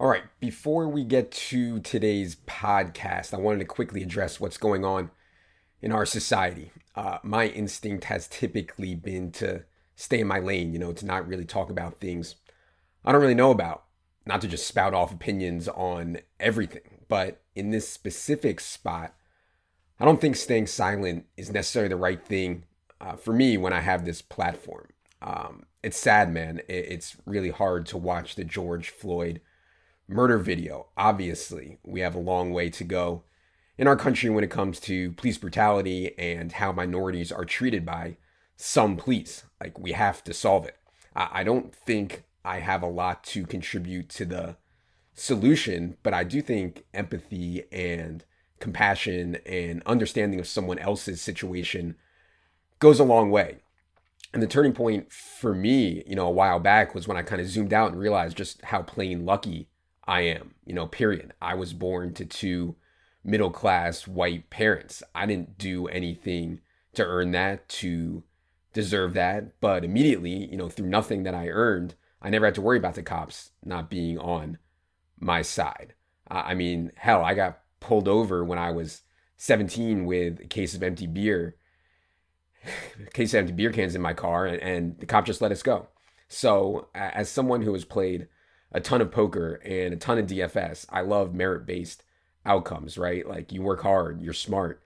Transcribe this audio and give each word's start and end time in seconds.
All 0.00 0.08
right, 0.08 0.24
before 0.40 0.88
we 0.88 1.04
get 1.04 1.30
to 1.30 1.78
today's 1.78 2.34
podcast, 2.34 3.34
I 3.34 3.36
wanted 3.36 3.58
to 3.58 3.64
quickly 3.66 4.02
address 4.02 4.40
what's 4.40 4.56
going 4.56 4.82
on 4.82 5.10
in 5.82 5.92
our 5.92 6.06
society. 6.06 6.70
Uh, 6.96 7.18
my 7.22 7.48
instinct 7.48 8.04
has 8.04 8.26
typically 8.26 8.94
been 8.94 9.30
to 9.32 9.64
stay 9.96 10.20
in 10.20 10.26
my 10.26 10.38
lane, 10.38 10.72
you 10.72 10.78
know, 10.78 10.94
to 10.94 11.04
not 11.04 11.28
really 11.28 11.44
talk 11.44 11.68
about 11.68 12.00
things 12.00 12.36
I 13.04 13.12
don't 13.12 13.20
really 13.20 13.34
know 13.34 13.50
about, 13.50 13.84
not 14.24 14.40
to 14.40 14.48
just 14.48 14.66
spout 14.66 14.94
off 14.94 15.12
opinions 15.12 15.68
on 15.68 16.20
everything. 16.38 17.04
But 17.06 17.42
in 17.54 17.68
this 17.68 17.86
specific 17.86 18.60
spot, 18.60 19.14
I 19.98 20.06
don't 20.06 20.18
think 20.18 20.36
staying 20.36 20.68
silent 20.68 21.26
is 21.36 21.52
necessarily 21.52 21.90
the 21.90 21.96
right 21.96 22.24
thing 22.24 22.64
uh, 23.02 23.16
for 23.16 23.34
me 23.34 23.58
when 23.58 23.74
I 23.74 23.80
have 23.80 24.06
this 24.06 24.22
platform. 24.22 24.88
Um, 25.20 25.66
it's 25.82 25.98
sad, 25.98 26.32
man. 26.32 26.62
It's 26.68 27.18
really 27.26 27.50
hard 27.50 27.84
to 27.88 27.98
watch 27.98 28.36
the 28.36 28.44
George 28.44 28.88
Floyd 28.88 29.42
murder 30.10 30.38
video. 30.38 30.88
Obviously, 30.96 31.78
we 31.84 32.00
have 32.00 32.14
a 32.14 32.20
long 32.20 32.52
way 32.52 32.68
to 32.70 32.84
go 32.84 33.22
in 33.78 33.86
our 33.86 33.96
country 33.96 34.28
when 34.28 34.44
it 34.44 34.50
comes 34.50 34.78
to 34.80 35.12
police 35.12 35.38
brutality 35.38 36.18
and 36.18 36.52
how 36.52 36.72
minorities 36.72 37.32
are 37.32 37.44
treated 37.44 37.86
by 37.86 38.16
some 38.56 38.96
police. 38.96 39.44
Like, 39.60 39.78
we 39.78 39.92
have 39.92 40.22
to 40.24 40.34
solve 40.34 40.66
it. 40.66 40.76
I 41.16 41.44
don't 41.44 41.74
think 41.74 42.24
I 42.44 42.58
have 42.58 42.82
a 42.82 42.88
lot 42.88 43.24
to 43.24 43.46
contribute 43.46 44.08
to 44.10 44.24
the 44.24 44.56
solution, 45.14 45.96
but 46.02 46.12
I 46.12 46.24
do 46.24 46.42
think 46.42 46.84
empathy 46.92 47.64
and 47.72 48.24
compassion 48.58 49.38
and 49.46 49.82
understanding 49.86 50.38
of 50.38 50.46
someone 50.46 50.78
else's 50.78 51.22
situation 51.22 51.96
goes 52.78 53.00
a 53.00 53.04
long 53.04 53.30
way. 53.30 53.60
And 54.32 54.42
the 54.42 54.46
turning 54.46 54.72
point 54.72 55.10
for 55.10 55.54
me, 55.54 56.04
you 56.06 56.14
know, 56.14 56.26
a 56.26 56.30
while 56.30 56.60
back 56.60 56.94
was 56.94 57.08
when 57.08 57.16
I 57.16 57.22
kind 57.22 57.40
of 57.40 57.48
zoomed 57.48 57.72
out 57.72 57.90
and 57.90 58.00
realized 58.00 58.36
just 58.36 58.62
how 58.62 58.82
plain 58.82 59.24
lucky 59.24 59.69
I 60.10 60.22
am, 60.22 60.54
you 60.66 60.74
know, 60.74 60.88
period. 60.88 61.34
I 61.40 61.54
was 61.54 61.72
born 61.72 62.14
to 62.14 62.24
two 62.24 62.74
middle 63.22 63.50
class 63.50 64.08
white 64.08 64.50
parents. 64.50 65.04
I 65.14 65.24
didn't 65.24 65.56
do 65.56 65.86
anything 65.86 66.62
to 66.94 67.04
earn 67.04 67.30
that, 67.30 67.68
to 67.68 68.24
deserve 68.72 69.14
that. 69.14 69.60
But 69.60 69.84
immediately, 69.84 70.48
you 70.50 70.56
know, 70.56 70.68
through 70.68 70.88
nothing 70.88 71.22
that 71.22 71.34
I 71.36 71.46
earned, 71.46 71.94
I 72.20 72.28
never 72.28 72.46
had 72.46 72.56
to 72.56 72.60
worry 72.60 72.76
about 72.76 72.96
the 72.96 73.04
cops 73.04 73.52
not 73.64 73.88
being 73.88 74.18
on 74.18 74.58
my 75.20 75.42
side. 75.42 75.94
I 76.28 76.54
mean, 76.54 76.90
hell, 76.96 77.24
I 77.24 77.34
got 77.34 77.60
pulled 77.78 78.08
over 78.08 78.44
when 78.44 78.58
I 78.58 78.72
was 78.72 79.02
17 79.36 80.06
with 80.06 80.40
a 80.40 80.46
case 80.46 80.74
of 80.74 80.82
empty 80.82 81.06
beer, 81.06 81.54
case 83.12 83.32
of 83.32 83.38
empty 83.38 83.52
beer 83.52 83.70
cans 83.70 83.94
in 83.94 84.02
my 84.02 84.14
car, 84.14 84.46
and, 84.46 84.60
and 84.60 84.98
the 84.98 85.06
cop 85.06 85.24
just 85.24 85.40
let 85.40 85.52
us 85.52 85.62
go. 85.62 85.86
So, 86.26 86.88
as 86.96 87.28
someone 87.28 87.62
who 87.62 87.74
has 87.74 87.84
played 87.84 88.26
a 88.72 88.80
ton 88.80 89.00
of 89.00 89.10
poker 89.10 89.60
and 89.64 89.94
a 89.94 89.96
ton 89.96 90.18
of 90.18 90.26
DFS. 90.26 90.86
I 90.90 91.00
love 91.00 91.34
merit 91.34 91.66
based 91.66 92.04
outcomes, 92.44 92.96
right? 92.96 93.26
Like 93.26 93.52
you 93.52 93.62
work 93.62 93.82
hard, 93.82 94.20
you're 94.20 94.32
smart, 94.32 94.82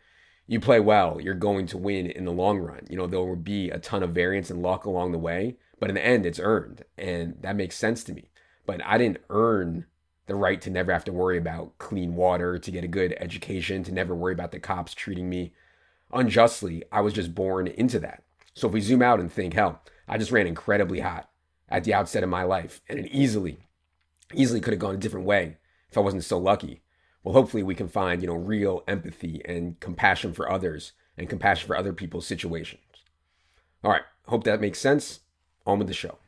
you 0.46 0.60
play 0.60 0.80
well, 0.80 1.20
you're 1.20 1.34
going 1.34 1.66
to 1.68 1.78
win 1.78 2.06
in 2.06 2.24
the 2.24 2.32
long 2.32 2.58
run. 2.58 2.86
You 2.88 2.96
know, 2.96 3.06
there 3.06 3.20
will 3.20 3.36
be 3.36 3.70
a 3.70 3.78
ton 3.78 4.02
of 4.02 4.10
variance 4.10 4.50
and 4.50 4.62
luck 4.62 4.84
along 4.84 5.12
the 5.12 5.18
way, 5.18 5.56
but 5.78 5.88
in 5.88 5.94
the 5.94 6.04
end, 6.04 6.26
it's 6.26 6.40
earned. 6.40 6.84
And 6.98 7.36
that 7.40 7.56
makes 7.56 7.76
sense 7.76 8.04
to 8.04 8.12
me. 8.12 8.30
But 8.66 8.84
I 8.84 8.98
didn't 8.98 9.20
earn 9.30 9.86
the 10.26 10.34
right 10.34 10.60
to 10.62 10.70
never 10.70 10.92
have 10.92 11.04
to 11.04 11.12
worry 11.12 11.36
about 11.36 11.76
clean 11.78 12.16
water, 12.16 12.58
to 12.58 12.70
get 12.70 12.84
a 12.84 12.88
good 12.88 13.14
education, 13.18 13.84
to 13.84 13.92
never 13.92 14.14
worry 14.14 14.32
about 14.32 14.52
the 14.52 14.60
cops 14.60 14.94
treating 14.94 15.28
me 15.28 15.52
unjustly. 16.12 16.82
I 16.90 17.02
was 17.02 17.12
just 17.12 17.34
born 17.34 17.66
into 17.66 17.98
that. 18.00 18.22
So 18.54 18.68
if 18.68 18.72
we 18.72 18.80
zoom 18.80 19.02
out 19.02 19.20
and 19.20 19.30
think, 19.30 19.54
hell, 19.54 19.82
I 20.08 20.16
just 20.16 20.32
ran 20.32 20.46
incredibly 20.46 21.00
hot 21.00 21.28
at 21.68 21.84
the 21.84 21.94
outset 21.94 22.22
of 22.22 22.28
my 22.28 22.44
life 22.44 22.80
and 22.88 22.98
it 22.98 23.10
easily 23.10 23.58
easily 24.32 24.60
could 24.60 24.72
have 24.72 24.80
gone 24.80 24.94
a 24.94 24.98
different 24.98 25.26
way 25.26 25.58
if 25.90 25.98
I 25.98 26.00
wasn't 26.00 26.24
so 26.24 26.38
lucky. 26.38 26.82
Well, 27.22 27.34
hopefully 27.34 27.62
we 27.62 27.74
can 27.74 27.88
find, 27.88 28.20
you 28.20 28.28
know, 28.28 28.34
real 28.34 28.82
empathy 28.86 29.42
and 29.44 29.78
compassion 29.80 30.32
for 30.32 30.50
others 30.50 30.92
and 31.16 31.28
compassion 31.28 31.66
for 31.66 31.76
other 31.76 31.92
people's 31.92 32.26
situations. 32.26 32.82
All 33.82 33.90
right, 33.90 34.02
hope 34.26 34.44
that 34.44 34.60
makes 34.60 34.78
sense. 34.78 35.20
On 35.66 35.78
with 35.78 35.88
the 35.88 35.94
show. 35.94 36.18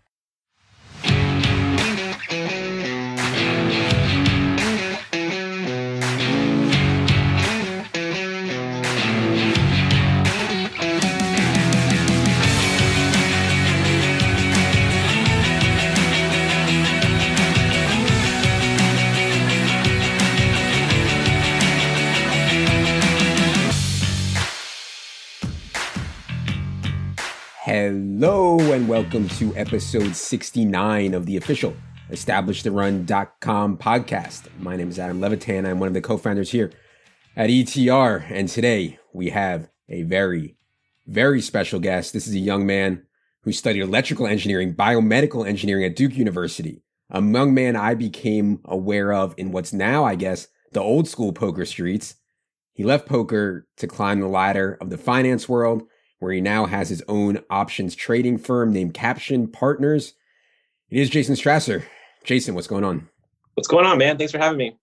Hello 28.19 28.59
and 28.73 28.89
welcome 28.89 29.29
to 29.29 29.55
episode 29.57 30.17
69 30.17 31.13
of 31.13 31.27
the 31.27 31.37
official 31.37 31.77
EstablishTheRun.com 32.11 33.77
podcast. 33.77 34.49
My 34.59 34.75
name 34.75 34.89
is 34.89 34.99
Adam 34.99 35.21
Levitan. 35.21 35.67
I'm 35.67 35.79
one 35.81 35.89
of 35.89 35.93
the 35.93 36.01
co-founders 36.01 36.51
here 36.51 36.73
at 37.37 37.51
ETR. 37.51 38.25
And 38.31 38.49
today 38.49 38.99
we 39.13 39.29
have 39.29 39.69
a 39.91 40.05
very, 40.05 40.57
very 41.07 41.43
special 41.43 41.79
guest. 41.79 42.15
This 42.15 42.27
is 42.27 42.35
a 42.35 42.39
young 42.39 42.65
man 42.65 43.03
who 43.43 43.53
studied 43.53 43.83
electrical 43.83 44.27
engineering, 44.27 44.75
biomedical 44.75 45.47
engineering 45.47 45.85
at 45.85 45.95
Duke 45.95 46.17
University. 46.17 46.83
A 47.11 47.21
young 47.21 47.53
man 47.53 47.77
I 47.77 47.93
became 47.95 48.61
aware 48.65 49.13
of 49.13 49.35
in 49.37 49.53
what's 49.53 49.75
now, 49.75 50.07
I 50.07 50.15
guess, 50.15 50.49
the 50.73 50.81
old 50.81 51.07
school 51.07 51.35
poker 51.35 51.67
streets. 51.67 52.15
He 52.73 52.83
left 52.83 53.07
poker 53.07 53.67
to 53.77 53.87
climb 53.87 54.21
the 54.21 54.27
ladder 54.27 54.79
of 54.81 54.89
the 54.89 54.97
finance 54.97 55.51
world 55.51 55.83
where 56.19 56.33
he 56.33 56.41
now 56.41 56.67
has 56.67 56.89
his 56.89 57.03
own 57.09 57.41
options 57.51 57.95
trading 57.95 58.39
firm 58.39 58.73
named 58.73 58.95
Caption 58.95 59.49
Partners. 59.49 60.15
It 60.91 60.99
is 60.99 61.11
Jason 61.11 61.35
Strasser. 61.35 61.85
Jason, 62.25 62.55
what's 62.55 62.67
going 62.67 62.85
on? 62.85 63.09
What's 63.55 63.69
going 63.69 63.87
on, 63.87 63.99
man? 63.99 64.19
Thanks 64.19 64.33
for 64.33 64.39
having 64.39 64.59
me. 64.59 64.79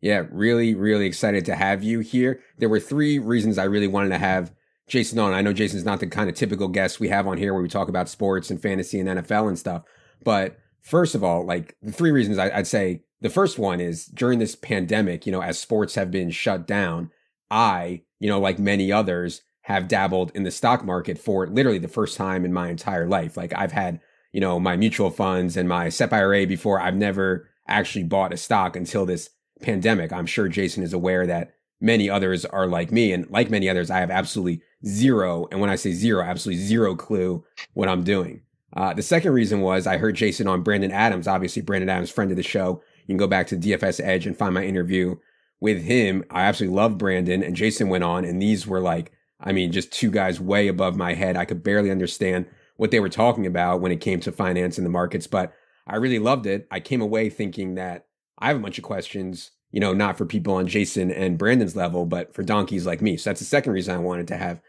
Yeah, 0.00 0.24
really, 0.30 0.74
really 0.74 1.06
excited 1.06 1.44
to 1.46 1.56
have 1.56 1.82
you 1.82 2.00
here. 2.00 2.40
There 2.58 2.68
were 2.68 2.80
three 2.80 3.18
reasons 3.18 3.58
I 3.58 3.64
really 3.64 3.88
wanted 3.88 4.10
to 4.10 4.18
have 4.18 4.52
Jason 4.86 5.18
on. 5.18 5.32
I 5.32 5.42
know 5.42 5.52
Jason's 5.52 5.84
not 5.84 6.00
the 6.00 6.06
kind 6.06 6.30
of 6.30 6.36
typical 6.36 6.68
guest 6.68 7.00
we 7.00 7.08
have 7.08 7.26
on 7.26 7.36
here 7.36 7.52
where 7.52 7.62
we 7.62 7.68
talk 7.68 7.88
about 7.88 8.08
sports 8.08 8.50
and 8.50 8.60
fantasy 8.60 9.00
and 9.00 9.08
NFL 9.08 9.48
and 9.48 9.58
stuff. 9.58 9.82
But 10.22 10.58
first 10.80 11.14
of 11.14 11.24
all, 11.24 11.44
like 11.44 11.76
the 11.82 11.92
three 11.92 12.10
reasons 12.10 12.38
I, 12.38 12.50
I'd 12.50 12.66
say 12.66 13.02
the 13.20 13.30
first 13.30 13.58
one 13.58 13.80
is 13.80 14.06
during 14.06 14.38
this 14.38 14.54
pandemic, 14.54 15.26
you 15.26 15.32
know, 15.32 15.42
as 15.42 15.58
sports 15.58 15.96
have 15.96 16.10
been 16.10 16.30
shut 16.30 16.66
down, 16.66 17.10
I, 17.50 18.02
you 18.20 18.28
know, 18.28 18.40
like 18.40 18.58
many 18.58 18.92
others, 18.92 19.42
have 19.68 19.86
dabbled 19.86 20.32
in 20.34 20.44
the 20.44 20.50
stock 20.50 20.82
market 20.82 21.18
for 21.18 21.46
literally 21.46 21.78
the 21.78 21.86
first 21.86 22.16
time 22.16 22.46
in 22.46 22.54
my 22.54 22.70
entire 22.70 23.06
life. 23.06 23.36
Like 23.36 23.52
I've 23.54 23.72
had, 23.72 24.00
you 24.32 24.40
know, 24.40 24.58
my 24.58 24.78
mutual 24.78 25.10
funds 25.10 25.58
and 25.58 25.68
my 25.68 25.90
SEP 25.90 26.10
IRA 26.10 26.46
before. 26.46 26.80
I've 26.80 26.96
never 26.96 27.50
actually 27.68 28.04
bought 28.04 28.32
a 28.32 28.38
stock 28.38 28.76
until 28.76 29.04
this 29.04 29.28
pandemic. 29.60 30.10
I'm 30.10 30.24
sure 30.24 30.48
Jason 30.48 30.82
is 30.82 30.94
aware 30.94 31.26
that 31.26 31.52
many 31.82 32.08
others 32.08 32.46
are 32.46 32.66
like 32.66 32.90
me. 32.90 33.12
And 33.12 33.28
like 33.28 33.50
many 33.50 33.68
others, 33.68 33.90
I 33.90 33.98
have 33.98 34.10
absolutely 34.10 34.62
zero. 34.86 35.46
And 35.50 35.60
when 35.60 35.68
I 35.68 35.76
say 35.76 35.92
zero, 35.92 36.24
absolutely 36.24 36.64
zero 36.64 36.96
clue 36.96 37.44
what 37.74 37.90
I'm 37.90 38.04
doing. 38.04 38.40
Uh, 38.74 38.94
the 38.94 39.02
second 39.02 39.32
reason 39.32 39.60
was 39.60 39.86
I 39.86 39.98
heard 39.98 40.16
Jason 40.16 40.48
on 40.48 40.62
Brandon 40.62 40.92
Adams, 40.92 41.28
obviously 41.28 41.60
Brandon 41.60 41.90
Adams, 41.90 42.10
friend 42.10 42.30
of 42.30 42.38
the 42.38 42.42
show. 42.42 42.82
You 43.00 43.12
can 43.12 43.18
go 43.18 43.26
back 43.26 43.46
to 43.48 43.56
DFS 43.58 44.00
Edge 44.02 44.26
and 44.26 44.34
find 44.34 44.54
my 44.54 44.64
interview 44.64 45.16
with 45.60 45.82
him. 45.82 46.24
I 46.30 46.44
absolutely 46.44 46.74
love 46.74 46.96
Brandon 46.96 47.42
and 47.42 47.54
Jason 47.54 47.90
went 47.90 48.04
on 48.04 48.24
and 48.24 48.40
these 48.40 48.66
were 48.66 48.80
like 48.80 49.12
I 49.40 49.52
mean, 49.52 49.72
just 49.72 49.92
two 49.92 50.10
guys 50.10 50.40
way 50.40 50.68
above 50.68 50.96
my 50.96 51.14
head. 51.14 51.36
I 51.36 51.44
could 51.44 51.62
barely 51.62 51.90
understand 51.90 52.46
what 52.76 52.90
they 52.90 53.00
were 53.00 53.08
talking 53.08 53.46
about 53.46 53.80
when 53.80 53.92
it 53.92 54.00
came 54.00 54.20
to 54.20 54.32
finance 54.32 54.78
and 54.78 54.86
the 54.86 54.90
markets, 54.90 55.26
but 55.26 55.52
I 55.86 55.96
really 55.96 56.18
loved 56.18 56.46
it. 56.46 56.66
I 56.70 56.80
came 56.80 57.00
away 57.00 57.30
thinking 57.30 57.74
that 57.74 58.06
I 58.38 58.48
have 58.48 58.56
a 58.56 58.60
bunch 58.60 58.78
of 58.78 58.84
questions, 58.84 59.50
you 59.70 59.80
know, 59.80 59.92
not 59.92 60.18
for 60.18 60.26
people 60.26 60.54
on 60.54 60.66
Jason 60.66 61.10
and 61.10 61.38
Brandon's 61.38 61.76
level, 61.76 62.06
but 62.06 62.34
for 62.34 62.42
donkeys 62.42 62.86
like 62.86 63.02
me. 63.02 63.16
So 63.16 63.30
that's 63.30 63.40
the 63.40 63.46
second 63.46 63.72
reason 63.72 63.94
I 63.94 63.98
wanted 63.98 64.28
to 64.28 64.36
have 64.36 64.60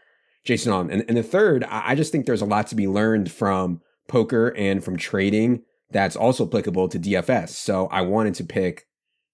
Jason 0.44 0.72
on. 0.72 0.90
And, 0.90 1.04
and 1.08 1.16
the 1.16 1.22
third, 1.22 1.64
I 1.68 1.94
just 1.94 2.10
think 2.10 2.26
there's 2.26 2.42
a 2.42 2.46
lot 2.46 2.66
to 2.68 2.74
be 2.74 2.88
learned 2.88 3.30
from 3.30 3.80
poker 4.08 4.48
and 4.56 4.82
from 4.82 4.96
trading 4.96 5.62
that's 5.90 6.16
also 6.16 6.46
applicable 6.46 6.88
to 6.88 6.98
DFS. 6.98 7.50
So 7.50 7.86
I 7.88 8.02
wanted 8.02 8.34
to 8.36 8.44
pick 8.44 8.86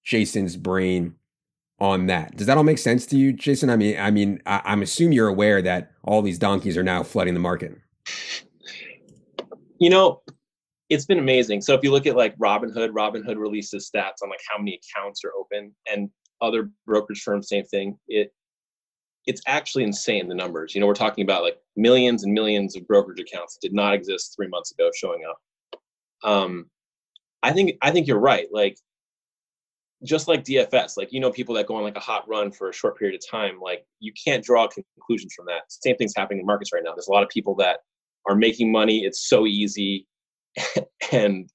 Jason's 0.05 0.56
brain 0.56 1.15
on 1.78 2.06
that. 2.06 2.37
Does 2.37 2.46
that 2.46 2.56
all 2.56 2.64
make 2.64 2.78
sense 2.78 3.06
to 3.06 3.17
you, 3.17 3.32
Jason? 3.32 3.70
I 3.70 3.76
mean, 3.76 3.99
I 3.99 4.11
mean, 4.11 4.40
I, 4.46 4.62
I'm 4.64 4.82
assume 4.82 5.12
you're 5.12 5.28
aware 5.28 5.61
that 5.62 5.93
all 6.02 6.23
these 6.23 6.38
donkeys 6.38 6.76
are 6.76 6.82
now 6.82 7.02
flooding 7.02 7.34
the 7.34 7.40
market. 7.40 7.76
You 9.78 9.90
know, 9.90 10.23
it's 10.88 11.05
been 11.05 11.19
amazing. 11.19 11.61
So 11.61 11.75
if 11.75 11.82
you 11.82 11.90
look 11.90 12.06
at 12.06 12.17
like 12.17 12.37
Robinhood, 12.38 12.90
Robinhood 12.90 13.37
releases 13.37 13.90
stats 13.90 14.23
on 14.23 14.31
like 14.31 14.40
how 14.50 14.58
many 14.58 14.81
accounts 14.81 15.23
are 15.25 15.32
open, 15.38 15.75
and 15.90 16.11
other 16.40 16.70
brokerage 16.87 17.23
firms, 17.23 17.49
same 17.49 17.64
thing. 17.64 17.99
It 18.08 18.32
it's 19.26 19.43
actually 19.46 19.82
insane 19.82 20.28
the 20.28 20.34
numbers. 20.34 20.75
You 20.75 20.81
know, 20.81 20.87
we're 20.87 20.94
talking 20.94 21.25
about 21.25 21.43
like 21.43 21.58
millions 21.75 22.23
and 22.23 22.32
millions 22.32 22.76
of 22.76 22.87
brokerage 22.87 23.20
accounts 23.20 23.55
that 23.55 23.61
did 23.61 23.75
not 23.75 23.93
exist 23.93 24.34
three 24.37 24.46
months 24.46 24.70
ago 24.70 24.90
showing 24.94 25.23
up. 25.28 25.81
Um, 26.23 26.70
I 27.43 27.52
think 27.52 27.73
I 27.82 27.90
think 27.90 28.06
you're 28.06 28.20
right. 28.20 28.46
Like 28.52 28.78
just 30.05 30.29
like 30.29 30.45
DFS, 30.45 30.97
like 30.97 31.13
you 31.13 31.21
know, 31.21 31.31
people 31.31 31.55
that 31.55 31.67
go 31.67 31.77
on 31.77 31.83
like 31.83 31.97
a 31.97 32.01
hot 32.01 32.29
run 32.29 32.53
for 32.53 32.69
a 32.69 32.73
short 32.73 32.99
period 32.99 33.15
of 33.15 33.29
time, 33.29 33.59
like 33.61 33.87
you 34.01 34.13
can't 34.13 34.45
draw 34.45 34.69
conclusions 34.69 35.33
from 35.35 35.47
that. 35.47 35.63
Same 35.69 35.97
thing's 35.97 36.15
happening 36.17 36.41
in 36.41 36.47
markets 36.47 36.73
right 36.73 36.83
now. 36.85 36.93
There's 36.95 37.09
a 37.09 37.13
lot 37.13 37.23
of 37.23 37.29
people 37.29 37.55
that 37.57 37.81
are 38.29 38.37
making 38.37 38.71
money. 38.71 39.05
It's 39.05 39.29
so 39.29 39.47
easy, 39.47 40.07
and 41.13 41.49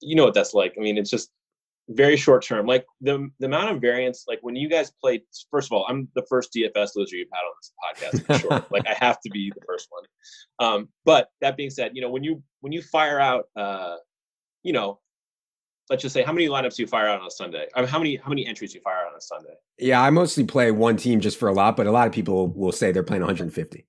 you 0.00 0.16
know 0.16 0.24
what 0.24 0.34
that's 0.34 0.54
like. 0.54 0.74
I 0.76 0.80
mean, 0.80 0.98
it's 0.98 1.10
just 1.10 1.30
very 1.88 2.16
short 2.16 2.44
term. 2.44 2.66
Like 2.66 2.84
the 3.00 3.28
the 3.38 3.46
amount 3.46 3.70
of 3.70 3.80
variance, 3.80 4.24
like 4.26 4.40
when 4.42 4.56
you 4.56 4.68
guys 4.68 4.92
played. 5.00 5.22
First 5.50 5.68
of 5.68 5.72
all, 5.72 5.86
I'm 5.88 6.08
the 6.14 6.24
first 6.28 6.52
DFS 6.52 6.90
loser 6.96 7.16
you've 7.16 7.28
had 7.32 7.40
on 7.40 7.54
this 7.60 7.72
podcast 7.84 8.26
for 8.26 8.38
sure. 8.38 8.66
like 8.70 8.86
I 8.88 8.94
have 8.98 9.20
to 9.20 9.30
be 9.30 9.52
the 9.54 9.62
first 9.66 9.88
one. 9.90 10.04
Um, 10.58 10.88
but 11.04 11.28
that 11.40 11.56
being 11.56 11.70
said, 11.70 11.92
you 11.94 12.02
know 12.02 12.10
when 12.10 12.24
you 12.24 12.42
when 12.60 12.72
you 12.72 12.82
fire 12.82 13.20
out, 13.20 13.44
uh, 13.56 13.96
you 14.64 14.72
know, 14.72 14.98
let's 15.90 16.02
just 16.02 16.12
say 16.12 16.22
how 16.22 16.32
many 16.32 16.48
lineups 16.48 16.76
do 16.76 16.82
you 16.82 16.86
fire 16.86 17.08
out 17.08 17.20
on 17.20 17.26
a 17.26 17.30
Sunday? 17.30 17.66
I 17.74 17.80
mean, 17.80 17.88
how 17.88 17.98
many 17.98 18.16
how 18.16 18.28
many 18.28 18.46
entries 18.46 18.72
do 18.72 18.78
you 18.78 18.82
fire 18.82 18.98
out 18.98 19.12
on 19.12 19.16
a 19.16 19.20
Sunday? 19.20 19.54
Yeah, 19.78 20.02
I 20.02 20.10
mostly 20.10 20.44
play 20.44 20.70
one 20.70 20.96
team 20.96 21.20
just 21.20 21.38
for 21.38 21.48
a 21.48 21.52
lot, 21.52 21.76
but 21.76 21.86
a 21.86 21.92
lot 21.92 22.06
of 22.06 22.12
people 22.12 22.48
will 22.48 22.72
say 22.72 22.92
they're 22.92 23.02
playing 23.02 23.22
150. 23.22 23.86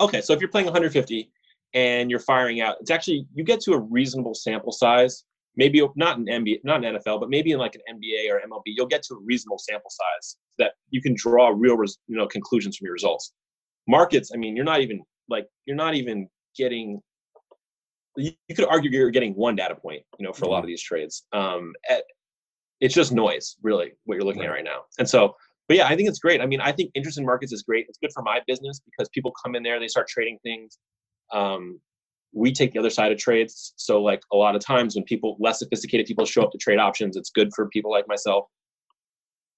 Okay, 0.00 0.20
so 0.20 0.32
if 0.32 0.40
you're 0.40 0.50
playing 0.50 0.66
150 0.66 1.30
and 1.74 2.10
you're 2.10 2.20
firing 2.20 2.60
out, 2.60 2.76
it's 2.80 2.90
actually 2.90 3.26
you 3.34 3.44
get 3.44 3.60
to 3.62 3.72
a 3.72 3.78
reasonable 3.78 4.34
sample 4.34 4.72
size 4.72 5.24
maybe 5.58 5.82
not 5.96 6.16
an 6.16 6.26
NBA, 6.26 6.60
not 6.64 6.82
an 6.82 6.94
NFL, 6.94 7.20
but 7.20 7.28
maybe 7.28 7.50
in 7.50 7.58
like 7.58 7.74
an 7.74 7.82
NBA 7.96 8.32
or 8.32 8.40
MLB, 8.40 8.62
you'll 8.66 8.86
get 8.86 9.02
to 9.02 9.14
a 9.14 9.18
reasonable 9.18 9.58
sample 9.58 9.90
size 9.90 10.36
that 10.56 10.72
you 10.90 11.02
can 11.02 11.14
draw 11.14 11.52
real, 11.54 11.76
res, 11.76 11.98
you 12.06 12.16
know, 12.16 12.26
conclusions 12.26 12.76
from 12.76 12.86
your 12.86 12.94
results. 12.94 13.32
Markets, 13.88 14.30
I 14.32 14.38
mean, 14.38 14.56
you're 14.56 14.64
not 14.64 14.80
even 14.80 15.02
like 15.28 15.46
you're 15.66 15.76
not 15.76 15.94
even 15.94 16.28
getting. 16.56 17.02
You, 18.18 18.32
you 18.48 18.54
could 18.54 18.66
argue 18.66 18.90
you're 18.90 19.10
getting 19.10 19.34
one 19.34 19.56
data 19.56 19.74
point, 19.74 20.02
you 20.18 20.26
know, 20.26 20.32
for 20.32 20.44
a 20.44 20.48
lot 20.48 20.58
of 20.58 20.62
mm-hmm. 20.64 20.68
these 20.68 20.82
trades. 20.82 21.24
Um, 21.32 21.72
at, 21.88 22.04
it's 22.80 22.94
just 22.94 23.12
noise, 23.12 23.56
really, 23.62 23.92
what 24.04 24.16
you're 24.16 24.24
looking 24.24 24.42
right. 24.42 24.48
at 24.48 24.54
right 24.54 24.64
now. 24.64 24.82
And 24.98 25.08
so, 25.08 25.34
but 25.68 25.76
yeah, 25.76 25.86
I 25.86 25.96
think 25.96 26.08
it's 26.08 26.18
great. 26.18 26.40
I 26.40 26.46
mean, 26.46 26.60
I 26.60 26.72
think 26.72 26.90
interest 26.94 27.18
in 27.18 27.24
markets 27.24 27.52
is 27.52 27.62
great. 27.62 27.86
It's 27.88 27.98
good 27.98 28.12
for 28.12 28.22
my 28.22 28.40
business 28.46 28.80
because 28.84 29.08
people 29.12 29.32
come 29.44 29.54
in 29.54 29.62
there, 29.62 29.80
they 29.80 29.88
start 29.88 30.08
trading 30.08 30.38
things. 30.42 30.78
Um, 31.32 31.80
we 32.32 32.52
take 32.52 32.72
the 32.72 32.78
other 32.78 32.90
side 32.90 33.12
of 33.12 33.18
trades. 33.18 33.72
So 33.76 34.02
like 34.02 34.20
a 34.32 34.36
lot 34.36 34.54
of 34.54 34.64
times 34.64 34.94
when 34.94 35.04
people 35.04 35.36
less 35.40 35.58
sophisticated 35.58 36.06
people 36.06 36.24
show 36.24 36.42
up 36.42 36.52
to 36.52 36.58
trade 36.58 36.78
options, 36.78 37.16
it's 37.16 37.30
good 37.30 37.50
for 37.54 37.68
people 37.68 37.90
like 37.90 38.06
myself. 38.08 38.46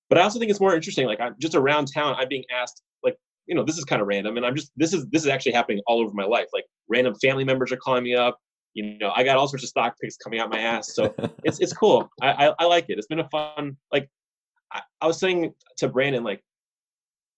But 0.08 0.18
I 0.18 0.22
also 0.22 0.38
think 0.38 0.50
it's 0.50 0.60
more 0.60 0.74
interesting. 0.74 1.06
Like 1.06 1.20
I'm 1.20 1.36
just 1.40 1.54
around 1.54 1.92
town, 1.92 2.16
I'm 2.18 2.28
being 2.28 2.44
asked 2.52 2.82
like, 3.04 3.16
you 3.46 3.54
know, 3.54 3.64
this 3.64 3.78
is 3.78 3.84
kind 3.84 4.02
of 4.02 4.08
random, 4.08 4.36
and 4.36 4.44
I'm 4.44 4.56
just 4.56 4.72
this 4.76 4.92
is 4.92 5.06
this 5.10 5.22
is 5.22 5.28
actually 5.28 5.52
happening 5.52 5.80
all 5.86 6.00
over 6.00 6.12
my 6.12 6.24
life. 6.24 6.46
Like 6.52 6.64
random 6.88 7.14
family 7.22 7.44
members 7.44 7.70
are 7.72 7.76
calling 7.76 8.02
me 8.02 8.14
up. 8.14 8.38
You 8.74 8.98
know, 8.98 9.12
I 9.14 9.24
got 9.24 9.36
all 9.36 9.48
sorts 9.48 9.64
of 9.64 9.68
stock 9.68 9.94
picks 10.00 10.16
coming 10.16 10.40
out 10.40 10.50
my 10.50 10.60
ass. 10.60 10.94
So 10.94 11.14
it's 11.44 11.60
it's 11.60 11.72
cool. 11.72 12.08
I, 12.22 12.48
I, 12.48 12.54
I 12.60 12.64
like 12.66 12.86
it. 12.88 12.98
It's 12.98 13.06
been 13.06 13.20
a 13.20 13.28
fun 13.28 13.76
like. 13.92 14.08
I, 14.72 14.82
I 15.00 15.06
was 15.08 15.18
saying 15.18 15.52
to 15.78 15.88
Brandon 15.88 16.22
like 16.22 16.42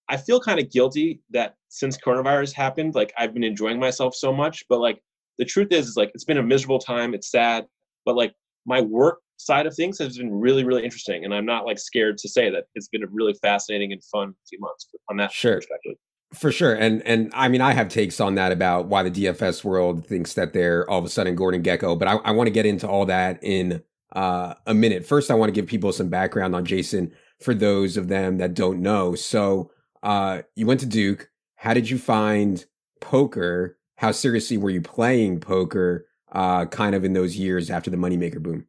I 0.08 0.18
feel 0.18 0.40
kind 0.40 0.60
of 0.60 0.70
guilty 0.70 1.20
that 1.30 1.54
since 1.68 1.96
coronavirus 1.96 2.52
happened, 2.52 2.94
like 2.94 3.14
I've 3.16 3.32
been 3.32 3.44
enjoying 3.44 3.80
myself 3.80 4.14
so 4.14 4.30
much, 4.32 4.62
but 4.68 4.78
like 4.78 5.00
the 5.38 5.44
truth 5.46 5.72
is, 5.72 5.88
is 5.88 5.96
like 5.96 6.10
it's 6.14 6.24
been 6.24 6.36
a 6.36 6.42
miserable 6.42 6.78
time. 6.78 7.14
It's 7.14 7.30
sad, 7.30 7.64
but 8.04 8.14
like 8.14 8.34
my 8.66 8.82
work 8.82 9.20
side 9.38 9.66
of 9.66 9.74
things 9.74 9.98
has 9.98 10.18
been 10.18 10.30
really, 10.30 10.64
really 10.64 10.84
interesting, 10.84 11.24
and 11.24 11.34
I'm 11.34 11.46
not 11.46 11.64
like 11.64 11.78
scared 11.78 12.18
to 12.18 12.28
say 12.28 12.50
that 12.50 12.64
it's 12.74 12.88
been 12.88 13.02
a 13.02 13.06
really 13.10 13.34
fascinating 13.40 13.92
and 13.92 14.04
fun 14.04 14.34
few 14.48 14.60
months 14.60 14.86
on 15.08 15.16
that 15.16 15.32
sure. 15.32 15.56
perspective. 15.56 15.94
For 16.34 16.50
sure, 16.50 16.74
and 16.74 17.02
and 17.02 17.30
I 17.34 17.48
mean 17.48 17.60
I 17.60 17.72
have 17.72 17.88
takes 17.88 18.20
on 18.20 18.36
that 18.36 18.52
about 18.52 18.86
why 18.86 19.02
the 19.02 19.10
DFS 19.10 19.64
world 19.64 20.06
thinks 20.06 20.34
that 20.34 20.52
they're 20.52 20.88
all 20.88 20.98
of 20.98 21.04
a 21.04 21.10
sudden 21.10 21.36
Gordon 21.36 21.62
Gekko, 21.62 21.98
but 21.98 22.08
I, 22.08 22.14
I 22.16 22.30
want 22.30 22.46
to 22.46 22.52
get 22.52 22.64
into 22.64 22.88
all 22.88 23.04
that 23.06 23.38
in 23.42 23.82
uh, 24.16 24.54
a 24.66 24.74
minute. 24.74 25.04
First, 25.04 25.30
I 25.30 25.34
want 25.34 25.48
to 25.48 25.52
give 25.52 25.66
people 25.68 25.92
some 25.92 26.08
background 26.08 26.54
on 26.54 26.64
Jason 26.64 27.12
for 27.40 27.54
those 27.54 27.96
of 27.96 28.08
them 28.08 28.38
that 28.38 28.54
don't 28.54 28.80
know. 28.80 29.14
So, 29.14 29.70
uh, 30.02 30.42
you 30.56 30.64
went 30.66 30.80
to 30.80 30.86
Duke. 30.86 31.28
How 31.56 31.74
did 31.74 31.90
you 31.90 31.98
find 31.98 32.64
poker? 33.00 33.76
how 34.02 34.10
seriously 34.10 34.56
were 34.56 34.68
you 34.68 34.82
playing 34.82 35.38
poker 35.38 36.08
uh, 36.32 36.66
kind 36.66 36.96
of 36.96 37.04
in 37.04 37.12
those 37.12 37.36
years 37.36 37.70
after 37.70 37.88
the 37.88 37.96
moneymaker 37.96 38.42
boom? 38.42 38.66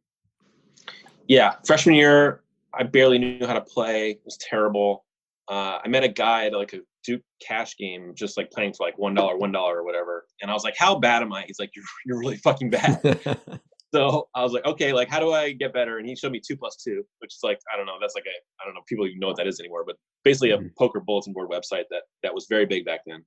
Yeah, 1.26 1.56
freshman 1.66 1.96
year, 1.96 2.42
I 2.72 2.84
barely 2.84 3.18
knew 3.18 3.44
how 3.44 3.54
to 3.54 3.60
play. 3.60 4.12
It 4.12 4.22
was 4.24 4.36
terrible. 4.36 5.04
Uh, 5.48 5.80
I 5.84 5.88
met 5.88 6.04
a 6.04 6.08
guy 6.08 6.46
at 6.46 6.52
like 6.52 6.72
a 6.72 6.82
Duke 7.04 7.22
cash 7.46 7.76
game, 7.76 8.12
just 8.16 8.36
like 8.36 8.50
playing 8.50 8.74
for 8.74 8.86
like 8.86 8.98
one 8.98 9.14
dollar, 9.14 9.36
one 9.36 9.52
dollar 9.52 9.78
or 9.78 9.84
whatever. 9.84 10.26
And 10.42 10.50
I 10.50 10.54
was 10.54 10.64
like, 10.64 10.76
"How 10.78 10.98
bad 10.98 11.22
am 11.22 11.32
I?" 11.32 11.44
He's 11.46 11.58
like, 11.58 11.70
"You're 11.74 11.84
you're 12.06 12.18
really 12.18 12.36
fucking 12.38 12.70
bad." 12.70 13.00
so 13.94 14.28
I 14.34 14.42
was 14.42 14.52
like, 14.52 14.64
"Okay, 14.64 14.92
like 14.92 15.08
how 15.08 15.20
do 15.20 15.32
I 15.32 15.52
get 15.52 15.72
better?" 15.72 15.98
And 15.98 16.08
he 16.08 16.16
showed 16.16 16.32
me 16.32 16.40
two 16.46 16.56
plus 16.56 16.76
two, 16.76 17.04
which 17.18 17.34
is 17.34 17.40
like 17.42 17.58
I 17.72 17.76
don't 17.76 17.86
know, 17.86 17.96
that's 18.00 18.14
like 18.14 18.26
a 18.26 18.62
I 18.62 18.64
don't 18.64 18.74
know, 18.74 18.82
people 18.88 19.06
even 19.06 19.18
know 19.18 19.28
what 19.28 19.36
that 19.36 19.46
is 19.46 19.60
anymore, 19.60 19.84
but 19.86 19.96
basically 20.24 20.50
a 20.50 20.58
mm-hmm. 20.58 20.68
poker 20.78 21.00
bulletin 21.00 21.32
board 21.32 21.50
website 21.50 21.84
that 21.90 22.02
that 22.22 22.34
was 22.34 22.46
very 22.48 22.66
big 22.66 22.84
back 22.84 23.00
then 23.06 23.24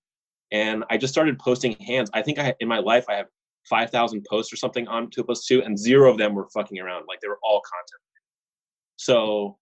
and 0.51 0.83
I 0.89 0.97
just 0.97 1.13
started 1.13 1.38
posting 1.39 1.73
hands. 1.80 2.09
I 2.13 2.21
think 2.21 2.39
I 2.39 2.53
in 2.59 2.68
my 2.68 2.80
life 2.80 3.06
I 3.09 3.15
have 3.15 3.27
five 3.69 3.89
thousand 3.89 4.25
posts 4.30 4.51
or 4.53 4.56
something 4.56 4.88
on 4.88 5.09
two 5.09 5.23
plus 5.23 5.45
two, 5.45 5.62
and 5.63 5.77
zero 5.77 6.09
of 6.09 6.18
them 6.18 6.33
were 6.33 6.47
fucking 6.53 6.80
around. 6.80 7.06
Like 7.07 7.19
they 7.21 7.27
were 7.27 7.39
all 7.44 7.62
content. 7.62 8.01
So, 8.95 9.57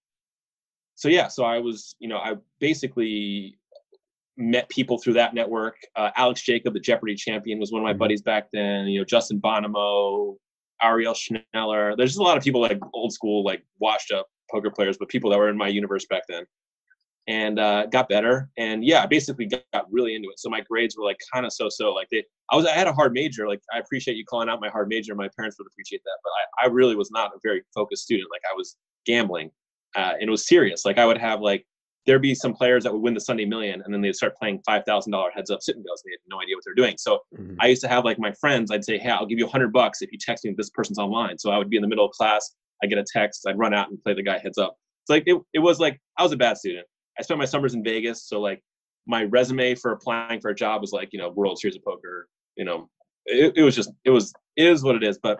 so 0.96 1.10
yeah. 1.10 1.28
So 1.28 1.44
I 1.44 1.58
was, 1.60 1.96
you 2.00 2.08
know, 2.08 2.18
I 2.18 2.36
basically 2.60 3.58
met 4.38 4.68
people 4.70 4.98
through 4.98 5.14
that 5.14 5.34
network. 5.34 5.78
Uh, 5.96 6.12
Alex 6.16 6.42
Jacob, 6.42 6.74
the 6.74 6.80
Jeopardy 6.80 7.16
champion, 7.16 7.60
was 7.60 7.72
one 7.72 7.82
of 7.82 7.84
my 7.84 7.92
mm-hmm. 7.92 8.00
buddies 8.00 8.22
back 8.22 8.48
then. 8.52 8.88
You 8.88 9.00
know, 9.00 9.06
Justin 9.06 9.40
Bonomo, 9.40 10.36
Ariel 10.82 11.14
Schneller. 11.14 11.96
There's 11.98 12.12
just 12.12 12.20
a 12.20 12.24
lot 12.24 12.38
of 12.38 12.44
people 12.44 12.62
like 12.62 12.80
old 12.94 13.14
school, 13.14 13.44
like 13.44 13.64
washed 13.80 14.12
up 14.12 14.28
poker 14.52 14.70
players, 14.70 14.98
but 14.98 15.10
people 15.10 15.30
that 15.32 15.38
were 15.38 15.50
in 15.50 15.58
my 15.58 15.68
universe 15.68 16.06
back 16.06 16.24
then 16.28 16.46
and 17.28 17.60
uh, 17.60 17.88
got 17.88 18.08
better. 18.08 18.50
And 18.58 18.84
yeah, 18.86 19.02
I 19.02 19.08
basically 19.08 19.46
got, 19.46 19.64
got 19.74 19.92
really 19.92 20.16
into 20.16 20.30
it. 20.30 20.40
So 20.40 20.50
my 20.50 20.62
grades 20.62 20.96
were 20.98 21.04
like 21.04 21.18
kind 21.34 21.46
of 21.46 21.54
so-so. 21.54 21.92
Like 21.92 22.08
they, 22.12 22.24
I 22.52 22.56
was, 22.56 22.66
I 22.66 22.72
had 22.72 22.88
a 22.88 22.94
hard 22.94 23.14
major. 23.14 23.48
Like 23.48 23.62
I 23.74 23.80
appreciate 23.80 24.18
you 24.18 24.26
calling 24.26 24.50
out 24.50 24.62
my 24.62 24.70
hard 24.70 24.88
major. 24.88 25.16
My 25.16 25.30
parents 25.36 25.58
would 25.58 25.68
appreciate 25.68 26.02
that, 26.06 26.18
but 26.24 26.30
I, 26.30 26.66
I 26.66 26.70
really 26.70 26.96
was 26.96 27.10
not 27.12 27.32
a 27.34 27.40
very 27.44 27.64
focused 27.74 28.04
student. 28.04 28.30
Like 28.32 28.42
I 28.52 28.54
was 28.56 28.76
gambling, 29.06 29.50
uh, 29.96 30.14
and 30.20 30.24
it 30.24 30.30
was 30.30 30.48
serious. 30.48 30.86
Like 30.86 31.00
I 31.00 31.06
would 31.06 31.18
have 31.18 31.42
like 31.42 31.66
there'd 32.06 32.22
be 32.22 32.36
some 32.36 32.54
players 32.54 32.84
that 32.84 32.94
would 32.94 33.02
win 33.02 33.13
the 33.13 33.19
Sunday 33.19 33.46
Million, 33.46 33.81
and 33.84 33.94
then 33.94 34.02
they'd 34.02 34.16
start 34.16 34.36
playing 34.38 34.62
five 34.66 34.84
thousand 34.86 35.12
dollar 35.12 35.31
heads 35.31 35.50
up 35.50 35.62
sit 35.62 35.75
and 35.75 35.86
goes. 35.86 36.02
And 36.04 36.12
they 36.12 36.13
had 36.13 36.36
no 36.36 36.42
idea 36.42 36.56
what 36.56 36.63
they're 36.66 36.75
doing. 36.75 36.96
So 36.98 37.19
mm-hmm. 37.38 37.56
I 37.60 37.68
used 37.68 37.81
to 37.81 37.88
have 37.88 38.06
like 38.06 38.19
my 38.19 38.31
friends. 38.34 38.72
I'd 38.72 38.86
say, 38.86 38.98
"Hey, 38.98 39.10
I'll 39.10 39.25
give 39.25 39.40
you 39.40 39.46
a 39.46 39.50
hundred 39.50 39.74
bucks 39.74 40.02
if 40.02 40.12
you 40.12 40.18
text 40.19 40.46
me 40.46 40.54
this 40.56 40.69
person's 40.69 41.00
online." 41.00 41.38
So 41.38 41.52
I 41.52 41.57
would 41.57 41.69
be 41.69 41.78
in 41.78 41.81
the 41.81 41.88
middle 41.88 42.06
of 42.06 42.12
class. 42.12 42.56
I 42.84 42.88
get 42.88 42.98
a 42.98 43.06
text. 43.12 43.46
I'd 43.48 43.57
run 43.57 43.74
out 43.74 43.90
and 43.90 44.02
play 44.04 44.13
the 44.13 44.24
guy 44.24 44.38
heads 44.38 44.57
up. 44.57 44.75
It's 45.03 45.10
like 45.10 45.24
it, 45.27 45.39
it 45.53 45.60
was 45.60 45.80
like 45.80 46.00
I 46.18 46.24
was 46.24 46.32
a 46.32 46.38
bad 46.38 46.58
student. 46.58 46.86
I 47.18 47.22
spent 47.22 47.39
my 47.39 47.46
summers 47.46 47.74
in 47.74 47.84
Vegas, 47.84 48.27
so 48.27 48.41
like 48.41 48.62
my 49.08 49.24
resume 49.24 49.75
for 49.75 49.91
applying 49.91 50.41
for 50.41 50.50
a 50.50 50.56
job 50.56 50.82
was 50.82 50.91
like 50.91 51.10
you 51.12 51.20
know 51.20 51.30
World 51.30 51.60
Series 51.60 51.75
of 51.75 51.84
Poker. 51.84 52.27
You 52.56 52.65
know, 52.65 52.89
it, 53.25 53.53
it 53.56 53.63
was 53.63 53.75
just 53.75 53.91
it 54.03 54.12
was 54.12 54.34
it 54.56 54.68
is 54.68 54.84
what 54.84 54.96
it 54.96 55.03
is. 55.03 55.18
But 55.22 55.39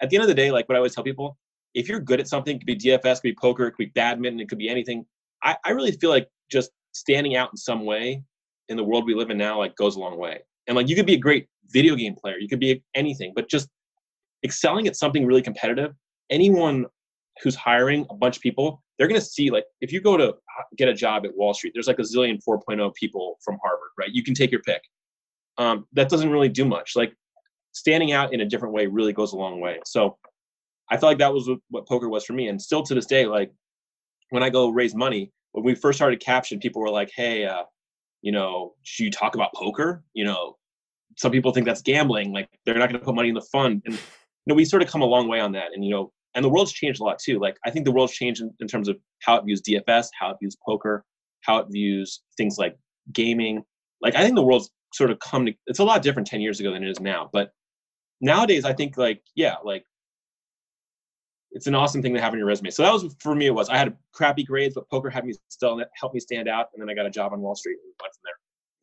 at 0.00 0.10
the 0.10 0.16
end 0.16 0.22
of 0.22 0.28
the 0.28 0.34
day, 0.34 0.50
like 0.50 0.68
what 0.68 0.76
I 0.76 0.78
always 0.78 0.94
tell 0.94 1.04
people, 1.04 1.36
if 1.74 1.88
you're 1.88 2.00
good 2.00 2.20
at 2.20 2.28
something, 2.28 2.56
it 2.56 2.58
could 2.60 2.66
be 2.66 2.76
DFS, 2.76 3.16
could 3.16 3.22
be 3.22 3.34
poker, 3.34 3.66
it 3.66 3.72
could 3.72 3.86
be 3.86 3.92
badminton, 3.94 4.40
it 4.40 4.48
could 4.48 4.58
be 4.58 4.68
anything. 4.68 5.06
I, 5.42 5.56
I 5.64 5.70
really 5.70 5.92
feel 5.92 6.10
like 6.10 6.28
just 6.50 6.70
standing 6.92 7.36
out 7.36 7.50
in 7.52 7.56
some 7.56 7.84
way 7.84 8.22
in 8.68 8.76
the 8.76 8.84
world 8.84 9.06
we 9.06 9.14
live 9.14 9.30
in 9.30 9.38
now 9.38 9.58
like 9.58 9.76
goes 9.76 9.96
a 9.96 10.00
long 10.00 10.18
way. 10.18 10.40
And 10.66 10.76
like 10.76 10.88
you 10.88 10.96
could 10.96 11.06
be 11.06 11.14
a 11.14 11.18
great 11.18 11.48
video 11.68 11.94
game 11.94 12.14
player, 12.14 12.38
you 12.38 12.48
could 12.48 12.60
be 12.60 12.82
anything, 12.94 13.32
but 13.34 13.48
just 13.48 13.68
excelling 14.44 14.86
at 14.86 14.96
something 14.96 15.26
really 15.26 15.42
competitive. 15.42 15.94
Anyone 16.30 16.86
who's 17.42 17.54
hiring 17.54 18.06
a 18.10 18.14
bunch 18.14 18.36
of 18.36 18.42
people, 18.42 18.82
they're 18.98 19.08
going 19.08 19.20
to 19.20 19.26
see 19.26 19.50
like 19.50 19.64
if 19.80 19.92
you 19.92 20.00
go 20.00 20.16
to 20.16 20.34
get 20.76 20.88
a 20.88 20.94
job 20.94 21.24
at 21.24 21.36
Wall 21.36 21.54
Street, 21.54 21.72
there's 21.74 21.88
like 21.88 21.98
a 21.98 22.02
zillion 22.02 22.38
4.0 22.46 22.94
people 22.94 23.38
from 23.44 23.58
Harvard, 23.62 23.90
right? 23.98 24.10
You 24.10 24.22
can 24.22 24.34
take 24.34 24.50
your 24.50 24.62
pick. 24.62 24.82
Um, 25.58 25.86
that 25.92 26.08
doesn't 26.08 26.30
really 26.30 26.48
do 26.48 26.64
much. 26.64 26.96
Like 26.96 27.14
standing 27.72 28.12
out 28.12 28.32
in 28.32 28.40
a 28.40 28.44
different 28.44 28.74
way 28.74 28.86
really 28.86 29.12
goes 29.12 29.32
a 29.32 29.36
long 29.36 29.60
way. 29.60 29.80
So 29.84 30.16
I 30.90 30.96
felt 30.96 31.10
like 31.10 31.18
that 31.18 31.32
was 31.32 31.48
what 31.70 31.88
poker 31.88 32.08
was 32.08 32.24
for 32.24 32.34
me, 32.34 32.48
and 32.48 32.60
still 32.60 32.82
to 32.82 32.94
this 32.94 33.06
day, 33.06 33.26
like 33.26 33.50
when 34.32 34.42
I 34.42 34.48
go 34.48 34.70
raise 34.70 34.94
money, 34.94 35.30
when 35.52 35.64
we 35.64 35.74
first 35.74 35.98
started 35.98 36.20
caption, 36.20 36.58
people 36.58 36.80
were 36.80 36.90
like, 36.90 37.10
"Hey, 37.14 37.44
uh, 37.44 37.64
you 38.22 38.32
know, 38.32 38.74
should 38.82 39.04
you 39.04 39.10
talk 39.10 39.34
about 39.34 39.52
poker? 39.54 40.02
You 40.14 40.24
know, 40.24 40.56
some 41.18 41.30
people 41.30 41.52
think 41.52 41.66
that's 41.66 41.82
gambling. 41.82 42.32
Like 42.32 42.48
they're 42.64 42.78
not 42.78 42.88
going 42.88 42.98
to 42.98 43.04
put 43.04 43.14
money 43.14 43.28
in 43.28 43.34
the 43.34 43.42
fund." 43.52 43.82
And 43.84 43.94
you 43.94 44.00
know, 44.46 44.54
we 44.54 44.64
sort 44.64 44.82
of 44.82 44.88
come 44.88 45.02
a 45.02 45.06
long 45.06 45.28
way 45.28 45.38
on 45.38 45.52
that. 45.52 45.72
And 45.74 45.84
you 45.84 45.90
know, 45.90 46.12
and 46.34 46.42
the 46.44 46.48
world's 46.48 46.72
changed 46.72 47.00
a 47.00 47.04
lot 47.04 47.18
too. 47.18 47.38
Like 47.38 47.58
I 47.66 47.70
think 47.70 47.84
the 47.84 47.92
world's 47.92 48.14
changed 48.14 48.40
in, 48.40 48.50
in, 48.60 48.66
terms 48.68 48.88
of 48.88 48.96
how 49.20 49.36
it 49.36 49.44
views 49.44 49.60
DFS, 49.60 50.08
how 50.18 50.30
it 50.30 50.38
views 50.40 50.56
poker, 50.64 51.04
how 51.42 51.58
it 51.58 51.66
views 51.70 52.22
things 52.38 52.56
like 52.58 52.76
gaming. 53.12 53.62
Like 54.00 54.14
I 54.14 54.22
think 54.22 54.34
the 54.34 54.42
world's 54.42 54.70
sort 54.94 55.10
of 55.10 55.18
come 55.18 55.46
to 55.46 55.52
it's 55.66 55.78
a 55.78 55.84
lot 55.84 56.02
different 56.02 56.26
10 56.26 56.40
years 56.40 56.58
ago 56.58 56.72
than 56.72 56.82
it 56.82 56.90
is 56.90 57.00
now. 57.00 57.28
But 57.32 57.50
nowadays 58.22 58.64
I 58.64 58.72
think 58.72 58.96
like, 58.96 59.20
yeah, 59.36 59.56
like 59.62 59.84
it's 61.54 61.66
an 61.66 61.74
awesome 61.74 62.02
thing 62.02 62.14
to 62.14 62.20
have 62.20 62.32
on 62.32 62.38
your 62.38 62.46
resume. 62.46 62.70
So 62.70 62.82
that 62.82 62.92
was 62.92 63.14
for 63.20 63.34
me 63.34 63.46
it 63.46 63.54
was 63.54 63.68
I 63.68 63.76
had 63.76 63.96
crappy 64.12 64.44
grades, 64.44 64.74
but 64.74 64.88
poker 64.88 65.10
had 65.10 65.24
me 65.24 65.34
still 65.48 65.82
helped 65.94 66.14
me 66.14 66.20
stand 66.20 66.48
out. 66.48 66.68
And 66.72 66.82
then 66.82 66.88
I 66.88 66.94
got 66.94 67.06
a 67.06 67.10
job 67.10 67.32
on 67.32 67.40
Wall 67.40 67.54
Street 67.54 67.76
and 67.82 67.92
went 68.00 68.14
from 68.14 68.20
there. 68.24 68.34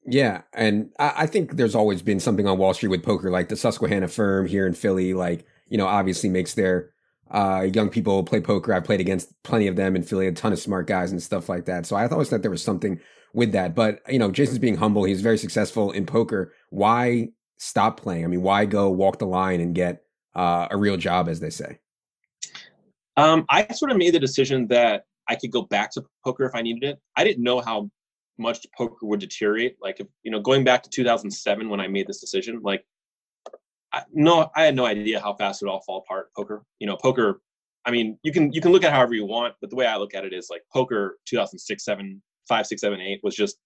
Yeah, 0.06 0.42
and 0.54 0.92
I, 0.98 1.14
I 1.18 1.26
think 1.28 1.56
there's 1.56 1.76
always 1.76 2.02
been 2.02 2.20
something 2.20 2.48
on 2.48 2.58
Wall 2.58 2.74
Street 2.74 2.90
with 2.90 3.04
poker, 3.04 3.30
like 3.30 3.50
the 3.50 3.56
Susquehanna 3.56 4.08
firm 4.08 4.48
here 4.48 4.66
in 4.66 4.74
Philly, 4.74 5.14
like, 5.14 5.46
you 5.68 5.78
know, 5.78 5.88
obviously 5.88 6.30
makes 6.30 6.54
their 6.54 6.92
uh, 7.30 7.68
young 7.74 7.90
people 7.90 8.24
play 8.24 8.42
poker. 8.42 8.74
I've 8.74 8.86
played 8.86 9.02
against 9.02 9.32
plenty 9.44 9.68
of 9.68 9.76
them 9.76 9.96
in 9.96 10.04
Philly, 10.04 10.28
a 10.28 10.32
ton 10.32 10.54
of 10.54 10.60
smart 10.60 10.88
guys 10.88 11.12
and 11.12 11.22
stuff 11.22 11.50
like 11.50 11.66
that. 11.66 11.86
So 11.86 11.96
I 11.96 12.08
always 12.08 12.30
thought 12.30 12.42
there 12.42 12.52
was 12.52 12.64
something 12.64 13.00
with 13.34 13.52
that. 13.52 13.76
But 13.76 14.02
you 14.10 14.20
know, 14.20 14.32
Jason's 14.32 14.60
being 14.60 14.78
humble. 14.78 15.04
He's 15.04 15.22
very 15.22 15.38
successful 15.38 15.92
in 15.92 16.06
poker. 16.06 16.54
Why 16.70 17.30
stop 17.58 18.00
playing? 18.00 18.24
I 18.24 18.28
mean, 18.28 18.42
why 18.42 18.66
go 18.66 18.90
walk 18.90 19.20
the 19.20 19.28
line 19.28 19.60
and 19.60 19.76
get 19.76 20.04
uh, 20.34 20.70
a 20.72 20.78
real 20.78 20.98
job, 20.98 21.30
as 21.30 21.40
they 21.40 21.50
say? 21.50 21.80
Um, 23.20 23.46
I 23.50 23.68
sort 23.74 23.92
of 23.92 23.98
made 23.98 24.14
the 24.14 24.20
decision 24.20 24.66
that 24.68 25.04
I 25.28 25.36
could 25.36 25.52
go 25.52 25.64
back 25.64 25.92
to 25.92 26.06
poker 26.24 26.46
if 26.46 26.56
I 26.56 26.62
needed 26.62 26.84
it. 26.84 27.00
I 27.18 27.26
didn't 27.26 27.44
know 27.44 27.60
how 27.60 27.90
much 28.38 28.66
poker 28.78 29.06
would 29.06 29.20
deteriorate. 29.20 29.76
Like, 29.82 30.00
if, 30.00 30.08
you 30.24 30.32
know, 30.32 30.40
going 30.40 30.64
back 30.64 30.84
to 30.84 30.90
2007 30.90 31.68
when 31.68 31.82
I 31.82 31.88
made 31.88 32.08
this 32.08 32.22
decision, 32.22 32.62
like, 32.64 32.86
I, 33.92 34.04
no, 34.14 34.50
I 34.56 34.64
had 34.64 34.76
no 34.76 34.86
idea 34.86 35.20
how 35.20 35.34
fast 35.34 35.62
it 35.62 35.68
all 35.68 35.82
fall 35.82 36.00
apart. 36.00 36.30
Poker, 36.34 36.64
you 36.80 36.88
know, 36.88 36.96
poker. 36.96 37.42
I 37.84 37.92
mean, 37.92 38.18
you 38.24 38.32
can 38.32 38.54
you 38.54 38.62
can 38.62 38.72
look 38.72 38.84
at 38.84 38.94
however 38.94 39.16
you 39.16 39.26
want, 39.26 39.56
but 39.60 39.70
the 39.70 39.76
way 39.76 39.88
I 39.88 39.98
look 39.98 40.14
at 40.14 40.24
it 40.24 40.32
is 40.32 40.48
like 40.50 40.62
poker 40.72 41.18
2006, 41.26 41.84
7, 41.84 42.22
5, 42.48 42.68
6, 42.68 42.82
7, 42.82 43.02
8 43.02 43.20
was 43.24 43.36
just 43.36 43.58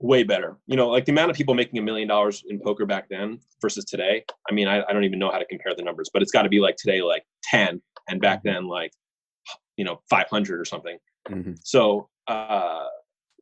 way 0.00 0.22
better. 0.22 0.56
You 0.66 0.76
know, 0.76 0.88
like 0.88 1.04
the 1.04 1.12
amount 1.12 1.30
of 1.30 1.36
people 1.36 1.54
making 1.54 1.78
a 1.78 1.82
million 1.82 2.08
dollars 2.08 2.42
in 2.48 2.58
poker 2.60 2.86
back 2.86 3.08
then 3.08 3.38
versus 3.60 3.84
today. 3.84 4.24
I 4.50 4.54
mean, 4.54 4.66
I, 4.66 4.82
I 4.82 4.92
don't 4.92 5.04
even 5.04 5.18
know 5.18 5.30
how 5.30 5.38
to 5.38 5.44
compare 5.46 5.74
the 5.76 5.82
numbers, 5.82 6.10
but 6.12 6.22
it's 6.22 6.32
got 6.32 6.42
to 6.42 6.48
be 6.48 6.60
like 6.60 6.76
today, 6.76 7.02
like 7.02 7.24
10, 7.44 7.80
and 8.08 8.20
back 8.20 8.38
mm-hmm. 8.38 8.48
then, 8.48 8.66
like, 8.66 8.92
you 9.76 9.84
know, 9.84 10.00
500 10.10 10.60
or 10.60 10.64
something. 10.64 10.98
Mm-hmm. 11.28 11.52
So, 11.62 12.08
uh, 12.26 12.86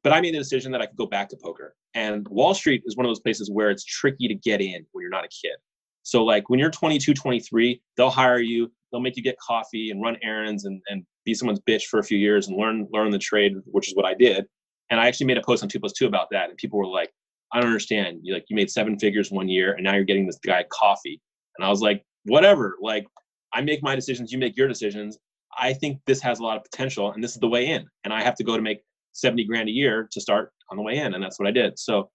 but 0.03 0.13
I 0.13 0.21
made 0.21 0.35
the 0.35 0.39
decision 0.39 0.73
that 0.73 0.83
I 0.83 0.87
could 0.87 0.97
go 0.97 1.07
back 1.07 1.29
to 1.31 1.37
poker. 1.43 1.75
And 1.95 2.27
Wall 2.29 2.55
Street 2.55 2.83
is 2.87 2.97
one 2.97 3.07
of 3.07 3.11
those 3.11 3.21
places 3.21 3.51
where 3.51 3.71
it's 3.71 3.85
tricky 3.85 4.29
to 4.29 4.35
get 4.35 4.61
in 4.61 4.85
when 4.93 5.03
you're 5.03 5.11
not 5.11 5.25
a 5.25 5.29
kid. 5.29 5.57
So, 6.03 6.25
like, 6.25 6.49
when 6.49 6.59
you're 6.59 6.71
22, 6.71 7.15
23, 7.15 7.83
they'll 7.97 8.11
hire 8.11 8.39
you, 8.39 8.71
they'll 8.91 9.01
make 9.01 9.17
you 9.17 9.23
get 9.23 9.39
coffee 9.39 9.91
and 9.91 10.03
run 10.03 10.17
errands 10.23 10.65
and, 10.65 10.81
and 10.89 11.05
be 11.25 11.35
someone's 11.35 11.61
bitch 11.61 11.85
for 11.85 11.99
a 11.99 12.05
few 12.05 12.19
years 12.19 12.49
and 12.49 12.57
learn 12.57 12.89
learn 12.93 13.11
the 13.11 13.19
trade, 13.19 13.55
which 13.67 13.89
is 13.89 13.95
what 13.95 14.07
I 14.07 14.15
did. 14.15 14.47
And 14.91 15.01
I 15.01 15.07
actually 15.07 15.27
made 15.27 15.39
a 15.39 15.43
post 15.43 15.63
on 15.63 15.69
two 15.69 15.81
plus 15.81 15.93
two 15.93 16.07
about 16.07 16.29
that, 16.33 16.49
and 16.49 16.57
people 16.57 16.79
were 16.79 16.87
like, 16.87 17.11
"I 17.53 17.61
don't 17.61 17.69
understand. 17.69 18.21
You 18.23 18.35
like 18.35 18.45
you 18.49 18.57
made 18.57 18.71
seven 18.71 18.99
figures 18.99 19.31
one 19.31 19.49
year, 19.49 19.75
and 19.75 19.85
now 19.85 19.95
you're 19.95 20.05
getting 20.05 20.27
this 20.27 20.39
guy 20.39 20.65
coffee." 20.71 21.21
And 21.59 21.65
I 21.67 21.69
was 21.69 21.81
like, 21.81 22.05
"Whatever. 22.25 22.77
Like, 22.81 23.07
I 23.53 23.61
make 23.63 23.83
my 23.83 23.95
decisions, 23.95 24.33
you 24.33 24.39
make 24.39 24.57
your 24.57 24.69
decisions. 24.69 25.19
I 25.59 25.73
think 25.73 26.01
this 26.07 26.21
has 26.23 26.39
a 26.41 26.43
lot 26.43 26.57
of 26.57 26.65
potential, 26.65 27.13
and 27.13 27.23
this 27.23 27.33
is 27.33 27.39
the 27.39 27.49
way 27.49 27.67
in. 27.67 27.87
And 28.05 28.13
I 28.13 28.23
have 28.23 28.35
to 28.37 28.45
go 28.45 28.57
to 28.57 28.63
make 28.63 28.81
seventy 29.13 29.45
grand 29.45 29.69
a 29.69 29.73
year 29.73 30.09
to 30.13 30.21
start 30.21 30.53
on 30.71 30.77
the 30.77 30.83
way 30.83 30.99
in, 30.99 31.15
and 31.15 31.23
that's 31.23 31.39
what 31.39 31.49
I 31.49 31.53
did. 31.53 31.79
So, 31.79 32.11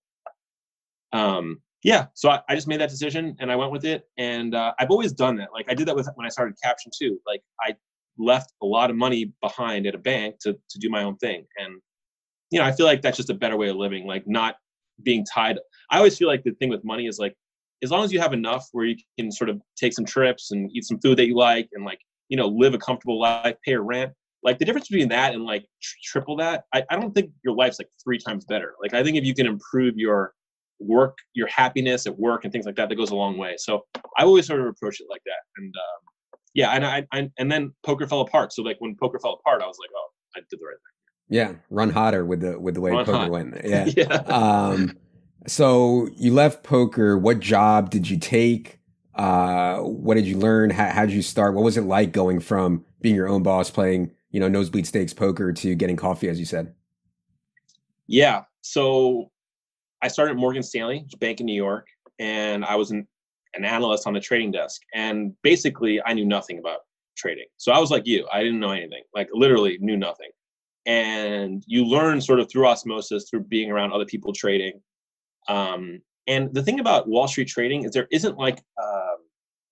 um, 1.12 1.62
yeah, 1.84 2.08
so 2.14 2.30
I, 2.30 2.42
I 2.50 2.56
just 2.56 2.68
made 2.68 2.80
that 2.80 2.90
decision 2.90 3.36
and 3.40 3.52
I 3.52 3.56
went 3.56 3.72
with 3.72 3.84
it. 3.86 4.08
And 4.18 4.56
uh, 4.56 4.74
I've 4.80 4.90
always 4.90 5.12
done 5.12 5.36
that. 5.38 5.50
Like 5.54 5.66
I 5.70 5.74
did 5.74 5.88
that 5.88 5.96
with 5.96 6.08
when 6.16 6.26
I 6.26 6.30
started 6.30 6.56
Caption 6.64 6.92
too. 6.98 7.20
Like 7.28 7.42
I 7.62 7.76
left 8.18 8.54
a 8.62 8.66
lot 8.66 8.90
of 8.90 8.96
money 8.96 9.34
behind 9.42 9.86
at 9.86 9.96
a 9.96 9.98
bank 9.98 10.36
to 10.42 10.54
to 10.54 10.80
do 10.80 10.90
my 10.90 11.04
own 11.04 11.18
thing, 11.18 11.46
and 11.58 11.82
you 12.54 12.60
know, 12.60 12.66
I 12.66 12.72
feel 12.72 12.86
like 12.86 13.02
that's 13.02 13.18
just 13.18 13.32
a 13.32 13.34
better 13.34 13.58
way 13.58 13.70
of 13.70 13.78
living, 13.78 14.06
like 14.06 14.28
not 14.28 14.58
being 15.02 15.26
tied. 15.26 15.58
I 15.90 15.98
always 15.98 16.16
feel 16.16 16.28
like 16.28 16.44
the 16.44 16.52
thing 16.52 16.70
with 16.70 16.86
money 16.86 17.08
is 17.08 17.18
like, 17.18 17.36
as 17.82 17.90
long 17.90 18.04
as 18.04 18.14
you 18.14 18.20
have 18.20 18.32
enough 18.32 18.68
where 18.74 18.86
you 18.86 18.96
can 19.18 19.32
sort 19.32 19.50
of 19.50 19.60
take 19.76 19.92
some 19.92 20.06
trips 20.06 20.52
and 20.52 20.70
eat 20.72 20.86
some 20.86 21.00
food 21.00 21.18
that 21.18 21.26
you 21.26 21.36
like 21.36 21.68
and 21.74 21.84
like, 21.84 22.00
you 22.30 22.38
know, 22.38 22.46
live 22.46 22.76
a 22.76 22.78
comfortable 22.78 23.20
life, 23.20 23.56
pay 23.66 23.72
your 23.72 23.82
rent. 23.82 24.14
Like 24.44 24.60
the 24.60 24.66
difference 24.66 24.88
between 24.88 25.10
that 25.10 25.34
and 25.34 25.44
like 25.46 25.66
tr- 25.82 25.96
triple 26.04 26.36
that, 26.38 26.66
I, 26.76 26.84
I 26.92 26.96
don't 26.96 27.12
think 27.16 27.32
your 27.44 27.56
life's 27.56 27.80
like 27.80 27.90
three 28.04 28.20
times 28.20 28.46
better. 28.46 28.76
Like 28.80 28.94
I 28.94 29.04
think 29.04 29.18
if 29.18 29.26
you 29.26 29.34
can 29.34 29.48
improve 29.48 29.98
your 29.98 30.34
work, 30.80 31.18
your 31.34 31.48
happiness 31.48 32.06
at 32.06 32.20
work 32.20 32.44
and 32.44 32.54
things 32.54 32.68
like 32.68 32.76
that, 32.76 32.88
that 32.88 32.96
goes 32.96 33.10
a 33.10 33.16
long 33.16 33.36
way. 33.36 33.56
So 33.58 33.84
I 34.20 34.26
always 34.26 34.46
sort 34.46 34.62
of 34.62 34.68
approach 34.68 35.00
it 35.00 35.08
like 35.10 35.24
that. 35.26 35.42
And 35.58 35.74
um, 35.76 36.02
yeah, 36.54 36.70
and 36.70 36.86
I, 36.86 37.08
I 37.12 37.32
and 37.40 37.52
then 37.52 37.74
poker 37.84 38.06
fell 38.06 38.22
apart. 38.22 38.54
So 38.54 38.62
like 38.62 38.78
when 38.78 38.96
poker 38.96 39.18
fell 39.18 39.40
apart, 39.40 39.64
I 39.64 39.66
was 39.66 39.78
like, 39.80 39.90
oh, 39.96 40.08
I 40.36 40.42
did 40.42 40.60
the 40.60 40.66
right 40.68 40.74
thing. 40.74 40.93
Yeah, 41.30 41.54
run 41.70 41.90
hotter 41.90 42.26
with 42.26 42.42
the 42.42 42.60
with 42.60 42.76
the 42.76 42.82
way 42.82 42.92
run 42.92 43.06
poker 43.06 43.18
hot. 43.18 43.32
went. 43.32 43.62
Yeah. 43.64 43.90
yeah. 43.96 44.06
Um, 44.28 44.98
so 45.48 46.10
you 46.16 46.34
left 46.34 46.64
poker. 46.64 47.18
What 47.18 47.40
job 47.40 47.90
did 47.90 48.10
you 48.10 48.18
take? 48.18 48.80
Uh, 49.16 49.80
what 49.80 50.16
did 50.16 50.26
you 50.26 50.38
learn? 50.38 50.70
How, 50.70 50.90
how 50.90 51.06
did 51.06 51.16
you 51.16 51.22
start? 51.22 51.54
What 51.54 51.64
was 51.64 51.78
it 51.78 51.84
like 51.84 52.12
going 52.12 52.40
from 52.40 52.86
being 53.02 53.16
your 53.16 53.28
own 53.28 53.44
boss, 53.44 53.70
playing 53.70 54.12
you 54.32 54.40
know 54.40 54.48
nosebleed 54.48 54.88
stakes 54.88 55.14
poker, 55.14 55.54
to 55.54 55.76
getting 55.76 55.96
coffee, 55.96 56.30
as 56.30 56.40
you 56.40 56.46
said? 56.46 56.74
Yeah. 58.08 58.44
So 58.62 59.32
I 60.02 60.08
started 60.08 60.32
at 60.32 60.38
Morgan 60.38 60.64
Stanley, 60.64 61.06
bank 61.20 61.40
in 61.40 61.46
New 61.46 61.56
York, 61.56 61.88
and 62.20 62.66
I 62.66 62.76
was 62.76 62.92
an, 62.92 63.08
an 63.54 63.66
analyst 63.66 64.06
on 64.08 64.14
the 64.14 64.20
trading 64.20 64.52
desk. 64.52 64.82
And 64.94 65.34
basically, 65.42 66.02
I 66.06 66.14
knew 66.14 66.26
nothing 66.26 66.60
about 66.60 66.82
trading. 67.16 67.46
So 67.58 67.72
I 67.72 67.80
was 67.80 67.92
like 67.92 68.06
you. 68.06 68.28
I 68.32 68.44
didn't 68.44 68.60
know 68.60 68.72
anything. 68.72 69.04
Like 69.16 69.30
literally 69.34 69.78
knew 69.80 69.98
nothing 69.98 70.30
and 70.86 71.64
you 71.66 71.86
learn 71.86 72.20
sort 72.20 72.40
of 72.40 72.50
through 72.52 72.68
osmosis 72.68 73.30
through 73.30 73.42
being 73.42 73.72
around 73.72 73.92
other 73.92 74.06
people 74.06 74.34
trading. 74.34 74.82
Um, 75.48 76.02
and 76.28 76.54
the 76.54 76.64
thing 76.64 76.80
about 76.80 77.08
wall 77.08 77.28
street 77.28 77.48
trading 77.48 77.84
is 77.84 77.92
there 77.92 78.08
isn't 78.12 78.38
like 78.38 78.62
um, 78.82 79.18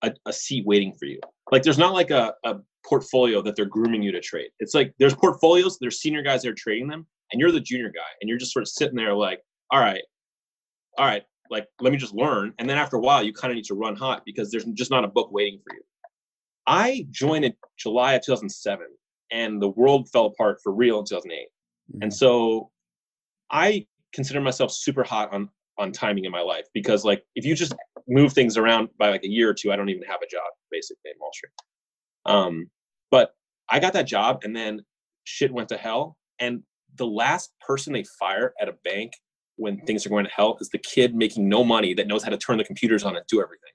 a, 0.02 0.12
a, 0.26 0.32
seat 0.32 0.66
waiting 0.66 0.92
for 0.92 1.06
you. 1.06 1.18
Like 1.50 1.62
there's 1.62 1.78
not 1.78 1.94
like 1.94 2.10
a, 2.10 2.34
a 2.44 2.56
portfolio 2.84 3.40
that 3.42 3.56
they're 3.56 3.64
grooming 3.64 4.02
you 4.02 4.12
to 4.12 4.20
trade. 4.20 4.50
It's 4.58 4.74
like 4.74 4.92
there's 4.98 5.14
portfolios 5.14 5.78
there's 5.80 6.00
senior 6.00 6.22
guys 6.22 6.42
that 6.42 6.50
are 6.50 6.54
trading 6.54 6.88
them 6.88 7.06
and 7.30 7.40
you're 7.40 7.52
the 7.52 7.60
junior 7.60 7.88
guy 7.88 8.00
and 8.20 8.28
you're 8.28 8.38
just 8.38 8.52
sort 8.52 8.62
of 8.62 8.68
sitting 8.68 8.96
there 8.96 9.14
like 9.14 9.40
all 9.70 9.80
right 9.80 10.02
all 10.98 11.06
right 11.06 11.22
like 11.50 11.66
let 11.80 11.92
me 11.92 11.98
just 11.98 12.14
learn. 12.14 12.52
And 12.58 12.68
then 12.68 12.78
after 12.78 12.96
a 12.96 13.00
while 13.00 13.22
you 13.22 13.32
kind 13.32 13.50
of 13.50 13.56
need 13.56 13.66
to 13.66 13.74
run 13.74 13.96
hot 13.96 14.22
because 14.24 14.50
there's 14.50 14.64
just 14.64 14.90
not 14.90 15.04
a 15.04 15.08
book 15.08 15.32
waiting 15.32 15.60
for 15.66 15.74
you. 15.74 15.82
I 16.66 17.06
joined 17.10 17.44
in 17.44 17.54
july 17.78 18.14
of 18.14 18.22
2007 18.22 18.86
and 19.32 19.60
the 19.60 19.68
world 19.68 20.08
fell 20.10 20.26
apart 20.26 20.58
for 20.62 20.72
real 20.72 21.00
in 21.00 21.06
2008. 21.06 21.38
Mm-hmm. 21.38 22.02
And 22.02 22.14
so 22.14 22.70
I 23.50 23.86
consider 24.12 24.40
myself 24.40 24.70
super 24.70 25.02
hot 25.02 25.32
on 25.32 25.48
on 25.78 25.90
timing 25.90 26.26
in 26.26 26.30
my 26.30 26.42
life 26.42 26.66
because 26.74 27.02
like 27.02 27.24
if 27.34 27.46
you 27.46 27.54
just 27.54 27.74
move 28.06 28.32
things 28.34 28.58
around 28.58 28.88
by 28.98 29.08
like 29.08 29.24
a 29.24 29.28
year 29.28 29.48
or 29.48 29.54
two, 29.54 29.72
I 29.72 29.76
don't 29.76 29.88
even 29.88 30.02
have 30.02 30.20
a 30.22 30.26
job 30.26 30.44
basically 30.70 31.10
in 31.10 31.14
Wall 31.18 31.30
Street. 31.32 31.52
Um, 32.26 32.70
but 33.10 33.30
I 33.70 33.80
got 33.80 33.94
that 33.94 34.06
job 34.06 34.40
and 34.44 34.54
then 34.54 34.82
shit 35.24 35.52
went 35.52 35.70
to 35.70 35.76
hell. 35.76 36.16
And 36.38 36.62
the 36.96 37.06
last 37.06 37.52
person 37.66 37.94
they 37.94 38.04
fire 38.18 38.52
at 38.60 38.68
a 38.68 38.74
bank 38.84 39.12
when 39.56 39.80
things 39.86 40.04
are 40.04 40.10
going 40.10 40.24
to 40.24 40.30
hell 40.30 40.58
is 40.60 40.68
the 40.68 40.78
kid 40.78 41.14
making 41.14 41.48
no 41.48 41.64
money 41.64 41.94
that 41.94 42.06
knows 42.06 42.22
how 42.22 42.30
to 42.30 42.36
turn 42.36 42.58
the 42.58 42.64
computers 42.64 43.02
on 43.02 43.16
and 43.16 43.24
do 43.28 43.40
everything. 43.40 43.72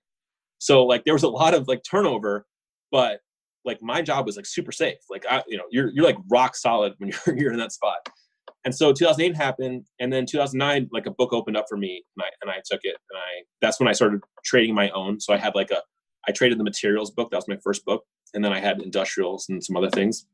So 0.59 0.85
like 0.85 1.03
there 1.03 1.13
was 1.13 1.23
a 1.23 1.29
lot 1.29 1.53
of 1.53 1.67
like 1.67 1.81
turnover, 1.89 2.45
but 2.91 3.21
like 3.67 3.81
my 3.81 4.01
job 4.01 4.25
was 4.25 4.37
like 4.37 4.45
super 4.47 4.71
safe. 4.71 4.97
Like 5.09 5.25
I, 5.29 5.43
you 5.47 5.57
know, 5.57 5.65
you're 5.69 5.89
you're 5.89 6.05
like 6.05 6.17
rock 6.31 6.55
solid 6.55 6.93
when 6.97 7.11
you're 7.27 7.37
you're 7.37 7.51
in 7.51 7.59
that 7.59 7.73
spot. 7.73 7.97
And 8.65 8.73
so 8.73 8.91
2008 8.91 9.35
happened, 9.35 9.85
and 9.99 10.11
then 10.11 10.25
2009, 10.25 10.89
like 10.91 11.05
a 11.05 11.11
book 11.11 11.31
opened 11.31 11.55
up 11.55 11.65
for 11.69 11.77
me, 11.77 12.03
and 12.15 12.23
I 12.23 12.29
and 12.41 12.49
I 12.49 12.61
took 12.65 12.81
it, 12.83 12.95
and 13.09 13.17
I 13.17 13.43
that's 13.61 13.79
when 13.79 13.87
I 13.87 13.91
started 13.91 14.21
trading 14.43 14.73
my 14.73 14.89
own. 14.91 15.19
So 15.19 15.33
I 15.33 15.37
had 15.37 15.53
like 15.53 15.69
a 15.69 15.81
I 16.27 16.31
traded 16.31 16.57
the 16.57 16.63
materials 16.63 17.11
book. 17.11 17.29
That 17.29 17.37
was 17.37 17.47
my 17.47 17.57
first 17.63 17.85
book, 17.85 18.03
and 18.33 18.43
then 18.43 18.53
I 18.53 18.59
had 18.59 18.81
industrials 18.81 19.45
and 19.49 19.63
some 19.63 19.77
other 19.77 19.89
things, 19.89 20.25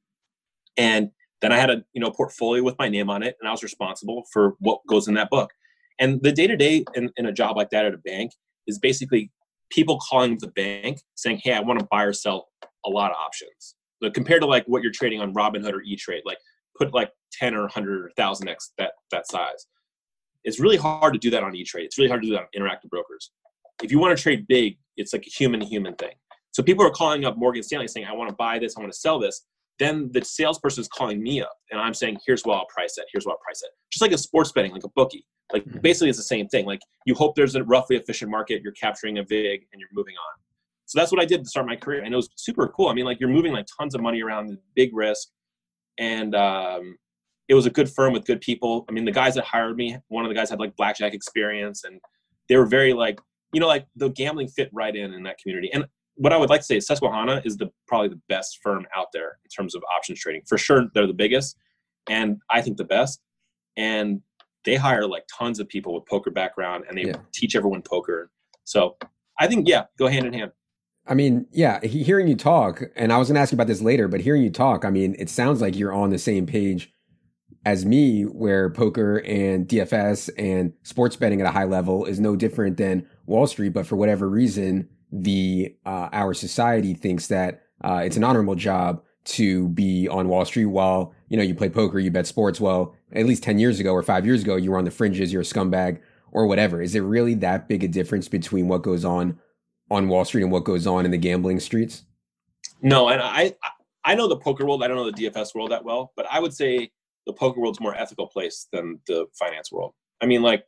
and 0.77 1.09
then 1.41 1.51
I 1.51 1.57
had 1.57 1.69
a 1.69 1.83
you 1.93 2.01
know 2.01 2.11
portfolio 2.11 2.63
with 2.63 2.77
my 2.79 2.87
name 2.87 3.09
on 3.09 3.23
it, 3.23 3.35
and 3.41 3.49
I 3.49 3.51
was 3.51 3.63
responsible 3.63 4.23
for 4.31 4.55
what 4.59 4.79
goes 4.87 5.07
in 5.07 5.15
that 5.15 5.29
book. 5.29 5.51
And 5.99 6.21
the 6.23 6.31
day 6.31 6.47
to 6.47 6.55
day 6.55 6.85
in 6.95 7.25
a 7.25 7.31
job 7.31 7.57
like 7.57 7.69
that 7.69 7.85
at 7.85 7.93
a 7.93 7.97
bank 7.99 8.31
is 8.65 8.79
basically 8.79 9.31
people 9.69 9.99
calling 9.99 10.37
the 10.39 10.47
bank 10.47 11.01
saying, 11.15 11.41
"Hey, 11.43 11.53
I 11.53 11.59
want 11.59 11.79
to 11.79 11.85
buy 11.85 12.03
or 12.03 12.13
sell 12.13 12.47
a 12.85 12.89
lot 12.89 13.11
of 13.11 13.17
options. 13.17 13.75
But 14.01 14.13
compared 14.13 14.41
to 14.41 14.47
like 14.47 14.65
what 14.67 14.83
you're 14.83 14.91
trading 14.91 15.21
on 15.21 15.33
Robinhood 15.33 15.73
or 15.73 15.81
E 15.81 15.95
Trade, 15.95 16.23
like 16.25 16.37
put 16.77 16.93
like 16.93 17.11
10 17.33 17.55
or 17.55 17.61
100 17.61 18.01
or 18.01 18.03
1000 18.17 18.47
x 18.47 18.71
that 18.77 18.91
that 19.11 19.27
size. 19.27 19.67
It's 20.43 20.59
really 20.59 20.77
hard 20.77 21.13
to 21.13 21.19
do 21.19 21.29
that 21.29 21.43
on 21.43 21.55
E 21.55 21.63
Trade. 21.63 21.85
It's 21.85 21.97
really 21.97 22.09
hard 22.09 22.21
to 22.21 22.27
do 22.27 22.33
that 22.33 22.41
on 22.41 22.47
interactive 22.55 22.89
brokers. 22.89 23.31
If 23.81 23.91
you 23.91 23.99
want 23.99 24.15
to 24.15 24.21
trade 24.21 24.45
big, 24.47 24.77
it's 24.97 25.13
like 25.13 25.25
a 25.25 25.29
human 25.29 25.59
to 25.61 25.65
human 25.65 25.95
thing. 25.95 26.13
So 26.51 26.61
people 26.61 26.85
are 26.85 26.91
calling 26.91 27.25
up 27.25 27.37
Morgan 27.37 27.63
Stanley 27.63 27.87
saying, 27.87 28.05
I 28.05 28.13
want 28.13 28.29
to 28.29 28.35
buy 28.35 28.59
this, 28.59 28.77
I 28.77 28.81
want 28.81 28.93
to 28.93 28.99
sell 28.99 29.19
this. 29.19 29.45
Then 29.79 30.11
the 30.13 30.23
salesperson 30.23 30.81
is 30.81 30.87
calling 30.87 31.21
me 31.21 31.41
up 31.41 31.53
and 31.71 31.81
I'm 31.81 31.95
saying, 31.95 32.17
here's 32.27 32.43
what 32.43 32.57
I'll 32.57 32.67
price 32.67 32.97
it. 32.97 33.05
Here's 33.11 33.25
what 33.25 33.33
I'll 33.33 33.39
price 33.39 33.63
it. 33.63 33.69
Just 33.91 34.01
like 34.01 34.11
a 34.11 34.17
sports 34.17 34.51
betting, 34.51 34.71
like 34.71 34.83
a 34.83 34.89
bookie. 34.95 35.25
Like 35.51 35.65
mm-hmm. 35.65 35.79
basically 35.79 36.09
it's 36.09 36.19
the 36.19 36.23
same 36.23 36.47
thing. 36.47 36.65
Like 36.65 36.81
you 37.07 37.15
hope 37.15 37.35
there's 37.35 37.55
a 37.55 37.63
roughly 37.63 37.95
efficient 37.95 38.29
market, 38.29 38.61
you're 38.61 38.73
capturing 38.73 39.17
a 39.17 39.23
VIG 39.23 39.65
and 39.71 39.79
you're 39.79 39.89
moving 39.93 40.13
on. 40.13 40.42
So 40.93 40.99
that's 40.99 41.11
what 41.11 41.19
I 41.19 41.25
did 41.25 41.43
to 41.43 41.49
start 41.49 41.65
my 41.65 41.75
career, 41.75 42.03
and 42.03 42.13
it 42.13 42.15
was 42.15 42.29
super 42.35 42.67
cool. 42.67 42.87
I 42.87 42.93
mean, 42.93 43.05
like 43.05 43.19
you're 43.19 43.27
moving 43.27 43.51
like 43.51 43.65
tons 43.79 43.95
of 43.95 44.01
money 44.01 44.21
around, 44.21 44.59
big 44.75 44.95
risk, 44.95 45.27
and 45.97 46.35
um, 46.35 46.97
it 47.49 47.55
was 47.55 47.65
a 47.65 47.71
good 47.71 47.89
firm 47.89 48.13
with 48.13 48.25
good 48.25 48.41
people. 48.41 48.85
I 48.87 48.91
mean, 48.91 49.03
the 49.03 49.11
guys 49.11 49.33
that 49.33 49.43
hired 49.43 49.75
me, 49.75 49.97
one 50.09 50.23
of 50.23 50.29
the 50.29 50.35
guys 50.35 50.51
had 50.51 50.59
like 50.59 50.75
blackjack 50.75 51.15
experience, 51.15 51.83
and 51.83 51.99
they 52.47 52.57
were 52.57 52.67
very 52.67 52.93
like, 52.93 53.19
you 53.53 53.59
know, 53.59 53.65
like 53.65 53.87
the 53.95 54.09
gambling 54.09 54.49
fit 54.49 54.69
right 54.71 54.95
in 54.95 55.15
in 55.15 55.23
that 55.23 55.39
community. 55.39 55.71
And 55.73 55.85
what 56.13 56.31
I 56.31 56.37
would 56.37 56.51
like 56.51 56.59
to 56.59 56.65
say 56.65 56.77
is 56.77 56.85
Susquehanna 56.85 57.41
is 57.43 57.57
the 57.57 57.71
probably 57.87 58.09
the 58.09 58.21
best 58.29 58.59
firm 58.61 58.85
out 58.95 59.07
there 59.13 59.39
in 59.43 59.49
terms 59.49 59.73
of 59.73 59.81
options 59.97 60.19
trading. 60.19 60.43
For 60.47 60.59
sure, 60.59 60.83
they're 60.93 61.07
the 61.07 61.13
biggest, 61.13 61.57
and 62.07 62.37
I 62.51 62.61
think 62.61 62.77
the 62.77 62.83
best. 62.83 63.19
And 63.77 64.21
they 64.63 64.75
hire 64.75 65.07
like 65.07 65.23
tons 65.35 65.59
of 65.59 65.67
people 65.67 65.95
with 65.95 66.05
poker 66.05 66.29
background, 66.29 66.83
and 66.87 66.95
they 66.95 67.05
yeah. 67.05 67.17
teach 67.33 67.55
everyone 67.55 67.81
poker. 67.81 68.29
So 68.63 68.95
I 69.39 69.47
think 69.47 69.67
yeah, 69.67 69.85
go 69.97 70.07
hand 70.07 70.27
in 70.27 70.33
hand. 70.33 70.51
I 71.05 71.15
mean, 71.15 71.47
yeah, 71.51 71.81
hearing 71.81 72.27
you 72.27 72.35
talk, 72.35 72.81
and 72.95 73.11
I 73.11 73.17
was 73.17 73.27
going 73.27 73.35
to 73.35 73.41
ask 73.41 73.51
you 73.51 73.57
about 73.57 73.67
this 73.67 73.81
later, 73.81 74.07
but 74.07 74.21
hearing 74.21 74.41
you 74.41 74.49
talk, 74.49 74.85
I 74.85 74.89
mean, 74.89 75.15
it 75.19 75.29
sounds 75.29 75.59
like 75.59 75.75
you're 75.75 75.93
on 75.93 76.11
the 76.11 76.17
same 76.17 76.45
page 76.45 76.93
as 77.65 77.85
me, 77.85 78.23
where 78.23 78.69
poker 78.69 79.17
and 79.25 79.67
DFS 79.67 80.29
and 80.37 80.73
sports 80.83 81.15
betting 81.15 81.41
at 81.41 81.47
a 81.47 81.51
high 81.51 81.63
level 81.63 82.05
is 82.05 82.19
no 82.19 82.35
different 82.35 82.77
than 82.77 83.07
Wall 83.25 83.47
Street. 83.47 83.69
But 83.69 83.87
for 83.87 83.95
whatever 83.95 84.29
reason, 84.29 84.89
the 85.11 85.75
uh, 85.85 86.09
our 86.11 86.33
society 86.33 86.93
thinks 86.93 87.27
that 87.27 87.63
uh, 87.81 88.01
it's 88.03 88.17
an 88.17 88.23
honorable 88.23 88.55
job 88.55 89.01
to 89.25 89.69
be 89.69 90.09
on 90.09 90.27
Wall 90.27 90.43
Street 90.43 90.65
while 90.65 91.13
you 91.29 91.37
know 91.37 91.43
you 91.43 91.55
play 91.55 91.69
poker, 91.69 91.99
you 91.99 92.11
bet 92.11 92.27
sports. 92.27 92.59
Well, 92.59 92.95
at 93.13 93.25
least 93.25 93.43
ten 93.43 93.59
years 93.59 93.79
ago 93.79 93.93
or 93.93 94.03
five 94.03 94.25
years 94.25 94.43
ago, 94.43 94.55
you 94.57 94.71
were 94.71 94.77
on 94.77 94.85
the 94.85 94.91
fringes, 94.91 95.31
you're 95.31 95.41
a 95.41 95.45
scumbag 95.45 95.99
or 96.31 96.47
whatever. 96.47 96.81
Is 96.81 96.95
it 96.95 97.01
really 97.01 97.35
that 97.35 97.69
big 97.69 97.83
a 97.83 97.87
difference 97.87 98.27
between 98.27 98.67
what 98.67 98.81
goes 98.81 99.05
on 99.05 99.39
on 99.93 100.07
Wall 100.07 100.25
Street 100.25 100.43
and 100.43 100.51
what 100.51 100.63
goes 100.63 100.87
on 100.87 101.05
in 101.05 101.11
the 101.11 101.17
gambling 101.17 101.59
streets? 101.59 102.03
No, 102.81 103.09
and 103.09 103.21
I 103.21 103.55
I 104.05 104.15
know 104.15 104.27
the 104.27 104.37
poker 104.37 104.65
world. 104.65 104.83
I 104.83 104.87
don't 104.87 104.97
know 104.97 105.09
the 105.09 105.29
DFS 105.29 105.55
world 105.55 105.71
that 105.71 105.83
well, 105.83 106.11
but 106.15 106.25
I 106.29 106.39
would 106.39 106.53
say 106.53 106.91
the 107.25 107.33
poker 107.33 107.59
world's 107.59 107.79
more 107.79 107.95
ethical 107.95 108.27
place 108.27 108.67
than 108.73 108.99
the 109.07 109.27
finance 109.37 109.71
world. 109.71 109.93
I 110.21 110.25
mean, 110.25 110.41
like 110.41 110.65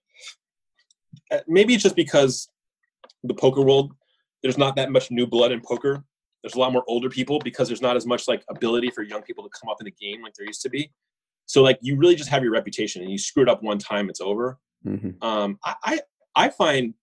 uh, 1.32 1.40
maybe 1.48 1.74
it's 1.74 1.84
just 1.84 1.96
because 1.96 2.50
the 3.24 3.34
poker 3.34 3.62
world 3.62 3.94
there's 4.44 4.58
not 4.58 4.76
that 4.76 4.92
much 4.92 5.10
new 5.10 5.26
blood 5.26 5.52
in 5.52 5.60
poker. 5.60 6.04
There's 6.44 6.54
a 6.54 6.60
lot 6.60 6.72
more 6.72 6.84
older 6.88 7.10
people 7.10 7.40
because 7.40 7.68
there's 7.68 7.82
not 7.82 7.96
as 7.96 8.06
much 8.06 8.28
like 8.28 8.44
ability 8.50 8.92
for 8.92 9.02
young 9.02 9.24
people 9.24 9.44
to 9.44 9.50
come 9.50 9.70
up 9.70 9.78
in 9.80 9.86
the 9.86 9.92
game 9.92 10.22
like 10.22 10.34
there 10.36 10.46
used 10.46 10.62
to 10.62 10.70
be. 10.70 10.92
So 11.48 11.64
like 11.64 11.80
you 11.82 11.98
really 11.98 12.16
just 12.16 12.30
have 12.30 12.44
your 12.44 12.52
reputation 12.52 13.02
and 13.02 13.12
you 13.12 13.18
screw 13.18 13.44
it 13.44 13.50
up 13.50 13.64
one 13.64 13.80
time, 13.80 14.10
it's 14.10 14.22
over. 14.22 14.60
Mm-hmm. 14.86 15.24
Um, 15.26 15.58
I, 15.66 15.76
I 15.84 16.00
I 16.36 16.50
find 16.50 16.94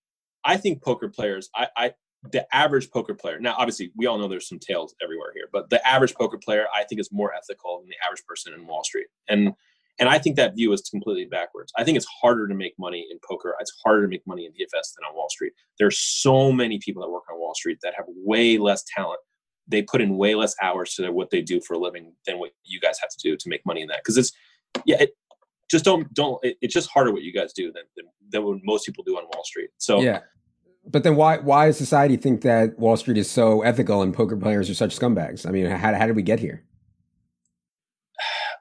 I 0.44 0.56
think 0.56 0.82
poker 0.82 1.08
players 1.08 1.50
I, 1.54 1.68
I 1.76 1.92
the 2.30 2.46
average 2.54 2.90
poker 2.90 3.14
player 3.14 3.40
now 3.40 3.54
obviously 3.58 3.90
we 3.96 4.06
all 4.06 4.16
know 4.16 4.28
there's 4.28 4.48
some 4.48 4.58
tails 4.58 4.94
everywhere 5.02 5.32
here 5.34 5.48
but 5.52 5.68
the 5.70 5.86
average 5.86 6.14
poker 6.14 6.38
player 6.38 6.66
i 6.74 6.84
think 6.84 7.00
is 7.00 7.10
more 7.10 7.32
ethical 7.34 7.80
than 7.80 7.88
the 7.88 7.96
average 8.06 8.24
person 8.26 8.52
in 8.52 8.66
wall 8.66 8.84
street. 8.84 9.06
And 9.28 9.52
and 9.98 10.08
i 10.08 10.18
think 10.18 10.36
that 10.36 10.54
view 10.54 10.72
is 10.72 10.82
completely 10.82 11.24
backwards. 11.24 11.72
I 11.76 11.84
think 11.84 11.96
it's 11.96 12.06
harder 12.06 12.46
to 12.46 12.54
make 12.54 12.74
money 12.78 13.06
in 13.10 13.18
poker. 13.28 13.54
It's 13.60 13.72
harder 13.84 14.02
to 14.02 14.08
make 14.08 14.26
money 14.26 14.46
in 14.46 14.52
dfs 14.52 14.94
than 14.94 15.04
on 15.08 15.16
wall 15.16 15.28
street. 15.28 15.52
There's 15.78 15.98
so 15.98 16.52
many 16.52 16.78
people 16.78 17.02
that 17.02 17.10
work 17.10 17.24
on 17.30 17.38
wall 17.40 17.54
street 17.54 17.78
that 17.82 17.94
have 17.96 18.06
way 18.08 18.58
less 18.58 18.84
talent. 18.94 19.20
They 19.66 19.82
put 19.82 20.00
in 20.00 20.16
way 20.16 20.34
less 20.34 20.54
hours 20.62 20.94
to 20.94 21.10
what 21.10 21.30
they 21.30 21.42
do 21.42 21.60
for 21.60 21.74
a 21.74 21.78
living 21.78 22.12
than 22.26 22.38
what 22.38 22.50
you 22.64 22.80
guys 22.80 22.98
have 23.00 23.10
to 23.10 23.18
do 23.22 23.36
to 23.36 23.48
make 23.48 23.64
money 23.66 23.82
in 23.82 23.88
that. 23.88 23.98
Because 23.98 24.16
it's 24.16 24.32
yeah 24.84 24.96
it, 25.00 25.10
just 25.70 25.84
don't 25.84 26.12
don't 26.14 26.38
it, 26.44 26.56
it's 26.60 26.74
just 26.74 26.90
harder 26.90 27.12
what 27.12 27.22
you 27.22 27.32
guys 27.32 27.52
do 27.52 27.72
than, 27.72 27.84
than 27.96 28.06
than 28.30 28.44
what 28.44 28.58
most 28.62 28.86
people 28.86 29.02
do 29.04 29.16
on 29.16 29.24
wall 29.24 29.44
street. 29.44 29.70
So 29.78 30.00
yeah 30.00 30.20
but 30.86 31.04
then 31.04 31.16
why 31.16 31.38
why 31.38 31.66
does 31.66 31.78
society 31.78 32.16
think 32.16 32.42
that 32.42 32.78
Wall 32.78 32.96
Street 32.96 33.18
is 33.18 33.30
so 33.30 33.62
ethical 33.62 34.02
and 34.02 34.12
poker 34.12 34.36
players 34.36 34.68
are 34.68 34.74
such 34.74 34.98
scumbags? 34.98 35.46
I 35.46 35.50
mean, 35.50 35.66
how 35.66 35.94
how 35.94 36.06
did 36.06 36.16
we 36.16 36.22
get 36.22 36.40
here? 36.40 36.64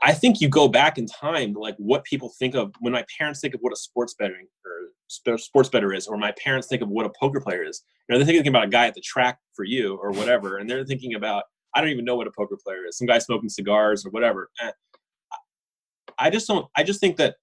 I 0.03 0.13
think 0.13 0.41
you 0.41 0.49
go 0.49 0.67
back 0.67 0.97
in 0.97 1.05
time, 1.05 1.53
like 1.53 1.75
what 1.77 2.03
people 2.03 2.33
think 2.39 2.55
of 2.55 2.73
when 2.79 2.93
my 2.93 3.05
parents 3.17 3.39
think 3.39 3.53
of 3.53 3.61
what 3.61 3.71
a 3.71 3.75
sports 3.75 4.15
betting 4.15 4.47
or 4.65 5.37
sports 5.37 5.69
better 5.69 5.93
is, 5.93 6.07
or 6.07 6.17
my 6.17 6.33
parents 6.43 6.67
think 6.67 6.81
of 6.81 6.89
what 6.89 7.05
a 7.05 7.11
poker 7.19 7.39
player 7.39 7.63
is. 7.63 7.83
You 8.07 8.13
know, 8.13 8.19
they're 8.19 8.25
thinking 8.25 8.47
about 8.47 8.63
a 8.63 8.69
guy 8.69 8.87
at 8.87 8.95
the 8.95 9.01
track 9.01 9.37
for 9.53 9.63
you 9.63 9.97
or 10.01 10.11
whatever, 10.11 10.57
and 10.57 10.69
they're 10.69 10.85
thinking 10.85 11.15
about 11.15 11.43
I 11.75 11.81
don't 11.81 11.89
even 11.89 12.05
know 12.05 12.15
what 12.15 12.27
a 12.27 12.31
poker 12.31 12.57
player 12.63 12.85
is. 12.87 12.97
Some 12.97 13.07
guy 13.07 13.19
smoking 13.19 13.49
cigars 13.49 14.05
or 14.05 14.09
whatever. 14.09 14.49
Eh, 14.61 14.71
I 16.17 16.29
just 16.29 16.47
don't. 16.47 16.67
I 16.75 16.83
just 16.83 16.99
think 16.99 17.17
that 17.17 17.35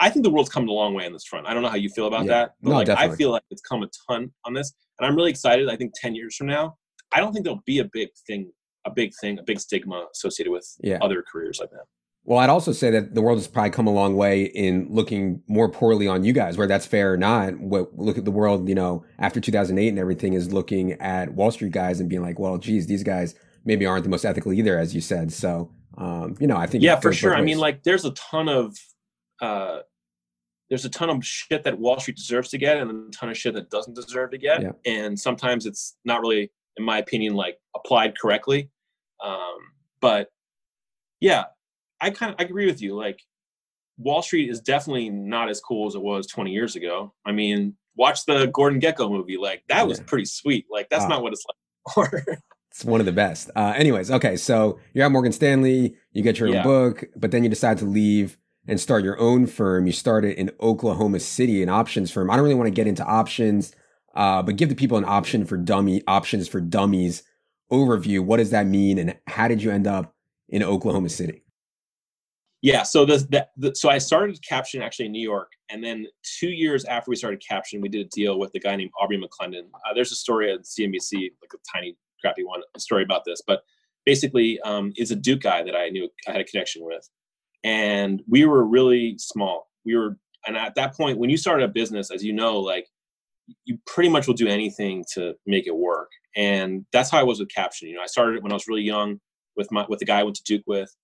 I 0.00 0.08
think 0.08 0.24
the 0.24 0.30
world's 0.30 0.48
come 0.48 0.68
a 0.68 0.72
long 0.72 0.94
way 0.94 1.04
on 1.04 1.12
this 1.12 1.24
front. 1.24 1.46
I 1.46 1.52
don't 1.52 1.62
know 1.62 1.68
how 1.68 1.76
you 1.76 1.90
feel 1.90 2.06
about 2.06 2.24
yeah. 2.24 2.32
that, 2.32 2.54
but 2.62 2.70
no, 2.70 2.76
like 2.76 2.86
definitely. 2.86 3.14
I 3.14 3.16
feel 3.16 3.30
like 3.30 3.42
it's 3.50 3.60
come 3.60 3.82
a 3.82 3.88
ton 4.08 4.32
on 4.44 4.54
this, 4.54 4.72
and 4.98 5.06
I'm 5.06 5.14
really 5.14 5.30
excited. 5.30 5.68
I 5.68 5.76
think 5.76 5.92
ten 5.94 6.14
years 6.14 6.34
from 6.34 6.46
now, 6.46 6.76
I 7.12 7.20
don't 7.20 7.32
think 7.32 7.44
there'll 7.44 7.62
be 7.66 7.78
a 7.80 7.88
big 7.92 8.08
thing, 8.26 8.50
a 8.86 8.90
big 8.90 9.12
thing, 9.20 9.38
a 9.38 9.42
big 9.42 9.60
stigma 9.60 10.06
associated 10.12 10.50
with 10.50 10.66
yeah. 10.82 10.98
other 11.02 11.22
careers 11.30 11.60
like 11.60 11.70
that. 11.70 11.84
Well, 12.24 12.38
I'd 12.38 12.50
also 12.50 12.72
say 12.72 12.90
that 12.90 13.14
the 13.14 13.22
world 13.22 13.38
has 13.38 13.48
probably 13.48 13.70
come 13.70 13.86
a 13.86 13.92
long 13.92 14.14
way 14.14 14.44
in 14.44 14.86
looking 14.90 15.42
more 15.48 15.70
poorly 15.70 16.06
on 16.06 16.22
you 16.22 16.32
guys, 16.32 16.56
whether 16.58 16.68
that's 16.68 16.86
fair 16.86 17.12
or 17.12 17.16
not. 17.16 17.58
What 17.58 17.98
look 17.98 18.18
at 18.18 18.24
the 18.24 18.30
world, 18.30 18.68
you 18.68 18.74
know, 18.74 19.04
after 19.18 19.40
2008 19.40 19.88
and 19.88 19.98
everything 19.98 20.34
is 20.34 20.52
looking 20.52 20.92
at 20.94 21.32
Wall 21.32 21.50
Street 21.50 21.72
guys 21.72 21.98
and 21.98 22.08
being 22.08 22.22
like, 22.22 22.38
well, 22.38 22.58
geez, 22.58 22.86
these 22.86 23.02
guys 23.02 23.34
maybe 23.64 23.86
aren't 23.86 24.04
the 24.04 24.10
most 24.10 24.24
ethical 24.24 24.52
either, 24.52 24.78
as 24.78 24.94
you 24.94 25.00
said. 25.00 25.32
So, 25.32 25.70
um, 25.96 26.36
you 26.38 26.46
know, 26.46 26.56
I 26.56 26.66
think 26.66 26.84
yeah, 26.84 27.00
for 27.00 27.12
sure. 27.12 27.34
I 27.34 27.40
mean, 27.40 27.58
like, 27.58 27.84
there's 27.84 28.04
a 28.04 28.10
ton 28.12 28.48
of 28.48 28.76
uh, 29.40 29.80
there's 30.70 30.84
a 30.84 30.88
ton 30.88 31.10
of 31.10 31.26
shit 31.26 31.64
that 31.64 31.78
Wall 31.78 31.98
Street 31.98 32.16
deserves 32.16 32.48
to 32.50 32.58
get 32.58 32.78
and 32.78 32.90
a 32.90 33.10
ton 33.10 33.28
of 33.28 33.36
shit 33.36 33.54
that 33.54 33.70
doesn't 33.70 33.94
deserve 33.94 34.30
to 34.30 34.38
get. 34.38 34.62
Yeah. 34.62 34.70
And 34.86 35.18
sometimes 35.18 35.66
it's 35.66 35.96
not 36.04 36.20
really, 36.20 36.50
in 36.76 36.84
my 36.84 36.98
opinion, 36.98 37.34
like 37.34 37.58
applied 37.76 38.16
correctly. 38.16 38.70
Um, 39.22 39.58
but 40.00 40.28
yeah, 41.20 41.44
I 42.00 42.10
kind 42.10 42.32
of 42.32 42.40
I 42.40 42.44
agree 42.44 42.66
with 42.66 42.80
you. 42.80 42.94
Like 42.94 43.20
Wall 43.98 44.22
Street 44.22 44.48
is 44.48 44.60
definitely 44.60 45.10
not 45.10 45.50
as 45.50 45.60
cool 45.60 45.88
as 45.88 45.96
it 45.96 46.00
was 46.00 46.28
20 46.28 46.52
years 46.52 46.76
ago. 46.76 47.12
I 47.26 47.32
mean, 47.32 47.76
watch 47.96 48.24
the 48.24 48.46
Gordon 48.46 48.80
Gekko 48.80 49.10
movie. 49.10 49.36
Like 49.36 49.64
that 49.68 49.88
was 49.88 49.98
yeah. 49.98 50.04
pretty 50.06 50.24
sweet. 50.24 50.66
Like 50.70 50.88
that's 50.88 51.04
ah. 51.04 51.08
not 51.08 51.22
what 51.22 51.32
it's 51.32 51.44
like. 51.96 52.12
it's 52.70 52.84
one 52.84 53.00
of 53.00 53.06
the 53.06 53.12
best. 53.12 53.50
Uh, 53.56 53.74
anyways, 53.76 54.12
okay, 54.12 54.36
so 54.36 54.78
you're 54.94 55.04
at 55.04 55.10
Morgan 55.10 55.32
Stanley, 55.32 55.96
you 56.12 56.22
get 56.22 56.38
your 56.38 56.48
yeah. 56.48 56.62
book, 56.62 57.04
but 57.16 57.32
then 57.32 57.42
you 57.42 57.50
decide 57.50 57.78
to 57.78 57.84
leave 57.84 58.38
and 58.66 58.80
start 58.80 59.04
your 59.04 59.18
own 59.18 59.46
firm. 59.46 59.86
You 59.86 59.92
started 59.92 60.36
in 60.36 60.50
Oklahoma 60.60 61.20
City, 61.20 61.62
an 61.62 61.68
options 61.68 62.10
firm. 62.10 62.30
I 62.30 62.36
don't 62.36 62.44
really 62.44 62.54
want 62.54 62.68
to 62.68 62.72
get 62.74 62.86
into 62.86 63.04
options, 63.04 63.74
uh, 64.14 64.42
but 64.42 64.56
give 64.56 64.68
the 64.68 64.74
people 64.74 64.98
an 64.98 65.04
option 65.04 65.44
for 65.44 65.56
dummy 65.56 66.02
options 66.06 66.48
for 66.48 66.60
dummies 66.60 67.22
overview. 67.72 68.20
What 68.20 68.38
does 68.38 68.50
that 68.50 68.66
mean, 68.66 68.98
and 68.98 69.16
how 69.26 69.48
did 69.48 69.62
you 69.62 69.70
end 69.70 69.86
up 69.86 70.14
in 70.48 70.62
Oklahoma 70.62 71.08
City? 71.08 71.42
Yeah, 72.62 72.82
so 72.82 73.06
the, 73.06 73.16
the, 73.30 73.46
the 73.56 73.74
so 73.74 73.88
I 73.88 73.96
started 73.96 74.38
Caption 74.46 74.82
actually 74.82 75.06
in 75.06 75.12
New 75.12 75.22
York, 75.22 75.52
and 75.70 75.82
then 75.82 76.06
two 76.22 76.50
years 76.50 76.84
after 76.84 77.10
we 77.10 77.16
started 77.16 77.42
Caption, 77.46 77.80
we 77.80 77.88
did 77.88 78.06
a 78.06 78.08
deal 78.10 78.38
with 78.38 78.54
a 78.54 78.58
guy 78.58 78.76
named 78.76 78.90
Aubrey 79.00 79.16
McClendon. 79.16 79.62
Uh, 79.74 79.94
there's 79.94 80.12
a 80.12 80.16
story 80.16 80.52
at 80.52 80.60
CNBC, 80.60 81.30
like 81.40 81.52
a 81.54 81.58
tiny 81.74 81.96
crappy 82.20 82.44
one, 82.44 82.60
a 82.76 82.80
story 82.80 83.02
about 83.02 83.22
this, 83.24 83.40
but 83.46 83.62
basically 84.04 84.60
um, 84.60 84.92
is 84.96 85.10
a 85.10 85.16
Duke 85.16 85.40
guy 85.40 85.62
that 85.62 85.74
I 85.74 85.88
knew 85.88 86.08
I 86.28 86.32
had 86.32 86.40
a 86.42 86.44
connection 86.44 86.84
with 86.84 87.08
and 87.64 88.22
we 88.28 88.44
were 88.44 88.64
really 88.64 89.16
small. 89.18 89.68
We 89.84 89.96
were, 89.96 90.16
and 90.46 90.56
at 90.56 90.74
that 90.76 90.94
point, 90.96 91.18
when 91.18 91.30
you 91.30 91.36
start 91.36 91.62
a 91.62 91.68
business, 91.68 92.10
as 92.10 92.24
you 92.24 92.32
know, 92.32 92.58
like 92.58 92.86
you 93.64 93.78
pretty 93.86 94.08
much 94.08 94.26
will 94.26 94.34
do 94.34 94.48
anything 94.48 95.04
to 95.14 95.34
make 95.46 95.66
it 95.66 95.76
work. 95.76 96.10
And 96.36 96.86
that's 96.92 97.10
how 97.10 97.18
I 97.18 97.22
was 97.22 97.40
with 97.40 97.48
Caption. 97.48 97.88
You 97.88 97.96
know, 97.96 98.02
I 98.02 98.06
started 98.06 98.36
it 98.36 98.42
when 98.42 98.52
I 98.52 98.54
was 98.54 98.68
really 98.68 98.82
young 98.82 99.20
with 99.56 99.70
my 99.72 99.84
with 99.88 99.98
the 99.98 100.04
guy 100.04 100.20
I 100.20 100.22
went 100.22 100.36
to 100.36 100.42
Duke 100.44 100.62
with, 100.66 100.94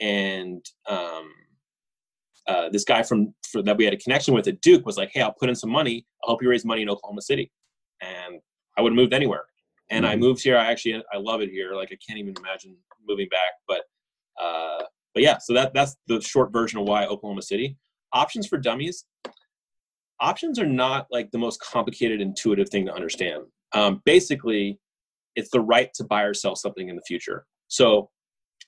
and 0.00 0.64
um, 0.88 1.32
uh, 2.46 2.68
this 2.70 2.84
guy 2.84 3.02
from 3.02 3.34
for, 3.50 3.62
that 3.62 3.76
we 3.76 3.84
had 3.84 3.94
a 3.94 3.98
connection 3.98 4.34
with 4.34 4.46
at 4.48 4.60
Duke 4.60 4.86
was 4.86 4.96
like, 4.96 5.10
"Hey, 5.12 5.22
I'll 5.22 5.34
put 5.38 5.48
in 5.48 5.54
some 5.54 5.70
money. 5.70 6.06
I'll 6.22 6.30
help 6.30 6.42
you 6.42 6.48
raise 6.48 6.64
money 6.64 6.82
in 6.82 6.88
Oklahoma 6.88 7.22
City," 7.22 7.50
and 8.00 8.40
I 8.76 8.82
would 8.82 8.92
have 8.92 8.96
moved 8.96 9.12
anywhere. 9.12 9.44
And 9.90 10.04
mm-hmm. 10.04 10.12
I 10.12 10.16
moved 10.16 10.42
here. 10.42 10.56
I 10.56 10.70
actually 10.70 11.02
I 11.12 11.18
love 11.18 11.42
it 11.42 11.50
here. 11.50 11.74
Like 11.74 11.90
I 11.92 11.98
can't 12.06 12.18
even 12.18 12.34
imagine 12.38 12.76
moving 13.06 13.28
back. 13.28 13.52
But 13.66 13.82
uh, 14.40 14.84
but 15.14 15.22
yeah, 15.22 15.38
so 15.38 15.54
that 15.54 15.74
that's 15.74 15.96
the 16.06 16.20
short 16.20 16.52
version 16.52 16.78
of 16.78 16.86
why 16.86 17.06
Oklahoma 17.06 17.42
City. 17.42 17.76
Options 18.12 18.46
for 18.46 18.58
dummies. 18.58 19.04
Options 20.20 20.58
are 20.58 20.66
not 20.66 21.06
like 21.10 21.30
the 21.30 21.38
most 21.38 21.60
complicated, 21.60 22.20
intuitive 22.20 22.68
thing 22.68 22.86
to 22.86 22.94
understand. 22.94 23.44
Um, 23.72 24.02
basically, 24.04 24.78
it's 25.36 25.50
the 25.50 25.60
right 25.60 25.92
to 25.94 26.04
buy 26.04 26.22
or 26.22 26.34
sell 26.34 26.54
something 26.54 26.88
in 26.88 26.96
the 26.96 27.02
future. 27.02 27.46
So 27.68 28.10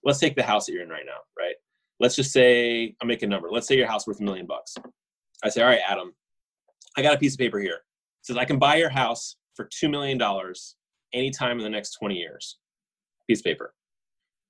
let's 0.05 0.19
take 0.19 0.37
the 0.37 0.43
house 0.43 0.67
that 0.67 0.73
you're 0.73 0.83
in 0.83 0.89
right 0.89 1.05
now, 1.05 1.19
right? 1.39 1.55
Let's 2.01 2.17
just 2.17 2.33
say 2.33 2.95
I'm 3.01 3.09
making 3.09 3.29
a 3.29 3.31
number. 3.31 3.51
Let's 3.51 3.69
say 3.69 3.77
your 3.77 3.89
house 3.89 4.07
worth 4.07 4.21
a 4.21 4.25
million 4.25 4.47
bucks. 4.47 4.75
I 5.45 5.49
say, 5.49 5.63
all 5.63 5.69
right, 5.69 5.81
Adam, 5.87 6.15
I 6.97 7.03
got 7.03 7.15
a 7.15 7.19
piece 7.19 7.35
of 7.35 7.39
paper 7.39 7.59
here. 7.59 7.75
It 7.75 8.27
says 8.27 8.37
I 8.37 8.45
can 8.45 8.59
buy 8.59 8.77
your 8.77 8.91
house 8.91 9.37
for 9.55 9.69
two 9.71 9.89
million 9.89 10.19
dollars 10.19 10.77
anytime 11.13 11.59
in 11.59 11.65
the 11.65 11.71
next 11.71 11.97
20 11.99 12.15
years. 12.15 12.59
Piece 13.29 13.41
of 13.41 13.45
paper 13.45 13.75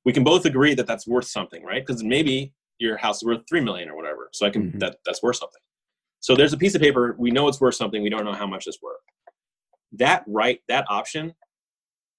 we 0.04 0.12
can 0.12 0.24
both 0.24 0.44
agree 0.44 0.74
that 0.74 0.86
that's 0.86 1.06
worth 1.06 1.26
something, 1.26 1.64
right? 1.64 1.84
Because 1.84 2.02
maybe 2.02 2.52
your 2.78 2.96
house 2.96 3.18
is 3.18 3.24
worth 3.24 3.42
three 3.48 3.60
million 3.60 3.88
or 3.88 3.96
whatever. 3.96 4.28
So 4.32 4.46
I 4.46 4.50
can 4.50 4.70
mm-hmm. 4.70 4.78
that 4.78 4.96
that's 5.06 5.22
worth 5.22 5.36
something. 5.36 5.60
So 6.20 6.36
there's 6.36 6.52
a 6.52 6.56
piece 6.56 6.74
of 6.74 6.80
paper. 6.80 7.16
We 7.18 7.30
know 7.30 7.48
it's 7.48 7.60
worth 7.60 7.74
something. 7.74 8.02
We 8.02 8.10
don't 8.10 8.24
know 8.24 8.32
how 8.32 8.46
much 8.46 8.66
it's 8.66 8.80
worth. 8.80 9.00
That 9.92 10.24
right, 10.26 10.60
that 10.68 10.86
option, 10.88 11.34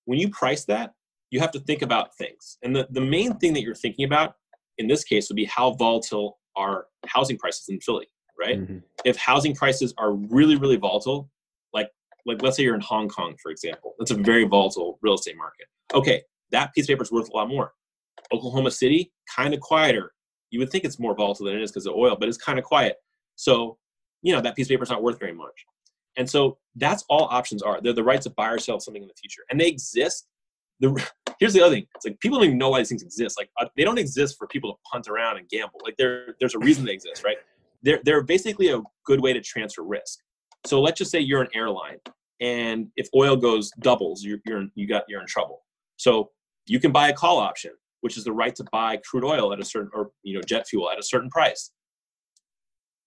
when 0.06 0.19
you 0.19 0.30
price 0.30 0.65
that, 0.65 0.93
you 1.32 1.39
have 1.39 1.52
to 1.52 1.60
think 1.60 1.82
about 1.82 2.15
things. 2.15 2.58
And 2.63 2.76
the, 2.76 2.88
the 2.91 3.02
main 3.02 3.38
thing 3.38 3.54
that 3.54 3.63
you're 3.63 3.76
thinking 3.76 4.06
about 4.06 4.36
in 4.78 4.88
this 4.88 5.04
case 5.04 5.30
would 5.30 5.36
be 5.36 5.46
how 5.46 5.72
volatile 5.72 6.38
are 6.56 6.86
housing 7.06 7.38
prices 7.38 7.69
in 7.69 7.80
Philly, 7.80 8.08
right? 8.39 8.62
Mm-hmm. 8.62 8.80
If 9.06 9.17
housing 9.17 9.56
prices 9.56 9.93
are 9.98 10.12
really, 10.13 10.58
really 10.58 10.76
volatile, 10.76 11.30
like 11.74 11.89
like 12.26 12.41
let's 12.41 12.58
say 12.58 12.63
you're 12.63 12.76
in 12.76 12.82
Hong 12.82 13.08
Kong, 13.08 13.36
for 13.41 13.52
example, 13.52 13.96
that's 13.98 14.12
a 14.12 14.15
very 14.15 14.46
volatile 14.46 15.00
real 15.02 15.15
estate 15.15 15.38
market. 15.38 15.67
Okay, 15.93 16.22
that 16.54 16.74
piece 16.74 16.86
of 16.86 16.89
paper 16.89 17.04
is 17.04 17.12
worth 17.12 17.30
a 17.30 17.36
lot 17.36 17.50
more. 17.50 17.74
Oklahoma 18.32 18.72
City, 18.72 19.12
kind 19.36 19.54
of 19.54 19.60
quieter. 19.60 20.13
You 20.50 20.60
would 20.60 20.70
think 20.70 20.86
it's 20.86 21.00
more 21.00 21.16
volatile 21.16 21.48
than 21.48 21.56
it 21.56 21.62
is 21.62 21.72
because 21.72 21.86
of 21.86 21.96
oil, 21.96 22.16
but 22.18 22.30
it's 22.30 22.38
kind 22.38 22.58
of 22.58 22.63
quiet. 22.63 22.96
So, 23.36 23.78
you 24.22 24.34
know, 24.34 24.39
that 24.42 24.56
piece 24.56 24.68
of 24.68 24.70
paper 24.70 24.84
is 24.84 24.89
not 24.89 25.04
worth 25.04 25.20
very 25.20 25.34
much. 25.34 25.66
And 26.16 26.30
so 26.30 26.58
that's 26.76 27.04
all 27.10 27.24
options 27.26 27.62
are. 27.62 27.82
They're 27.82 27.94
the 27.94 28.04
rights 28.04 28.26
to 28.26 28.30
buy 28.32 28.50
or 28.50 28.60
sell 28.60 28.80
something 28.80 29.02
in 29.02 29.08
the 29.08 29.16
future, 29.16 29.42
and 29.50 29.60
they 29.60 29.68
exist. 29.68 30.28
The 30.80 31.04
here's 31.39 31.54
the 31.54 31.62
other 31.62 31.76
thing: 31.76 31.88
it's 31.96 32.06
like 32.06 32.20
people 32.20 32.38
don't 32.38 32.46
even 32.46 32.58
know 32.58 32.70
why 32.70 32.80
these 32.80 32.89
things 32.89 33.04
exist. 33.04 33.38
Like 33.38 33.50
uh, 33.60 33.66
they 33.76 33.84
don't 33.84 33.98
exist 33.98 34.36
for 34.38 34.48
people 34.48 34.74
to 34.74 34.78
punt 34.92 35.08
around 35.08 35.38
and 35.38 35.50
gamble. 35.50 35.80
Like 35.84 35.96
there, 35.98 36.36
there's 36.39 36.56
a 36.56 36.60
reason 36.60 36.86
they 36.86 36.94
exist, 36.94 37.24
right? 37.24 37.38
They're 37.82 38.00
they're 38.06 38.22
basically 38.22 38.70
a 38.70 38.82
good 39.06 39.22
way 39.22 39.34
to 39.34 39.42
transfer 39.42 39.84
risk. 39.84 40.20
So 40.66 40.82
let's 40.82 41.00
just 41.00 41.12
say 41.12 41.20
you're 41.20 41.42
an 41.42 41.50
airline, 41.56 41.98
and 42.39 42.88
if 42.96 43.08
oil 43.16 43.36
goes 43.36 43.72
doubles, 43.80 44.24
you're 44.24 44.39
you're 44.46 44.66
you 44.76 44.88
got 44.88 45.04
you're 45.08 45.22
in 45.22 45.28
trouble. 45.28 45.63
So 45.98 46.30
you 46.65 46.80
can 46.80 46.91
buy 46.91 47.10
a 47.10 47.13
call 47.13 47.38
option, 47.38 47.71
which 48.02 48.17
is 48.17 48.23
the 48.23 48.32
right 48.32 48.56
to 48.56 48.65
buy 48.71 48.97
crude 49.10 49.23
oil 49.23 49.54
at 49.54 49.60
a 49.60 49.65
certain 49.65 49.89
or 49.93 50.12
you 50.23 50.36
know 50.36 50.41
jet 50.41 50.67
fuel 50.67 50.89
at 50.89 50.99
a 50.99 51.04
certain 51.04 51.30
price. 51.30 51.71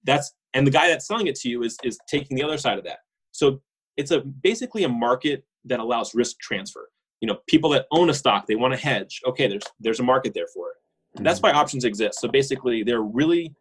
That's 0.05 0.33
and 0.55 0.67
the 0.67 0.71
guy 0.71 0.89
that's 0.89 1.07
selling 1.07 1.27
it 1.27 1.37
to 1.37 1.49
you 1.49 1.63
is 1.63 1.77
is 1.85 1.99
taking 2.09 2.37
the 2.37 2.43
other 2.43 2.59
side 2.59 2.79
of 2.79 2.85
that. 2.85 2.99
So 3.33 3.61
it's 3.97 4.11
a 4.11 4.21
basically 4.21 4.85
a 4.85 4.89
market 4.89 5.45
that 5.65 5.81
allows 5.81 6.15
risk 6.15 6.39
transfer. 6.39 6.89
You 7.21 7.29
know, 7.29 7.39
people 7.47 7.71
that 7.71 7.87
own 7.91 8.11
a 8.11 8.15
stock, 8.15 8.47
they 8.47 8.57
want 8.57 8.75
to 8.75 8.81
hedge. 8.81 9.21
Okay, 9.27 9.49
there's 9.49 9.65
there's 9.81 10.01
a 10.01 10.05
market 10.05 10.35
there 10.35 10.47
for 10.53 10.71
it. 10.71 10.77
Mm-hmm. 11.17 11.25
That's 11.25 11.41
why 11.41 11.53
options 11.53 11.85
exist. 11.85 12.21
So 12.21 12.29
basically, 12.29 12.83
they're 12.83 12.99
a 12.99 13.01
really 13.01 13.55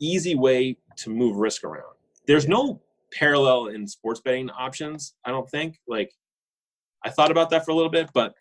easy 0.00 0.34
way 0.34 0.76
to 0.96 1.10
move 1.10 1.36
risk 1.36 1.64
around. 1.64 1.94
There's 2.26 2.46
no 2.46 2.80
parallel 3.12 3.66
in 3.68 3.86
sports 3.86 4.20
betting 4.20 4.50
options. 4.50 5.14
I 5.24 5.30
don't 5.30 5.48
think. 5.50 5.80
Like, 5.88 6.12
I 7.04 7.10
thought 7.10 7.30
about 7.30 7.50
that 7.50 7.64
for 7.64 7.72
a 7.72 7.74
little 7.74 7.90
bit, 7.90 8.10
but 8.12 8.34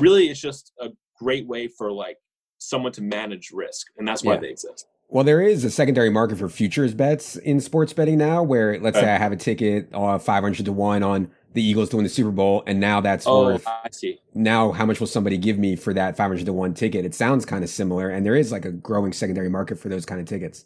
really, 0.00 0.28
it's 0.28 0.40
just 0.40 0.72
a 0.80 0.90
great 1.18 1.46
way 1.46 1.68
for 1.68 1.92
like 1.92 2.18
someone 2.58 2.92
to 2.92 3.02
manage 3.02 3.50
risk, 3.52 3.86
and 3.96 4.06
that's 4.06 4.22
why 4.22 4.34
yeah. 4.34 4.40
they 4.40 4.50
exist. 4.50 4.86
Well, 5.08 5.22
there 5.22 5.42
is 5.42 5.64
a 5.64 5.70
secondary 5.70 6.10
market 6.10 6.38
for 6.38 6.48
futures 6.48 6.94
bets 6.94 7.36
in 7.36 7.60
sports 7.60 7.92
betting 7.92 8.18
now, 8.18 8.42
where 8.42 8.80
let's 8.80 8.98
say 8.98 9.12
I 9.12 9.18
have 9.18 9.32
a 9.32 9.36
ticket 9.36 9.88
uh, 9.92 10.18
500 10.18 10.64
to 10.64 10.72
1 10.72 11.02
on 11.02 11.30
the 11.52 11.62
Eagles 11.62 11.90
to 11.90 11.96
win 11.96 12.04
the 12.04 12.10
Super 12.10 12.30
Bowl, 12.30 12.64
and 12.66 12.80
now 12.80 13.00
that's 13.00 13.26
oh, 13.26 13.44
worth. 13.44 13.66
I 13.66 13.88
see. 13.92 14.18
Now, 14.34 14.72
how 14.72 14.86
much 14.86 14.98
will 14.98 15.06
somebody 15.06 15.38
give 15.38 15.58
me 15.58 15.76
for 15.76 15.94
that 15.94 16.16
500 16.16 16.46
to 16.46 16.52
1 16.52 16.74
ticket? 16.74 17.04
It 17.04 17.14
sounds 17.14 17.44
kind 17.44 17.62
of 17.62 17.70
similar, 17.70 18.10
and 18.10 18.26
there 18.26 18.34
is 18.34 18.50
like 18.50 18.64
a 18.64 18.72
growing 18.72 19.12
secondary 19.12 19.48
market 19.48 19.78
for 19.78 19.88
those 19.88 20.04
kind 20.04 20.20
of 20.20 20.26
tickets. 20.26 20.64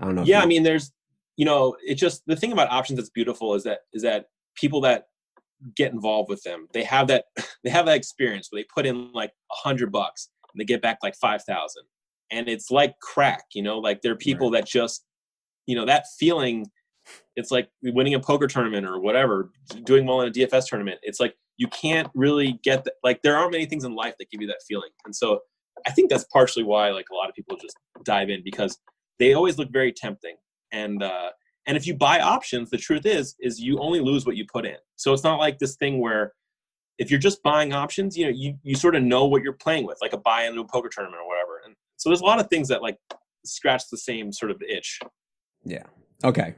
I 0.00 0.06
don't 0.06 0.14
know. 0.14 0.24
Yeah, 0.24 0.40
I 0.40 0.46
mean, 0.46 0.62
there's, 0.62 0.90
you 1.36 1.44
know, 1.44 1.76
it 1.86 1.94
just, 1.94 2.26
the 2.26 2.36
thing 2.36 2.52
about 2.52 2.70
options 2.70 2.96
that's 2.96 3.10
beautiful 3.10 3.54
is 3.54 3.64
that, 3.64 3.80
is 3.92 4.02
that 4.02 4.30
people 4.56 4.80
that 4.80 5.08
get 5.76 5.92
involved 5.92 6.28
with 6.28 6.42
them, 6.42 6.66
they 6.72 6.84
have 6.84 7.08
that, 7.08 7.24
they 7.64 7.70
have 7.70 7.86
that 7.86 7.96
experience 7.96 8.48
where 8.50 8.62
they 8.62 8.66
put 8.74 8.86
in 8.86 9.12
like 9.12 9.30
a 9.30 9.68
hundred 9.68 9.92
bucks 9.92 10.28
and 10.52 10.60
they 10.60 10.64
get 10.64 10.82
back 10.82 10.98
like 11.02 11.14
5,000 11.16 11.82
and 12.32 12.48
it's 12.48 12.70
like 12.70 12.94
crack 13.00 13.44
you 13.54 13.62
know 13.62 13.78
like 13.78 14.02
there 14.02 14.12
are 14.12 14.16
people 14.16 14.50
right. 14.50 14.60
that 14.62 14.68
just 14.68 15.04
you 15.66 15.74
know 15.76 15.84
that 15.84 16.04
feeling 16.18 16.64
it's 17.36 17.50
like 17.50 17.68
winning 17.82 18.14
a 18.14 18.20
poker 18.20 18.46
tournament 18.46 18.86
or 18.86 19.00
whatever 19.00 19.50
doing 19.84 20.06
well 20.06 20.20
in 20.20 20.28
a 20.28 20.30
dfs 20.30 20.66
tournament. 20.66 20.98
It's 21.02 21.20
like 21.20 21.34
you 21.56 21.68
can't 21.68 22.08
really 22.14 22.58
get 22.62 22.84
that 22.84 22.94
like 23.02 23.22
there 23.22 23.36
aren't 23.36 23.52
many 23.52 23.66
things 23.66 23.84
in 23.84 23.94
life 23.94 24.14
that 24.18 24.30
give 24.30 24.40
you 24.40 24.48
that 24.48 24.62
feeling. 24.66 24.90
And 25.04 25.14
so 25.14 25.40
i 25.86 25.90
think 25.90 26.10
that's 26.10 26.26
partially 26.32 26.64
why 26.64 26.90
like 26.90 27.06
a 27.10 27.14
lot 27.14 27.28
of 27.28 27.34
people 27.34 27.56
just 27.56 27.76
dive 28.04 28.28
in 28.28 28.42
because 28.44 28.78
they 29.18 29.34
always 29.34 29.58
look 29.58 29.70
very 29.72 29.92
tempting. 29.92 30.36
And 30.72 31.02
uh 31.02 31.30
and 31.70 31.76
if 31.76 31.86
you 31.86 31.94
buy 31.94 32.18
options 32.20 32.68
the 32.68 32.76
truth 32.76 33.06
is 33.06 33.36
is 33.40 33.60
you 33.60 33.78
only 33.78 34.00
lose 34.00 34.26
what 34.26 34.36
you 34.36 34.44
put 34.52 34.66
in 34.66 34.76
so 34.96 35.12
it's 35.12 35.24
not 35.24 35.38
like 35.38 35.58
this 35.58 35.76
thing 35.76 36.00
where 36.00 36.32
if 36.98 37.10
you're 37.10 37.20
just 37.20 37.42
buying 37.42 37.72
options 37.72 38.18
you 38.18 38.26
know 38.26 38.32
you, 38.34 38.54
you 38.62 38.74
sort 38.74 38.96
of 38.96 39.02
know 39.02 39.24
what 39.24 39.42
you're 39.42 39.52
playing 39.52 39.86
with 39.86 39.96
like 40.02 40.12
a 40.12 40.18
buy 40.18 40.44
into 40.44 40.60
a 40.60 40.66
poker 40.66 40.88
tournament 40.88 41.22
or 41.22 41.28
whatever 41.28 41.62
and 41.64 41.74
so 41.96 42.08
there's 42.08 42.22
a 42.22 42.24
lot 42.24 42.40
of 42.40 42.48
things 42.48 42.68
that 42.68 42.82
like 42.82 42.98
scratch 43.44 43.88
the 43.90 43.96
same 43.96 44.32
sort 44.32 44.50
of 44.50 44.62
itch. 44.62 45.00
Yeah. 45.64 45.84
Okay. 46.24 46.54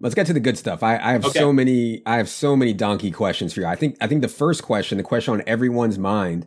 Let's 0.00 0.14
get 0.14 0.26
to 0.26 0.32
the 0.32 0.40
good 0.40 0.58
stuff. 0.58 0.82
I, 0.82 0.96
I 0.96 1.12
have 1.12 1.24
okay. 1.24 1.38
so 1.38 1.52
many 1.52 2.02
I 2.06 2.16
have 2.16 2.28
so 2.28 2.54
many 2.54 2.72
donkey 2.72 3.10
questions 3.10 3.52
for 3.52 3.60
you. 3.60 3.66
I 3.66 3.76
think 3.76 3.96
I 4.00 4.06
think 4.06 4.22
the 4.22 4.28
first 4.28 4.62
question, 4.62 4.98
the 4.98 5.04
question 5.04 5.34
on 5.34 5.42
everyone's 5.46 5.98
mind 5.98 6.46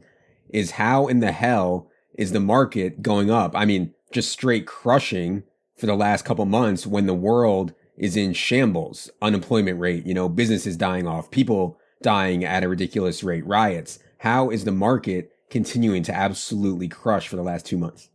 is 0.50 0.72
how 0.72 1.08
in 1.08 1.20
the 1.20 1.32
hell 1.32 1.90
is 2.18 2.32
the 2.32 2.40
market 2.40 3.02
going 3.02 3.32
up? 3.32 3.56
I 3.56 3.66
mean, 3.66 3.94
just 4.12 4.32
straight 4.32 4.68
crushing 4.68 5.44
for 5.78 5.86
the 5.86 5.96
last 5.96 6.26
couple 6.26 6.46
months 6.46 6.86
when 6.86 7.06
the 7.06 7.14
world 7.14 7.74
is 8.00 8.18
in 8.18 8.34
shambles, 8.34 9.10
unemployment 9.22 9.80
rate, 9.80 10.06
you 10.06 10.14
know, 10.14 10.30
businesses 10.30 10.78
dying 10.78 11.08
off, 11.08 11.30
people 11.30 11.80
dying 12.02 12.44
at 12.44 12.64
a 12.64 12.70
ridiculous 12.70 13.24
rate, 13.24 13.46
riots. 13.46 14.00
How 14.20 14.50
is 14.50 14.64
the 14.64 14.72
market 14.72 15.32
continuing 15.50 16.04
to 16.04 16.16
absolutely 16.16 16.88
crush 16.88 17.28
for 17.28 17.36
the 17.36 17.44
last 17.44 17.66
2 17.66 17.78
months? 17.78 18.10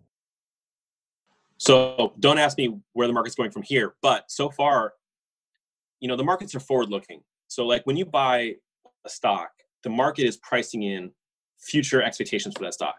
So 1.59 2.15
don't 2.19 2.39
ask 2.39 2.59
me 2.59 2.79
where 2.93 3.07
the 3.07 3.13
market's 3.13 3.37
going 3.37 3.51
from 3.51 3.63
here, 3.63 3.95
but 4.03 4.31
so 4.31 4.51
far, 4.51 4.95
you 6.01 6.09
know, 6.09 6.17
the 6.17 6.25
markets 6.25 6.55
are 6.55 6.61
forward 6.61 6.91
looking. 6.91 7.23
So 7.49 7.67
like 7.67 7.87
when 7.87 7.97
you 7.97 8.05
buy 8.05 8.55
a 9.05 9.09
stock, 9.09 9.51
the 9.83 9.91
market 9.91 10.27
is 10.27 10.37
pricing 10.39 10.83
in 10.83 11.13
future 11.59 12.03
expectations 12.03 12.55
for 12.57 12.65
that 12.65 12.75
stock. 12.75 12.97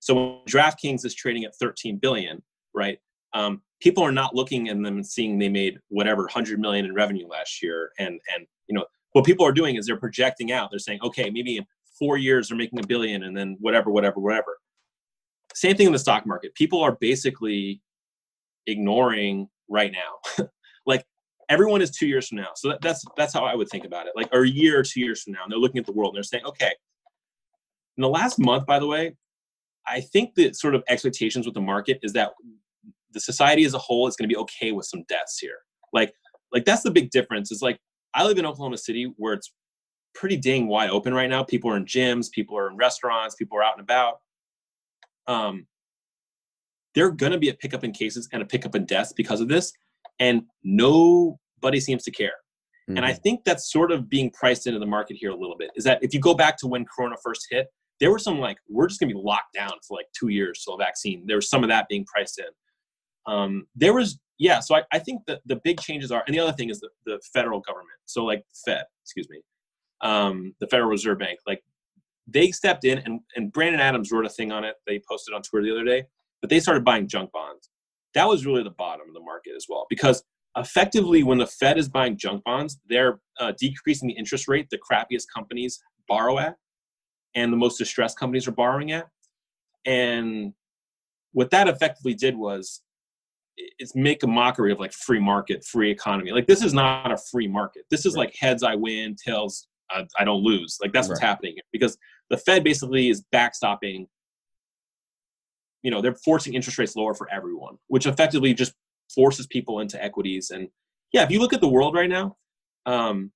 So 0.00 0.14
when 0.14 0.40
DraftKings 0.46 1.04
is 1.04 1.14
trading 1.14 1.44
at 1.44 1.56
13 1.56 1.96
billion, 1.96 2.42
right? 2.74 2.98
Um, 3.34 3.62
people 3.80 4.02
are 4.02 4.12
not 4.12 4.34
looking 4.34 4.68
at 4.68 4.76
them 4.76 4.86
and 4.86 5.06
seeing 5.06 5.38
they 5.38 5.48
made 5.48 5.78
whatever 5.88 6.22
100 6.22 6.58
million 6.58 6.84
in 6.84 6.94
revenue 6.94 7.26
last 7.26 7.62
year, 7.62 7.90
and 7.98 8.20
and 8.34 8.46
you 8.68 8.74
know 8.74 8.84
what 9.12 9.24
people 9.24 9.46
are 9.46 9.52
doing 9.52 9.76
is 9.76 9.86
they're 9.86 9.96
projecting 9.96 10.52
out. 10.52 10.70
They're 10.70 10.78
saying, 10.78 11.00
okay, 11.02 11.30
maybe 11.30 11.56
in 11.56 11.66
four 11.98 12.16
years 12.16 12.48
they're 12.48 12.58
making 12.58 12.78
a 12.78 12.86
billion, 12.86 13.24
and 13.24 13.36
then 13.36 13.56
whatever, 13.60 13.90
whatever, 13.90 14.20
whatever. 14.20 14.58
Same 15.54 15.76
thing 15.76 15.86
in 15.86 15.92
the 15.92 15.98
stock 15.98 16.26
market. 16.26 16.54
People 16.54 16.82
are 16.82 16.96
basically 17.00 17.80
ignoring 18.66 19.48
right 19.68 19.92
now. 19.92 20.46
like 20.86 21.04
everyone 21.48 21.80
is 21.80 21.90
two 21.90 22.06
years 22.06 22.28
from 22.28 22.38
now. 22.38 22.50
So 22.54 22.70
that, 22.70 22.80
that's 22.80 23.04
that's 23.16 23.32
how 23.32 23.44
I 23.44 23.54
would 23.54 23.68
think 23.68 23.84
about 23.84 24.06
it. 24.06 24.12
Like 24.16 24.28
or 24.32 24.42
a 24.42 24.48
year 24.48 24.78
or 24.78 24.82
two 24.82 25.00
years 25.00 25.22
from 25.22 25.34
now, 25.34 25.44
and 25.44 25.52
they're 25.52 25.58
looking 25.58 25.78
at 25.78 25.86
the 25.86 25.92
world 25.92 26.10
and 26.10 26.16
they're 26.16 26.22
saying, 26.22 26.44
okay. 26.44 26.72
In 27.96 28.02
the 28.02 28.08
last 28.10 28.38
month, 28.38 28.66
by 28.66 28.78
the 28.78 28.86
way, 28.86 29.16
I 29.86 30.02
think 30.02 30.34
the 30.34 30.52
sort 30.52 30.74
of 30.74 30.84
expectations 30.88 31.46
with 31.46 31.54
the 31.54 31.62
market 31.62 31.98
is 32.02 32.12
that 32.12 32.32
the 33.12 33.20
society 33.20 33.64
as 33.64 33.74
a 33.74 33.78
whole 33.78 34.06
is 34.06 34.16
going 34.16 34.28
to 34.28 34.32
be 34.32 34.38
okay 34.40 34.72
with 34.72 34.86
some 34.86 35.04
deaths 35.08 35.38
here. 35.38 35.58
Like 35.92 36.12
like 36.52 36.64
that's 36.64 36.82
the 36.82 36.90
big 36.90 37.10
difference. 37.10 37.50
Is 37.50 37.62
like 37.62 37.78
I 38.14 38.24
live 38.24 38.38
in 38.38 38.46
Oklahoma 38.46 38.78
City 38.78 39.12
where 39.16 39.34
it's 39.34 39.52
pretty 40.14 40.36
dang 40.36 40.66
wide 40.66 40.90
open 40.90 41.14
right 41.14 41.28
now. 41.28 41.42
People 41.42 41.70
are 41.70 41.76
in 41.76 41.84
gyms, 41.84 42.30
people 42.30 42.56
are 42.56 42.70
in 42.70 42.76
restaurants, 42.76 43.34
people 43.34 43.58
are 43.58 43.62
out 43.62 43.74
and 43.74 43.82
about. 43.82 44.20
Um, 45.26 45.66
there 46.94 47.06
are 47.06 47.12
going 47.12 47.32
to 47.32 47.38
be 47.38 47.50
a 47.50 47.54
pickup 47.54 47.84
in 47.84 47.92
cases 47.92 48.28
and 48.32 48.42
a 48.42 48.46
pickup 48.46 48.74
in 48.74 48.86
deaths 48.86 49.12
because 49.12 49.40
of 49.40 49.48
this, 49.48 49.72
and 50.18 50.42
nobody 50.64 51.78
seems 51.78 52.04
to 52.04 52.10
care. 52.10 52.32
Mm-hmm. 52.88 52.96
And 52.96 53.06
I 53.06 53.12
mm-hmm. 53.12 53.22
think 53.22 53.44
that's 53.44 53.70
sort 53.70 53.92
of 53.92 54.08
being 54.08 54.30
priced 54.30 54.66
into 54.66 54.78
the 54.78 54.86
market 54.86 55.16
here 55.16 55.30
a 55.30 55.36
little 55.36 55.56
bit. 55.56 55.70
Is 55.76 55.84
that 55.84 56.02
if 56.02 56.14
you 56.14 56.20
go 56.20 56.34
back 56.34 56.56
to 56.58 56.66
when 56.66 56.84
Corona 56.86 57.16
first 57.22 57.46
hit, 57.50 57.66
there 58.00 58.10
were 58.10 58.18
some 58.18 58.38
like 58.38 58.58
we're 58.68 58.86
just 58.86 59.00
going 59.00 59.08
to 59.10 59.14
be 59.14 59.20
locked 59.20 59.54
down 59.54 59.72
for 59.86 59.96
like 59.96 60.06
two 60.18 60.28
years 60.28 60.62
till 60.64 60.74
a 60.74 60.78
vaccine. 60.78 61.24
There 61.26 61.36
was 61.36 61.50
some 61.50 61.62
of 61.62 61.68
that 61.68 61.86
being 61.88 62.04
priced 62.04 62.38
in. 62.38 62.46
Um, 63.26 63.66
there 63.74 63.94
was 63.94 64.18
yeah. 64.38 64.60
So 64.60 64.76
I, 64.76 64.82
I 64.92 64.98
think 64.98 65.22
that 65.26 65.40
the 65.46 65.56
big 65.56 65.80
changes 65.80 66.12
are, 66.12 66.22
and 66.26 66.34
the 66.34 66.40
other 66.40 66.52
thing 66.52 66.68
is 66.68 66.80
the, 66.80 66.90
the 67.06 67.20
federal 67.32 67.60
government. 67.60 67.98
So 68.04 68.24
like 68.24 68.44
Fed, 68.64 68.84
excuse 69.02 69.28
me, 69.30 69.40
um, 70.02 70.54
the 70.60 70.66
Federal 70.66 70.90
Reserve 70.90 71.18
Bank, 71.18 71.38
like 71.46 71.62
they 72.26 72.50
stepped 72.50 72.84
in 72.84 72.98
and, 72.98 73.20
and 73.34 73.52
Brandon 73.52 73.80
Adams 73.80 74.12
wrote 74.12 74.26
a 74.26 74.28
thing 74.28 74.52
on 74.52 74.64
it. 74.64 74.74
They 74.86 75.00
posted 75.08 75.34
on 75.34 75.42
Twitter 75.42 75.64
the 75.64 75.72
other 75.72 75.84
day 75.84 76.04
but 76.40 76.50
they 76.50 76.60
started 76.60 76.84
buying 76.84 77.08
junk 77.08 77.32
bonds. 77.32 77.70
That 78.14 78.28
was 78.28 78.46
really 78.46 78.62
the 78.62 78.70
bottom 78.70 79.08
of 79.08 79.14
the 79.14 79.20
market 79.20 79.54
as 79.56 79.66
well, 79.68 79.86
because 79.90 80.22
effectively, 80.56 81.22
when 81.22 81.38
the 81.38 81.46
Fed 81.46 81.76
is 81.76 81.88
buying 81.88 82.16
junk 82.16 82.44
bonds, 82.44 82.78
they're 82.88 83.20
uh, 83.40 83.52
decreasing 83.58 84.08
the 84.08 84.14
interest 84.14 84.48
rate 84.48 84.68
the 84.70 84.78
crappiest 84.78 85.26
companies 85.34 85.80
borrow 86.08 86.38
at, 86.38 86.56
and 87.34 87.52
the 87.52 87.56
most 87.56 87.78
distressed 87.78 88.18
companies 88.18 88.46
are 88.48 88.52
borrowing 88.52 88.92
at. 88.92 89.08
And 89.84 90.52
what 91.32 91.50
that 91.50 91.68
effectively 91.68 92.14
did 92.14 92.36
was 92.36 92.82
it's 93.56 93.94
make 93.94 94.22
a 94.22 94.26
mockery 94.26 94.72
of 94.72 94.78
like 94.78 94.92
free 94.92 95.20
market, 95.20 95.64
free 95.64 95.90
economy. 95.90 96.30
Like 96.30 96.46
this 96.46 96.62
is 96.62 96.74
not 96.74 97.10
a 97.10 97.16
free 97.16 97.48
market. 97.48 97.84
This 97.90 98.04
is 98.04 98.14
right. 98.14 98.26
like 98.26 98.36
heads 98.38 98.62
I 98.62 98.74
win, 98.74 99.16
tails 99.16 99.68
I, 99.90 100.06
I 100.18 100.24
don't 100.24 100.42
lose. 100.42 100.78
Like 100.80 100.92
that's 100.92 101.08
right. 101.08 101.12
what's 101.12 101.20
happening 101.20 101.54
here 101.54 101.62
because 101.72 101.96
the 102.30 102.36
Fed 102.36 102.64
basically 102.64 103.08
is 103.08 103.24
backstopping 103.32 104.06
you 105.86 105.92
know 105.92 106.02
they're 106.02 106.16
forcing 106.16 106.54
interest 106.54 106.78
rates 106.78 106.96
lower 106.96 107.14
for 107.14 107.30
everyone 107.30 107.78
which 107.86 108.06
effectively 108.06 108.52
just 108.52 108.72
forces 109.14 109.46
people 109.46 109.78
into 109.78 110.02
equities 110.02 110.50
and 110.50 110.68
yeah 111.12 111.22
if 111.22 111.30
you 111.30 111.38
look 111.38 111.52
at 111.52 111.60
the 111.60 111.68
world 111.68 111.94
right 111.94 112.10
now 112.10 112.36
um, 112.86 113.30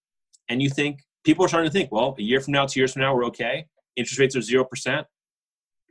and 0.49 0.61
you 0.61 0.69
think 0.69 1.01
people 1.25 1.45
are 1.45 1.49
starting 1.49 1.71
to 1.71 1.73
think 1.73 1.93
well 1.93 2.17
a 2.19 2.23
year 2.23 2.41
from 2.41 2.53
now 2.53 2.67
two 2.67 2.81
years 2.81 2.93
from 2.93 3.03
now 3.03 3.15
we're 3.15 3.25
okay 3.25 3.65
interest 3.95 4.19
rates 4.19 4.35
are 4.35 4.41
0% 4.41 5.05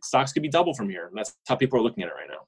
stocks 0.03 0.33
could 0.33 0.43
be 0.43 0.49
double 0.49 0.73
from 0.73 0.89
here 0.89 1.07
and 1.07 1.17
that's 1.17 1.33
how 1.47 1.55
people 1.55 1.79
are 1.79 1.81
looking 1.81 2.03
at 2.03 2.09
it 2.09 2.13
right 2.13 2.29
now 2.29 2.45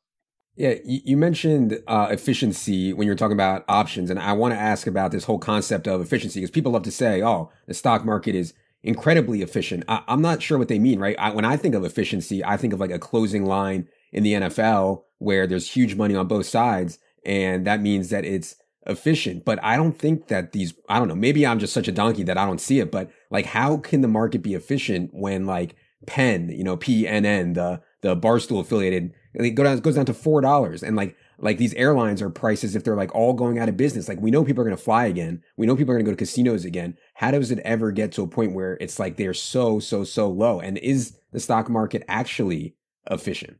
yeah, 0.55 0.75
you 0.83 1.15
mentioned 1.15 1.79
uh, 1.87 2.07
efficiency 2.11 2.93
when 2.93 3.05
you 3.07 3.11
were 3.11 3.17
talking 3.17 3.37
about 3.37 3.63
options, 3.69 4.09
and 4.09 4.19
I 4.19 4.33
want 4.33 4.53
to 4.53 4.59
ask 4.59 4.85
about 4.85 5.11
this 5.11 5.23
whole 5.23 5.39
concept 5.39 5.87
of 5.87 6.01
efficiency 6.01 6.39
because 6.39 6.51
people 6.51 6.73
love 6.73 6.83
to 6.83 6.91
say, 6.91 7.21
"Oh, 7.23 7.51
the 7.67 7.73
stock 7.73 8.03
market 8.05 8.35
is 8.35 8.53
incredibly 8.83 9.41
efficient." 9.41 9.85
I- 9.87 10.03
am 10.07 10.21
not 10.21 10.41
sure 10.41 10.57
what 10.57 10.67
they 10.67 10.79
mean, 10.79 10.99
right? 10.99 11.15
I- 11.17 11.33
when 11.33 11.45
I 11.45 11.55
think 11.55 11.73
of 11.73 11.85
efficiency, 11.85 12.43
I 12.43 12.57
think 12.57 12.73
of 12.73 12.79
like 12.79 12.91
a 12.91 12.99
closing 12.99 13.45
line 13.45 13.87
in 14.11 14.23
the 14.23 14.33
NFL 14.33 15.05
where 15.19 15.47
there's 15.47 15.71
huge 15.71 15.95
money 15.95 16.15
on 16.15 16.27
both 16.27 16.45
sides. 16.47 16.99
And 17.25 17.65
that 17.67 17.81
means 17.81 18.09
that 18.09 18.25
it's 18.25 18.55
efficient. 18.87 19.45
But 19.45 19.63
I 19.63 19.77
don't 19.77 19.97
think 19.97 20.27
that 20.27 20.51
these, 20.51 20.73
I 20.89 20.97
don't 20.99 21.07
know, 21.07 21.15
maybe 21.15 21.45
I'm 21.45 21.59
just 21.59 21.73
such 21.73 21.87
a 21.87 21.91
donkey 21.91 22.23
that 22.23 22.37
I 22.37 22.45
don't 22.45 22.59
see 22.59 22.79
it. 22.79 22.91
But 22.91 23.11
like, 23.29 23.45
how 23.45 23.77
can 23.77 24.01
the 24.01 24.07
market 24.07 24.41
be 24.41 24.55
efficient 24.55 25.11
when 25.13 25.45
like 25.45 25.75
Penn, 26.07 26.49
you 26.49 26.63
know, 26.63 26.77
PNN, 26.77 27.53
the 27.53 27.81
the 28.01 28.15
Barstool 28.15 28.61
affiliated, 28.61 29.13
it 29.33 29.51
goes 29.51 29.65
down, 29.65 29.79
goes 29.79 29.95
down 29.95 30.05
to 30.05 30.13
four 30.13 30.41
dollars, 30.41 30.83
and 30.83 30.95
like 30.95 31.15
like 31.37 31.57
these 31.57 31.73
airlines 31.73 32.21
are 32.21 32.29
prices 32.29 32.75
if 32.75 32.83
they're 32.83 32.95
like 32.95 33.13
all 33.15 33.33
going 33.33 33.59
out 33.59 33.69
of 33.69 33.77
business. 33.77 34.07
Like 34.07 34.19
we 34.19 34.31
know 34.31 34.43
people 34.43 34.61
are 34.61 34.65
going 34.65 34.77
to 34.77 34.83
fly 34.83 35.05
again. 35.05 35.41
We 35.57 35.65
know 35.65 35.75
people 35.75 35.91
are 35.91 35.95
going 35.95 36.05
to 36.05 36.11
go 36.11 36.15
to 36.15 36.19
casinos 36.19 36.65
again. 36.65 36.97
How 37.13 37.31
does 37.31 37.51
it 37.51 37.59
ever 37.59 37.91
get 37.91 38.11
to 38.13 38.23
a 38.23 38.27
point 38.27 38.53
where 38.53 38.77
it's 38.81 38.99
like 38.99 39.17
they're 39.17 39.33
so 39.33 39.79
so 39.79 40.03
so 40.03 40.29
low? 40.29 40.59
And 40.59 40.77
is 40.77 41.17
the 41.31 41.39
stock 41.39 41.69
market 41.69 42.03
actually 42.07 42.75
efficient? 43.09 43.57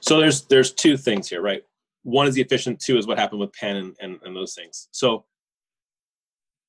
So 0.00 0.18
there's 0.18 0.42
there's 0.46 0.72
two 0.72 0.96
things 0.96 1.28
here, 1.28 1.42
right? 1.42 1.62
One 2.02 2.26
is 2.26 2.34
the 2.34 2.40
efficient. 2.40 2.80
Two 2.80 2.96
is 2.96 3.06
what 3.06 3.18
happened 3.18 3.40
with 3.40 3.52
Penn 3.52 3.76
and, 3.76 3.96
and, 4.00 4.18
and 4.24 4.34
those 4.34 4.54
things. 4.54 4.88
So 4.90 5.26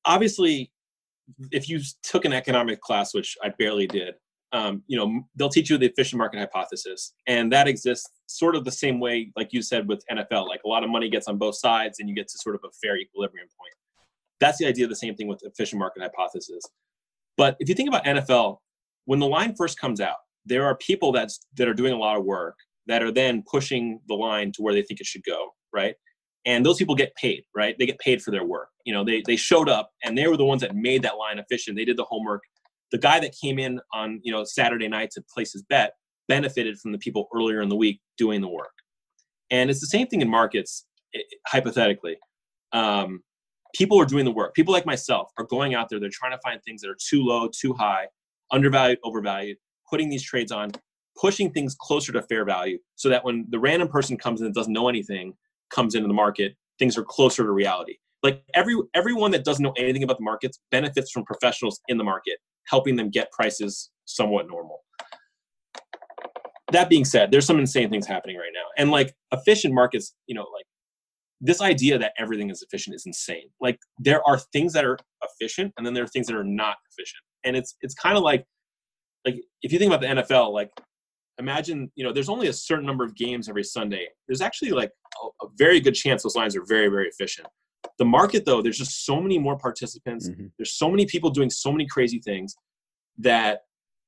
obviously, 0.06 0.72
if 1.52 1.70
you 1.70 1.80
took 2.04 2.26
an 2.26 2.34
economic 2.34 2.82
class, 2.82 3.14
which 3.14 3.38
I 3.42 3.50
barely 3.50 3.88
did, 3.88 4.16
um, 4.54 4.84
you 4.88 4.98
know, 4.98 5.22
they'll 5.36 5.50
teach 5.50 5.70
you 5.70 5.78
the 5.78 5.88
efficient 5.88 6.18
market 6.18 6.40
hypothesis, 6.40 7.14
and 7.28 7.52
that 7.52 7.68
exists 7.68 8.10
sort 8.28 8.56
of 8.56 8.66
the 8.66 8.72
same 8.72 9.00
way, 9.00 9.32
like 9.36 9.50
you 9.52 9.62
said 9.62 9.88
with 9.88 10.04
NFL. 10.12 10.48
Like 10.48 10.62
a 10.66 10.68
lot 10.68 10.84
of 10.84 10.90
money 10.90 11.10
gets 11.10 11.28
on 11.28 11.38
both 11.38 11.56
sides, 11.56 12.00
and 12.00 12.10
you 12.10 12.16
get 12.16 12.28
to 12.28 12.38
sort 12.38 12.56
of 12.56 12.62
a 12.66 12.72
fair 12.82 12.98
equilibrium 12.98 13.48
point. 13.48 13.74
That's 14.40 14.58
the 14.58 14.66
idea 14.66 14.86
of 14.86 14.90
the 14.90 14.96
same 14.96 15.16
thing 15.16 15.28
with 15.28 15.42
efficient 15.44 15.80
market 15.80 16.02
hypothesis. 16.02 16.64
But 17.38 17.56
if 17.60 17.70
you 17.70 17.76
think 17.76 17.88
about 17.88 18.04
NFL, 18.04 18.58
when 19.06 19.20
the 19.20 19.28
line 19.28 19.56
first 19.56 19.80
comes 19.80 20.02
out, 20.02 20.18
there 20.46 20.66
are 20.66 20.76
people 20.76 21.12
that's 21.12 21.40
that 21.56 21.68
are 21.68 21.74
doing 21.74 21.94
a 21.94 21.98
lot 21.98 22.18
of 22.18 22.26
work 22.26 22.56
that 22.88 23.04
are 23.04 23.12
then 23.12 23.44
pushing 23.50 24.00
the 24.08 24.16
line 24.16 24.52
to 24.54 24.62
where 24.62 24.74
they 24.74 24.82
think 24.82 25.00
it 25.00 25.06
should 25.06 25.24
go, 25.24 25.50
right? 25.74 25.96
And 26.46 26.66
those 26.66 26.78
people 26.78 26.96
get 26.96 27.16
paid, 27.16 27.44
right? 27.56 27.76
They 27.78 27.86
get 27.86 28.00
paid 28.00 28.22
for 28.22 28.32
their 28.32 28.44
work. 28.44 28.70
You 28.86 28.94
know, 28.94 29.04
they 29.04 29.24
they 29.26 29.36
showed 29.36 29.70
up 29.70 29.92
and 30.04 30.18
they 30.18 30.28
were 30.28 30.38
the 30.38 30.46
ones 30.46 30.62
that 30.62 30.76
made 30.76 31.04
that 31.04 31.18
line 31.18 31.40
efficient. 31.40 31.78
They 31.78 31.86
did 31.86 31.98
the 31.98 32.04
homework 32.04 32.42
the 32.92 32.98
guy 32.98 33.20
that 33.20 33.36
came 33.40 33.60
in 33.60 33.80
on 33.94 34.20
you 34.24 34.32
know 34.32 34.44
Saturday 34.44 34.88
night 34.88 35.12
to 35.12 35.24
place 35.34 35.54
his 35.54 35.64
bet 35.64 35.94
benefited 36.28 36.80
from 36.80 36.92
the 36.92 36.98
people 36.98 37.28
earlier 37.36 37.62
in 37.62 37.70
the 37.70 37.76
week 37.76 38.00
doing 38.18 38.42
the 38.42 38.48
work. 38.48 38.72
And 39.50 39.70
it's 39.70 39.82
the 39.82 39.88
same 39.88 40.08
thing 40.08 40.22
in 40.22 40.30
markets, 40.30 40.86
hypothetically. 41.48 42.18
Um, 42.72 43.22
people 43.76 44.00
are 44.00 44.06
doing 44.06 44.24
the 44.24 44.32
work. 44.32 44.54
People 44.56 44.74
like 44.74 44.86
myself 44.86 45.30
are 45.38 45.46
going 45.46 45.76
out 45.76 45.90
there. 45.90 46.00
They're 46.00 46.10
trying 46.10 46.32
to 46.32 46.40
find 46.42 46.62
things 46.64 46.82
that 46.82 46.90
are 46.90 46.98
too 47.10 47.24
low, 47.24 47.50
too 47.50 47.74
high, 47.74 48.08
undervalued, 48.52 49.00
overvalued, 49.04 49.58
putting 49.90 50.10
these 50.10 50.24
trades 50.24 50.52
on, 50.54 50.72
pushing 51.20 51.52
things 51.52 51.76
closer 51.78 52.14
to 52.14 52.22
fair 52.24 52.46
value, 52.46 52.78
so 52.96 53.10
that 53.10 53.26
when 53.26 53.46
the 53.50 53.60
random 53.60 53.90
person 53.90 54.18
comes 54.18 54.40
in 54.40 54.48
that 54.48 54.54
doesn't 54.54 54.74
know 54.74 54.88
anything 54.88 55.34
comes 55.70 55.96
into 55.96 56.08
the 56.08 56.14
market, 56.14 56.56
things 56.80 56.98
are 56.98 57.04
closer 57.04 57.44
to 57.44 57.52
reality. 57.52 57.98
Like 58.24 58.44
every 58.54 58.76
everyone 58.94 59.32
that 59.32 59.44
doesn't 59.44 59.64
know 59.64 59.74
anything 59.78 60.04
about 60.04 60.18
the 60.18 60.24
markets 60.24 60.60
benefits 60.70 61.12
from 61.12 61.26
professionals 61.26 61.82
in 61.88 61.98
the 61.98 62.04
market 62.04 62.38
helping 62.68 62.96
them 62.96 63.10
get 63.10 63.32
prices 63.32 63.90
somewhat 64.06 64.48
normal. 64.48 64.84
That 66.72 66.90
being 66.90 67.06
said, 67.06 67.32
there's 67.32 67.46
some 67.46 67.60
insane 67.60 67.90
things 67.90 68.08
happening 68.08 68.38
right 68.38 68.52
now. 68.54 68.66
And 68.78 68.92
like 68.92 69.14
efficient 69.32 69.74
markets, 69.74 70.16
you 70.28 70.36
know, 70.36 70.46
like 70.54 70.66
this 71.42 71.62
idea 71.62 71.98
that 71.98 72.14
everything 72.18 72.50
is 72.50 72.62
efficient 72.62 72.96
is 72.96 73.06
insane. 73.06 73.50
Like 73.60 73.80
there 74.00 74.26
are 74.28 74.38
things 74.38 74.74
that 74.74 74.86
are 74.86 74.98
efficient 75.24 75.74
and 75.78 75.86
then 75.86 75.94
there 75.94 76.04
are 76.04 76.08
things 76.08 76.28
that 76.28 76.36
are 76.36 76.44
not 76.44 76.78
efficient. 76.90 77.22
And 77.44 77.58
it's 77.58 77.76
it's 77.82 77.96
kind 77.96 78.16
of 78.16 78.24
like 78.24 78.46
like 79.26 79.36
if 79.62 79.74
you 79.74 79.80
think 79.80 79.92
about 79.92 80.02
the 80.02 80.22
NFL, 80.22 80.54
like 80.54 80.70
imagine, 81.40 81.92
you 81.96 82.06
know, 82.06 82.14
there's 82.14 82.30
only 82.30 82.48
a 82.48 82.54
certain 82.54 82.86
number 82.86 83.04
of 83.04 83.16
games 83.16 83.50
every 83.50 83.64
Sunday. 83.64 84.08
There's 84.28 84.42
actually 84.42 84.72
like 84.72 84.92
a, 85.22 85.46
a 85.46 85.50
very 85.58 85.80
good 85.80 85.96
chance 85.96 86.24
those 86.24 86.36
lines 86.36 86.56
are 86.56 86.66
very, 86.66 86.88
very 86.88 87.08
efficient. 87.08 87.48
The 88.02 88.06
market, 88.06 88.46
though, 88.46 88.64
there's 88.64 88.80
just 88.80 89.06
so 89.06 89.22
many 89.22 89.38
more 89.38 89.60
participants. 89.60 90.28
Mm-hmm. 90.28 90.48
There's 90.58 90.74
so 90.74 90.90
many 90.90 91.06
people 91.06 91.30
doing 91.30 91.52
so 91.52 91.72
many 91.72 91.86
crazy 91.86 92.18
things 92.18 92.56
that 93.20 93.60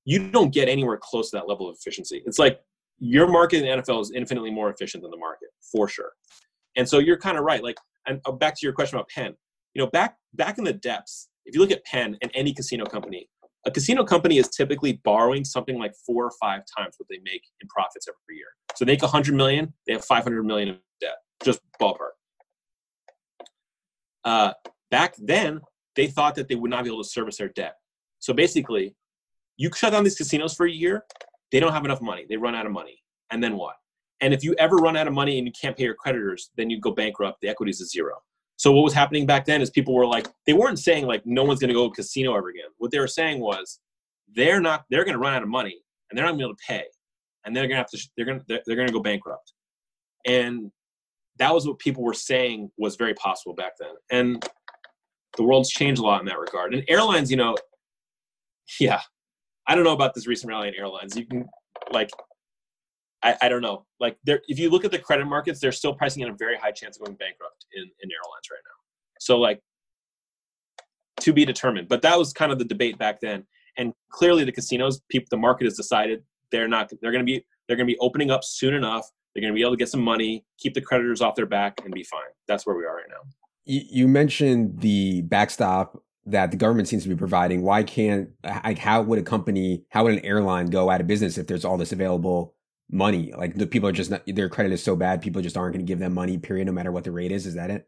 you 0.03 0.32
don't 0.32 0.51
get 0.51 0.67
anywhere 0.67 0.97
close 0.99 1.29
to 1.29 1.38
that 1.38 1.47
level 1.47 1.69
of 1.69 1.77
efficiency. 1.79 2.23
It's 2.25 2.39
like 2.39 2.60
your 2.97 3.27
market 3.27 3.58
in 3.58 3.65
the 3.65 3.84
NFL 3.84 4.01
is 4.01 4.12
infinitely 4.15 4.49
more 4.49 4.71
efficient 4.71 5.03
than 5.03 5.12
the 5.12 5.17
market 5.17 5.49
for 5.71 5.88
sure. 5.88 6.10
And 6.75 6.89
so 6.89 6.97
you're 6.97 7.19
kind 7.19 7.38
of 7.38 7.43
right. 7.43 7.63
Like, 7.63 7.77
and 8.08 8.19
uh, 8.25 8.32
back 8.32 8.56
to 8.56 8.65
your 8.65 8.73
question 8.73 8.97
about 8.97 9.10
Penn. 9.10 9.36
You 9.75 9.84
know, 9.84 9.91
back 9.91 10.17
back 10.34 10.58
in 10.58 10.63
the 10.63 10.73
depths, 10.73 11.29
if 11.45 11.53
you 11.53 11.62
look 11.62 11.69
at 11.69 11.86
Penn 11.86 12.17
and 12.23 12.32
any 12.34 12.51
casino 12.51 12.86
company, 12.86 13.29
a 13.67 13.69
casino 13.69 14.03
company 14.03 14.39
is 14.39 14.49
typically 14.49 15.01
borrowing 15.03 15.45
something 15.45 15.77
like 15.77 15.93
four 16.03 16.25
or 16.25 16.32
five 16.41 16.62
times 16.75 16.95
what 16.97 17.08
they 17.12 17.19
make 17.23 17.43
in 17.62 17.67
profits 17.67 18.08
every 18.08 18.38
year. 18.38 18.47
So 18.75 18.86
they 18.86 18.93
make 18.93 19.03
100 19.03 19.36
million, 19.36 19.71
they 19.86 19.93
have 19.93 20.03
500 20.03 20.43
million 20.43 20.69
in 20.69 20.79
debt, 20.99 21.17
just 21.43 21.60
ballpark 21.79 22.13
uh, 24.26 24.54
back 24.92 25.16
then 25.18 25.62
they 25.96 26.08
thought 26.08 26.36
that 26.36 26.48
they 26.48 26.56
would 26.56 26.72
not 26.72 26.84
be 26.84 26.90
able 26.90 27.04
to 27.04 27.10
service 27.10 27.38
their 27.38 27.50
debt. 27.50 27.76
So 28.20 28.34
basically, 28.34 28.96
you 29.58 29.70
shut 29.76 29.92
down 29.92 30.04
these 30.04 30.16
casinos 30.16 30.54
for 30.56 30.66
a 30.66 30.72
year, 30.72 31.04
they 31.52 31.60
don't 31.60 31.74
have 31.74 31.86
enough 31.86 32.02
money. 32.02 32.26
They 32.28 32.38
run 32.38 32.56
out 32.56 32.66
of 32.66 32.72
money. 32.72 33.00
And 33.32 33.44
then 33.44 33.58
what? 33.58 33.76
And 34.22 34.34
if 34.34 34.44
you 34.44 34.56
ever 34.58 34.78
run 34.78 34.96
out 34.96 35.08
of 35.08 35.14
money 35.14 35.38
and 35.38 35.46
you 35.46 35.54
can't 35.60 35.76
pay 35.76 35.84
your 35.84 35.96
creditors, 35.96 36.50
then 36.56 36.70
you 36.70 36.80
go 36.80 36.92
bankrupt. 36.92 37.42
The 37.42 37.50
equity 37.50 37.72
is 37.72 37.92
zero. 37.92 38.16
So 38.56 38.72
what 38.72 38.84
was 38.84 38.94
happening 38.94 39.26
back 39.26 39.46
then 39.46 39.62
is 39.62 39.70
people 39.70 39.94
were 39.94 40.06
like, 40.06 40.28
they 40.46 40.54
weren't 40.54 40.80
saying 40.80 41.06
like 41.06 41.26
no 41.26 41.44
one's 41.44 41.60
going 41.60 41.68
to 41.68 41.74
go 41.74 41.90
to 41.90 41.94
casino 41.94 42.36
ever 42.36 42.50
again. 42.50 42.70
What 42.78 42.92
they 42.92 43.00
were 43.00 43.08
saying 43.08 43.40
was 43.40 43.80
they're 44.34 44.62
not. 44.62 44.86
They're 44.90 45.04
going 45.04 45.14
to 45.14 45.20
run 45.20 45.34
out 45.34 45.44
of 45.44 45.50
money 45.50 45.82
and 46.10 46.18
they're 46.18 46.26
not, 46.26 46.32
to 46.32 46.38
be 46.38 46.44
able 46.44 46.56
to 46.56 46.64
pay. 46.68 46.86
And 47.46 47.56
they're 47.56 47.68
going 47.68 47.86
to 47.86 47.86
run 47.86 48.90
out 48.90 48.90
of 48.90 49.04
money 50.26 50.72
that 51.39 51.54
was 51.54 51.67
what 51.67 51.80
people 51.80 52.04
were 52.04 52.13
saying 52.13 52.72
was 52.78 52.96
very 52.96 53.13
possible 53.15 53.56
back 53.56 53.74
then. 53.80 53.93
And 54.12 54.48
the 55.38 55.43
world's 55.43 55.69
changed 55.69 56.00
a 56.00 56.04
lot 56.04 56.19
in 56.19 56.26
that 56.28 56.39
regard. 56.39 56.74
And 56.74 56.84
airlines, 56.88 57.32
you 57.32 57.38
know, 57.38 57.56
yeah, 58.80 59.02
I 59.67 59.76
don't 59.76 59.84
know 59.84 59.93
about 59.93 60.13
this 60.13 60.28
recent 60.28 60.50
rally 60.50 60.67
in 60.67 60.76
airlines. 60.76 61.17
You 61.17 61.26
can 61.26 61.46
like, 61.91 62.12
I, 63.24 63.36
I 63.41 63.50
don't 63.50 63.62
know. 63.62 63.86
Like, 64.00 64.17
there, 64.24 64.41
if 64.48 64.60
you 64.60 64.69
look 64.69 64.86
at 64.86 64.91
the 64.91 65.00
credit 65.00 65.26
markets, 65.26 65.60
they're 65.60 65.72
still 65.72 65.93
pricing 65.93 66.24
in 66.24 66.30
a 66.30 66.36
very 66.36 66.58
high 66.58 66.72
chance 66.72 66.98
of 66.98 67.06
going 67.06 67.17
bankrupt 67.17 67.65
in, 67.74 67.84
in 67.84 68.12
airlines 68.12 68.48
right 68.52 68.62
now. 68.65 68.82
So 69.19 69.39
like, 69.39 69.60
to 71.22 71.34
be 71.34 71.46
determined. 71.46 71.88
But 71.88 72.02
that 72.02 72.17
was 72.17 72.34
kind 72.34 72.52
of 72.52 72.60
the 72.60 72.65
debate 72.65 72.98
back 72.98 73.22
then. 73.22 73.46
And 73.78 73.93
clearly, 74.12 74.43
the 74.43 74.52
casinos, 74.52 75.02
people, 75.10 75.28
the 75.32 75.38
market 75.38 75.65
has 75.65 75.76
decided 75.76 76.24
they're 76.52 76.67
not. 76.67 76.91
They're 77.02 77.12
going 77.12 77.26
to 77.26 77.32
be. 77.32 77.43
They're 77.67 77.78
going 77.78 77.88
to 77.88 77.93
be 77.93 78.00
opening 78.00 78.30
up 78.30 78.43
soon 78.43 78.74
enough 78.74 79.10
they're 79.34 79.41
going 79.41 79.54
to 79.54 79.56
be 79.56 79.62
able 79.62 79.72
to 79.72 79.78
get 79.78 79.89
some 79.89 80.02
money, 80.02 80.46
keep 80.58 80.74
the 80.74 80.82
creditors 80.82 81.22
off 81.22 81.36
their 81.36 81.46
back, 81.46 81.82
and 81.84 81.93
be 81.93 82.04
fine. 82.04 82.22
That's 82.48 82.65
where 82.65 82.76
we 82.76 82.86
are 82.86 82.96
right 82.96 83.10
now. 83.10 83.30
You 83.65 84.08
mentioned 84.08 84.82
the 84.82 85.22
backstop 85.22 86.02
that 86.26 86.52
the 86.52 86.58
government 86.58 86.88
seems 86.88 87.04
to 87.04 87.10
be 87.10 87.15
providing. 87.15 87.63
Why 87.63 87.84
can't, 87.84 88.30
like, 88.43 88.78
how 88.78 89.02
would 89.02 89.19
a 89.19 89.24
company, 89.24 89.84
how 89.89 90.04
would 90.04 90.13
an 90.13 90.26
airline 90.26 90.67
go 90.67 90.89
out 90.89 91.02
of 91.02 91.08
business 91.08 91.38
if 91.38 91.48
there's 91.48 91.65
all 91.65 91.78
this 91.78 91.91
available 91.91 92.56
money? 92.91 93.34
Like, 93.38 93.56
the 93.56 93.65
people 93.65 93.89
are 93.89 93.93
just 93.93 94.12
not, 94.12 94.24
their 94.28 94.50
credit 94.50 94.72
is 94.72 94.84
so 94.84 94.96
bad, 94.96 95.22
people 95.22 95.41
just 95.41 95.58
aren't 95.58 95.74
going 95.74 95.86
to 95.86 95.89
give 95.89 96.00
them 96.00 96.13
money, 96.13 96.38
period, 96.38 96.65
no 96.65 96.72
matter 96.74 96.91
what 96.91 97.04
the 97.04 97.12
rate 97.12 97.32
is. 97.32 97.46
Is 97.46 97.56
that 97.56 97.72
it? 97.72 97.88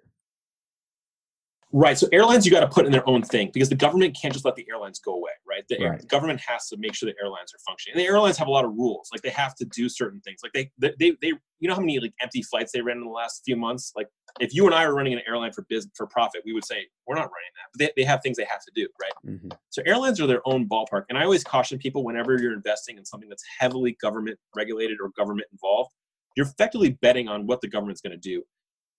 Right. 1.72 1.98
So 1.98 2.08
airlines, 2.14 2.46
you 2.46 2.52
got 2.52 2.62
to 2.62 2.68
put 2.68 2.86
in 2.86 2.92
their 2.92 3.08
own 3.10 3.22
thing 3.22 3.50
because 3.54 3.70
the 3.70 3.76
government 3.76 4.16
can't 4.20 4.34
just 4.34 4.46
let 4.46 4.56
the 4.56 4.66
airlines 4.70 5.00
go 5.00 5.14
away, 5.14 5.32
right? 5.48 5.64
The, 5.68 5.84
right. 5.84 6.00
the, 6.00 6.08
government 6.08 6.40
has 6.48 6.68
to 6.70 6.78
make 6.78 6.94
sure 6.94 7.10
the 7.10 7.16
airlines 7.22 7.54
are 7.54 7.60
functioning. 7.68 7.98
And 7.98 8.02
the 8.02 8.08
airlines 8.08 8.38
have 8.38 8.48
a 8.48 8.52
lot 8.52 8.66
of 8.66 8.72
rules. 8.72 9.10
Like 9.12 9.22
they 9.24 9.30
have 9.30 9.56
to 9.56 9.66
do 9.66 9.90
certain 9.90 10.22
things. 10.22 10.40
Like 10.42 10.54
they, 10.54 10.72
they, 10.78 11.18
they, 11.22 11.34
you 11.60 11.68
know 11.68 11.74
how 11.74 11.82
many 11.82 12.00
like 12.00 12.14
empty 12.22 12.44
flights 12.44 12.72
they 12.72 12.82
ran 12.82 12.98
in 12.98 13.04
the 13.04 13.10
last 13.10 13.42
few 13.44 13.58
months? 13.58 13.92
Like 13.96 14.08
if 14.40 14.54
you 14.54 14.66
and 14.68 14.76
I 14.76 14.88
were 14.88 14.96
running 14.96 15.14
an 15.14 15.22
airline 15.28 15.52
for 15.52 15.66
business 15.68 15.92
for 15.96 16.08
profit, 16.08 16.44
we 16.46 16.54
would 16.54 16.66
say 16.66 16.86
we're 17.08 17.16
not 17.16 17.24
running 17.24 17.52
that. 17.56 17.70
But 17.74 17.80
they, 17.80 18.02
they 18.02 18.08
have 18.08 18.22
things 18.22 18.38
they 18.38 18.48
have 18.50 18.64
to 18.64 18.72
do, 18.74 18.88
right? 19.02 19.34
Mm-hmm. 19.34 19.50
So 19.70 19.82
airlines 19.86 20.22
are 20.22 20.28
their 20.28 20.48
own 20.48 20.70
ballpark. 20.70 21.06
And 21.10 21.18
I 21.18 21.24
always 21.24 21.44
caution 21.44 21.78
people 21.78 22.06
whenever 22.06 22.40
you're 22.40 22.54
investing 22.54 22.98
in 22.98 23.06
something 23.06 23.28
that's 23.28 23.44
heavily 23.60 23.98
government 24.02 24.38
regulated 24.56 25.00
or 25.02 25.10
government 25.18 25.48
involved, 25.52 25.92
you're 26.38 26.46
effectively 26.46 26.92
betting 27.02 27.28
on 27.28 27.48
what 27.48 27.60
the 27.60 27.68
government's 27.68 28.02
going 28.02 28.12
to 28.12 28.18
do 28.18 28.44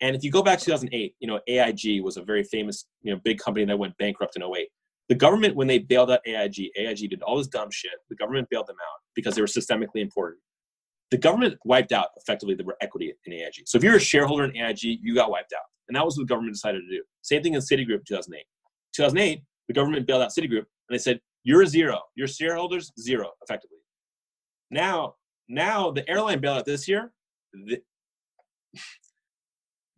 and 0.00 0.14
if 0.14 0.22
you 0.22 0.30
go 0.30 0.42
back 0.42 0.58
to 0.58 0.64
2008, 0.66 1.14
you 1.20 1.26
know, 1.26 1.40
AIG 1.48 2.02
was 2.02 2.16
a 2.16 2.22
very 2.22 2.44
famous, 2.44 2.86
you 3.02 3.12
know, 3.12 3.20
big 3.24 3.38
company 3.38 3.64
that 3.64 3.78
went 3.78 3.96
bankrupt 3.98 4.36
in 4.36 4.42
08. 4.42 4.68
The 5.08 5.14
government, 5.14 5.54
when 5.54 5.68
they 5.68 5.78
bailed 5.78 6.10
out 6.10 6.20
AIG, 6.26 6.70
AIG 6.76 7.10
did 7.10 7.22
all 7.22 7.38
this 7.38 7.46
dumb 7.46 7.70
shit. 7.70 7.92
The 8.10 8.16
government 8.16 8.48
bailed 8.50 8.66
them 8.66 8.76
out 8.76 9.00
because 9.14 9.34
they 9.34 9.40
were 9.40 9.46
systemically 9.46 10.02
important. 10.02 10.40
The 11.10 11.18
government 11.18 11.56
wiped 11.64 11.92
out 11.92 12.08
effectively 12.16 12.54
the 12.54 12.64
equity 12.80 13.14
in 13.24 13.32
AIG. 13.32 13.62
So 13.66 13.78
if 13.78 13.84
you're 13.84 13.96
a 13.96 14.00
shareholder 14.00 14.44
in 14.44 14.56
AIG, 14.56 14.82
you 14.82 15.14
got 15.14 15.30
wiped 15.30 15.52
out. 15.52 15.64
And 15.88 15.96
that 15.96 16.04
was 16.04 16.16
what 16.16 16.26
the 16.26 16.34
government 16.34 16.54
decided 16.54 16.80
to 16.80 16.96
do. 16.96 17.02
Same 17.22 17.42
thing 17.42 17.54
in 17.54 17.60
Citigroup 17.60 18.04
2008. 18.06 18.44
2008, 18.94 19.42
the 19.68 19.74
government 19.74 20.06
bailed 20.06 20.22
out 20.22 20.30
Citigroup 20.36 20.64
and 20.88 20.90
they 20.90 20.98
said, 20.98 21.20
you're 21.44 21.62
a 21.62 21.66
zero. 21.66 22.00
Your 22.16 22.26
shareholders, 22.26 22.92
zero, 22.98 23.30
effectively. 23.42 23.78
Now, 24.70 25.14
now 25.48 25.92
the 25.92 26.08
airline 26.10 26.40
bailout 26.40 26.64
this 26.64 26.88
year, 26.88 27.12
the, 27.52 27.80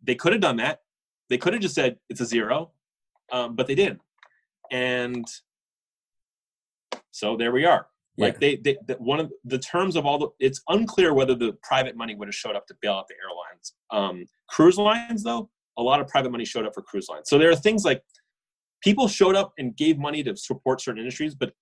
they 0.03 0.15
could 0.15 0.33
have 0.33 0.41
done 0.41 0.57
that. 0.57 0.79
They 1.29 1.37
could 1.37 1.53
have 1.53 1.61
just 1.61 1.75
said 1.75 1.97
it's 2.09 2.21
a 2.21 2.25
zero, 2.25 2.71
um, 3.31 3.55
but 3.55 3.67
they 3.67 3.75
didn't. 3.75 4.01
And 4.71 5.25
so 7.11 7.37
there 7.37 7.51
we 7.51 7.65
are. 7.65 7.87
Yeah. 8.17 8.25
Like 8.25 8.39
they, 8.39 8.55
they, 8.57 8.77
they, 8.87 8.95
one 8.95 9.19
of 9.19 9.31
the 9.45 9.59
terms 9.59 9.95
of 9.95 10.05
all 10.05 10.17
the, 10.17 10.27
it's 10.39 10.61
unclear 10.69 11.13
whether 11.13 11.35
the 11.35 11.57
private 11.63 11.95
money 11.95 12.15
would 12.15 12.27
have 12.27 12.35
showed 12.35 12.55
up 12.55 12.67
to 12.67 12.75
bail 12.81 12.93
out 12.93 13.07
the 13.07 13.15
airlines. 13.23 13.73
Um, 13.91 14.25
cruise 14.49 14.77
lines, 14.77 15.23
though, 15.23 15.49
a 15.77 15.83
lot 15.83 16.01
of 16.01 16.07
private 16.07 16.31
money 16.31 16.45
showed 16.45 16.65
up 16.65 16.73
for 16.73 16.81
cruise 16.81 17.07
lines. 17.09 17.29
So 17.29 17.37
there 17.37 17.49
are 17.49 17.55
things 17.55 17.85
like 17.85 18.03
people 18.83 19.07
showed 19.07 19.35
up 19.35 19.53
and 19.57 19.75
gave 19.75 19.97
money 19.97 20.23
to 20.23 20.35
support 20.35 20.81
certain 20.81 20.99
industries, 20.99 21.35
but 21.35 21.53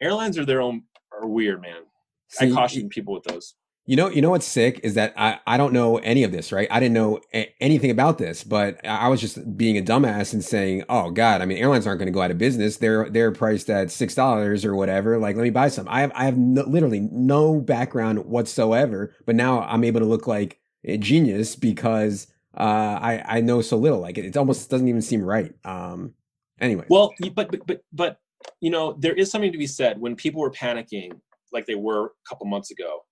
airlines 0.00 0.38
are 0.38 0.44
their 0.44 0.60
own 0.60 0.82
are 1.12 1.26
weird, 1.26 1.62
man. 1.62 1.82
See, 2.30 2.50
I 2.50 2.52
caution 2.52 2.88
people 2.88 3.14
with 3.14 3.24
those. 3.24 3.54
You 3.88 3.96
know, 3.96 4.10
you 4.10 4.20
know 4.20 4.28
what's 4.28 4.44
sick 4.44 4.80
is 4.82 4.92
that 4.96 5.14
I, 5.16 5.40
I 5.46 5.56
don't 5.56 5.72
know 5.72 5.96
any 5.96 6.22
of 6.22 6.30
this, 6.30 6.52
right? 6.52 6.68
I 6.70 6.78
didn't 6.78 6.92
know 6.92 7.20
a- 7.32 7.50
anything 7.58 7.90
about 7.90 8.18
this, 8.18 8.44
but 8.44 8.86
I 8.86 9.08
was 9.08 9.18
just 9.18 9.56
being 9.56 9.78
a 9.78 9.82
dumbass 9.82 10.34
and 10.34 10.44
saying, 10.44 10.84
"Oh 10.90 11.10
God, 11.10 11.40
I 11.40 11.46
mean, 11.46 11.56
airlines 11.56 11.86
aren't 11.86 11.98
going 11.98 12.12
to 12.12 12.12
go 12.12 12.20
out 12.20 12.30
of 12.30 12.36
business. 12.36 12.76
They're 12.76 13.08
they're 13.08 13.32
priced 13.32 13.70
at 13.70 13.90
six 13.90 14.14
dollars 14.14 14.66
or 14.66 14.76
whatever. 14.76 15.18
Like, 15.18 15.36
let 15.36 15.42
me 15.42 15.48
buy 15.48 15.68
some." 15.68 15.88
I 15.88 16.02
have 16.02 16.12
I 16.14 16.26
have 16.26 16.36
no, 16.36 16.64
literally 16.64 17.00
no 17.00 17.62
background 17.62 18.26
whatsoever, 18.26 19.14
but 19.24 19.34
now 19.34 19.62
I'm 19.62 19.84
able 19.84 20.00
to 20.00 20.06
look 20.06 20.26
like 20.26 20.60
a 20.84 20.98
genius 20.98 21.56
because 21.56 22.26
uh, 22.58 22.98
I 23.00 23.24
I 23.26 23.40
know 23.40 23.62
so 23.62 23.78
little. 23.78 24.00
Like, 24.00 24.18
it, 24.18 24.26
it 24.26 24.36
almost 24.36 24.68
doesn't 24.68 24.86
even 24.86 25.00
seem 25.00 25.22
right. 25.22 25.54
Um, 25.64 26.12
anyway. 26.60 26.84
Well, 26.90 27.14
but 27.34 27.50
but 27.50 27.66
but 27.66 27.80
but 27.94 28.20
you 28.60 28.68
know, 28.68 28.98
there 28.98 29.14
is 29.14 29.30
something 29.30 29.50
to 29.50 29.56
be 29.56 29.66
said 29.66 29.98
when 29.98 30.14
people 30.14 30.42
were 30.42 30.50
panicking, 30.50 31.12
like 31.54 31.64
they 31.64 31.74
were 31.74 32.04
a 32.04 32.28
couple 32.28 32.44
months 32.46 32.70
ago 32.70 33.04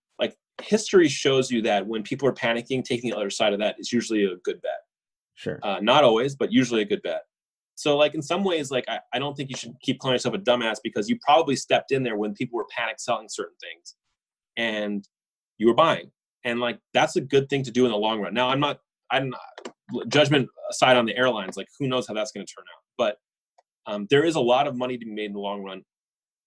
history 0.63 1.09
shows 1.09 1.51
you 1.51 1.63
that 1.63 1.87
when 1.87 2.03
people 2.03 2.29
are 2.29 2.33
panicking, 2.33 2.85
taking 2.85 3.11
the 3.11 3.17
other 3.17 3.31
side 3.31 3.53
of 3.53 3.59
that 3.61 3.77
is 3.79 3.93
usually 3.93 4.25
a 4.25 4.37
good 4.45 4.61
bet. 4.63 4.81
Sure. 5.35 5.59
Uh, 5.63 5.79
not 5.81 6.03
always, 6.03 6.35
but 6.35 6.51
usually 6.53 6.83
a 6.83 6.85
good 6.85 7.03
bet. 7.03 7.23
So, 7.75 7.97
like 7.97 8.15
in 8.15 8.23
some 8.23 8.43
ways, 8.43 8.71
like 8.71 8.85
I, 8.89 9.01
I 9.13 9.19
don't 9.19 9.37
think 9.37 9.51
you 9.51 9.57
should 9.57 9.75
keep 9.83 10.01
calling 10.01 10.15
yourself 10.15 10.35
a 10.35 10.39
dumbass 10.39 10.77
because 10.83 11.11
you 11.11 11.19
probably 11.21 11.57
stepped 11.57 11.93
in 11.93 12.03
there 12.03 12.17
when 12.17 12.33
people 12.33 12.57
were 12.57 12.65
panic 12.75 12.97
selling 12.99 13.29
certain 13.29 13.57
things, 13.61 13.95
and 14.57 15.07
you 15.59 15.67
were 15.67 15.75
buying, 15.75 16.11
and 16.45 16.59
like 16.59 16.79
that's 16.95 17.17
a 17.17 17.21
good 17.21 17.51
thing 17.51 17.63
to 17.65 17.71
do 17.71 17.85
in 17.85 17.91
the 17.91 17.99
long 17.99 18.21
run. 18.21 18.33
Now, 18.33 18.49
I'm 18.49 18.61
not, 18.61 18.79
I'm 19.11 19.29
not, 19.29 20.09
judgment 20.09 20.49
aside 20.71 20.97
on 20.97 21.05
the 21.05 21.15
airlines, 21.17 21.59
like 21.59 21.69
who 21.79 21.87
knows 21.87 22.07
how 22.09 22.15
that's 22.15 22.33
going 22.33 22.47
to 22.47 22.53
turn 22.53 22.65
out, 22.75 22.83
but 22.97 23.19
um, 23.87 24.07
there 24.09 24.25
is 24.25 24.37
a 24.37 24.41
lot 24.41 24.67
of 24.67 24.75
money 24.75 24.97
to 24.97 25.05
be 25.05 25.13
made 25.13 25.27
in 25.27 25.33
the 25.35 25.39
long 25.39 25.63
run 25.63 25.83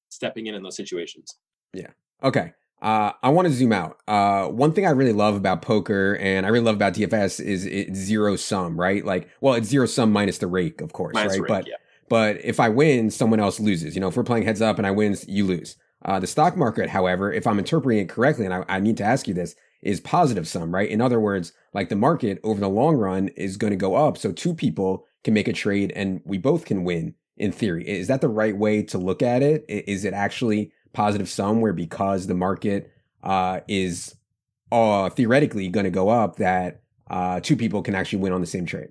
stepping 0.10 0.48
in 0.48 0.56
in 0.56 0.64
those 0.64 0.76
situations. 0.76 1.38
Yeah. 1.74 1.92
Okay. 2.24 2.54
Uh, 2.82 3.12
I 3.22 3.30
want 3.30 3.48
to 3.48 3.54
zoom 3.54 3.74
out. 3.74 4.00
Uh, 4.08 4.48
one 4.48 4.72
thing 4.72 4.86
I 4.86 4.92
really 4.92 5.14
love 5.14 5.36
about 5.36 5.62
poker 5.62 6.16
and 6.16 6.46
I 6.46 6.50
really 6.50 6.64
love 6.64 6.76
about 6.76 6.94
DFS 6.94 7.44
is 7.44 7.66
it's 7.66 8.00
zero 8.00 8.36
sum, 8.36 8.80
right? 8.80 9.04
Like, 9.04 9.30
well, 9.42 9.56
it's 9.56 9.68
zero 9.68 9.86
sum 9.86 10.12
minus 10.12 10.38
the 10.38 10.48
rake, 10.48 10.80
of 10.82 10.94
course, 10.94 11.14
minus 11.14 11.34
right? 11.34 11.42
Rake, 11.42 11.48
but 11.50 11.68
yeah. 11.68 11.76
but 12.08 12.44
if 12.44 12.60
I 12.60 12.70
win, 12.70 13.12
someone 13.12 13.40
else 13.40 13.60
loses. 13.60 13.96
You 13.96 14.02
know, 14.02 14.08
if 14.08 14.16
we're 14.16 14.24
playing 14.24 14.46
heads 14.46 14.62
up 14.62 14.78
and 14.78 14.88
I 14.88 14.92
win, 14.92 15.18
you 15.28 15.46
lose. 15.46 15.76
Uh, 16.06 16.20
the 16.20 16.28
stock 16.28 16.56
market, 16.56 16.90
however, 16.90 17.34
if 17.34 17.46
I'm 17.46 17.60
interpreting 17.60 18.02
it 18.02 18.10
correctly, 18.10 18.46
and 18.46 18.54
I, 18.54 18.64
I 18.70 18.80
need 18.80 18.96
to 18.98 19.04
ask 19.04 19.28
you 19.28 19.34
this, 19.34 19.56
is 19.82 20.00
positive 20.00 20.48
sum, 20.48 20.74
right? 20.74 20.90
In 20.90 21.02
other 21.02 21.20
words, 21.20 21.54
like 21.74 21.90
the 21.90 21.96
market 21.96 22.40
over 22.44 22.60
the 22.60 22.70
long 22.70 22.96
run 22.96 23.30
is 23.30 23.58
going 23.58 23.72
to 23.72 23.78
go 23.78 23.96
up, 23.96 24.18
so 24.18 24.32
two 24.32 24.54
people 24.54 25.06
can 25.24 25.34
make 25.34 25.48
a 25.48 25.54
trade 25.54 25.92
and 25.96 26.22
we 26.26 26.38
both 26.38 26.66
can 26.66 26.84
win. 26.84 27.16
In 27.38 27.54
theory, 27.54 27.88
is 27.88 28.08
that 28.10 28.20
the 28.20 28.28
right 28.28 28.58
way 28.58 28.84
to 28.84 28.98
look 28.98 29.22
at 29.22 29.42
it? 29.42 29.64
Is 29.70 30.04
it 30.04 30.14
actually 30.14 30.74
positive 30.94 31.30
sum 31.30 31.62
where 31.62 31.74
because 31.74 32.28
the 32.28 32.34
market 32.34 32.92
uh, 33.24 33.62
is 33.68 34.16
uh, 34.72 35.10
theoretically 35.10 35.68
going 35.70 35.84
to 35.84 35.92
go 35.92 36.10
up, 36.10 36.38
that 36.38 36.82
uh, 37.10 37.40
two 37.40 37.56
people 37.56 37.82
can 37.82 37.96
actually 37.96 38.20
win 38.20 38.34
on 38.34 38.42
the 38.42 38.48
same 38.48 38.66
trade. 38.66 38.90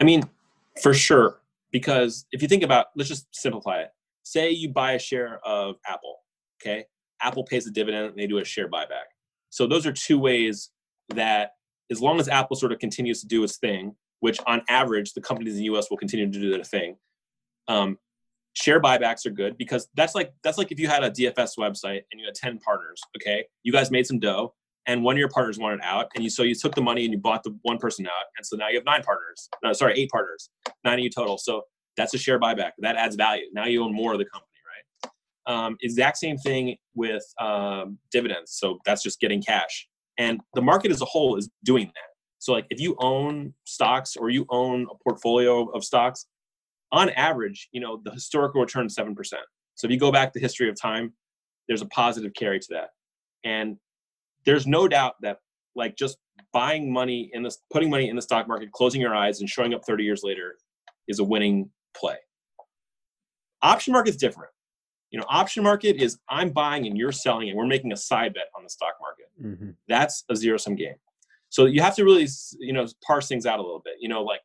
I 0.00 0.04
mean, 0.04 0.22
for 0.82 0.94
sure. 0.94 1.40
Because 1.70 2.26
if 2.32 2.42
you 2.42 2.48
think 2.48 2.62
about, 2.62 2.86
let's 2.96 3.08
just 3.08 3.26
simplify 3.34 3.80
it. 3.80 3.90
Say 4.24 4.50
you 4.50 4.68
buy 4.68 4.92
a 4.92 4.98
share 4.98 5.40
of 5.44 5.76
Apple, 5.86 6.18
okay? 6.60 6.84
Apple 7.22 7.44
pays 7.44 7.66
a 7.66 7.70
dividend 7.70 8.06
and 8.06 8.16
they 8.16 8.26
do 8.26 8.38
a 8.38 8.44
share 8.44 8.68
buyback. 8.68 9.08
So 9.50 9.66
those 9.66 9.86
are 9.86 9.92
two 9.92 10.18
ways 10.18 10.70
that, 11.10 11.52
as 11.90 12.00
long 12.00 12.20
as 12.20 12.28
Apple 12.28 12.56
sort 12.56 12.72
of 12.72 12.78
continues 12.78 13.20
to 13.20 13.26
do 13.26 13.42
its 13.42 13.58
thing, 13.58 13.94
which 14.20 14.38
on 14.46 14.62
average 14.68 15.14
the 15.14 15.20
companies 15.20 15.54
in 15.54 15.58
the 15.58 15.64
U.S. 15.64 15.90
will 15.90 15.96
continue 15.96 16.30
to 16.30 16.38
do 16.38 16.50
their 16.50 16.64
thing, 16.64 16.96
um, 17.68 17.98
share 18.54 18.80
buybacks 18.80 19.26
are 19.26 19.30
good 19.30 19.56
because 19.56 19.88
that's 19.94 20.14
like 20.14 20.32
that's 20.44 20.58
like 20.58 20.72
if 20.72 20.78
you 20.78 20.88
had 20.88 21.02
a 21.02 21.10
DFS 21.10 21.58
website 21.58 22.02
and 22.10 22.20
you 22.20 22.26
had 22.26 22.34
10 22.34 22.58
partners, 22.58 23.00
okay? 23.16 23.44
You 23.62 23.72
guys 23.72 23.90
made 23.90 24.06
some 24.06 24.18
dough 24.18 24.54
and 24.86 25.02
one 25.02 25.14
of 25.14 25.18
your 25.18 25.28
partners 25.28 25.58
wanted 25.58 25.80
out 25.82 26.08
and 26.14 26.24
you 26.24 26.30
so 26.30 26.42
you 26.42 26.54
took 26.54 26.74
the 26.74 26.82
money 26.82 27.04
and 27.04 27.12
you 27.12 27.18
bought 27.18 27.42
the 27.42 27.56
one 27.62 27.78
person 27.78 28.06
out 28.06 28.26
and 28.36 28.44
so 28.44 28.56
now 28.56 28.68
you 28.68 28.76
have 28.76 28.84
nine 28.84 29.02
partners. 29.02 29.48
No, 29.62 29.72
sorry, 29.72 29.94
eight 29.98 30.10
partners. 30.10 30.50
Nine 30.84 30.98
of 30.98 31.04
you 31.04 31.10
total. 31.10 31.38
So 31.38 31.62
that's 31.96 32.14
a 32.14 32.18
share 32.18 32.38
buyback. 32.40 32.72
That 32.78 32.96
adds 32.96 33.16
value. 33.16 33.44
Now 33.52 33.66
you 33.66 33.82
own 33.82 33.94
more 33.94 34.12
of 34.12 34.18
the 34.18 34.26
company, 34.26 34.48
right? 34.66 35.54
Um, 35.54 35.76
exact 35.80 36.18
same 36.18 36.36
thing 36.38 36.76
with 36.94 37.24
um, 37.40 37.98
dividends. 38.10 38.52
So 38.58 38.78
that's 38.84 39.02
just 39.02 39.20
getting 39.20 39.42
cash. 39.42 39.88
And 40.18 40.40
the 40.54 40.62
market 40.62 40.90
as 40.90 41.00
a 41.00 41.06
whole 41.06 41.36
is 41.36 41.48
doing 41.64 41.86
that. 41.86 42.12
So 42.38 42.52
like 42.52 42.66
if 42.70 42.80
you 42.80 42.96
own 42.98 43.54
stocks 43.64 44.16
or 44.16 44.28
you 44.28 44.46
own 44.50 44.86
a 44.90 44.94
portfolio 45.04 45.66
of 45.70 45.84
stocks, 45.84 46.26
on 46.92 47.10
average, 47.10 47.68
you 47.72 47.80
know, 47.80 48.00
the 48.04 48.10
historical 48.10 48.60
return 48.60 48.86
is 48.86 48.96
7%. 48.96 49.16
So 49.74 49.86
if 49.86 49.90
you 49.90 49.98
go 49.98 50.12
back 50.12 50.32
the 50.32 50.40
history 50.40 50.68
of 50.68 50.80
time, 50.80 51.14
there's 51.66 51.82
a 51.82 51.86
positive 51.86 52.34
carry 52.34 52.60
to 52.60 52.68
that. 52.70 52.90
And 53.44 53.78
there's 54.44 54.66
no 54.66 54.86
doubt 54.86 55.14
that 55.22 55.38
like 55.74 55.96
just 55.96 56.18
buying 56.52 56.92
money 56.92 57.30
in 57.32 57.42
this 57.42 57.58
putting 57.72 57.88
money 57.88 58.08
in 58.08 58.16
the 58.16 58.22
stock 58.22 58.46
market, 58.46 58.70
closing 58.72 59.00
your 59.00 59.14
eyes 59.14 59.40
and 59.40 59.48
showing 59.48 59.72
up 59.72 59.84
30 59.84 60.04
years 60.04 60.20
later 60.22 60.56
is 61.08 61.18
a 61.18 61.24
winning 61.24 61.70
play. 61.96 62.16
Option 63.62 63.92
market 63.92 64.10
is 64.10 64.16
different. 64.16 64.50
You 65.10 65.18
know, 65.18 65.26
option 65.28 65.62
market 65.62 65.96
is 65.96 66.18
I'm 66.28 66.50
buying 66.50 66.86
and 66.86 66.96
you're 66.96 67.12
selling 67.12 67.48
and 67.48 67.56
we're 67.56 67.66
making 67.66 67.92
a 67.92 67.96
side 67.96 68.34
bet 68.34 68.44
on 68.56 68.64
the 68.64 68.70
stock 68.70 68.94
market. 69.00 69.26
Mm-hmm. 69.42 69.70
That's 69.88 70.24
a 70.30 70.36
zero 70.36 70.56
sum 70.56 70.74
game. 70.74 70.96
So 71.48 71.66
you 71.66 71.82
have 71.82 71.94
to 71.96 72.04
really, 72.04 72.26
you 72.58 72.72
know, 72.72 72.86
parse 73.06 73.28
things 73.28 73.46
out 73.46 73.58
a 73.58 73.62
little 73.62 73.82
bit. 73.84 73.94
You 74.00 74.08
know, 74.08 74.22
like 74.22 74.40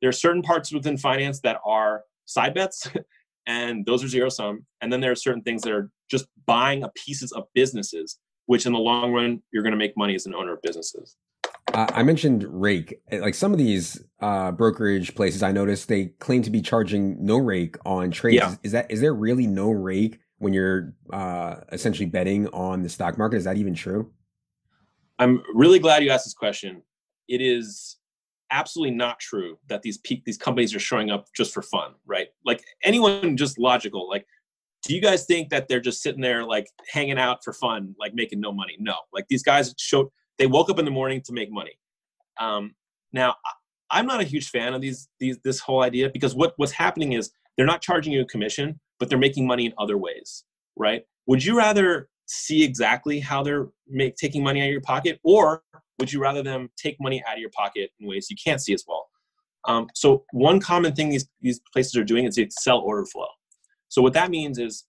there 0.00 0.08
are 0.08 0.12
certain 0.12 0.42
parts 0.42 0.72
within 0.72 0.96
finance 0.96 1.40
that 1.40 1.58
are 1.64 2.02
side 2.26 2.54
bets 2.54 2.88
and 3.46 3.84
those 3.86 4.04
are 4.04 4.08
zero 4.08 4.28
sum. 4.28 4.64
And 4.80 4.92
then 4.92 5.00
there 5.00 5.10
are 5.10 5.16
certain 5.16 5.42
things 5.42 5.62
that 5.62 5.72
are 5.72 5.90
just 6.10 6.26
buying 6.46 6.82
a 6.82 6.90
pieces 6.90 7.32
of 7.32 7.44
businesses 7.54 8.18
which 8.48 8.64
in 8.64 8.72
the 8.72 8.78
long 8.78 9.12
run 9.12 9.42
you're 9.52 9.62
going 9.62 9.72
to 9.72 9.78
make 9.78 9.96
money 9.96 10.14
as 10.14 10.24
an 10.26 10.34
owner 10.34 10.54
of 10.54 10.62
businesses. 10.62 11.16
Uh, 11.74 11.86
i 11.92 12.02
mentioned 12.02 12.44
rake. 12.48 12.98
Like 13.12 13.34
some 13.34 13.52
of 13.52 13.58
these 13.58 14.02
uh, 14.20 14.52
brokerage 14.52 15.14
places 15.14 15.42
i 15.42 15.52
noticed 15.52 15.88
they 15.88 16.06
claim 16.18 16.42
to 16.42 16.50
be 16.50 16.62
charging 16.62 17.22
no 17.24 17.36
rake 17.36 17.76
on 17.84 18.10
trades. 18.10 18.36
Yeah. 18.36 18.54
is 18.62 18.72
that 18.72 18.90
is 18.90 19.00
there 19.00 19.14
really 19.14 19.46
no 19.46 19.70
rake 19.70 20.18
when 20.38 20.52
you're 20.54 20.94
uh, 21.12 21.56
essentially 21.72 22.06
betting 22.06 22.48
on 22.48 22.82
the 22.82 22.88
stock 22.88 23.18
market? 23.18 23.36
Is 23.36 23.44
that 23.44 23.58
even 23.58 23.74
true? 23.74 24.10
I'm 25.18 25.42
really 25.54 25.78
glad 25.78 26.02
you 26.02 26.10
asked 26.10 26.24
this 26.24 26.34
question. 26.34 26.82
It 27.28 27.42
is 27.42 27.97
absolutely 28.50 28.94
not 28.94 29.18
true 29.18 29.58
that 29.68 29.82
these 29.82 29.98
pe- 29.98 30.22
these 30.24 30.38
companies 30.38 30.74
are 30.74 30.80
showing 30.80 31.10
up 31.10 31.26
just 31.34 31.52
for 31.52 31.62
fun, 31.62 31.94
right? 32.06 32.28
Like 32.44 32.62
anyone 32.84 33.36
just 33.36 33.58
logical, 33.58 34.08
like 34.08 34.26
do 34.84 34.94
you 34.94 35.00
guys 35.00 35.24
think 35.26 35.50
that 35.50 35.68
they're 35.68 35.80
just 35.80 36.02
sitting 36.02 36.20
there 36.20 36.44
like 36.44 36.68
hanging 36.90 37.18
out 37.18 37.42
for 37.44 37.52
fun, 37.52 37.94
like 37.98 38.14
making 38.14 38.40
no 38.40 38.52
money? 38.52 38.76
No, 38.78 38.94
like 39.12 39.26
these 39.28 39.42
guys 39.42 39.74
showed 39.78 40.08
they 40.38 40.46
woke 40.46 40.70
up 40.70 40.78
in 40.78 40.84
the 40.84 40.90
morning 40.90 41.20
to 41.22 41.32
make 41.32 41.50
money. 41.50 41.78
Um, 42.38 42.74
now, 43.12 43.34
I'm 43.90 44.06
not 44.06 44.20
a 44.20 44.24
huge 44.24 44.50
fan 44.50 44.74
of 44.74 44.80
these 44.80 45.08
these 45.18 45.38
this 45.44 45.60
whole 45.60 45.82
idea 45.82 46.10
because 46.10 46.34
what 46.34 46.54
what's 46.56 46.72
happening 46.72 47.14
is 47.14 47.30
they're 47.56 47.66
not 47.66 47.82
charging 47.82 48.12
you 48.12 48.22
a 48.22 48.26
commission, 48.26 48.78
but 48.98 49.08
they're 49.08 49.18
making 49.18 49.46
money 49.46 49.66
in 49.66 49.72
other 49.78 49.98
ways, 49.98 50.44
right? 50.76 51.02
Would 51.26 51.44
you 51.44 51.56
rather 51.56 52.08
see 52.26 52.62
exactly 52.62 53.18
how 53.18 53.42
they're 53.42 53.68
make, 53.88 54.16
taking 54.16 54.42
money 54.42 54.60
out 54.60 54.66
of 54.66 54.72
your 54.72 54.80
pocket, 54.80 55.18
or 55.24 55.62
would 55.98 56.12
you 56.12 56.20
rather 56.20 56.42
them 56.42 56.70
take 56.76 56.96
money 57.00 57.22
out 57.26 57.34
of 57.34 57.40
your 57.40 57.50
pocket 57.50 57.90
in 58.00 58.06
ways 58.06 58.28
you 58.30 58.36
can't 58.42 58.60
see 58.60 58.72
as 58.72 58.84
well? 58.86 59.08
Um, 59.64 59.88
so 59.94 60.24
one 60.32 60.60
common 60.60 60.94
thing 60.94 61.10
these, 61.10 61.28
these 61.40 61.60
places 61.72 61.96
are 61.96 62.04
doing 62.04 62.24
is 62.24 62.36
the 62.36 62.42
Excel 62.42 62.78
order 62.78 63.04
flow. 63.04 63.26
So 63.88 64.02
what 64.02 64.12
that 64.14 64.30
means 64.30 64.58
is, 64.58 64.84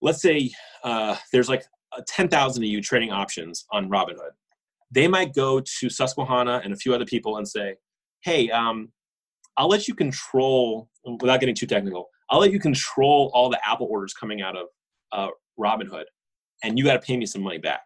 let's 0.00 0.22
say 0.22 0.50
uh, 0.84 1.16
there's 1.32 1.48
like 1.48 1.64
10,000 2.06 2.62
of 2.62 2.68
you 2.68 2.80
trading 2.80 3.10
options 3.10 3.66
on 3.72 3.90
Robinhood. 3.90 4.30
They 4.90 5.08
might 5.08 5.34
go 5.34 5.60
to 5.60 5.90
Susquehanna 5.90 6.62
and 6.64 6.72
a 6.72 6.76
few 6.76 6.94
other 6.94 7.04
people 7.04 7.38
and 7.38 7.46
say, 7.46 7.74
hey, 8.22 8.50
um, 8.50 8.90
I'll 9.56 9.68
let 9.68 9.88
you 9.88 9.94
control, 9.94 10.88
without 11.20 11.40
getting 11.40 11.54
too 11.54 11.66
technical, 11.66 12.08
I'll 12.30 12.40
let 12.40 12.52
you 12.52 12.60
control 12.60 13.30
all 13.34 13.50
the 13.50 13.58
Apple 13.68 13.88
orders 13.90 14.14
coming 14.14 14.40
out 14.40 14.56
of 14.56 14.66
uh, 15.12 15.28
Robinhood, 15.58 16.04
and 16.62 16.78
you 16.78 16.84
got 16.84 16.94
to 16.94 17.00
pay 17.00 17.16
me 17.16 17.26
some 17.26 17.42
money 17.42 17.58
back 17.58 17.80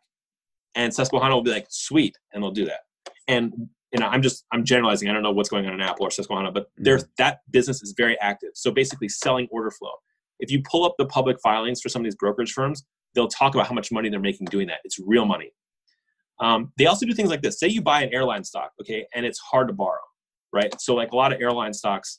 and 0.74 0.92
Susquehanna 0.92 1.34
will 1.34 1.42
be 1.42 1.50
like, 1.50 1.66
sweet, 1.68 2.16
and 2.32 2.42
they'll 2.42 2.50
do 2.50 2.64
that. 2.66 2.80
And 3.28 3.68
you 3.92 4.00
know, 4.00 4.06
I'm 4.06 4.22
just 4.22 4.46
I'm 4.52 4.64
generalizing. 4.64 5.08
I 5.08 5.12
don't 5.12 5.22
know 5.22 5.32
what's 5.32 5.50
going 5.50 5.66
on 5.66 5.74
in 5.74 5.80
Apple 5.80 6.06
or 6.06 6.10
Susquehanna, 6.10 6.50
but 6.50 6.64
mm-hmm. 6.64 6.84
there's 6.84 7.04
that 7.18 7.40
business 7.50 7.82
is 7.82 7.94
very 7.96 8.18
active. 8.20 8.50
So 8.54 8.70
basically, 8.70 9.08
selling 9.08 9.48
order 9.50 9.70
flow. 9.70 9.92
If 10.40 10.50
you 10.50 10.62
pull 10.68 10.84
up 10.84 10.94
the 10.98 11.06
public 11.06 11.36
filings 11.40 11.80
for 11.80 11.88
some 11.88 12.00
of 12.00 12.04
these 12.04 12.16
brokerage 12.16 12.52
firms, 12.52 12.84
they'll 13.14 13.28
talk 13.28 13.54
about 13.54 13.66
how 13.68 13.74
much 13.74 13.92
money 13.92 14.08
they're 14.08 14.18
making 14.18 14.46
doing 14.46 14.66
that. 14.68 14.78
It's 14.82 14.98
real 14.98 15.24
money. 15.24 15.52
Um, 16.40 16.72
they 16.78 16.86
also 16.86 17.06
do 17.06 17.12
things 17.12 17.28
like 17.28 17.42
this. 17.42 17.60
Say 17.60 17.68
you 17.68 17.82
buy 17.82 18.02
an 18.02 18.12
airline 18.12 18.42
stock, 18.42 18.72
okay, 18.80 19.06
and 19.14 19.24
it's 19.24 19.38
hard 19.38 19.68
to 19.68 19.74
borrow, 19.74 20.00
right? 20.52 20.74
So 20.80 20.94
like 20.94 21.12
a 21.12 21.16
lot 21.16 21.32
of 21.32 21.40
airline 21.40 21.72
stocks 21.72 22.18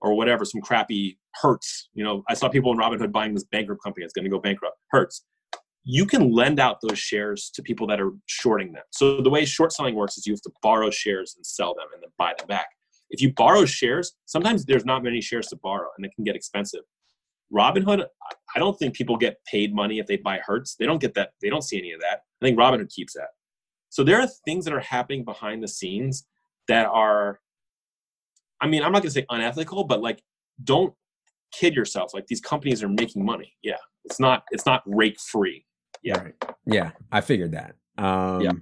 or 0.00 0.14
whatever, 0.14 0.44
some 0.44 0.60
crappy 0.60 1.18
Hertz. 1.36 1.88
You 1.94 2.04
know, 2.04 2.22
I 2.28 2.34
saw 2.34 2.48
people 2.48 2.70
in 2.70 2.78
Robinhood 2.78 3.10
buying 3.10 3.34
this 3.34 3.44
bankrupt 3.44 3.82
company 3.82 4.04
that's 4.04 4.12
going 4.12 4.24
to 4.24 4.30
go 4.30 4.38
bankrupt. 4.38 4.76
Hertz 4.90 5.24
you 5.84 6.06
can 6.06 6.32
lend 6.32 6.58
out 6.58 6.78
those 6.82 6.98
shares 6.98 7.50
to 7.54 7.62
people 7.62 7.86
that 7.86 8.00
are 8.00 8.12
shorting 8.26 8.72
them. 8.72 8.82
So 8.90 9.20
the 9.20 9.30
way 9.30 9.44
short 9.44 9.72
selling 9.72 9.94
works 9.94 10.16
is 10.16 10.26
you 10.26 10.32
have 10.32 10.40
to 10.42 10.52
borrow 10.62 10.90
shares 10.90 11.34
and 11.36 11.44
sell 11.44 11.74
them 11.74 11.86
and 11.92 12.02
then 12.02 12.10
buy 12.18 12.34
them 12.38 12.46
back. 12.46 12.68
If 13.10 13.20
you 13.20 13.32
borrow 13.34 13.66
shares, 13.66 14.14
sometimes 14.24 14.64
there's 14.64 14.86
not 14.86 15.04
many 15.04 15.20
shares 15.20 15.46
to 15.48 15.56
borrow 15.56 15.88
and 15.96 16.06
it 16.06 16.12
can 16.14 16.24
get 16.24 16.36
expensive. 16.36 16.80
Robinhood, 17.54 18.04
I 18.56 18.58
don't 18.58 18.76
think 18.78 18.94
people 18.94 19.16
get 19.16 19.36
paid 19.46 19.74
money 19.74 19.98
if 19.98 20.06
they 20.06 20.16
buy 20.16 20.40
Hertz. 20.44 20.74
They 20.76 20.86
don't 20.86 21.00
get 21.00 21.14
that. 21.14 21.30
They 21.42 21.50
don't 21.50 21.62
see 21.62 21.78
any 21.78 21.92
of 21.92 22.00
that. 22.00 22.22
I 22.40 22.46
think 22.46 22.58
Robinhood 22.58 22.90
keeps 22.90 23.12
that. 23.12 23.28
So 23.90 24.02
there 24.02 24.20
are 24.20 24.26
things 24.44 24.64
that 24.64 24.74
are 24.74 24.80
happening 24.80 25.24
behind 25.24 25.62
the 25.62 25.68
scenes 25.68 26.26
that 26.66 26.86
are, 26.86 27.40
I 28.60 28.66
mean, 28.66 28.82
I'm 28.82 28.90
not 28.90 29.02
going 29.02 29.10
to 29.12 29.20
say 29.20 29.26
unethical, 29.28 29.84
but 29.84 30.00
like, 30.00 30.22
don't 30.64 30.94
kid 31.52 31.74
yourself. 31.74 32.14
Like 32.14 32.26
these 32.26 32.40
companies 32.40 32.82
are 32.82 32.88
making 32.88 33.24
money. 33.24 33.52
Yeah, 33.62 33.76
it's 34.04 34.18
not. 34.18 34.44
It's 34.50 34.66
not 34.66 34.82
rake 34.86 35.20
free. 35.20 35.63
Yeah. 36.04 36.22
Right. 36.22 36.34
Yeah, 36.66 36.90
I 37.10 37.20
figured 37.20 37.52
that. 37.52 37.74
Um, 37.98 38.40
yeah. 38.40 38.52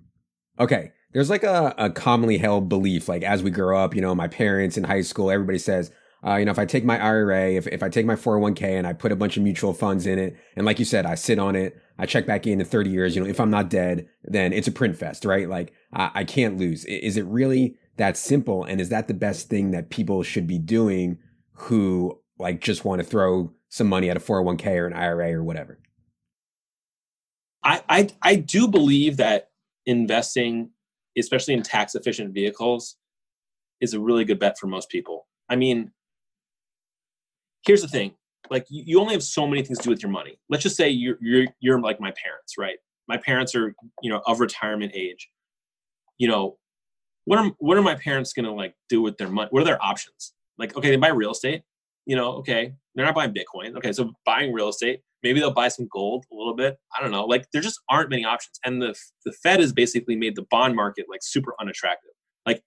Okay. 0.59 0.93
There's 1.13 1.29
like 1.29 1.43
a, 1.43 1.75
a 1.77 1.91
commonly 1.91 2.39
held 2.39 2.69
belief, 2.69 3.09
like 3.09 3.23
as 3.23 3.43
we 3.43 3.51
grow 3.51 3.79
up, 3.79 3.95
you 3.95 4.01
know, 4.01 4.15
my 4.15 4.29
parents 4.29 4.79
in 4.79 4.85
high 4.85 5.03
school, 5.03 5.31
everybody 5.31 5.59
says, 5.59 5.91
uh, 6.27 6.37
you 6.37 6.45
know, 6.45 6.53
if 6.53 6.59
I 6.59 6.65
take 6.65 6.85
my 6.85 6.99
IRA, 6.99 7.53
if, 7.53 7.67
if 7.67 7.83
I 7.83 7.89
take 7.89 8.07
my 8.07 8.15
401k 8.15 8.63
and 8.63 8.87
I 8.87 8.93
put 8.93 9.13
a 9.13 9.17
bunch 9.17 9.37
of 9.37 9.43
mutual 9.43 9.75
funds 9.75 10.07
in 10.07 10.19
it, 10.19 10.37
and 10.57 10.65
like 10.65 10.79
you 10.79 10.85
said, 10.85 11.05
I 11.05 11.17
sit 11.17 11.39
on 11.39 11.57
it, 11.57 11.77
I 11.99 12.07
check 12.07 12.27
back 12.27 12.47
in 12.47 12.61
in 12.61 12.67
30 12.67 12.91
years, 12.91 13.15
you 13.15 13.23
know, 13.23 13.29
if 13.29 13.41
I'm 13.41 13.51
not 13.51 13.69
dead, 13.69 14.09
then 14.25 14.53
it's 14.53 14.69
a 14.69 14.73
print 14.73 14.97
fest, 14.97 15.25
right? 15.25 15.49
Like 15.49 15.73
I, 15.93 16.11
I 16.15 16.25
can't 16.25 16.57
lose. 16.57 16.85
Is 16.87 17.17
it 17.17 17.27
really 17.27 17.77
that 17.97 18.17
simple? 18.17 18.65
And 18.65 18.81
is 18.81 18.89
that 18.89 19.09
the 19.09 19.15
best 19.15 19.49
thing 19.49 19.73
that 19.73 19.91
people 19.91 20.23
should 20.23 20.47
be 20.47 20.59
doing 20.59 21.19
who 21.53 22.21
like 22.39 22.61
just 22.61 22.85
want 22.85 23.01
to 23.03 23.07
throw 23.07 23.53
some 23.69 23.89
money 23.89 24.09
at 24.09 24.17
a 24.17 24.21
401k 24.21 24.67
or 24.79 24.87
an 24.87 24.95
IRA 24.95 25.33
or 25.33 25.43
whatever? 25.43 25.79
I, 27.65 27.83
I, 27.89 28.09
I 28.23 28.37
do 28.37 28.69
believe 28.69 29.17
that 29.19 29.51
investing, 29.87 30.71
especially 31.19 31.55
in 31.55 31.63
tax 31.63 31.95
efficient 31.95 32.35
vehicles, 32.35 32.97
is 33.81 33.95
a 33.95 34.01
really 34.01 34.25
good 34.25 34.39
bet 34.39 34.59
for 34.59 34.67
most 34.67 34.89
people. 34.89 35.27
I 35.49 35.57
mean, 35.57 35.93
here's 37.67 37.83
the 37.83 37.89
thing. 37.89 38.13
Like 38.51 38.67
you, 38.71 38.83
you 38.87 39.01
only 39.01 39.15
have 39.15 39.23
so 39.23 39.47
many 39.47 39.63
things 39.63 39.79
to 39.79 39.85
do 39.85 39.91
with 39.91 40.03
your 40.03 40.11
money. 40.11 40.39
Let's 40.49 40.63
just 40.63 40.77
say 40.77 40.89
you're, 40.89 41.17
you're 41.21 41.47
you're 41.61 41.81
like 41.81 42.01
my 42.01 42.13
parents 42.23 42.55
right? 42.59 42.77
My 43.09 43.17
parents 43.17 43.55
are 43.55 43.75
you 44.03 44.11
know 44.11 44.23
of 44.27 44.41
retirement 44.41 44.93
age. 44.95 45.29
You 46.19 46.29
know 46.29 46.59
what 47.25 47.39
are 47.39 47.51
what 47.59 47.77
are 47.77 47.83
my 47.83 47.95
parents 47.95 48.33
gonna 48.33 48.55
like 48.55 48.75
do 48.89 49.01
with 49.01 49.17
their 49.17 49.29
money 49.29 49.49
what 49.51 49.63
are 49.63 49.67
their 49.67 49.83
options? 49.83 50.35
Like 50.59 50.77
okay 50.77 50.91
they 50.91 50.97
buy 50.97 51.09
real 51.09 51.33
estate 51.33 51.63
you 52.05 52.17
know 52.17 52.33
okay 52.39 52.75
they're 52.95 53.07
not 53.07 53.15
buying 53.15 53.33
bitcoin. 53.33 53.77
Okay 53.77 53.93
so 53.93 54.13
buying 54.27 54.53
real 54.53 54.69
estate 54.69 55.01
maybe 55.23 55.41
they'll 55.41 55.53
buy 55.53 55.69
some 55.69 55.89
gold 55.93 56.25
a 56.33 56.35
little 56.35 56.55
bit. 56.55 56.77
I 56.97 57.03
don't 57.03 57.11
know. 57.11 57.25
Like 57.25 57.47
there 57.53 57.63
just 57.63 57.81
aren't 57.89 58.11
many 58.11 58.25
options. 58.25 58.59
And 58.65 58.81
the 58.81 58.95
the 59.25 59.33
fed 59.43 59.61
has 59.61 59.73
basically 59.73 60.17
made 60.17 60.37
the 60.37 60.47
bond 60.51 60.75
market 60.77 61.07
like 61.09 61.21
super 61.23 61.55
unattractive. 61.61 62.11
Like 62.47 62.63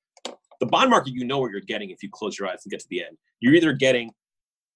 the 0.59 0.65
bond 0.65 0.89
market 0.89 1.13
you 1.13 1.25
know 1.25 1.39
what 1.39 1.51
you're 1.51 1.61
getting 1.61 1.89
if 1.89 2.01
you 2.01 2.09
close 2.11 2.39
your 2.39 2.47
eyes 2.47 2.61
and 2.63 2.71
get 2.71 2.79
to 2.81 2.87
the 2.89 3.01
end. 3.01 3.17
You're 3.39 3.55
either 3.55 3.73
getting 3.73 4.11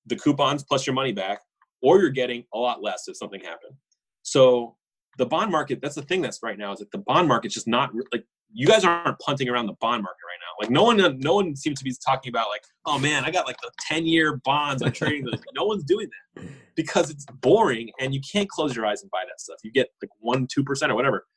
the 0.06 0.16
coupons 0.16 0.64
plus 0.64 0.86
your 0.86 0.94
money 0.94 1.12
back, 1.12 1.40
or 1.82 2.00
you're 2.00 2.10
getting 2.10 2.44
a 2.54 2.58
lot 2.58 2.82
less 2.82 3.08
if 3.08 3.18
something 3.18 3.42
happened. 3.42 3.76
So 4.24 4.76
the 5.18 5.26
bond 5.26 5.52
market, 5.52 5.80
that's 5.82 5.96
the 5.96 6.02
thing 6.02 6.22
that's 6.22 6.40
right 6.44 6.58
now 6.58 6.74
is 6.74 6.80
that 6.80 6.92
the 6.92 7.00
bond 7.00 7.28
market's 7.28 7.54
just 7.54 7.68
not 7.68 7.92
like 8.12 8.26
you 8.52 8.68
guys 8.68 8.84
aren't 8.84 9.20
punting 9.20 9.48
around 9.50 9.68
the 9.68 9.76
bond 9.80 10.04
market 10.04 10.22
right 10.26 10.40
now. 10.40 10.64
Like 10.64 10.72
no 10.72 10.84
one, 10.84 11.20
no 11.20 11.36
one 11.36 11.56
seems 11.56 11.78
to 11.80 11.84
be 11.84 11.94
talking 12.06 12.30
about 12.30 12.50
like, 12.50 12.64
oh 12.86 12.98
man, 12.98 13.24
I 13.24 13.32
got 13.32 13.46
like 13.46 13.58
the 13.62 13.72
ten 13.80 14.06
year 14.06 14.38
bonds. 14.38 14.82
I'm 14.82 14.92
trading 14.92 15.26
those. 15.26 15.40
no 15.56 15.66
one's 15.66 15.84
doing 15.84 16.10
that 16.36 16.46
because 16.76 17.10
it's 17.10 17.26
boring 17.42 17.92
and 18.00 18.14
you 18.14 18.22
can't 18.22 18.50
close 18.50 18.76
your 18.76 18.86
eyes 18.86 19.02
and 19.02 19.12
buy 19.12 19.24
that 19.28 19.40
stuff. 19.40 19.58
You 19.64 19.72
get 19.72 19.90
like 20.02 20.12
one, 20.20 20.48
two 20.52 20.64
percent 20.64 20.92
or 20.92 20.96
whatever. 20.96 21.28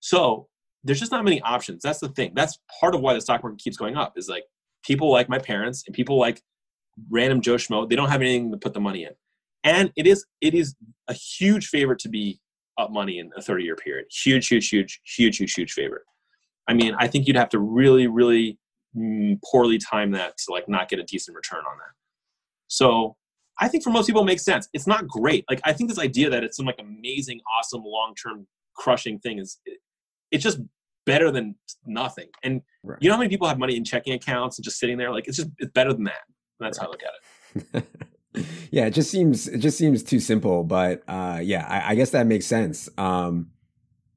So 0.00 0.48
there's 0.84 1.00
just 1.00 1.12
not 1.12 1.24
many 1.24 1.40
options. 1.42 1.82
That's 1.82 2.00
the 2.00 2.08
thing. 2.08 2.32
That's 2.34 2.58
part 2.80 2.94
of 2.94 3.00
why 3.00 3.14
the 3.14 3.20
stock 3.20 3.42
market 3.42 3.58
keeps 3.58 3.76
going 3.76 3.96
up. 3.96 4.12
Is 4.16 4.28
like 4.28 4.44
people 4.84 5.10
like 5.10 5.28
my 5.28 5.38
parents 5.38 5.84
and 5.86 5.94
people 5.94 6.18
like 6.18 6.42
random 7.10 7.40
Joe 7.40 7.56
Schmo. 7.56 7.88
They 7.88 7.96
don't 7.96 8.10
have 8.10 8.20
anything 8.20 8.50
to 8.52 8.58
put 8.58 8.74
the 8.74 8.80
money 8.80 9.04
in, 9.04 9.12
and 9.64 9.90
it 9.96 10.06
is 10.06 10.24
it 10.40 10.54
is 10.54 10.74
a 11.08 11.14
huge 11.14 11.68
favorite 11.68 11.98
to 12.00 12.08
be 12.08 12.40
up 12.78 12.90
money 12.90 13.18
in 13.18 13.30
a 13.36 13.42
30 13.42 13.64
year 13.64 13.76
period. 13.76 14.06
Huge, 14.10 14.48
huge, 14.48 14.68
huge, 14.68 15.00
huge, 15.04 15.36
huge, 15.36 15.54
huge 15.54 15.72
favorite. 15.72 16.02
I 16.68 16.74
mean, 16.74 16.94
I 16.98 17.08
think 17.08 17.26
you'd 17.26 17.36
have 17.36 17.48
to 17.50 17.58
really, 17.58 18.06
really 18.06 18.58
mm, 18.96 19.38
poorly 19.50 19.78
time 19.78 20.12
that 20.12 20.36
to 20.38 20.52
like 20.52 20.68
not 20.68 20.88
get 20.88 20.98
a 20.98 21.04
decent 21.04 21.34
return 21.34 21.60
on 21.60 21.78
that. 21.78 21.94
So 22.68 23.16
I 23.58 23.68
think 23.68 23.82
for 23.82 23.90
most 23.90 24.06
people 24.06 24.22
it 24.22 24.26
makes 24.26 24.44
sense. 24.44 24.68
It's 24.72 24.86
not 24.86 25.08
great. 25.08 25.44
Like 25.50 25.60
I 25.64 25.72
think 25.72 25.90
this 25.90 25.98
idea 25.98 26.30
that 26.30 26.44
it's 26.44 26.56
some 26.56 26.66
like 26.66 26.78
amazing, 26.78 27.40
awesome, 27.58 27.82
long 27.84 28.14
term 28.14 28.46
crushing 28.76 29.18
thing 29.18 29.38
is 29.38 29.58
it, 29.64 29.78
it's 30.30 30.44
just 30.44 30.60
better 31.06 31.30
than 31.30 31.56
nothing. 31.86 32.28
And 32.44 32.60
right. 32.84 32.98
you 33.00 33.08
know 33.08 33.14
how 33.14 33.18
many 33.18 33.30
people 33.30 33.48
have 33.48 33.58
money 33.58 33.76
in 33.76 33.84
checking 33.84 34.12
accounts 34.12 34.58
and 34.58 34.64
just 34.64 34.78
sitting 34.78 34.98
there? 34.98 35.10
Like 35.10 35.26
it's 35.26 35.38
just 35.38 35.48
it's 35.58 35.72
better 35.72 35.92
than 35.92 36.04
that. 36.04 36.22
That's 36.60 36.78
how 36.78 36.86
I 36.86 36.90
look 36.90 37.02
at 37.02 37.74
it. 37.74 37.86
yeah, 38.70 38.86
it 38.86 38.90
just 38.90 39.10
seems 39.10 39.48
it 39.48 39.58
just 39.58 39.78
seems 39.78 40.02
too 40.02 40.20
simple, 40.20 40.64
but 40.64 41.02
uh, 41.08 41.40
yeah, 41.42 41.66
I, 41.68 41.92
I, 41.92 41.94
guess 41.94 42.10
that 42.10 42.26
makes 42.26 42.46
sense. 42.46 42.88
Um, 42.98 43.50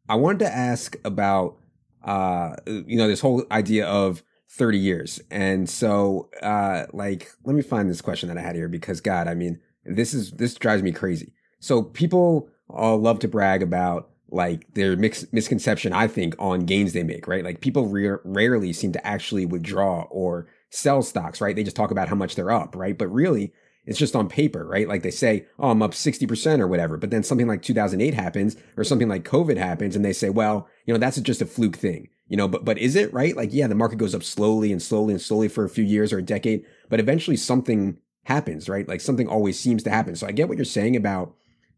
I 0.09 0.15
wanted 0.15 0.39
to 0.39 0.53
ask 0.53 0.95
about 1.05 1.57
uh, 2.03 2.55
you 2.65 2.97
know 2.97 3.07
this 3.07 3.21
whole 3.21 3.43
idea 3.51 3.85
of 3.87 4.23
30 4.49 4.77
years, 4.77 5.21
and 5.31 5.69
so 5.69 6.29
uh, 6.41 6.85
like 6.93 7.31
let 7.45 7.55
me 7.55 7.61
find 7.61 7.89
this 7.89 8.01
question 8.01 8.27
that 8.29 8.37
I 8.37 8.41
had 8.41 8.55
here 8.55 8.67
because 8.67 9.01
God, 9.01 9.27
I 9.27 9.33
mean 9.33 9.59
this 9.85 10.13
is 10.13 10.31
this 10.31 10.53
drives 10.55 10.83
me 10.83 10.91
crazy. 10.91 11.33
So 11.59 11.81
people 11.81 12.49
all 12.69 12.97
love 12.97 13.19
to 13.19 13.27
brag 13.27 13.63
about 13.63 14.09
like 14.29 14.73
their 14.73 14.95
mix, 14.95 15.25
misconception, 15.31 15.93
I 15.93 16.07
think, 16.07 16.35
on 16.39 16.61
gains 16.61 16.93
they 16.93 17.03
make, 17.03 17.27
right? 17.27 17.43
Like 17.43 17.61
people 17.61 17.87
re- 17.87 18.17
rarely 18.23 18.71
seem 18.73 18.93
to 18.93 19.05
actually 19.05 19.45
withdraw 19.45 20.03
or 20.09 20.47
sell 20.69 21.01
stocks, 21.01 21.41
right? 21.41 21.55
They 21.55 21.63
just 21.63 21.75
talk 21.75 21.91
about 21.91 22.07
how 22.07 22.15
much 22.15 22.35
they're 22.35 22.51
up, 22.51 22.75
right? 22.75 22.97
But 22.97 23.09
really, 23.09 23.51
it's 23.85 23.97
just 23.97 24.15
on 24.15 24.29
paper, 24.29 24.65
right? 24.65 24.87
Like 24.87 25.01
they 25.01 25.11
say, 25.11 25.47
oh, 25.57 25.71
I'm 25.71 25.81
up 25.81 25.91
60% 25.91 26.59
or 26.59 26.67
whatever. 26.67 26.97
But 26.97 27.09
then 27.09 27.23
something 27.23 27.47
like 27.47 27.63
2008 27.63 28.13
happens 28.13 28.55
or 28.77 28.83
something 28.83 29.07
like 29.07 29.23
COVID 29.23 29.57
happens 29.57 29.95
and 29.95 30.05
they 30.05 30.13
say, 30.13 30.29
well, 30.29 30.67
you 30.85 30.93
know, 30.93 30.99
that's 30.99 31.19
just 31.21 31.41
a 31.41 31.47
fluke 31.47 31.77
thing, 31.77 32.09
you 32.27 32.37
know, 32.37 32.47
but, 32.47 32.63
but 32.63 32.77
is 32.77 32.95
it 32.95 33.13
right? 33.13 33.35
Like, 33.35 33.49
yeah, 33.51 33.67
the 33.67 33.75
market 33.75 33.97
goes 33.97 34.13
up 34.13 34.23
slowly 34.23 34.71
and 34.71 34.81
slowly 34.81 35.13
and 35.13 35.21
slowly 35.21 35.47
for 35.47 35.63
a 35.63 35.69
few 35.69 35.83
years 35.83 36.13
or 36.13 36.19
a 36.19 36.23
decade, 36.23 36.63
but 36.89 36.99
eventually 36.99 37.37
something 37.37 37.97
happens, 38.25 38.69
right? 38.69 38.87
Like 38.87 39.01
something 39.01 39.27
always 39.27 39.59
seems 39.59 39.81
to 39.83 39.89
happen. 39.89 40.15
So 40.15 40.27
I 40.27 40.31
get 40.31 40.47
what 40.47 40.57
you're 40.57 40.65
saying 40.65 40.95
about 40.95 41.33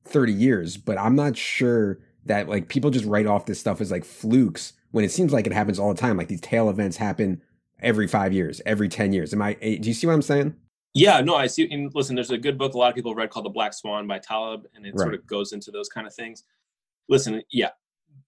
30 0.06 0.34
years, 0.34 0.76
but 0.76 0.98
I'm 0.98 1.16
not 1.16 1.38
sure 1.38 2.00
that 2.26 2.50
like 2.50 2.68
people 2.68 2.90
just 2.90 3.06
write 3.06 3.28
off 3.28 3.46
this 3.46 3.60
stuff 3.60 3.80
as 3.80 3.92
like 3.92 4.06
flukes 4.06 4.74
when 4.92 5.06
it 5.06 5.12
seems 5.12 5.32
like 5.32 5.48
it 5.48 5.54
happens 5.54 5.80
all 5.80 5.94
the 5.94 6.00
time. 6.00 6.18
Like 6.18 6.28
these 6.28 6.42
tail 6.42 6.70
events 6.70 6.98
happen 6.98 7.42
every 7.82 8.08
five 8.08 8.34
years, 8.34 8.62
every 8.66 8.90
10 8.90 9.14
years. 9.14 9.34
Am 9.34 9.42
I, 9.42 9.58
eh, 9.62 9.78
do 9.80 9.88
you 9.88 9.94
see 9.94 10.08
what 10.08 10.14
I'm 10.14 10.22
saying? 10.22 10.56
Yeah, 10.94 11.22
no, 11.22 11.36
I 11.36 11.48
see. 11.48 11.68
And 11.72 11.92
listen, 11.96 12.16
there's 12.16 12.32
a 12.32 12.38
good 12.38 12.58
book 12.58 12.74
a 12.74 12.78
lot 12.78 12.90
of 12.90 12.96
people 12.96 13.12
have 13.12 13.18
read 13.18 13.32
called 13.32 13.46
The 13.46 13.50
Black 13.50 13.74
Swan 13.74 14.06
by 14.08 14.20
Taleb, 14.20 14.68
and 14.76 14.86
it 14.86 14.94
right. 14.94 15.00
sort 15.02 15.16
of 15.16 15.26
goes 15.26 15.52
into 15.52 15.72
those 15.72 15.90
kind 15.90 16.06
of 16.06 16.14
things. 16.14 16.44
Listen, 17.10 17.42
yeah, 17.52 17.70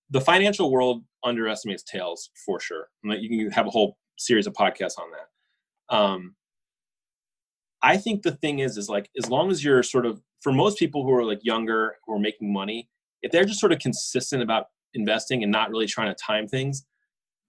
the 0.10 0.22
financial 0.22 0.72
world 0.72 1.04
underestimates 1.24 1.84
tails 1.84 2.30
for 2.46 2.60
sure. 2.60 2.90
You 3.04 3.30
can 3.30 3.52
have 3.52 3.68
a 3.68 3.72
whole 3.72 3.98
series 4.18 4.48
of 4.48 4.54
podcasts 4.54 4.98
on 4.98 5.10
that. 5.12 5.96
Um, 5.96 6.36
I 7.82 7.98
think 7.98 8.24
the 8.24 8.32
thing 8.32 8.60
is, 8.60 8.78
is 8.78 8.90
like 8.90 9.10
as 9.18 9.30
long 9.30 9.52
as 9.52 9.64
you're 9.64 9.84
sort 9.84 10.08
of 10.08 10.22
for 10.42 10.52
most 10.52 10.80
people 10.80 11.04
who 11.04 11.14
are 11.14 11.24
like 11.24 11.44
younger 11.44 11.98
who 12.06 12.16
are 12.16 12.20
making 12.20 12.52
money, 12.52 12.90
if 13.22 13.32
they're 13.32 13.46
just 13.46 13.60
sort 13.60 13.72
of 13.72 13.80
consistent 13.80 14.42
about 14.42 14.68
investing 14.96 15.44
and 15.44 15.52
not 15.52 15.70
really 15.70 15.86
trying 15.86 16.08
to 16.08 16.16
time 16.16 16.48
things, 16.48 16.86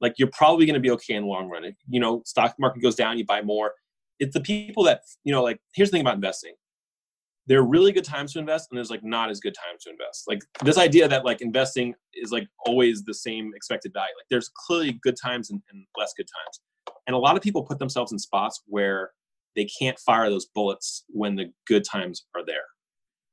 like 0.00 0.14
you're 0.18 0.30
probably 0.32 0.66
going 0.66 0.74
to 0.74 0.80
be 0.80 0.90
okay 0.90 1.14
in 1.14 1.22
the 1.22 1.28
long 1.28 1.48
run. 1.48 1.64
If, 1.64 1.74
you 1.88 2.00
know, 2.00 2.22
stock 2.26 2.54
market 2.58 2.82
goes 2.82 2.94
down, 2.94 3.18
you 3.18 3.24
buy 3.24 3.40
more. 3.40 3.72
It's 4.18 4.34
the 4.34 4.40
people 4.40 4.84
that, 4.84 5.02
you 5.24 5.32
know, 5.32 5.42
like 5.42 5.60
here's 5.74 5.90
the 5.90 5.96
thing 5.96 6.00
about 6.02 6.14
investing. 6.14 6.54
There 7.48 7.60
are 7.60 7.66
really 7.66 7.92
good 7.92 8.04
times 8.04 8.32
to 8.32 8.40
invest 8.40 8.68
and 8.70 8.76
there's 8.76 8.90
like 8.90 9.04
not 9.04 9.30
as 9.30 9.38
good 9.38 9.54
times 9.54 9.84
to 9.84 9.90
invest. 9.90 10.24
Like 10.26 10.40
this 10.64 10.78
idea 10.78 11.06
that 11.06 11.24
like 11.24 11.40
investing 11.40 11.94
is 12.14 12.32
like 12.32 12.48
always 12.66 13.04
the 13.04 13.14
same 13.14 13.52
expected 13.54 13.92
value. 13.92 14.14
Like 14.18 14.26
there's 14.30 14.50
clearly 14.66 14.98
good 15.02 15.16
times 15.22 15.50
and, 15.50 15.62
and 15.70 15.86
less 15.96 16.12
good 16.16 16.26
times. 16.26 16.96
And 17.06 17.14
a 17.14 17.18
lot 17.18 17.36
of 17.36 17.42
people 17.42 17.62
put 17.62 17.78
themselves 17.78 18.10
in 18.10 18.18
spots 18.18 18.62
where 18.66 19.12
they 19.54 19.66
can't 19.80 19.98
fire 19.98 20.28
those 20.28 20.46
bullets 20.46 21.04
when 21.08 21.36
the 21.36 21.46
good 21.66 21.84
times 21.84 22.26
are 22.34 22.44
there. 22.44 22.64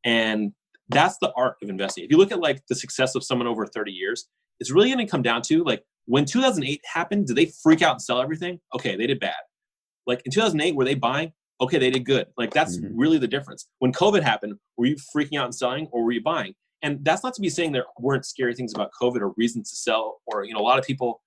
And 0.05 0.53
that's 0.89 1.17
the 1.17 1.31
art 1.35 1.55
of 1.63 1.69
investing. 1.69 2.03
If 2.03 2.11
you 2.11 2.17
look 2.17 2.31
at 2.31 2.39
like 2.39 2.61
the 2.69 2.75
success 2.75 3.15
of 3.15 3.23
someone 3.23 3.47
over 3.47 3.65
30 3.65 3.91
years, 3.91 4.27
it's 4.59 4.71
really 4.71 4.89
going 4.91 5.05
to 5.05 5.09
come 5.09 5.21
down 5.21 5.41
to 5.43 5.63
like 5.63 5.83
when 6.05 6.25
2008 6.25 6.81
happened, 6.85 7.27
did 7.27 7.35
they 7.35 7.51
freak 7.63 7.81
out 7.81 7.93
and 7.93 8.01
sell 8.01 8.21
everything? 8.21 8.59
Okay, 8.75 8.95
they 8.95 9.07
did 9.07 9.19
bad. 9.19 9.35
Like 10.05 10.21
in 10.25 10.31
2008, 10.31 10.75
were 10.75 10.85
they 10.85 10.95
buying? 10.95 11.31
Okay, 11.61 11.77
they 11.77 11.89
did 11.89 12.05
good. 12.05 12.27
Like 12.37 12.53
that's 12.53 12.77
mm-hmm. 12.77 12.97
really 12.97 13.17
the 13.17 13.27
difference. 13.27 13.67
When 13.79 13.93
COVID 13.93 14.23
happened, 14.23 14.55
were 14.77 14.85
you 14.85 14.97
freaking 15.15 15.39
out 15.39 15.45
and 15.45 15.55
selling 15.55 15.87
or 15.91 16.03
were 16.03 16.11
you 16.11 16.21
buying? 16.21 16.55
And 16.81 17.03
that's 17.03 17.23
not 17.23 17.33
to 17.35 17.41
be 17.41 17.49
saying 17.49 17.71
there 17.71 17.85
weren't 17.97 18.25
scary 18.25 18.53
things 18.53 18.73
about 18.73 18.91
COVID 19.01 19.21
or 19.21 19.33
reasons 19.37 19.69
to 19.69 19.75
sell, 19.77 20.19
or 20.27 20.43
you 20.43 20.53
know, 20.53 20.59
a 20.59 20.61
lot 20.61 20.77
of 20.77 20.85
people 20.85 21.21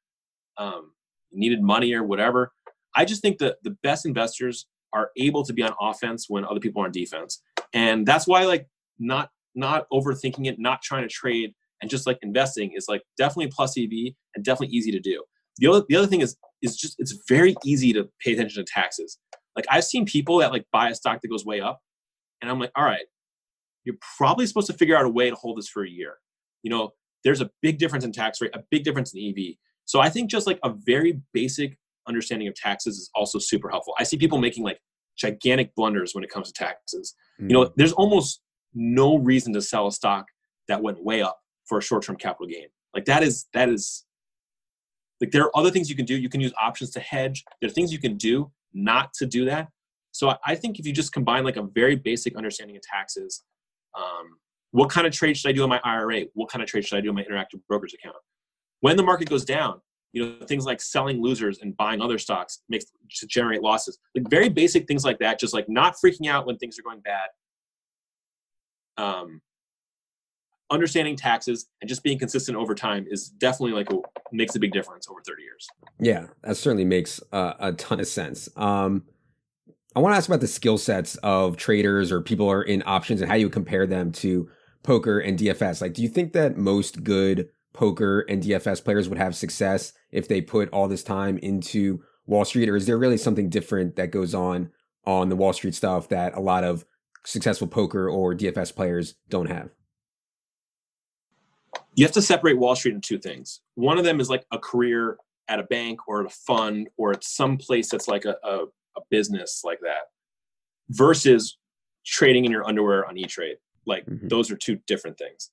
um, 0.59 0.93
needed 1.33 1.63
money 1.63 1.95
or 1.95 2.05
whatever. 2.05 2.53
I 2.95 3.05
just 3.07 3.23
think 3.23 3.39
that 3.39 3.57
the 3.63 3.77
best 3.83 4.05
investors 4.05 4.67
are 4.93 5.11
able 5.17 5.45
to 5.45 5.53
be 5.53 5.63
on 5.63 5.73
offense 5.81 6.27
when 6.29 6.45
other 6.45 6.61
people 6.61 6.83
are 6.83 6.87
on 6.87 6.93
defense, 6.93 7.43
and 7.73 8.07
that's 8.07 8.27
why 8.27 8.45
like 8.45 8.69
not 8.99 9.31
not 9.55 9.87
overthinking 9.91 10.47
it, 10.47 10.59
not 10.59 10.83
trying 10.83 11.03
to 11.03 11.09
trade, 11.09 11.55
and 11.81 11.91
just 11.91 12.07
like 12.07 12.19
investing 12.21 12.73
is 12.75 12.87
like 12.87 13.03
definitely 13.17 13.51
plus 13.55 13.79
EV 13.79 14.13
and 14.35 14.45
definitely 14.45 14.77
easy 14.77 14.91
to 14.91 15.01
do. 15.01 15.25
The 15.59 15.69
other 15.69 15.85
the 15.89 15.97
other 15.97 16.07
thing 16.07 16.21
is 16.21 16.37
is 16.63 16.77
just 16.77 16.97
it's 16.99 17.19
very 17.29 17.55
easy 17.65 17.93
to 17.93 18.09
pay 18.21 18.33
attention 18.33 18.65
to 18.65 18.73
taxes. 18.73 19.19
Like 19.55 19.67
I've 19.71 19.85
seen 19.85 20.05
people 20.05 20.39
that 20.39 20.53
like 20.53 20.67
buy 20.73 20.91
a 20.91 20.95
stock 20.95 21.21
that 21.23 21.29
goes 21.29 21.45
way 21.45 21.61
up, 21.61 21.81
and 22.41 22.51
I'm 22.51 22.59
like, 22.59 22.73
all 22.77 22.85
right, 22.85 23.07
you're 23.85 23.97
probably 24.19 24.47
supposed 24.47 24.67
to 24.67 24.75
figure 24.75 24.97
out 24.97 25.05
a 25.05 25.09
way 25.09 25.31
to 25.31 25.37
hold 25.37 25.59
this 25.59 25.69
for 25.69 25.85
a 25.85 25.89
year. 25.89 26.15
You 26.63 26.71
know, 26.71 26.91
there's 27.25 27.41
a 27.41 27.51
big 27.63 27.79
difference 27.79 28.05
in 28.05 28.13
tax 28.13 28.41
rate, 28.41 28.55
a 28.55 28.63
big 28.71 28.85
difference 28.85 29.15
in 29.15 29.23
EV. 29.23 29.55
So 29.85 30.01
I 30.01 30.11
think 30.11 30.31
just 30.31 30.47
like 30.47 30.59
a 30.65 30.73
very 30.85 31.21
basic 31.33 31.79
understanding 32.09 32.49
of 32.49 32.55
taxes 32.55 32.99
is 32.99 33.11
also 33.15 33.39
super 33.39 33.69
helpful. 33.69 33.95
I 33.99 34.05
see 34.05 34.17
people 34.17 34.39
making 34.39 34.65
like 34.65 34.81
gigantic 35.17 35.75
blunders 35.75 36.15
when 36.15 36.25
it 36.25 36.31
comes 36.31 36.53
to 36.53 36.53
taxes. 36.53 37.15
Mm-hmm. 37.41 37.51
You 37.51 37.55
know, 37.55 37.65
mm. 37.67 37.73
there's 37.77 37.93
almost 37.93 38.43
no 38.75 39.17
reason 39.17 39.53
to 39.55 39.63
sell 39.63 39.87
a 39.87 39.93
stock 39.93 40.27
that 40.69 40.83
went 40.83 41.03
way 41.03 41.23
up 41.23 41.39
for 41.67 41.79
a 41.79 41.83
short-term 41.83 42.17
capital 42.17 42.47
gain. 42.47 42.69
Like 42.95 43.05
that 43.07 43.23
is 43.23 43.47
that 43.53 43.69
is 43.69 44.05
like 45.21 45.31
there 45.31 45.43
are 45.45 45.57
other 45.57 45.71
things 45.71 45.89
you 45.89 45.97
can 45.97 46.05
do. 46.05 46.17
You 46.17 46.29
can 46.29 46.41
use 46.41 46.53
options 46.61 46.91
to 46.91 47.01
hedge. 47.01 47.45
There 47.61 47.69
are 47.69 47.73
things 47.73 47.93
you 47.93 47.99
can 47.99 48.17
do 48.17 48.51
not 48.75 49.13
to 49.15 49.27
do 49.27 49.45
that. 49.47 49.69
So 50.13 50.35
I, 50.47 50.55
think 50.55 50.79
if 50.79 50.87
you 50.87 50.93
just 50.93 51.13
combine 51.13 51.45
like 51.45 51.57
a 51.57 51.63
very 51.63 51.95
basic 51.95 52.37
understanding 52.37 52.77
of 52.77 52.83
taxes, 52.83 53.43
um, 53.95 54.39
what 54.71 54.89
kind 54.89 55.07
of 55.07 55.13
trade 55.13 55.37
should 55.37 55.49
I 55.49 55.53
do 55.53 55.63
in 55.63 55.69
my 55.69 55.81
IRA? 55.85 56.23
What 56.35 56.51
kind 56.51 56.63
of 56.63 56.69
trade 56.69 56.87
should 56.87 56.97
I 56.97 57.01
do 57.01 57.11
in 57.11 57.15
my 57.15 57.23
interactive 57.23 57.61
brokers 57.69 57.93
account? 57.93 58.17
When 58.81 58.97
the 58.97 59.03
market 59.03 59.29
goes 59.29 59.45
down, 59.45 59.81
you 60.17 60.25
know 60.25 60.47
things 60.47 60.65
like 60.65 60.81
selling 60.81 61.23
losers 61.23 61.59
and 61.61 61.77
buying 61.77 62.01
other 62.01 62.17
stocks 62.19 62.63
makes 62.71 62.87
to 63.17 63.27
generate 63.27 63.61
losses 63.61 63.99
like 64.15 64.29
very 64.31 64.49
basic 64.49 64.89
things 64.89 65.05
like 65.05 65.19
that 65.19 65.39
just 65.39 65.53
like 65.53 65.69
not 65.69 65.95
freaking 66.03 66.27
out 66.27 66.47
when 66.47 66.57
things 66.57 66.79
are 66.79 66.83
going 66.83 67.01
bad 67.01 67.29
um 68.97 69.43
understanding 70.71 71.17
taxes 71.17 71.67
and 71.81 71.89
just 71.89 72.03
being 72.03 72.19
consistent 72.19 72.57
over 72.57 72.75
time 72.75 73.07
is 73.09 73.29
definitely 73.29 73.73
like 73.73 73.91
a, 73.93 73.97
makes 74.33 74.55
a 74.57 74.59
big 74.59 74.73
difference 74.73 75.09
over 75.09 75.21
30 75.27 75.43
years. 75.43 75.69
Yeah 76.01 76.27
that 76.43 76.57
certainly 76.57 76.85
makes 76.85 77.21
a 77.33 77.73
ton 77.73 78.01
of 78.01 78.07
sense. 78.07 78.49
Um 78.57 79.05
i 79.95 79.99
want 79.99 80.13
to 80.13 80.17
ask 80.17 80.29
about 80.29 80.41
the 80.41 80.47
skill 80.47 80.77
sets 80.77 81.17
of 81.17 81.57
traders 81.57 82.13
or 82.13 82.21
people 82.21 82.51
are 82.51 82.63
in 82.63 82.83
options 82.85 83.21
and 83.21 83.31
how 83.31 83.37
you 83.37 83.49
compare 83.49 83.87
them 83.87 84.13
to 84.13 84.47
poker 84.83 85.19
and 85.19 85.39
dfs 85.39 85.81
like 85.81 85.95
do 85.95 86.03
you 86.03 86.09
think 86.09 86.35
that 86.35 86.59
most 86.59 87.03
good 87.03 87.49
poker 87.77 88.21
and 88.21 88.43
DFS 88.43 88.83
players 88.83 89.09
would 89.09 89.19
have 89.19 89.37
success 89.37 89.93
if 90.11 90.27
they 90.27 90.41
put 90.41 90.69
all 90.71 90.89
this 90.89 91.05
time 91.05 91.39
into 91.39 92.03
Wall 92.27 92.45
Street, 92.45 92.69
or 92.69 92.75
is 92.75 92.87
there 92.87 92.99
really 92.99 93.19
something 93.19 93.49
different 93.49 93.95
that 93.97 94.11
goes 94.11 94.35
on 94.35 94.71
on 95.05 95.29
the 95.29 95.37
Wall 95.37 95.53
Street 95.53 95.75
stuff 95.75 96.09
that 96.09 96.35
a 96.35 96.41
lot 96.41 96.65
of 96.65 96.85
successful 97.25 97.69
poker 97.69 98.09
or 98.09 98.35
DFS 98.35 98.75
players 98.75 99.15
don't 99.29 99.51
have? 99.51 99.71
You 101.97 102.05
have 102.05 102.13
to 102.13 102.23
separate 102.23 102.59
Wall 102.59 102.77
Street 102.77 102.95
into 102.95 103.09
two 103.09 103.19
things. 103.19 103.61
One 103.75 103.99
of 103.99 104.05
them 104.05 104.21
is 104.21 104.31
like 104.31 104.45
a 104.53 104.59
career 104.59 105.19
at 105.49 105.59
a 105.59 105.65
bank 105.65 106.01
or 106.07 106.21
at 106.21 106.27
a 106.27 106.35
fund 106.47 106.89
or 106.97 107.13
at 107.13 107.25
some 107.25 107.57
place 107.57 107.91
that's 107.91 108.07
like 108.07 108.25
a, 108.25 108.37
a, 108.45 108.67
a 108.97 109.01
business 109.11 109.63
like 109.65 109.81
that 109.81 110.03
versus 110.91 111.59
trading 112.05 112.45
in 112.45 112.53
your 112.53 112.67
underwear 112.67 113.07
on 113.07 113.17
E-Trade. 113.17 113.57
Like 113.87 114.07
mm-hmm. 114.07 114.29
those 114.29 114.51
are 114.51 114.57
two 114.57 114.77
different 114.87 115.19
things. 115.19 115.51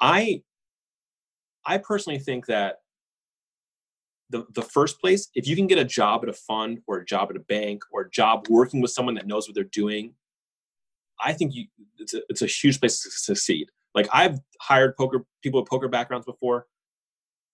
I 0.00 0.42
I 1.66 1.78
personally 1.78 2.18
think 2.18 2.46
that 2.46 2.76
the, 4.30 4.46
the 4.54 4.62
first 4.62 5.00
place, 5.00 5.28
if 5.34 5.46
you 5.46 5.56
can 5.56 5.66
get 5.66 5.78
a 5.78 5.84
job 5.84 6.22
at 6.22 6.28
a 6.28 6.32
fund 6.32 6.80
or 6.86 6.98
a 6.98 7.04
job 7.04 7.28
at 7.30 7.36
a 7.36 7.40
bank 7.40 7.82
or 7.92 8.02
a 8.02 8.10
job 8.10 8.46
working 8.48 8.80
with 8.80 8.92
someone 8.92 9.14
that 9.16 9.26
knows 9.26 9.46
what 9.46 9.54
they're 9.54 9.64
doing, 9.64 10.14
I 11.22 11.32
think 11.32 11.54
you, 11.54 11.66
it's, 11.98 12.14
a, 12.14 12.22
it's 12.28 12.42
a 12.42 12.46
huge 12.46 12.80
place 12.80 13.02
to 13.02 13.10
succeed. 13.10 13.70
Like 13.94 14.08
I've 14.12 14.38
hired 14.60 14.96
poker 14.96 15.24
people 15.42 15.60
with 15.60 15.68
poker 15.68 15.88
backgrounds 15.88 16.26
before. 16.26 16.66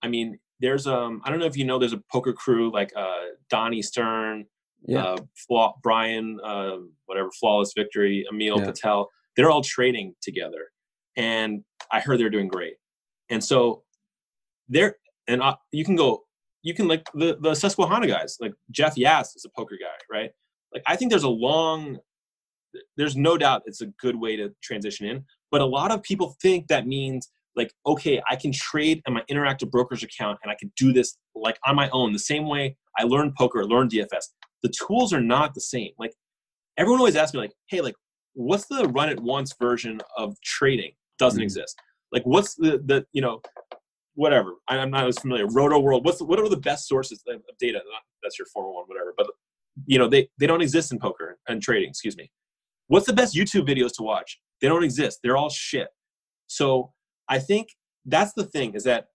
I 0.03 0.09
mean, 0.09 0.39
there's 0.61 0.87
um 0.87 1.23
I 1.25 1.31
don't 1.31 1.39
know 1.39 1.47
if 1.47 1.57
you 1.57 1.65
know 1.65 1.79
there's 1.79 1.93
a 1.93 2.03
poker 2.13 2.33
crew 2.33 2.73
like 2.73 2.93
uh 2.97 3.25
Dani 3.53 3.83
Stern, 3.83 4.47
yeah. 4.87 5.05
uh 5.05 5.17
Flaw, 5.47 5.75
Brian 5.83 6.39
uh 6.45 6.77
whatever 7.07 7.31
Flawless 7.41 7.73
Victory, 7.77 8.27
Emil 8.31 8.59
yeah. 8.59 8.67
Patel. 8.67 9.11
They're 9.37 9.51
all 9.51 9.63
trading 9.63 10.15
together, 10.23 10.71
and 11.17 11.63
I 11.93 12.01
heard 12.01 12.19
they're 12.19 12.31
doing 12.31 12.49
great. 12.49 12.75
And 13.29 13.43
so 13.43 13.83
there 14.69 14.97
and 15.29 15.43
uh, 15.43 15.57
you 15.73 15.85
can 15.85 15.97
go 15.97 16.25
you 16.63 16.75
can 16.75 16.89
like 16.89 17.09
the 17.15 17.37
the 17.41 17.55
Susquehanna 17.55 18.07
guys 18.07 18.37
like 18.41 18.53
Jeff 18.71 18.97
Yass 18.97 19.37
is 19.37 19.45
a 19.45 19.51
poker 19.51 19.77
guy 19.81 19.97
right 20.11 20.31
like 20.73 20.83
I 20.87 20.97
think 20.97 21.11
there's 21.11 21.23
a 21.23 21.29
long 21.29 21.99
there's 22.97 23.17
no 23.17 23.37
doubt 23.39 23.63
it's 23.67 23.81
a 23.81 23.87
good 23.87 24.17
way 24.17 24.37
to 24.37 24.53
transition 24.63 25.07
in 25.07 25.25
but 25.57 25.63
a 25.63 25.65
lot 25.65 25.91
of 25.91 26.03
people 26.03 26.37
think 26.43 26.67
that 26.67 26.87
means 26.87 27.31
like 27.57 27.73
okay 27.87 28.21
I 28.31 28.37
can 28.37 28.53
trade 28.53 29.01
in 29.07 29.15
my 29.15 29.23
interactive 29.31 29.71
brokerage 29.71 30.05
account 30.05 30.39
and 30.43 30.53
I 30.53 30.55
can 30.61 30.71
do 30.77 30.93
this 30.93 31.17
like 31.35 31.59
on 31.67 31.75
my 31.75 31.89
own 31.95 32.13
the 32.13 32.19
same 32.19 32.47
way 32.47 32.77
I 32.99 33.05
learned 33.05 33.35
poker 33.37 33.65
learned 33.65 33.91
DFS 33.91 34.27
the 34.63 34.69
tools 34.69 35.15
are 35.15 35.21
not 35.23 35.55
the 35.55 35.63
same 35.63 35.93
like 35.99 36.13
everyone 36.77 37.01
always 37.01 37.17
asks 37.17 37.33
me 37.33 37.41
like 37.41 37.55
hey 37.69 37.81
like 37.81 37.95
what's 38.35 38.67
the 38.67 38.87
Run 38.89 39.09
It 39.09 39.19
Once 39.19 39.55
version 39.59 40.03
of 40.19 40.39
trading 40.43 40.93
doesn't 41.19 41.39
mm-hmm. 41.39 41.45
exist 41.45 41.81
like 42.13 42.25
what's 42.27 42.55
the 42.57 42.83
the 42.85 43.07
you 43.15 43.23
know 43.23 43.41
whatever. 44.17 44.55
I'm 44.67 44.91
not 44.91 45.07
as 45.07 45.19
familiar. 45.19 45.47
Rotoworld. 45.47 46.03
What's 46.03 46.19
the, 46.19 46.25
what 46.25 46.41
are 46.41 46.49
the 46.49 46.57
best 46.57 46.89
sources 46.89 47.23
of 47.29 47.43
data? 47.61 47.81
That's 48.23 48.39
your 48.39 48.47
401, 48.47 48.87
whatever. 48.87 49.13
But 49.15 49.27
you 49.85 49.99
know, 49.99 50.09
they 50.09 50.29
they 50.41 50.47
don't 50.47 50.63
exist 50.63 50.91
in 50.91 50.99
poker 50.99 51.39
and 51.49 51.63
trading. 51.63 51.91
Excuse 51.91 52.17
me. 52.17 52.31
What's 52.89 53.07
the 53.07 53.13
best 53.13 53.35
YouTube 53.35 53.69
videos 53.69 53.93
to 53.97 54.03
watch? 54.03 54.41
They 54.61 54.69
don't 54.69 54.85
exist. 54.85 55.21
They're 55.23 55.37
all 55.37 55.51
shit. 55.51 55.89
So 56.47 56.93
I 57.29 57.39
think 57.39 57.69
that's 58.05 58.33
the 58.35 58.45
thing 58.45 58.75
is 58.75 58.85
that 58.85 59.09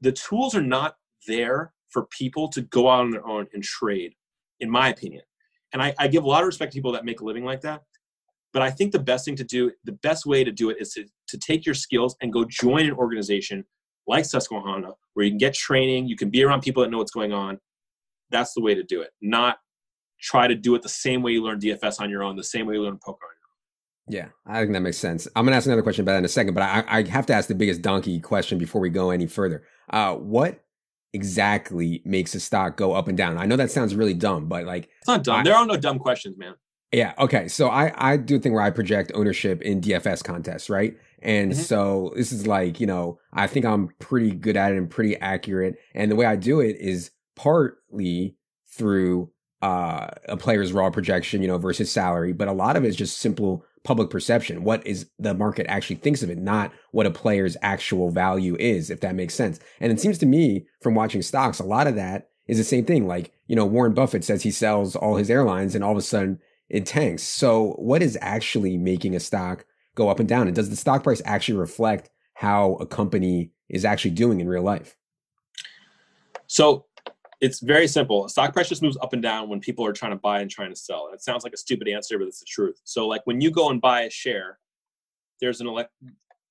the 0.00 0.12
tools 0.12 0.54
are 0.54 0.62
not 0.62 0.96
there 1.26 1.72
for 1.90 2.06
people 2.06 2.48
to 2.48 2.62
go 2.62 2.88
out 2.88 3.00
on 3.00 3.10
their 3.10 3.26
own 3.26 3.46
and 3.52 3.62
trade, 3.62 4.14
in 4.60 4.70
my 4.70 4.88
opinion. 4.88 5.22
And 5.72 5.82
I, 5.82 5.94
I 5.98 6.08
give 6.08 6.24
a 6.24 6.28
lot 6.28 6.42
of 6.42 6.46
respect 6.46 6.72
to 6.72 6.76
people 6.76 6.92
that 6.92 7.04
make 7.04 7.20
a 7.20 7.24
living 7.24 7.44
like 7.44 7.60
that. 7.62 7.82
But 8.52 8.62
I 8.62 8.70
think 8.70 8.92
the 8.92 8.98
best 8.98 9.24
thing 9.24 9.36
to 9.36 9.44
do, 9.44 9.72
the 9.84 9.92
best 9.92 10.26
way 10.26 10.44
to 10.44 10.52
do 10.52 10.70
it 10.70 10.76
is 10.80 10.92
to, 10.94 11.04
to 11.28 11.38
take 11.38 11.64
your 11.64 11.74
skills 11.74 12.16
and 12.20 12.32
go 12.32 12.44
join 12.44 12.86
an 12.86 12.92
organization 12.92 13.64
like 14.06 14.24
Susquehanna, 14.24 14.90
where 15.14 15.24
you 15.24 15.30
can 15.30 15.38
get 15.38 15.54
training, 15.54 16.06
you 16.06 16.16
can 16.16 16.28
be 16.28 16.42
around 16.42 16.60
people 16.60 16.82
that 16.82 16.90
know 16.90 16.98
what's 16.98 17.12
going 17.12 17.32
on. 17.32 17.58
That's 18.30 18.52
the 18.52 18.60
way 18.60 18.74
to 18.74 18.82
do 18.82 19.00
it. 19.00 19.10
Not 19.22 19.58
try 20.20 20.48
to 20.48 20.54
do 20.54 20.74
it 20.74 20.82
the 20.82 20.88
same 20.88 21.22
way 21.22 21.32
you 21.32 21.42
learn 21.42 21.60
DFS 21.60 22.00
on 22.00 22.10
your 22.10 22.22
own, 22.22 22.36
the 22.36 22.44
same 22.44 22.66
way 22.66 22.74
you 22.74 22.82
learn 22.82 22.98
poker. 23.02 23.26
Yeah, 24.08 24.28
I 24.46 24.60
think 24.60 24.72
that 24.72 24.80
makes 24.80 24.98
sense. 24.98 25.28
I'm 25.36 25.44
gonna 25.44 25.56
ask 25.56 25.66
another 25.66 25.82
question 25.82 26.02
about 26.02 26.12
that 26.12 26.18
in 26.18 26.24
a 26.24 26.28
second, 26.28 26.54
but 26.54 26.62
I, 26.62 26.84
I 26.88 27.08
have 27.08 27.26
to 27.26 27.34
ask 27.34 27.48
the 27.48 27.54
biggest 27.54 27.82
donkey 27.82 28.20
question 28.20 28.58
before 28.58 28.80
we 28.80 28.90
go 28.90 29.10
any 29.10 29.26
further. 29.26 29.62
Uh, 29.90 30.14
what 30.16 30.64
exactly 31.12 32.02
makes 32.04 32.34
a 32.34 32.40
stock 32.40 32.76
go 32.76 32.92
up 32.92 33.08
and 33.08 33.16
down? 33.16 33.38
I 33.38 33.46
know 33.46 33.56
that 33.56 33.70
sounds 33.70 33.94
really 33.94 34.14
dumb, 34.14 34.48
but 34.48 34.64
like 34.64 34.88
it's 34.98 35.08
not 35.08 35.22
dumb. 35.22 35.40
I, 35.40 35.42
there 35.44 35.54
are 35.54 35.66
no 35.66 35.76
dumb 35.76 35.98
questions, 35.98 36.36
man. 36.36 36.54
Yeah. 36.92 37.14
Okay. 37.18 37.48
So 37.48 37.68
I 37.68 37.92
I 37.96 38.16
do 38.16 38.36
a 38.36 38.38
thing 38.38 38.52
where 38.52 38.62
I 38.62 38.70
project 38.70 39.12
ownership 39.14 39.62
in 39.62 39.80
DFS 39.80 40.22
contests, 40.22 40.68
right? 40.68 40.96
And 41.22 41.52
mm-hmm. 41.52 41.60
so 41.60 42.12
this 42.16 42.32
is 42.32 42.46
like, 42.46 42.80
you 42.80 42.86
know, 42.86 43.18
I 43.32 43.46
think 43.46 43.64
I'm 43.64 43.88
pretty 43.98 44.32
good 44.32 44.56
at 44.56 44.72
it 44.72 44.78
and 44.78 44.90
pretty 44.90 45.16
accurate. 45.16 45.76
And 45.94 46.10
the 46.10 46.16
way 46.16 46.26
I 46.26 46.36
do 46.36 46.60
it 46.60 46.76
is 46.78 47.12
partly 47.36 48.36
through 48.68 49.30
uh, 49.62 50.08
a 50.28 50.36
player's 50.36 50.72
raw 50.72 50.90
projection, 50.90 51.40
you 51.40 51.48
know, 51.48 51.58
versus 51.58 51.90
salary, 51.90 52.32
but 52.32 52.48
a 52.48 52.52
lot 52.52 52.76
of 52.76 52.84
it 52.84 52.88
is 52.88 52.96
just 52.96 53.18
simple 53.18 53.64
public 53.84 54.10
perception. 54.10 54.64
What 54.64 54.86
is 54.86 55.08
the 55.18 55.34
market 55.34 55.66
actually 55.68 55.96
thinks 55.96 56.22
of 56.22 56.30
it, 56.30 56.38
not 56.38 56.72
what 56.90 57.06
a 57.06 57.10
player's 57.10 57.56
actual 57.62 58.10
value 58.10 58.56
is, 58.58 58.90
if 58.90 59.00
that 59.00 59.14
makes 59.14 59.34
sense. 59.34 59.60
And 59.80 59.92
it 59.92 60.00
seems 60.00 60.18
to 60.18 60.26
me 60.26 60.66
from 60.80 60.94
watching 60.94 61.22
stocks, 61.22 61.58
a 61.58 61.64
lot 61.64 61.86
of 61.86 61.94
that 61.96 62.28
is 62.46 62.58
the 62.58 62.64
same 62.64 62.84
thing. 62.84 63.06
Like, 63.06 63.32
you 63.46 63.56
know, 63.56 63.64
Warren 63.64 63.94
Buffett 63.94 64.24
says 64.24 64.42
he 64.42 64.50
sells 64.50 64.96
all 64.96 65.16
his 65.16 65.30
airlines 65.30 65.74
and 65.74 65.82
all 65.82 65.92
of 65.92 65.98
a 65.98 66.02
sudden 66.02 66.40
it 66.68 66.86
tanks. 66.86 67.22
So 67.22 67.72
what 67.72 68.02
is 68.02 68.18
actually 68.20 68.78
making 68.78 69.14
a 69.14 69.20
stock 69.20 69.64
go 69.94 70.08
up 70.08 70.20
and 70.20 70.28
down? 70.28 70.46
And 70.46 70.56
does 70.56 70.70
the 70.70 70.76
stock 70.76 71.04
price 71.04 71.22
actually 71.24 71.58
reflect 71.58 72.10
how 72.34 72.74
a 72.74 72.86
company 72.86 73.52
is 73.68 73.84
actually 73.84 74.12
doing 74.12 74.40
in 74.40 74.48
real 74.48 74.62
life? 74.62 74.96
So 76.46 76.86
it's 77.42 77.60
very 77.60 77.86
simple. 77.86 78.26
Stock 78.28 78.54
price 78.54 78.68
just 78.68 78.82
moves 78.82 78.96
up 79.02 79.12
and 79.12 79.22
down 79.22 79.48
when 79.50 79.60
people 79.60 79.84
are 79.84 79.92
trying 79.92 80.12
to 80.12 80.16
buy 80.16 80.40
and 80.40 80.50
trying 80.50 80.70
to 80.70 80.76
sell. 80.76 81.06
And 81.06 81.14
it 81.14 81.22
sounds 81.22 81.44
like 81.44 81.52
a 81.52 81.58
stupid 81.58 81.88
answer, 81.88 82.18
but 82.18 82.28
it's 82.28 82.40
the 82.40 82.46
truth. 82.48 82.80
So 82.84 83.06
like 83.06 83.20
when 83.24 83.40
you 83.40 83.50
go 83.50 83.68
and 83.68 83.80
buy 83.80 84.02
a 84.02 84.10
share, 84.10 84.58
there's 85.40 85.60
an 85.60 85.66
elect 85.66 85.90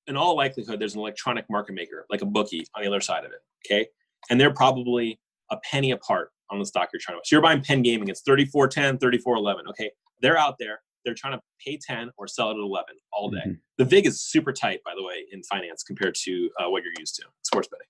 in 0.07 0.17
all 0.17 0.35
likelihood 0.35 0.79
there's 0.79 0.93
an 0.93 0.99
electronic 0.99 1.45
market 1.49 1.73
maker, 1.73 2.05
like 2.09 2.21
a 2.21 2.25
bookie 2.25 2.65
on 2.75 2.83
the 2.83 2.87
other 2.87 3.01
side 3.01 3.25
of 3.25 3.31
it. 3.31 3.39
Okay. 3.65 3.87
And 4.29 4.39
they're 4.39 4.53
probably 4.53 5.19
a 5.49 5.57
penny 5.63 5.91
apart 5.91 6.31
on 6.49 6.59
the 6.59 6.65
stock 6.65 6.89
you're 6.93 6.99
trying 6.99 7.17
to. 7.17 7.21
So 7.23 7.35
you're 7.35 7.41
buying 7.41 7.61
Penn 7.61 7.81
Gaming, 7.81 8.09
it's 8.09 8.21
34.10, 8.23 8.99
34.11. 8.99 9.67
Okay. 9.69 9.91
They're 10.21 10.37
out 10.37 10.55
there 10.59 10.81
they're 11.03 11.13
trying 11.13 11.33
to 11.33 11.41
pay 11.63 11.77
10 11.77 12.11
or 12.17 12.27
sell 12.27 12.49
it 12.49 12.55
at 12.55 12.59
11 12.59 12.95
all 13.11 13.29
day. 13.29 13.37
Mm-hmm. 13.39 13.51
The 13.77 13.85
VIG 13.85 14.07
is 14.07 14.21
super 14.21 14.53
tight, 14.53 14.81
by 14.83 14.93
the 14.95 15.03
way, 15.03 15.25
in 15.31 15.43
finance 15.43 15.83
compared 15.83 16.15
to 16.23 16.49
uh, 16.59 16.69
what 16.69 16.83
you're 16.83 16.93
used 16.99 17.15
to, 17.15 17.23
sports 17.41 17.67
betting. 17.67 17.87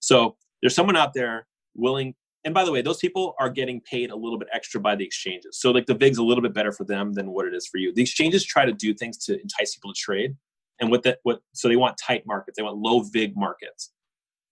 So 0.00 0.36
there's 0.60 0.74
someone 0.74 0.96
out 0.96 1.14
there 1.14 1.46
willing 1.74 2.14
and 2.44 2.52
by 2.52 2.64
the 2.64 2.72
way, 2.72 2.82
those 2.82 2.98
people 2.98 3.34
are 3.38 3.48
getting 3.48 3.80
paid 3.80 4.10
a 4.10 4.16
little 4.16 4.38
bit 4.38 4.48
extra 4.52 4.80
by 4.80 4.96
the 4.96 5.04
exchanges. 5.04 5.60
So 5.60 5.70
like 5.70 5.86
the 5.86 5.94
VIG's 5.94 6.18
a 6.18 6.24
little 6.24 6.42
bit 6.42 6.52
better 6.52 6.72
for 6.72 6.84
them 6.84 7.12
than 7.12 7.30
what 7.30 7.46
it 7.46 7.54
is 7.54 7.66
for 7.66 7.78
you. 7.78 7.94
The 7.94 8.02
exchanges 8.02 8.44
try 8.44 8.64
to 8.64 8.72
do 8.72 8.92
things 8.94 9.18
to 9.26 9.40
entice 9.40 9.76
people 9.76 9.92
to 9.92 9.98
trade. 9.98 10.36
And 10.80 10.90
what 10.90 11.04
that 11.04 11.18
what 11.22 11.40
so 11.52 11.68
they 11.68 11.76
want 11.76 11.96
tight 12.04 12.24
markets, 12.26 12.56
they 12.56 12.62
want 12.62 12.78
low 12.78 13.00
VIG 13.00 13.36
markets. 13.36 13.92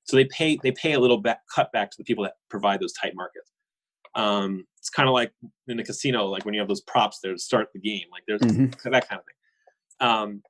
So 0.04 0.16
they 0.16 0.26
pay 0.26 0.58
they 0.62 0.70
pay 0.70 0.92
a 0.92 1.00
little 1.00 1.18
bit 1.18 1.38
cut 1.52 1.72
back 1.72 1.90
to 1.90 1.96
the 1.98 2.04
people 2.04 2.22
that 2.24 2.34
provide 2.48 2.80
those 2.80 2.92
tight 2.92 3.14
markets. 3.16 3.50
Um, 4.14 4.66
it's 4.78 4.90
kind 4.90 5.08
of 5.08 5.12
like 5.12 5.32
in 5.66 5.80
a 5.80 5.84
casino, 5.84 6.26
like 6.26 6.44
when 6.44 6.54
you 6.54 6.60
have 6.60 6.68
those 6.68 6.82
props 6.82 7.18
there 7.22 7.32
to 7.32 7.38
start 7.38 7.68
the 7.72 7.80
game, 7.80 8.04
like 8.12 8.22
there's 8.26 8.40
mm-hmm. 8.40 8.90
that 8.90 9.08
kind 9.08 9.20
of 9.20 9.26
thing. 9.26 10.08
Um, 10.08 10.42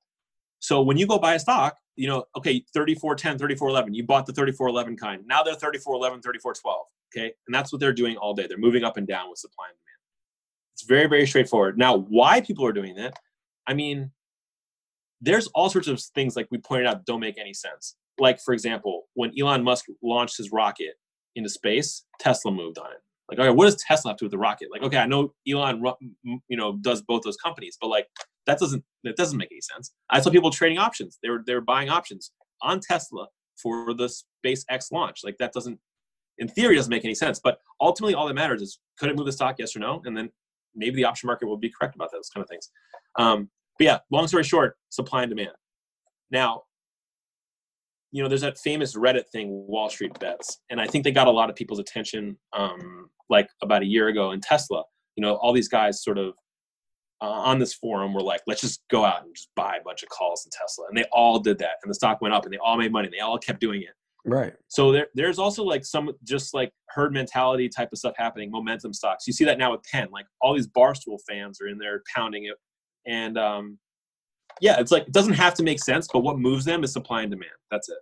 so 0.60 0.82
when 0.82 0.98
you 0.98 1.06
go 1.06 1.18
buy 1.18 1.34
a 1.34 1.38
stock, 1.38 1.76
you 1.96 2.08
know, 2.08 2.24
okay, 2.36 2.64
3410, 2.72 3.38
3411, 3.38 3.94
you 3.94 4.04
bought 4.04 4.26
the 4.26 4.32
3411 4.32 4.96
kind. 4.96 5.26
Now 5.26 5.42
they're 5.42 5.54
3411, 5.54 6.22
3412. 6.22 6.86
Okay. 7.14 7.32
And 7.46 7.54
that's 7.54 7.72
what 7.72 7.80
they're 7.80 7.92
doing 7.92 8.16
all 8.16 8.34
day. 8.34 8.46
They're 8.46 8.58
moving 8.58 8.84
up 8.84 8.96
and 8.96 9.06
down 9.06 9.30
with 9.30 9.38
supply 9.38 9.66
and 9.68 9.76
demand. 9.76 9.86
It's 10.74 10.84
very, 10.84 11.08
very 11.08 11.26
straightforward. 11.26 11.76
Now, 11.76 11.96
why 11.96 12.40
people 12.40 12.64
are 12.64 12.72
doing 12.72 12.94
that? 12.96 13.18
I 13.66 13.74
mean, 13.74 14.10
there's 15.20 15.46
all 15.48 15.68
sorts 15.68 15.88
of 15.88 16.00
things 16.14 16.36
like 16.36 16.48
we 16.50 16.58
pointed 16.58 16.86
out 16.86 17.04
don't 17.04 17.20
make 17.20 17.38
any 17.38 17.52
sense. 17.52 17.96
Like, 18.18 18.40
for 18.40 18.54
example, 18.54 19.08
when 19.14 19.32
Elon 19.38 19.62
Musk 19.64 19.86
launched 20.02 20.36
his 20.38 20.50
rocket 20.52 20.94
into 21.36 21.48
space, 21.48 22.04
Tesla 22.18 22.50
moved 22.50 22.78
on 22.78 22.90
it. 22.92 22.98
Like, 23.30 23.38
okay, 23.38 23.50
what 23.50 23.66
does 23.66 23.76
Tesla 23.76 24.10
have 24.10 24.16
to 24.18 24.22
do 24.22 24.26
with 24.26 24.32
the 24.32 24.38
rocket? 24.38 24.68
Like, 24.72 24.82
okay, 24.82 24.98
I 24.98 25.06
know 25.06 25.32
Elon, 25.48 25.82
you 26.24 26.56
know, 26.56 26.78
does 26.80 27.02
both 27.02 27.22
those 27.22 27.36
companies, 27.36 27.78
but 27.80 27.88
like, 27.88 28.06
that 28.46 28.58
doesn't 28.58 28.82
that 29.04 29.16
doesn't 29.16 29.38
make 29.38 29.52
any 29.52 29.60
sense. 29.60 29.92
I 30.08 30.20
saw 30.20 30.30
people 30.30 30.50
trading 30.50 30.78
options. 30.78 31.18
They 31.22 31.28
were 31.28 31.42
they 31.46 31.54
were 31.54 31.60
buying 31.60 31.90
options 31.90 32.32
on 32.62 32.80
Tesla 32.80 33.28
for 33.62 33.94
the 33.94 34.10
SpaceX 34.44 34.90
launch. 34.90 35.20
Like, 35.22 35.36
that 35.38 35.52
doesn't 35.52 35.78
in 36.40 36.48
theory 36.48 36.74
doesn't 36.74 36.90
make 36.90 37.04
any 37.04 37.14
sense. 37.14 37.40
But 37.42 37.58
ultimately, 37.80 38.14
all 38.14 38.26
that 38.26 38.34
matters 38.34 38.60
is 38.60 38.80
could 38.98 39.10
it 39.10 39.16
move 39.16 39.26
the 39.26 39.32
stock, 39.32 39.56
yes 39.58 39.76
or 39.76 39.78
no, 39.78 40.02
and 40.04 40.16
then 40.16 40.30
maybe 40.74 40.96
the 40.96 41.04
option 41.04 41.28
market 41.28 41.46
will 41.46 41.56
be 41.56 41.70
correct 41.70 41.94
about 41.94 42.10
those 42.12 42.28
kind 42.28 42.42
of 42.42 42.48
things. 42.48 42.70
Um, 43.16 43.48
but 43.78 43.84
yeah, 43.84 43.98
long 44.10 44.26
story 44.26 44.44
short, 44.44 44.76
supply 44.88 45.22
and 45.22 45.30
demand. 45.30 45.52
Now, 46.30 46.62
you 48.12 48.22
know, 48.22 48.28
there's 48.28 48.40
that 48.40 48.58
famous 48.58 48.96
Reddit 48.96 49.28
thing, 49.32 49.64
Wall 49.68 49.88
Street 49.88 50.18
bets, 50.18 50.58
and 50.70 50.80
I 50.80 50.86
think 50.86 51.04
they 51.04 51.12
got 51.12 51.28
a 51.28 51.30
lot 51.30 51.48
of 51.48 51.56
people's 51.56 51.78
attention, 51.78 52.36
um, 52.52 53.08
like 53.28 53.48
about 53.62 53.82
a 53.82 53.86
year 53.86 54.08
ago 54.08 54.32
in 54.32 54.40
Tesla. 54.40 54.82
You 55.16 55.22
know, 55.22 55.34
all 55.36 55.52
these 55.52 55.68
guys 55.68 56.02
sort 56.02 56.18
of 56.18 56.34
uh, 57.20 57.26
on 57.26 57.58
this 57.58 57.74
forum 57.74 58.14
were 58.14 58.22
like, 58.22 58.40
let's 58.46 58.62
just 58.62 58.82
go 58.90 59.04
out 59.04 59.24
and 59.24 59.34
just 59.34 59.50
buy 59.54 59.76
a 59.80 59.84
bunch 59.84 60.02
of 60.02 60.08
calls 60.08 60.44
in 60.44 60.50
Tesla, 60.50 60.86
and 60.88 60.96
they 60.96 61.04
all 61.12 61.38
did 61.38 61.58
that, 61.58 61.76
and 61.82 61.90
the 61.90 61.94
stock 61.94 62.20
went 62.20 62.34
up, 62.34 62.44
and 62.44 62.52
they 62.52 62.58
all 62.58 62.76
made 62.76 62.92
money, 62.92 63.06
and 63.06 63.14
they 63.14 63.20
all 63.20 63.38
kept 63.38 63.60
doing 63.60 63.82
it. 63.82 63.94
Right. 64.24 64.52
So 64.68 64.92
there, 64.92 65.06
there's 65.14 65.38
also 65.38 65.64
like 65.64 65.84
some 65.84 66.10
just 66.24 66.52
like 66.54 66.72
herd 66.88 67.12
mentality 67.12 67.68
type 67.68 67.90
of 67.92 67.98
stuff 67.98 68.14
happening, 68.16 68.50
momentum 68.50 68.92
stocks. 68.92 69.26
You 69.26 69.32
see 69.32 69.44
that 69.44 69.58
now 69.58 69.72
with 69.72 69.82
Penn. 69.84 70.08
Like 70.12 70.26
all 70.40 70.54
these 70.54 70.68
Barstool 70.68 71.18
fans 71.28 71.60
are 71.60 71.68
in 71.68 71.78
there 71.78 72.02
pounding 72.14 72.44
it. 72.44 72.56
And 73.06 73.38
um, 73.38 73.78
yeah, 74.60 74.78
it's 74.78 74.92
like 74.92 75.04
it 75.04 75.12
doesn't 75.12 75.34
have 75.34 75.54
to 75.54 75.62
make 75.62 75.82
sense, 75.82 76.08
but 76.12 76.20
what 76.20 76.38
moves 76.38 76.64
them 76.64 76.84
is 76.84 76.92
supply 76.92 77.22
and 77.22 77.30
demand. 77.30 77.52
That's 77.70 77.88
it. 77.88 77.98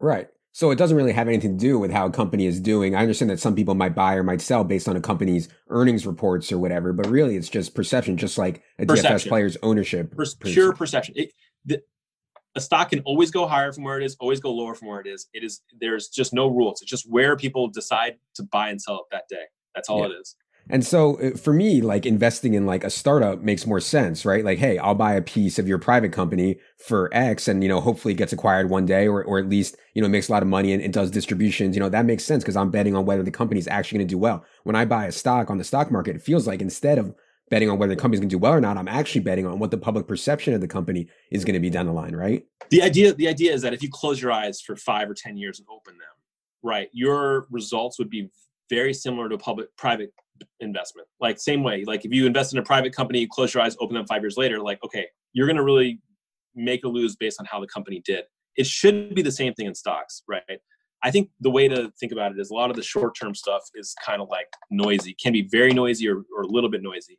Right. 0.00 0.28
So 0.52 0.72
it 0.72 0.76
doesn't 0.76 0.96
really 0.96 1.12
have 1.12 1.28
anything 1.28 1.56
to 1.56 1.64
do 1.64 1.78
with 1.78 1.92
how 1.92 2.06
a 2.06 2.10
company 2.10 2.46
is 2.46 2.60
doing. 2.60 2.96
I 2.96 3.02
understand 3.02 3.30
that 3.30 3.38
some 3.38 3.54
people 3.54 3.76
might 3.76 3.94
buy 3.94 4.14
or 4.14 4.24
might 4.24 4.40
sell 4.40 4.64
based 4.64 4.88
on 4.88 4.96
a 4.96 5.00
company's 5.00 5.48
earnings 5.68 6.06
reports 6.06 6.50
or 6.50 6.58
whatever, 6.58 6.92
but 6.92 7.06
really 7.06 7.36
it's 7.36 7.48
just 7.48 7.74
perception, 7.74 8.16
just 8.16 8.36
like 8.36 8.62
a 8.78 8.86
perception. 8.86 9.16
DFS 9.16 9.28
player's 9.28 9.56
ownership. 9.62 10.10
Per- 10.10 10.24
pure 10.40 10.72
perception. 10.72 11.14
It, 11.16 11.32
the, 11.64 11.80
a 12.56 12.60
stock 12.60 12.90
can 12.90 13.00
always 13.00 13.30
go 13.30 13.46
higher 13.46 13.72
from 13.72 13.84
where 13.84 14.00
it 14.00 14.04
is, 14.04 14.16
always 14.20 14.40
go 14.40 14.52
lower 14.52 14.74
from 14.74 14.88
where 14.88 15.00
it 15.00 15.06
is. 15.06 15.28
It 15.32 15.44
is 15.44 15.62
there's 15.80 16.08
just 16.08 16.32
no 16.32 16.48
rules. 16.48 16.82
It's 16.82 16.90
just 16.90 17.08
where 17.08 17.36
people 17.36 17.68
decide 17.68 18.16
to 18.34 18.42
buy 18.42 18.70
and 18.70 18.80
sell 18.80 18.96
it 18.96 19.02
that 19.12 19.24
day. 19.28 19.44
That's 19.74 19.88
all 19.88 20.00
yeah. 20.00 20.06
it 20.06 20.20
is. 20.20 20.36
And 20.68 20.84
so 20.84 21.20
uh, 21.20 21.36
for 21.36 21.52
me, 21.52 21.80
like 21.80 22.06
investing 22.06 22.54
in 22.54 22.66
like 22.66 22.84
a 22.84 22.90
startup 22.90 23.40
makes 23.40 23.66
more 23.66 23.80
sense, 23.80 24.24
right? 24.24 24.44
Like, 24.44 24.58
hey, 24.58 24.78
I'll 24.78 24.94
buy 24.94 25.14
a 25.14 25.22
piece 25.22 25.58
of 25.58 25.66
your 25.66 25.78
private 25.78 26.12
company 26.12 26.58
for 26.78 27.08
X 27.12 27.48
and, 27.48 27.62
you 27.62 27.68
know, 27.68 27.80
hopefully 27.80 28.14
it 28.14 28.18
gets 28.18 28.32
acquired 28.32 28.70
one 28.70 28.86
day 28.86 29.08
or, 29.08 29.24
or 29.24 29.38
at 29.38 29.48
least, 29.48 29.76
you 29.94 30.02
know, 30.02 30.08
makes 30.08 30.28
a 30.28 30.32
lot 30.32 30.42
of 30.42 30.48
money 30.48 30.72
and, 30.72 30.82
and 30.82 30.92
does 30.92 31.10
distributions. 31.10 31.74
You 31.74 31.80
know, 31.80 31.88
that 31.88 32.04
makes 32.04 32.24
sense 32.24 32.44
because 32.44 32.56
I'm 32.56 32.70
betting 32.70 32.94
on 32.94 33.06
whether 33.06 33.22
the 33.22 33.30
company 33.30 33.58
is 33.58 33.68
actually 33.68 33.98
going 33.98 34.08
to 34.08 34.14
do 34.14 34.18
well. 34.18 34.44
When 34.64 34.76
I 34.76 34.84
buy 34.84 35.06
a 35.06 35.12
stock 35.12 35.50
on 35.50 35.58
the 35.58 35.64
stock 35.64 35.90
market, 35.90 36.16
it 36.16 36.22
feels 36.22 36.46
like 36.46 36.60
instead 36.60 36.98
of 36.98 37.14
betting 37.50 37.68
on 37.68 37.78
whether 37.78 37.94
the 37.94 38.00
company's 38.00 38.20
going 38.20 38.28
to 38.28 38.34
do 38.34 38.38
well 38.38 38.52
or 38.52 38.60
not. 38.60 38.76
I'm 38.76 38.88
actually 38.88 39.22
betting 39.22 39.44
on 39.44 39.58
what 39.58 39.70
the 39.70 39.78
public 39.78 40.06
perception 40.06 40.54
of 40.54 40.60
the 40.60 40.68
company 40.68 41.08
is 41.30 41.44
going 41.44 41.54
to 41.54 41.60
be 41.60 41.68
down 41.68 41.86
the 41.86 41.92
line, 41.92 42.14
right? 42.14 42.44
The 42.70 42.82
idea, 42.82 43.12
the 43.12 43.28
idea 43.28 43.52
is 43.52 43.62
that 43.62 43.74
if 43.74 43.82
you 43.82 43.90
close 43.90 44.22
your 44.22 44.32
eyes 44.32 44.60
for 44.60 44.76
five 44.76 45.10
or 45.10 45.14
ten 45.14 45.36
years 45.36 45.58
and 45.58 45.66
open 45.68 45.98
them, 45.98 46.08
right, 46.62 46.88
your 46.92 47.46
results 47.50 47.98
would 47.98 48.08
be 48.08 48.30
very 48.68 48.94
similar 48.94 49.28
to 49.28 49.34
a 49.34 49.38
public 49.38 49.76
private 49.76 50.12
investment. 50.60 51.08
Like 51.20 51.38
same 51.38 51.62
way, 51.62 51.84
like 51.84 52.04
if 52.04 52.12
you 52.12 52.24
invest 52.24 52.52
in 52.52 52.58
a 52.58 52.62
private 52.62 52.94
company, 52.94 53.20
you 53.20 53.28
close 53.28 53.52
your 53.52 53.62
eyes, 53.62 53.76
open 53.80 53.94
them 53.94 54.06
five 54.06 54.22
years 54.22 54.36
later, 54.36 54.60
like 54.60 54.82
okay, 54.84 55.06
you're 55.32 55.46
going 55.46 55.56
to 55.56 55.64
really 55.64 56.00
make 56.54 56.84
or 56.84 56.88
lose 56.88 57.16
based 57.16 57.40
on 57.40 57.46
how 57.46 57.60
the 57.60 57.66
company 57.66 58.00
did. 58.04 58.24
It 58.56 58.66
should 58.66 59.14
be 59.14 59.22
the 59.22 59.32
same 59.32 59.54
thing 59.54 59.66
in 59.66 59.74
stocks, 59.74 60.22
right? 60.28 60.42
I 61.02 61.10
think 61.10 61.30
the 61.40 61.50
way 61.50 61.66
to 61.66 61.90
think 61.98 62.12
about 62.12 62.32
it 62.32 62.38
is 62.38 62.50
a 62.50 62.54
lot 62.54 62.70
of 62.70 62.76
the 62.76 62.82
short 62.82 63.16
term 63.18 63.34
stuff 63.34 63.62
is 63.74 63.94
kind 64.04 64.20
of 64.20 64.28
like 64.28 64.46
noisy, 64.70 65.14
can 65.20 65.32
be 65.32 65.48
very 65.50 65.72
noisy 65.72 66.08
or, 66.08 66.22
or 66.36 66.42
a 66.42 66.46
little 66.46 66.70
bit 66.70 66.82
noisy. 66.82 67.18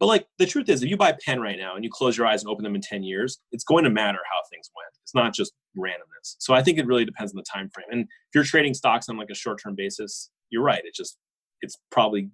But 0.00 0.06
like 0.06 0.26
the 0.38 0.46
truth 0.46 0.68
is, 0.70 0.82
if 0.82 0.88
you 0.88 0.96
buy 0.96 1.14
Penn 1.24 1.40
right 1.40 1.58
now 1.58 1.76
and 1.76 1.84
you 1.84 1.90
close 1.92 2.16
your 2.16 2.26
eyes 2.26 2.42
and 2.42 2.50
open 2.50 2.64
them 2.64 2.74
in 2.74 2.80
10 2.80 3.02
years, 3.02 3.38
it's 3.52 3.64
going 3.64 3.84
to 3.84 3.90
matter 3.90 4.18
how 4.32 4.38
things 4.50 4.70
went. 4.74 4.96
It's 5.02 5.14
not 5.14 5.34
just 5.34 5.52
randomness. 5.78 6.36
So 6.38 6.54
I 6.54 6.62
think 6.62 6.78
it 6.78 6.86
really 6.86 7.04
depends 7.04 7.32
on 7.32 7.36
the 7.36 7.44
time 7.44 7.68
frame. 7.68 7.86
And 7.90 8.00
if 8.02 8.34
you're 8.34 8.44
trading 8.44 8.72
stocks 8.72 9.10
on 9.10 9.18
like 9.18 9.28
a 9.30 9.34
short-term 9.34 9.74
basis, 9.76 10.30
you're 10.48 10.62
right. 10.62 10.82
It 10.84 10.94
just 10.94 11.18
it's 11.60 11.76
probably 11.92 12.30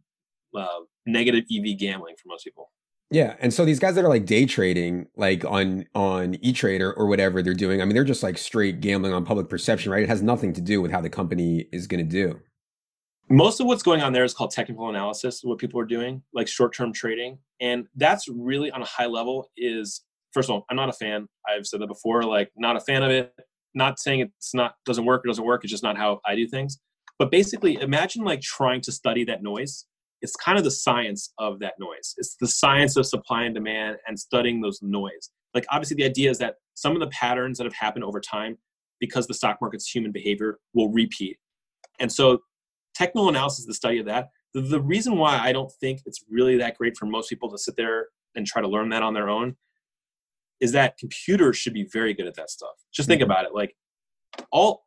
uh, 0.57 0.81
negative 1.07 1.45
EV 1.53 1.77
gambling 1.77 2.15
for 2.15 2.29
most 2.29 2.45
people. 2.45 2.71
Yeah, 3.11 3.37
and 3.39 3.55
so 3.55 3.65
these 3.65 3.79
guys 3.79 3.95
that 3.95 4.05
are 4.05 4.09
like 4.09 4.27
day 4.27 4.47
trading, 4.47 5.07
like 5.17 5.45
on 5.45 5.87
on 5.95 6.37
E 6.43 6.53
Trade 6.53 6.81
or, 6.81 6.93
or 6.93 7.07
whatever 7.07 7.41
they're 7.41 7.55
doing, 7.55 7.81
I 7.81 7.85
mean, 7.85 7.95
they're 7.95 8.05
just 8.05 8.23
like 8.23 8.37
straight 8.37 8.81
gambling 8.81 9.13
on 9.13 9.25
public 9.25 9.49
perception, 9.49 9.93
right? 9.93 10.03
It 10.03 10.09
has 10.09 10.23
nothing 10.23 10.53
to 10.55 10.61
do 10.61 10.81
with 10.81 10.91
how 10.91 11.01
the 11.01 11.11
company 11.11 11.67
is 11.73 11.87
going 11.87 12.05
to 12.07 12.11
do 12.11 12.41
most 13.29 13.61
of 13.61 13.67
what's 13.67 13.83
going 13.83 14.03
on 14.03 14.13
there 14.13 14.25
is 14.25 14.33
called 14.33 14.51
technical 14.51 14.89
analysis 14.89 15.41
what 15.43 15.59
people 15.59 15.81
are 15.81 15.87
doing 15.87 16.23
like 16.33 16.47
short-term 16.49 16.93
trading. 16.93 17.39
And 17.61 17.87
that's 17.97 18.29
really 18.29 18.71
on 18.71 18.83
a 18.83 18.87
high 18.87 19.07
level 19.07 19.51
is 19.57 20.05
first 20.33 20.49
of 20.49 20.55
all 20.55 20.67
i'm 20.71 20.77
not 20.77 20.89
a 20.89 20.93
fan. 20.93 21.27
I've 21.49 21.67
said 21.67 21.81
that 21.81 21.89
before 21.89 22.23
like 22.23 22.51
not 22.57 22.77
a 22.77 22.81
fan 22.81 23.03
of 23.03 23.11
it. 23.11 23.33
Not 23.75 23.99
saying 23.99 24.21
it's 24.21 24.55
not 24.55 24.75
doesn't 24.85 25.05
work 25.05 25.25
or 25.25 25.29
doesn't 25.29 25.45
work. 25.45 25.65
It's 25.65 25.71
just 25.71 25.83
not 25.83 25.97
how 25.97 26.21
i 26.25 26.35
do 26.35 26.47
things. 26.47 26.79
But 27.19 27.31
basically 27.31 27.75
imagine 27.81 28.25
like 28.25 28.43
trying 28.43 28.81
to 28.83 28.93
study 28.93 29.25
that 29.25 29.43
noise. 29.43 29.87
It's 30.23 30.37
kind 30.37 30.57
of 30.57 30.65
the 30.65 30.71
science 30.71 31.33
of 31.39 31.59
that 31.61 31.75
noise. 31.79 32.15
It's 32.17 32.37
the 32.41 32.49
science 32.49 32.97
of 32.97 33.07
supply 33.07 33.45
and 33.45 33.55
demand 33.55 33.97
and 34.07 34.19
studying 34.19 34.61
those 34.61 34.81
noise. 34.83 35.31
Like 35.53 35.67
obviously 35.71 35.97
the 35.97 36.05
idea 36.05 36.31
is 36.31 36.39
that 36.39 36.57
some 36.75 36.93
of 36.93 37.01
the 37.01 37.09
patterns 37.09 37.59
that 37.59 37.65
have 37.65 37.75
happened 37.75 38.05
over 38.05 38.21
time 38.21 38.57
because 39.01 39.27
the 39.27 39.35
stock 39.35 39.59
market's 39.61 39.89
human 39.89 40.13
behavior 40.13 40.59
will 40.75 40.91
repeat. 40.91 41.39
And 41.99 42.11
so 42.11 42.41
technical 42.97 43.29
analysis 43.29 43.61
is 43.61 43.67
the 43.67 43.75
study 43.75 43.99
of 43.99 44.07
that. 44.07 44.31
The, 44.55 44.63
the 44.63 44.81
reason 44.81 45.19
why 45.19 45.39
I 45.39 45.53
don't 45.53 45.71
think 45.81 46.01
it's 46.07 46.25
really 46.31 46.57
that 46.59 46.79
great 46.79 46.97
for 46.97 47.07
most 47.07 47.29
people 47.29 47.51
to 47.51 47.59
sit 47.59 47.77
there 47.77 48.09
and 48.35 48.47
try 48.47 48.63
to 48.63 48.69
learn 48.69 48.89
that 48.91 49.03
on 49.03 49.15
their 49.15 49.29
own 49.29 49.57
is 50.61 50.73
that 50.73 50.97
computers 50.99 51.57
should 51.59 51.75
be 51.75 51.87
very 51.93 52.15
good 52.15 52.27
at 52.27 52.35
that 52.37 52.51
stuff. 52.51 52.71
Just 52.93 53.09
think 53.09 53.21
mm-hmm. 53.21 53.31
about 53.31 53.45
it. 53.45 53.55
Like 53.55 53.77
all 54.51 54.85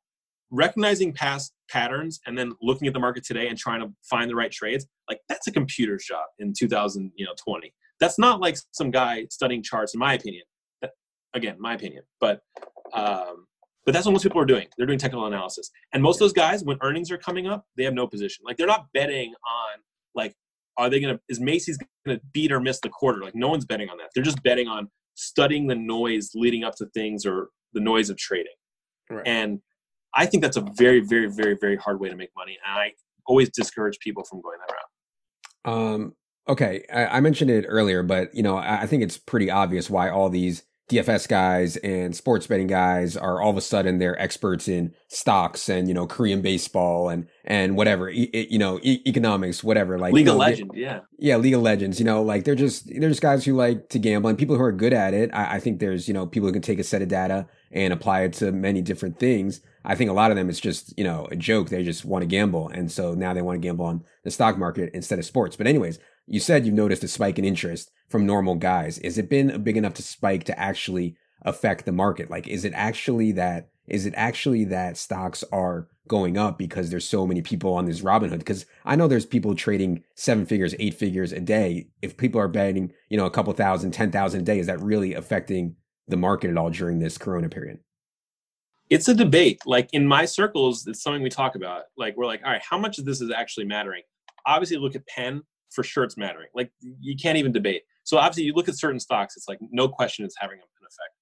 recognizing 0.52 1.14
past 1.14 1.54
patterns 1.70 2.20
and 2.26 2.36
then 2.36 2.54
looking 2.62 2.88
at 2.88 2.94
the 2.94 3.00
market 3.00 3.24
today 3.24 3.48
and 3.48 3.58
trying 3.58 3.82
to 3.82 3.94
find 4.02 4.30
the 4.30 4.36
right 4.36 4.52
trades, 4.52 4.88
like 5.08 5.20
that's 5.30 5.48
a 5.48 5.52
computer 5.52 6.00
job 6.04 6.26
in 6.40 6.54
2000, 6.58 7.12
you 7.16 7.26
know, 7.26 7.34
20. 7.44 7.72
That's 8.00 8.18
not 8.18 8.40
like 8.40 8.58
some 8.72 8.90
guy 8.90 9.28
studying 9.30 9.62
charts, 9.62 9.94
in 9.94 10.00
my 10.00 10.14
opinion. 10.14 10.44
That, 10.82 10.92
again, 11.36 11.58
my 11.60 11.76
opinion. 11.76 12.04
But 12.20 12.42
um, 12.94 13.46
but 13.86 13.94
that's 13.94 14.06
what 14.06 14.12
most 14.12 14.24
people 14.24 14.42
are 14.42 14.46
doing. 14.46 14.68
They're 14.78 14.88
doing 14.88 15.00
technical 15.00 15.26
analysis. 15.26 15.70
And 15.94 16.04
most 16.04 16.18
of 16.18 16.20
those 16.20 16.34
guys, 16.34 16.64
when 16.64 16.78
earnings 16.82 17.12
are 17.12 17.18
coming 17.18 17.48
up, 17.48 17.66
they 17.78 17.84
have 17.84 17.94
no 17.94 18.08
position. 18.08 18.44
Like 18.46 18.58
they're 18.58 18.68
not 18.68 18.88
betting 18.94 19.30
on 19.30 19.80
like, 20.16 20.36
are 20.78 20.90
they 20.90 21.00
gonna 21.00 21.20
is 21.28 21.40
Macy's 21.40 21.78
gonna 22.06 22.20
beat 22.34 22.52
or 22.52 22.60
miss 22.60 22.80
the 22.80 22.90
quarter? 22.90 23.22
Like 23.22 23.36
no 23.36 23.50
one's 23.50 23.66
betting 23.66 23.90
on 23.90 23.98
that. 23.98 24.10
They're 24.14 24.24
just 24.24 24.44
betting 24.44 24.68
on 24.68 24.90
studying 25.16 25.68
the 25.68 25.76
noise 25.76 26.32
leading 26.36 26.64
up 26.64 26.76
to 26.76 26.86
things 26.94 27.26
or 27.26 27.50
the 27.74 27.80
noise 27.80 28.10
of 28.10 28.18
trading. 28.18 28.54
Right. 29.10 29.28
And 29.28 29.62
I 30.14 30.26
think 30.26 30.44
that's 30.44 30.58
a 30.58 30.66
very, 30.76 31.02
very, 31.02 31.28
very, 31.28 31.58
very 31.60 31.76
hard 31.76 32.00
way 32.00 32.10
to 32.10 32.16
make 32.16 32.30
money. 32.36 32.58
And 32.66 32.80
I 32.80 32.92
always 33.26 33.50
discourage 33.50 34.00
people 34.00 34.24
from 34.24 34.42
going 34.42 34.58
that 34.68 34.74
route. 34.74 35.94
Um, 35.94 36.16
okay, 36.48 36.84
I, 36.92 37.18
I 37.18 37.20
mentioned 37.20 37.52
it 37.52 37.66
earlier, 37.68 38.02
but 38.04 38.34
you 38.34 38.44
know, 38.44 38.58
I, 38.58 38.82
I 38.82 38.86
think 38.88 39.04
it's 39.04 39.18
pretty 39.18 39.52
obvious 39.52 39.90
why 39.90 40.10
all 40.10 40.30
these 40.30 40.64
DFS 40.90 41.28
guys 41.28 41.78
and 41.78 42.16
sports 42.16 42.48
betting 42.48 42.68
guys 42.68 43.16
are 43.16 43.42
all 43.42 43.52
of 43.52 43.58
a 43.58 43.62
sudden 43.62 44.00
they're 44.00 44.20
experts 44.20 44.68
in 44.68 44.94
stocks 45.08 45.70
and 45.70 45.88
you 45.88 45.94
know 45.94 46.08
Korean 46.08 46.42
baseball 46.42 47.10
and 47.10 47.28
and 47.46 47.78
whatever 47.78 48.10
e- 48.10 48.48
you 48.50 48.58
know 48.58 48.80
e- 48.82 49.02
economics 49.06 49.64
whatever 49.64 50.00
like 50.00 50.14
League 50.14 50.26
you 50.26 50.26
know, 50.26 50.34
of 50.34 50.40
Legends 50.40 50.74
yeah 50.76 51.02
yeah 51.18 51.38
League 51.38 51.54
of 51.54 51.62
Legends 51.62 52.00
you 52.00 52.06
know 52.06 52.24
like 52.24 52.44
they're 52.44 52.56
just 52.56 52.88
they're 52.88 53.10
just 53.10 53.22
guys 53.22 53.46
who 53.46 53.56
like 53.56 53.90
to 53.90 54.00
gamble 54.00 54.30
and 54.30 54.38
people 54.38 54.58
who 54.58 54.64
are 54.64 54.72
good 54.72 54.94
at 54.94 55.14
it 55.14 55.30
I, 55.34 55.56
I 55.56 55.60
think 55.60 55.80
there's 55.80 56.08
you 56.08 56.14
know 56.14 56.26
people 56.26 56.48
who 56.48 56.54
can 56.54 56.62
take 56.62 56.80
a 56.80 56.84
set 56.84 57.02
of 57.02 57.08
data 57.08 57.48
and 57.72 57.94
apply 57.94 58.22
it 58.22 58.34
to 58.34 58.52
many 58.52 58.82
different 58.82 59.20
things 59.20 59.62
I 59.86 59.96
think 59.96 60.10
a 60.10 60.14
lot 60.14 60.32
of 60.32 60.38
them 60.38 60.50
it's 60.50 60.60
just 60.60 60.94
you 60.98 61.04
know 61.04 61.28
a 61.32 61.36
joke. 61.36 61.70
They 61.70 61.84
just 61.84 62.06
want 62.06 62.22
to 62.24 62.28
gamble, 62.28 62.68
and 62.68 62.92
so 62.92 63.14
now 63.14 63.34
they 63.34 63.42
want 63.42 63.62
to 63.62 63.66
gamble 63.66 63.86
on 63.86 64.04
the 64.24 64.32
stock 64.32 64.58
market 64.58 64.92
instead 64.94 65.20
of 65.20 65.26
sports. 65.26 65.56
But 65.56 65.68
anyways, 65.68 66.00
you 66.30 66.40
said 66.40 66.66
you've 66.66 66.76
noticed 66.76 67.04
a 67.04 67.08
spike 67.08 67.40
in 67.40 67.46
interest 67.46 67.92
from 68.08 68.26
normal 68.26 68.56
guys. 68.56 69.00
Is 69.00 69.18
it 69.18 69.30
been 69.30 69.64
big 69.64 69.78
enough 69.78 69.96
to 69.96 70.04
spike 70.04 70.44
to 70.46 70.60
actually 70.60 71.18
affect 71.42 71.86
the 71.86 71.92
market? 71.92 72.30
Like, 72.30 72.48
is 72.48 72.66
it 72.66 72.74
actually 72.76 73.32
that? 73.34 73.70
Is 73.88 74.06
it 74.06 74.14
actually 74.16 74.66
that 74.66 74.98
stocks 74.98 75.44
are 75.52 75.88
going 76.08 76.38
up 76.38 76.60
because 76.60 76.92
there's 76.92 77.10
so 77.10 77.26
many 77.26 77.42
people 77.42 77.74
on 77.74 77.86
this 77.86 78.02
Robinhood? 78.02 78.38
Because 78.38 78.68
I 78.86 78.96
know 78.96 79.08
there's 79.08 79.26
people 79.26 79.56
trading 79.56 80.04
seven 80.14 80.46
figures, 80.46 80.76
eight 80.78 80.94
figures 80.94 81.34
a 81.34 81.40
day. 81.40 81.88
If 82.04 82.16
people 82.16 82.40
are 82.40 82.48
betting, 82.48 82.94
you 83.10 83.18
know, 83.18 83.26
a 83.26 83.32
couple 83.32 83.52
thousand, 83.54 83.92
ten 83.92 84.12
thousand 84.12 84.42
a 84.42 84.44
day, 84.44 84.60
is 84.60 84.68
that 84.68 84.80
really 84.80 85.16
affecting 85.16 85.76
the 86.08 86.18
market 86.18 86.52
at 86.52 86.58
all 86.58 86.70
during 86.70 87.00
this 87.00 87.18
Corona 87.18 87.50
period? 87.50 87.80
It's 88.92 89.08
a 89.08 89.16
debate. 89.16 89.62
Like 89.66 89.90
in 89.94 90.06
my 90.06 90.26
circles, 90.26 90.86
it's 90.86 91.02
something 91.02 91.24
we 91.24 91.30
talk 91.30 91.56
about. 91.56 91.84
Like 91.98 92.16
we're 92.16 92.28
like, 92.28 92.42
all 92.46 92.52
right, 92.52 92.62
how 92.68 92.78
much 92.78 93.00
of 93.00 93.06
this 93.06 93.20
is 93.20 93.32
actually 93.32 93.66
mattering? 93.66 94.04
Obviously, 94.46 94.78
look 94.78 94.96
at 94.96 95.08
Penn. 95.08 95.42
For 95.72 95.84
sure, 95.84 96.04
it's 96.04 96.18
mattering. 96.18 96.48
Like 96.56 96.72
you 96.82 97.16
can't 97.16 97.38
even 97.38 97.52
debate. 97.52 97.84
So 98.04 98.18
obviously, 98.18 98.44
you 98.44 98.54
look 98.54 98.70
at 98.70 98.78
certain 98.78 99.00
stocks. 99.00 99.38
It's 99.38 99.48
like 99.48 99.60
no 99.72 99.88
question, 99.88 100.26
it's 100.26 100.36
having 100.40 100.58
an 100.58 100.64
effect. 100.82 101.14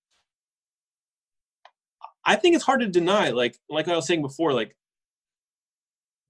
I 2.26 2.36
think 2.36 2.56
it's 2.56 2.64
hard 2.64 2.82
to 2.82 2.88
deny. 2.88 3.30
Like 3.30 3.58
like 3.70 3.88
I 3.88 3.96
was 3.96 4.06
saying 4.06 4.22
before, 4.22 4.54
like 4.54 4.76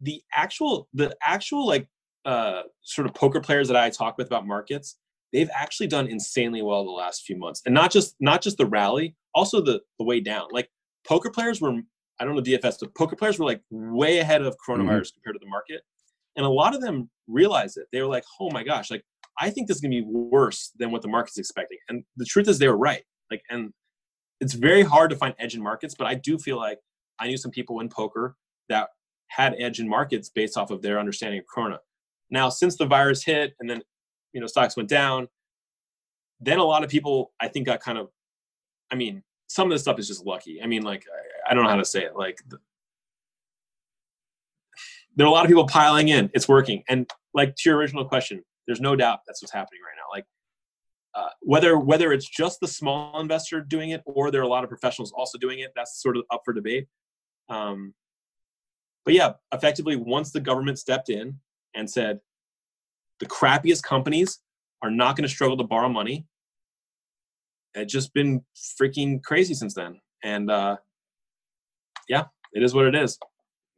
the 0.02 0.22
actual 0.34 0.88
the 0.94 1.16
actual 1.26 1.66
like 1.66 1.88
uh, 2.26 2.64
sort 2.82 3.08
of 3.08 3.14
poker 3.14 3.42
players 3.42 3.68
that 3.68 3.78
I 3.78 3.90
talk 3.90 4.18
with 4.18 4.28
about 4.28 4.46
markets, 4.46 4.98
they've 5.34 5.50
actually 5.54 5.88
done 5.88 6.08
insanely 6.08 6.62
well 6.62 6.86
the 6.86 6.92
last 6.92 7.24
few 7.24 7.38
months, 7.38 7.62
and 7.66 7.74
not 7.74 7.92
just 7.92 8.16
not 8.20 8.42
just 8.42 8.58
the 8.58 8.66
rally, 8.66 9.16
also 9.34 9.62
the 9.62 9.82
the 9.98 10.06
way 10.06 10.20
down. 10.20 10.48
Like 10.52 10.70
poker 11.08 11.32
players 11.32 11.62
were, 11.62 11.82
I 12.20 12.26
don't 12.26 12.36
know 12.36 12.42
DFS, 12.42 12.78
but 12.80 12.94
poker 12.96 13.16
players 13.16 13.40
were 13.40 13.46
like 13.46 13.62
way 13.72 14.20
ahead 14.20 14.42
of 14.42 14.56
coronavirus 14.58 15.08
mm-hmm. 15.08 15.16
compared 15.16 15.36
to 15.36 15.40
the 15.42 15.50
market, 15.50 15.82
and 16.38 16.46
a 16.46 16.50
lot 16.50 16.74
of 16.74 16.82
them 16.82 17.10
realized 17.28 17.78
it. 17.78 17.88
They 17.92 18.02
were 18.02 18.08
like, 18.08 18.24
oh 18.40 18.50
my 18.52 18.64
gosh, 18.64 18.90
like 18.90 19.04
I 19.40 19.50
think 19.50 19.68
this 19.68 19.78
is 19.78 19.82
gonna 19.82 20.02
be 20.02 20.06
worse 20.08 20.72
than 20.78 20.92
what 20.92 21.02
the 21.02 21.08
market's 21.08 21.38
expecting, 21.38 21.80
and 21.90 22.04
the 22.16 22.26
truth 22.26 22.48
is 22.48 22.60
they 22.60 22.68
were 22.70 22.78
right. 22.78 23.04
Like, 23.30 23.42
and 23.50 23.74
it's 24.40 24.54
very 24.54 24.84
hard 24.84 25.10
to 25.10 25.16
find 25.16 25.36
edge 25.40 25.56
in 25.56 25.62
markets, 25.62 25.96
but 25.98 26.08
I 26.08 26.14
do 26.14 26.38
feel 26.38 26.58
like 26.58 26.80
I 27.20 27.28
knew 27.28 27.38
some 27.38 27.52
people 27.52 27.80
in 27.82 27.90
poker 27.90 28.36
that 28.70 28.90
had 29.30 29.56
edge 29.60 29.80
in 29.80 29.90
markets 29.90 30.30
based 30.30 30.58
off 30.58 30.72
of 30.72 30.82
their 30.82 31.00
understanding 31.00 31.40
of 31.40 31.46
Corona. 31.54 31.80
Now, 32.30 32.50
since 32.50 32.78
the 32.78 32.86
virus 32.86 33.24
hit 33.24 33.56
and 33.60 33.70
then 33.70 33.82
you 34.34 34.42
know 34.42 34.48
stocks 34.48 34.78
went 34.78 34.90
down, 34.90 35.28
then 36.40 36.60
a 36.60 36.64
lot 36.64 36.84
of 36.84 36.90
people 36.90 37.34
I 37.40 37.48
think 37.48 37.66
got 37.66 37.80
kind 37.80 37.98
of, 37.98 38.10
I 38.92 38.96
mean, 38.96 39.24
some 39.48 39.68
of 39.68 39.74
this 39.74 39.82
stuff 39.82 40.00
is 40.00 40.08
just 40.08 40.26
lucky. 40.26 40.62
I 40.62 40.68
mean, 40.68 40.84
like 40.84 41.06
I, 41.48 41.52
I 41.52 41.54
don't 41.54 41.64
know 41.64 41.70
how 41.70 41.78
to 41.78 41.86
say 41.86 42.04
it. 42.04 42.16
Like 42.16 42.40
the, 42.48 42.60
there 45.18 45.26
are 45.26 45.30
a 45.30 45.32
lot 45.32 45.44
of 45.44 45.50
people 45.50 45.68
piling 45.68 46.08
in. 46.08 46.30
It's 46.34 46.48
working, 46.48 46.84
and 46.88 47.10
like 47.34 47.56
to 47.58 47.70
your 47.70 47.78
original 47.78 48.06
question, 48.06 48.44
there's 48.68 48.80
no 48.80 48.96
doubt 48.96 49.20
that's 49.28 49.42
what's 49.42 49.52
happening 49.52 49.82
right 49.84 49.96
now. 49.98 50.16
Like 50.16 50.26
uh, 51.16 51.30
whether 51.42 51.80
whether 51.80 52.14
it's 52.14 52.30
just 52.30 52.60
the 52.60 52.68
small 52.68 53.20
investor 53.20 53.60
doing 53.60 53.90
it 53.90 54.04
or 54.06 54.30
there 54.32 54.42
are 54.42 54.46
a 54.46 54.48
lot 54.48 54.64
of 54.64 54.70
professionals 54.70 55.12
also 55.12 55.38
doing 55.38 55.60
it, 55.60 55.72
that's 55.76 56.02
sort 56.02 56.16
of 56.16 56.24
up 56.32 56.42
for 56.46 56.54
debate. 56.54 56.88
Um, 57.50 57.94
but 59.04 59.16
yeah, 59.16 59.34
effectively, 59.54 59.96
once 59.96 60.32
the 60.32 60.40
government 60.40 60.78
stepped 60.78 61.10
in 61.10 61.40
and 61.76 61.90
said 61.90 62.20
the 63.20 63.26
crappiest 63.26 63.82
companies 63.82 64.40
are 64.84 64.92
not 64.92 65.16
going 65.16 65.24
to 65.24 65.34
struggle 65.34 65.58
to 65.58 65.64
borrow 65.64 65.90
money, 65.90 66.28
it's 67.74 67.92
just 67.92 68.14
been 68.14 68.44
freaking 68.80 69.24
crazy 69.24 69.54
since 69.54 69.74
then. 69.74 70.00
And 70.24 70.52
uh, 70.52 70.78
yeah, 72.08 72.26
it 72.54 72.64
is 72.64 72.74
what 72.74 72.86
it 72.86 72.96
is. 72.96 73.18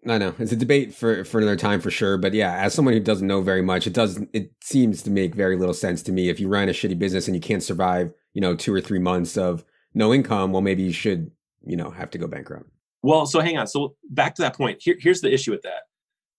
I 0.07 0.17
know 0.17 0.33
it's 0.39 0.51
a 0.51 0.55
debate 0.55 0.93
for 0.93 1.25
for 1.25 1.39
another 1.39 1.57
time 1.57 1.81
for 1.81 1.91
sure. 1.91 2.17
But 2.17 2.33
yeah, 2.33 2.55
as 2.55 2.73
someone 2.73 2.93
who 2.93 3.01
doesn't 3.01 3.27
know 3.27 3.41
very 3.41 3.61
much, 3.61 3.85
it 3.85 3.93
does 3.93 4.21
it 4.33 4.51
seems 4.61 5.01
to 5.03 5.11
make 5.11 5.35
very 5.35 5.57
little 5.57 5.73
sense 5.73 6.01
to 6.03 6.11
me. 6.11 6.29
If 6.29 6.39
you 6.39 6.47
run 6.47 6.69
a 6.69 6.71
shitty 6.71 6.97
business 6.97 7.27
and 7.27 7.35
you 7.35 7.41
can't 7.41 7.63
survive, 7.63 8.13
you 8.33 8.41
know, 8.41 8.55
two 8.55 8.73
or 8.73 8.79
three 8.79 8.99
months 8.99 9.37
of 9.37 9.65
no 9.93 10.13
income, 10.13 10.53
well, 10.53 10.61
maybe 10.61 10.83
you 10.83 10.93
should, 10.93 11.31
you 11.65 11.75
know, 11.75 11.89
have 11.89 12.09
to 12.11 12.17
go 12.17 12.27
bankrupt. 12.27 12.69
Well, 13.01 13.25
so 13.25 13.39
hang 13.41 13.57
on. 13.57 13.67
So 13.67 13.95
back 14.09 14.35
to 14.35 14.41
that 14.41 14.55
point. 14.55 14.81
Here, 14.81 14.95
here's 14.99 15.21
the 15.21 15.33
issue 15.33 15.51
with 15.51 15.63
that. 15.63 15.83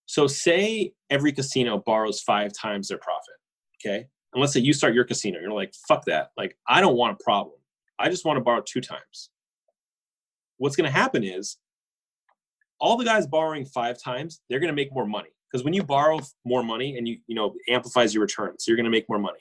So 0.06 0.26
say 0.26 0.92
every 1.10 1.32
casino 1.32 1.82
borrows 1.84 2.20
five 2.20 2.52
times 2.52 2.88
their 2.88 2.98
profit. 2.98 3.34
Okay. 3.80 4.06
And 4.32 4.40
let's 4.40 4.52
say 4.52 4.60
you 4.60 4.72
start 4.72 4.94
your 4.94 5.04
casino. 5.04 5.38
You're 5.40 5.52
like, 5.52 5.74
fuck 5.88 6.04
that. 6.06 6.30
Like, 6.36 6.56
I 6.68 6.80
don't 6.80 6.96
want 6.96 7.18
a 7.20 7.24
problem. 7.24 7.56
I 7.98 8.08
just 8.08 8.24
want 8.24 8.36
to 8.36 8.40
borrow 8.42 8.62
two 8.64 8.80
times. 8.80 9.30
What's 10.58 10.76
going 10.76 10.90
to 10.90 10.96
happen 10.96 11.24
is 11.24 11.56
all 12.80 12.96
the 12.96 13.04
guys 13.04 13.26
borrowing 13.26 13.64
five 13.64 14.02
times, 14.02 14.40
they're 14.48 14.60
going 14.60 14.68
to 14.68 14.74
make 14.74 14.92
more 14.92 15.06
money. 15.06 15.28
Because 15.50 15.64
when 15.64 15.74
you 15.74 15.82
borrow 15.82 16.20
more 16.44 16.62
money 16.62 16.96
and 16.96 17.08
you, 17.08 17.18
you 17.26 17.34
know, 17.34 17.54
amplifies 17.68 18.14
your 18.14 18.22
return. 18.22 18.54
So 18.58 18.70
you're 18.70 18.76
going 18.76 18.84
to 18.84 18.90
make 18.90 19.08
more 19.08 19.18
money. 19.18 19.40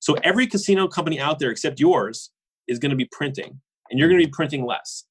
So 0.00 0.14
every 0.24 0.46
casino 0.46 0.88
company 0.88 1.20
out 1.20 1.38
there 1.38 1.50
except 1.50 1.78
yours 1.78 2.30
is 2.68 2.78
going 2.78 2.90
to 2.90 2.96
be 2.96 3.08
printing 3.12 3.60
and 3.90 3.98
you're 3.98 4.08
going 4.08 4.20
to 4.20 4.26
be 4.26 4.32
printing 4.32 4.64
less. 4.64 5.04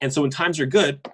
And 0.00 0.12
so 0.12 0.22
when 0.22 0.30
times 0.30 0.58
are 0.58 0.66
good, 0.66 1.06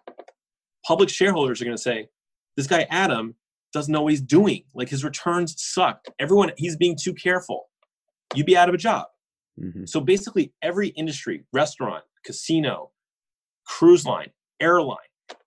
public 0.87 1.09
shareholders 1.09 1.61
are 1.61 1.65
going 1.65 1.77
to 1.77 1.83
say, 1.83 2.09
this 2.57 2.67
guy 2.67 2.87
Adam 2.91 3.35
doesn't 3.73 3.93
know 3.93 4.03
what 4.03 4.13
he's 4.13 4.23
doing. 4.23 4.65
Like 4.75 4.89
his 4.89 5.05
returns 5.05 5.55
suck. 5.59 6.07
Everyone, 6.19 6.53
he's 6.57 6.77
being 6.77 6.97
too 7.01 7.13
careful. 7.13 7.69
You'd 8.35 8.47
be 8.47 8.57
out 8.57 8.69
of 8.69 8.75
a 8.75 8.79
job. 8.79 9.07
Mm-hmm. 9.61 9.85
So 9.87 10.01
basically, 10.01 10.53
every 10.63 10.89
industry, 10.89 11.45
restaurant, 11.53 12.05
casino, 12.25 12.93
cruise 13.67 14.07
line, 14.07 14.31
airline, 14.61 14.97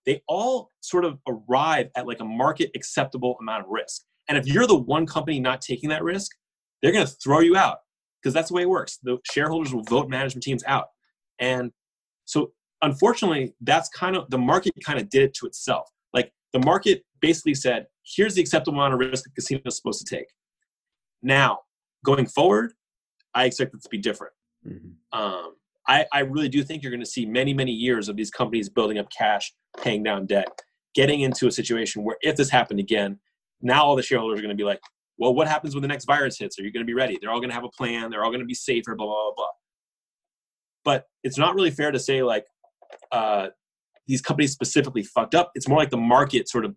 they 0.06 0.22
all 0.28 0.70
sort 0.80 1.04
of 1.04 1.18
arrive 1.28 1.88
at 1.96 2.06
like 2.06 2.20
a 2.20 2.24
market 2.24 2.70
acceptable 2.74 3.36
amount 3.40 3.64
of 3.64 3.70
risk. 3.70 4.02
And 4.28 4.38
if 4.38 4.46
you're 4.46 4.66
the 4.66 4.76
one 4.78 5.06
company 5.06 5.40
not 5.40 5.60
taking 5.60 5.88
that 5.90 6.02
risk, 6.02 6.30
they're 6.80 6.92
going 6.92 7.06
to 7.06 7.12
throw 7.22 7.40
you 7.40 7.56
out 7.56 7.78
because 8.20 8.34
that's 8.34 8.48
the 8.48 8.54
way 8.54 8.62
it 8.62 8.68
works. 8.68 8.98
The 9.02 9.18
shareholders 9.30 9.74
will 9.74 9.82
vote 9.84 10.08
management 10.08 10.42
teams 10.42 10.62
out. 10.64 10.86
And 11.38 11.72
so 12.24 12.52
unfortunately, 12.82 13.54
that's 13.60 13.88
kind 13.88 14.16
of 14.16 14.28
the 14.30 14.38
market 14.38 14.72
kind 14.84 15.00
of 15.00 15.08
did 15.08 15.22
it 15.22 15.34
to 15.34 15.46
itself. 15.46 15.88
Like 16.12 16.32
the 16.52 16.60
market 16.60 17.02
basically 17.20 17.54
said, 17.54 17.86
here's 18.04 18.34
the 18.34 18.40
acceptable 18.40 18.78
amount 18.78 18.94
of 18.94 19.00
risk 19.00 19.26
a 19.26 19.30
casino 19.32 19.62
is 19.66 19.76
supposed 19.76 20.06
to 20.06 20.16
take. 20.16 20.26
Now, 21.22 21.60
going 22.04 22.26
forward, 22.26 22.72
I 23.34 23.44
expect 23.44 23.74
it 23.74 23.82
to 23.82 23.88
be 23.88 23.98
different. 23.98 24.32
Mm-hmm. 24.66 25.18
Um, 25.18 25.54
I, 25.88 26.06
I 26.12 26.20
really 26.20 26.48
do 26.48 26.62
think 26.62 26.82
you're 26.82 26.90
going 26.90 27.00
to 27.00 27.06
see 27.06 27.26
many, 27.26 27.54
many 27.54 27.72
years 27.72 28.08
of 28.08 28.16
these 28.16 28.30
companies 28.30 28.68
building 28.68 28.98
up 28.98 29.06
cash, 29.10 29.52
paying 29.80 30.02
down 30.02 30.26
debt, 30.26 30.48
getting 30.94 31.20
into 31.20 31.46
a 31.46 31.50
situation 31.50 32.04
where 32.04 32.16
if 32.22 32.36
this 32.36 32.50
happened 32.50 32.80
again, 32.80 33.18
now 33.60 33.84
all 33.84 33.96
the 33.96 34.02
shareholders 34.02 34.38
are 34.38 34.42
going 34.42 34.56
to 34.56 34.60
be 34.60 34.66
like, 34.66 34.80
well, 35.18 35.34
what 35.34 35.46
happens 35.46 35.74
when 35.74 35.82
the 35.82 35.88
next 35.88 36.04
virus 36.04 36.38
hits? 36.38 36.58
Are 36.58 36.62
you 36.62 36.72
going 36.72 36.84
to 36.84 36.86
be 36.86 36.94
ready? 36.94 37.18
They're 37.20 37.30
all 37.30 37.38
going 37.38 37.50
to 37.50 37.54
have 37.54 37.64
a 37.64 37.68
plan. 37.68 38.10
They're 38.10 38.24
all 38.24 38.30
going 38.30 38.40
to 38.40 38.46
be 38.46 38.54
safer, 38.54 38.94
blah, 38.94 39.06
blah, 39.06 39.14
blah, 39.14 39.32
blah. 39.36 39.46
But 40.84 41.06
it's 41.22 41.38
not 41.38 41.54
really 41.54 41.70
fair 41.70 41.92
to 41.92 41.98
say, 41.98 42.22
like, 42.22 42.44
uh, 43.12 43.48
these 44.08 44.20
companies 44.20 44.52
specifically 44.52 45.02
fucked 45.02 45.34
up. 45.34 45.52
It's 45.54 45.68
more 45.68 45.78
like 45.78 45.90
the 45.90 45.96
market 45.96 46.48
sort 46.48 46.64
of 46.64 46.74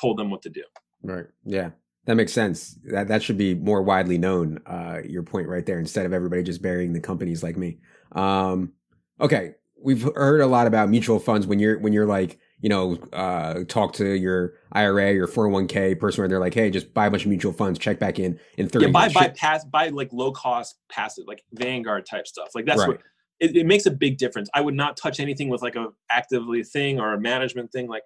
told 0.00 0.18
them 0.18 0.30
what 0.30 0.42
to 0.42 0.50
do. 0.50 0.62
Right. 1.02 1.26
Yeah. 1.44 1.70
That 2.06 2.14
makes 2.14 2.32
sense. 2.32 2.78
That 2.84 3.08
that 3.08 3.22
should 3.22 3.36
be 3.36 3.54
more 3.54 3.82
widely 3.82 4.18
known. 4.18 4.60
Uh, 4.66 4.98
your 5.04 5.22
point 5.22 5.48
right 5.48 5.66
there, 5.66 5.78
instead 5.78 6.06
of 6.06 6.12
everybody 6.12 6.42
just 6.42 6.62
burying 6.62 6.92
the 6.92 7.00
companies 7.00 7.42
like 7.42 7.56
me. 7.56 7.78
Um, 8.12 8.72
okay, 9.20 9.54
we've 9.82 10.02
heard 10.14 10.40
a 10.40 10.46
lot 10.46 10.66
about 10.66 10.88
mutual 10.88 11.18
funds 11.18 11.46
when 11.46 11.58
you're 11.58 11.78
when 11.78 11.92
you're 11.92 12.06
like 12.06 12.38
you 12.60 12.68
know 12.68 12.96
uh, 13.12 13.64
talk 13.68 13.92
to 13.94 14.12
your 14.12 14.54
IRA 14.72 15.18
or 15.18 15.26
401k 15.26 15.98
person 15.98 16.22
where 16.22 16.28
they're 16.28 16.40
like, 16.40 16.54
hey, 16.54 16.70
just 16.70 16.92
buy 16.92 17.06
a 17.06 17.10
bunch 17.10 17.24
of 17.24 17.28
mutual 17.28 17.52
funds, 17.52 17.78
check 17.78 17.98
back 17.98 18.18
in 18.18 18.38
in 18.58 18.68
thirty. 18.68 18.86
Yeah, 18.86 18.92
buy 18.92 19.08
buy 19.08 19.28
pass 19.28 19.64
buy 19.64 19.88
like 19.88 20.12
low 20.12 20.32
cost 20.32 20.76
passive 20.90 21.24
like 21.26 21.42
Vanguard 21.52 22.06
type 22.06 22.26
stuff. 22.26 22.50
Like 22.54 22.66
that's 22.66 22.80
right. 22.80 22.88
what 22.88 23.00
it, 23.40 23.56
it 23.56 23.66
makes 23.66 23.86
a 23.86 23.90
big 23.90 24.18
difference. 24.18 24.48
I 24.54 24.60
would 24.60 24.74
not 24.74 24.96
touch 24.96 25.18
anything 25.18 25.48
with 25.48 25.62
like 25.62 25.76
a 25.76 25.88
actively 26.10 26.62
thing 26.62 27.00
or 27.00 27.14
a 27.14 27.20
management 27.20 27.72
thing. 27.72 27.88
Like 27.88 28.02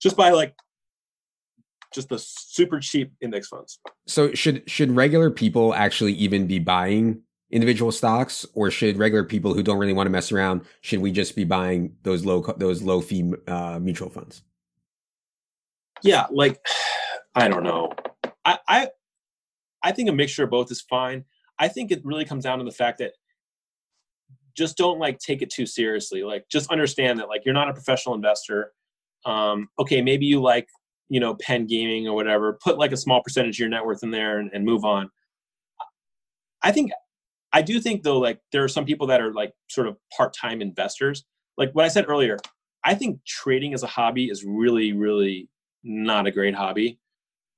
just 0.00 0.16
buy 0.16 0.30
like 0.30 0.54
just 1.94 2.08
the 2.08 2.18
super 2.18 2.80
cheap 2.80 3.12
index 3.20 3.48
funds. 3.48 3.78
So 4.06 4.32
should 4.34 4.68
should 4.68 4.90
regular 4.94 5.30
people 5.30 5.74
actually 5.74 6.14
even 6.14 6.46
be 6.46 6.58
buying 6.58 7.22
individual 7.50 7.90
stocks, 7.90 8.44
or 8.54 8.70
should 8.70 8.98
regular 8.98 9.24
people 9.24 9.54
who 9.54 9.62
don't 9.62 9.78
really 9.78 9.92
want 9.92 10.06
to 10.06 10.10
mess 10.10 10.32
around 10.32 10.62
should 10.80 11.00
we 11.00 11.10
just 11.10 11.34
be 11.34 11.44
buying 11.44 11.96
those 12.02 12.24
low 12.24 12.40
those 12.58 12.82
low 12.82 13.00
fee 13.00 13.32
uh, 13.46 13.78
mutual 13.80 14.10
funds? 14.10 14.42
Yeah, 16.02 16.26
like 16.30 16.60
I 17.34 17.48
don't 17.48 17.62
know. 17.62 17.92
I, 18.44 18.58
I 18.68 18.88
I 19.82 19.92
think 19.92 20.08
a 20.08 20.12
mixture 20.12 20.44
of 20.44 20.50
both 20.50 20.70
is 20.70 20.80
fine. 20.82 21.24
I 21.58 21.68
think 21.68 21.90
it 21.90 22.04
really 22.04 22.24
comes 22.24 22.44
down 22.44 22.58
to 22.58 22.64
the 22.64 22.70
fact 22.70 22.98
that 22.98 23.12
just 24.56 24.76
don't 24.76 24.98
like 24.98 25.18
take 25.18 25.40
it 25.40 25.50
too 25.50 25.66
seriously. 25.66 26.24
Like 26.24 26.48
just 26.50 26.70
understand 26.70 27.18
that 27.20 27.28
like 27.28 27.44
you're 27.44 27.54
not 27.54 27.68
a 27.68 27.72
professional 27.72 28.14
investor. 28.14 28.72
Um, 29.24 29.68
okay, 29.78 30.02
maybe 30.02 30.26
you 30.26 30.40
like 30.40 30.68
you 31.08 31.20
know 31.20 31.34
Penn 31.34 31.66
Gaming 31.66 32.06
or 32.08 32.14
whatever. 32.14 32.58
Put 32.62 32.78
like 32.78 32.92
a 32.92 32.96
small 32.96 33.22
percentage 33.22 33.56
of 33.56 33.60
your 33.60 33.68
net 33.68 33.84
worth 33.84 34.02
in 34.02 34.10
there 34.10 34.38
and, 34.38 34.50
and 34.52 34.64
move 34.64 34.84
on. 34.84 35.10
I 36.62 36.72
think 36.72 36.90
I 37.52 37.62
do 37.62 37.80
think 37.80 38.02
though 38.02 38.18
like 38.18 38.40
there 38.52 38.62
are 38.62 38.68
some 38.68 38.84
people 38.84 39.06
that 39.08 39.20
are 39.20 39.32
like 39.32 39.52
sort 39.68 39.86
of 39.86 39.96
part 40.16 40.34
time 40.34 40.60
investors. 40.60 41.24
Like 41.56 41.72
what 41.72 41.84
I 41.84 41.88
said 41.88 42.06
earlier, 42.08 42.38
I 42.84 42.94
think 42.94 43.20
trading 43.26 43.74
as 43.74 43.82
a 43.82 43.86
hobby 43.86 44.26
is 44.26 44.44
really, 44.44 44.92
really 44.92 45.48
not 45.82 46.26
a 46.26 46.30
great 46.30 46.54
hobby. 46.54 46.98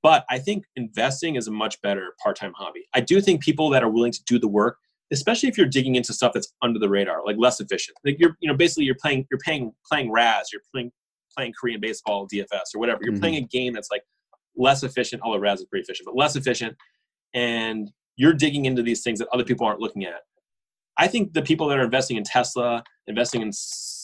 But 0.02 0.24
I 0.30 0.38
think 0.38 0.64
investing 0.76 1.36
is 1.36 1.46
a 1.46 1.50
much 1.50 1.80
better 1.82 2.14
part-time 2.22 2.52
hobby. 2.56 2.86
I 2.94 3.00
do 3.00 3.20
think 3.20 3.42
people 3.42 3.68
that 3.70 3.82
are 3.82 3.90
willing 3.90 4.12
to 4.12 4.20
do 4.24 4.38
the 4.38 4.48
work, 4.48 4.78
especially 5.12 5.48
if 5.48 5.58
you're 5.58 5.66
digging 5.66 5.94
into 5.94 6.14
stuff 6.14 6.32
that's 6.32 6.52
under 6.62 6.78
the 6.78 6.88
radar, 6.88 7.24
like 7.24 7.36
less 7.38 7.60
efficient. 7.60 7.98
Like 8.04 8.16
you're, 8.18 8.34
you 8.40 8.50
know, 8.50 8.56
basically 8.56 8.84
you're 8.84 8.96
playing, 9.00 9.26
you're 9.30 9.40
playing, 9.44 9.72
playing 9.90 10.10
Razz, 10.10 10.48
you're 10.52 10.62
playing, 10.72 10.90
playing 11.36 11.52
Korean 11.58 11.80
baseball, 11.80 12.26
DFS 12.32 12.74
or 12.74 12.78
whatever. 12.78 13.00
You're 13.02 13.12
mm-hmm. 13.12 13.20
playing 13.20 13.36
a 13.36 13.46
game 13.46 13.74
that's 13.74 13.90
like 13.90 14.02
less 14.56 14.82
efficient. 14.82 15.20
Although 15.22 15.38
Razz 15.38 15.60
is 15.60 15.66
pretty 15.66 15.82
efficient, 15.82 16.06
but 16.06 16.16
less 16.16 16.34
efficient, 16.34 16.76
and 17.34 17.90
you're 18.20 18.34
digging 18.34 18.66
into 18.66 18.82
these 18.82 19.02
things 19.02 19.18
that 19.18 19.28
other 19.32 19.44
people 19.44 19.66
aren't 19.66 19.80
looking 19.80 20.04
at. 20.04 20.20
I 20.98 21.06
think 21.06 21.32
the 21.32 21.40
people 21.40 21.68
that 21.68 21.78
are 21.78 21.84
investing 21.84 22.18
in 22.18 22.22
Tesla, 22.22 22.84
investing 23.06 23.40
in 23.40 23.50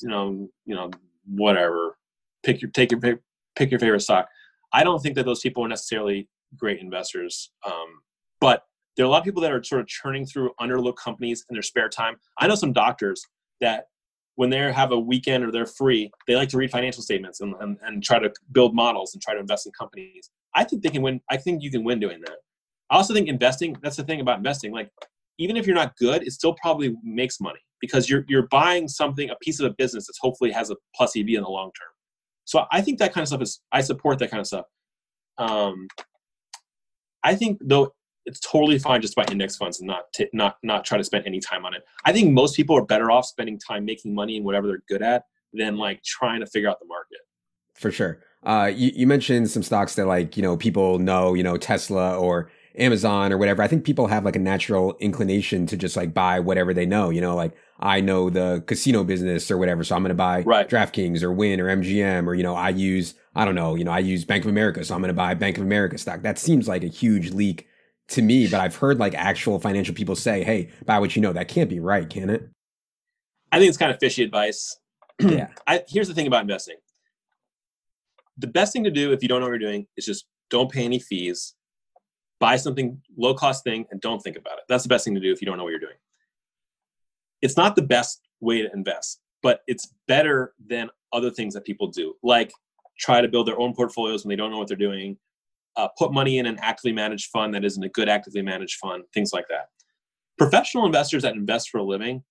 you 0.01 0.09
know, 0.09 0.49
you 0.65 0.75
know, 0.75 0.91
whatever, 1.27 1.99
pick 2.43 2.63
your 2.63 2.71
take 2.71 2.91
your 2.91 2.99
pick, 2.99 3.19
pick 3.57 3.71
your 3.71 3.79
favorite 3.79 4.01
stock. 4.01 4.27
I 4.73 4.85
don't 4.85 5.03
think 5.03 5.17
that 5.17 5.27
those 5.27 5.41
people 5.41 5.63
are 5.67 5.69
necessarily 5.69 6.31
great 6.57 6.81
investors. 6.81 7.51
Um, 7.67 8.01
but 8.41 8.63
there 8.97 9.05
are 9.05 9.09
a 9.09 9.11
lot 9.11 9.19
of 9.19 9.25
people 9.25 9.43
that 9.43 9.53
are 9.53 9.63
sort 9.63 9.83
of 9.83 9.87
churning 9.87 10.25
through 10.25 10.53
underlooked 10.59 10.97
companies 10.97 11.45
in 11.51 11.55
their 11.55 11.63
spare 11.63 11.91
time. 11.91 12.17
I 12.39 12.47
know 12.47 12.55
some 12.55 12.73
doctors 12.73 13.23
that 13.61 13.89
when 14.37 14.49
they 14.49 14.73
have 14.73 14.93
a 14.93 14.99
weekend 14.99 15.45
or 15.45 15.53
they're 15.53 15.67
free, 15.67 16.11
they 16.27 16.37
like 16.37 16.49
to 16.51 16.57
read 16.57 16.71
financial 16.71 17.03
statements 17.03 17.43
and, 17.43 17.55
and, 17.61 17.77
and 17.83 18.03
try 18.03 18.19
to 18.19 18.33
build 18.53 18.75
models 18.75 19.13
and 19.13 19.23
try 19.23 19.35
to 19.35 19.41
invest 19.41 19.67
in 19.67 19.73
companies. 19.79 20.31
I 20.55 20.65
think 20.65 20.83
they 20.83 20.89
can 20.89 21.03
win. 21.03 21.21
I 21.31 21.37
think 21.37 21.63
you 21.63 21.71
can 21.71 21.85
win 21.85 22.01
doing 22.01 22.23
that. 22.23 22.39
I 22.91 22.97
also 22.97 23.15
think 23.15 23.29
investing, 23.29 23.77
that's 23.83 23.97
the 23.97 24.05
thing 24.05 24.21
about 24.21 24.39
investing. 24.39 24.73
Like, 24.73 24.91
even 25.39 25.57
if 25.57 25.67
you're 25.67 25.77
not 25.77 25.97
good, 25.97 26.23
it 26.23 26.33
still 26.33 26.55
probably 26.55 26.97
makes 27.03 27.41
money 27.41 27.59
because 27.81 28.09
you're, 28.09 28.25
you're 28.29 28.49
buying 28.49 28.89
something, 28.89 29.29
a 29.31 29.37
piece 29.37 29.61
of 29.61 29.71
a 29.71 29.75
business 29.75 30.07
that's 30.07 30.19
hopefully 30.21 30.51
has 30.51 30.71
a 30.71 30.77
plus 30.95 31.17
EV 31.17 31.29
in 31.29 31.43
the 31.43 31.49
long 31.49 31.67
term. 31.67 31.93
So 32.45 32.65
I 32.73 32.81
think 32.81 32.99
that 33.01 33.13
kind 33.13 33.23
of 33.23 33.29
stuff 33.29 33.43
is, 33.43 33.61
I 33.73 33.81
support 33.81 34.19
that 34.21 34.31
kind 34.31 34.41
of 34.41 34.47
stuff. 34.47 34.65
Um, 35.37 35.89
I 37.23 37.35
think 37.35 37.59
though 37.61 37.93
it's 38.25 38.41
totally 38.41 38.79
fine 38.79 39.01
just 39.01 39.15
to 39.15 39.23
buy 39.23 39.31
index 39.31 39.57
funds 39.57 39.81
and 39.81 39.87
not 39.87 40.05
t- 40.15 40.29
not 40.33 40.57
not 40.63 40.85
try 40.85 40.99
to 40.99 41.05
spend 41.05 41.27
any 41.27 41.41
time 41.41 41.65
on 41.65 41.75
it. 41.75 41.83
I 42.05 42.13
think 42.13 42.33
most 42.33 42.57
people 42.57 42.77
are 42.77 42.85
better 42.85 43.11
off 43.11 43.25
spending 43.25 43.59
time 43.59 43.85
making 43.85 44.15
money 44.15 44.37
in 44.37 44.45
whatever 44.45 44.67
they're 44.67 44.83
good 44.89 45.03
at 45.03 45.25
than 45.53 45.77
like 45.77 46.03
trying 46.03 46.41
to 46.41 46.47
figure 46.47 46.69
out 46.69 46.79
the 46.81 46.87
market. 46.87 47.19
For 47.75 47.91
sure. 47.91 48.21
Uh, 48.43 48.71
you, 48.75 48.93
you 48.95 49.07
mentioned 49.07 49.51
some 49.51 49.63
stocks 49.63 49.95
that 49.95 50.07
like 50.07 50.37
you 50.37 50.43
know 50.43 50.57
people 50.57 50.99
know, 50.99 51.35
you 51.35 51.43
know 51.43 51.57
Tesla 51.57 52.19
or 52.19 52.51
Amazon 52.79 53.33
or 53.33 53.39
whatever. 53.39 53.63
I 53.63 53.69
think 53.69 53.85
people 53.85 54.07
have 54.07 54.25
like 54.25 54.37
a 54.37 54.41
natural 54.41 54.97
inclination 55.01 55.67
to 55.67 55.77
just 55.77 55.97
like 55.97 56.13
buy 56.13 56.41
whatever 56.41 56.75
they 56.75 56.87
know. 56.87 57.11
You 57.11 57.21
know, 57.21 57.35
like 57.35 57.53
I 57.81 58.01
know 58.01 58.31
the 58.31 58.63
casino 58.67 59.05
business 59.05 59.51
or 59.51 59.59
whatever, 59.59 59.85
so 59.85 59.97
I'm 59.97 60.03
going 60.03 60.11
to 60.11 60.15
buy 60.15 60.43
right. 60.43 60.69
DraftKings 60.69 61.23
or 61.23 61.33
Wynn 61.33 61.61
or 61.61 61.67
MGM 61.67 62.27
or 62.27 62.35
you 62.35 62.43
know 62.43 62.55
I 62.55 62.71
use 62.71 63.15
I 63.35 63.45
don't 63.45 63.55
know, 63.55 63.75
you 63.75 63.85
know 63.85 63.93
I 63.93 64.01
use 64.01 64.25
Bank 64.25 64.45
of 64.45 64.51
America, 64.51 64.85
so 64.85 64.95
I'm 64.95 65.01
going 65.01 65.09
to 65.09 65.15
buy 65.15 65.35
Bank 65.35 65.59
of 65.59 65.65
America 65.65 65.99
stock. 65.99 66.23
That 66.23 66.39
seems 66.39 66.69
like 66.69 66.85
a 66.85 66.89
huge 66.89 67.33
leak 67.33 67.67
to 68.09 68.23
me, 68.23 68.47
but 68.47 68.61
I've 68.61 68.77
heard 68.77 68.99
like 68.99 69.15
actual 69.15 69.59
financial 69.59 69.95
people 69.95 70.17
say, 70.17 70.45
"Hey, 70.45 70.71
buy 70.85 70.99
what 70.99 71.17
you 71.17 71.23
know." 71.23 71.33
That 71.33 71.49
can't 71.49 71.71
be 71.71 71.81
right, 71.81 72.09
can 72.09 72.31
it? 72.31 72.49
I 73.53 73.59
think 73.59 73.69
it's 73.69 73.79
kind 73.79 73.91
of 73.91 73.99
fishy 73.99 74.23
advice. 74.23 74.79
yeah. 75.19 75.49
I, 75.67 75.83
here's 75.89 76.09
the 76.09 76.15
thing 76.15 76.27
about 76.27 76.43
investing. 76.43 76.77
The 78.39 78.47
best 78.47 78.73
thing 78.73 78.85
to 78.85 78.91
do 78.91 79.13
if 79.13 79.23
you 79.23 79.29
don't 79.29 79.41
know 79.41 79.47
what 79.47 79.59
you're 79.59 79.71
doing 79.71 79.87
is 79.97 80.05
just 80.05 80.27
don't 80.51 80.71
pay 80.71 80.85
any 80.85 80.99
fees, 80.99 81.55
buy 82.39 82.57
something 82.57 83.01
low 83.17 83.35
cost 83.35 83.65
thing, 83.65 83.87
and 83.91 84.01
don't 84.01 84.21
think 84.21 84.37
about 84.37 84.59
it. 84.59 84.65
That's 84.69 84.83
the 84.83 84.89
best 84.89 85.05
thing 85.05 85.15
to 85.15 85.21
do 85.21 85.33
if 85.33 85.41
you 85.41 85.47
don't 85.47 85.57
know 85.57 85.65
what 85.65 85.71
you're 85.71 85.81
doing. 85.81 85.97
It's 87.43 87.57
not 87.57 87.77
the 87.77 87.83
best 87.83 88.23
way 88.41 88.63
to 88.63 88.73
invest, 88.73 89.21
but 89.43 89.61
it's 89.67 89.95
better 90.09 90.55
than 90.67 90.91
other 91.13 91.31
things 91.31 91.55
that 91.55 91.65
people 91.65 91.89
do, 91.89 92.15
like 92.23 92.53
try 92.99 93.21
to 93.21 93.29
build 93.29 93.47
their 93.47 93.59
own 93.59 93.75
portfolios 93.75 94.25
when 94.25 94.31
they 94.31 94.37
don't 94.37 94.51
know 94.51 94.59
what 94.59 94.69
they're 94.69 94.77
doing, 94.77 95.17
uh, 95.77 95.89
put 95.99 96.13
money 96.13 96.39
in 96.39 96.47
an 96.47 96.59
actively 96.61 96.93
managed 96.93 97.31
fund 97.31 97.55
that 97.55 97.65
isn't 97.65 97.83
a 97.83 97.89
good 97.91 98.09
actively 98.09 98.43
managed 98.43 98.79
fund, 98.79 99.05
things 99.13 99.33
like 99.33 99.47
that. 99.49 99.69
Professional 100.39 100.87
investors 100.87 101.23
that 101.23 101.35
invest 101.35 101.71
for 101.71 101.79
a 101.79 101.83
living, 101.83 102.23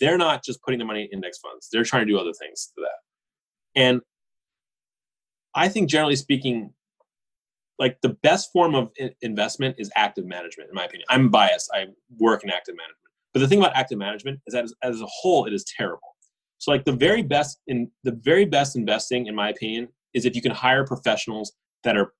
they're 0.00 0.18
not 0.18 0.44
just 0.44 0.62
putting 0.62 0.78
their 0.78 0.86
money 0.86 1.02
in 1.02 1.08
index 1.08 1.38
funds. 1.38 1.68
They're 1.72 1.84
trying 1.84 2.06
to 2.06 2.12
do 2.12 2.18
other 2.18 2.32
things 2.32 2.72
to 2.74 2.82
that. 2.82 3.80
And 3.80 4.00
I 5.54 5.68
think 5.68 5.88
generally 5.88 6.16
speaking, 6.16 6.72
like 7.78 7.98
the 8.02 8.10
best 8.22 8.50
form 8.52 8.74
of 8.74 8.90
investment 9.22 9.76
is 9.78 9.90
active 9.96 10.26
management, 10.26 10.68
in 10.68 10.74
my 10.74 10.84
opinion. 10.84 11.06
I'm 11.10 11.28
biased. 11.28 11.70
I 11.72 11.86
work 12.18 12.42
in 12.44 12.50
active 12.50 12.74
management. 12.74 12.96
But 13.32 13.40
the 13.40 13.48
thing 13.48 13.58
about 13.58 13.76
active 13.76 13.98
management 13.98 14.40
is 14.46 14.54
that 14.54 14.64
as, 14.64 14.74
as 14.82 15.00
a 15.00 15.06
whole, 15.06 15.44
it 15.46 15.52
is 15.52 15.64
terrible. 15.76 16.16
So 16.58 16.72
like 16.72 16.84
the 16.84 16.92
very 16.92 17.22
best 17.22 17.60
in 17.68 17.90
the 18.02 18.18
very 18.22 18.44
best 18.44 18.74
investing, 18.74 19.26
in 19.26 19.34
my 19.34 19.50
opinion, 19.50 19.88
is 20.12 20.24
if 20.24 20.34
you 20.34 20.42
can 20.42 20.50
hire 20.50 20.84
professionals 20.84 21.52
that 21.84 21.96
are 21.96 22.12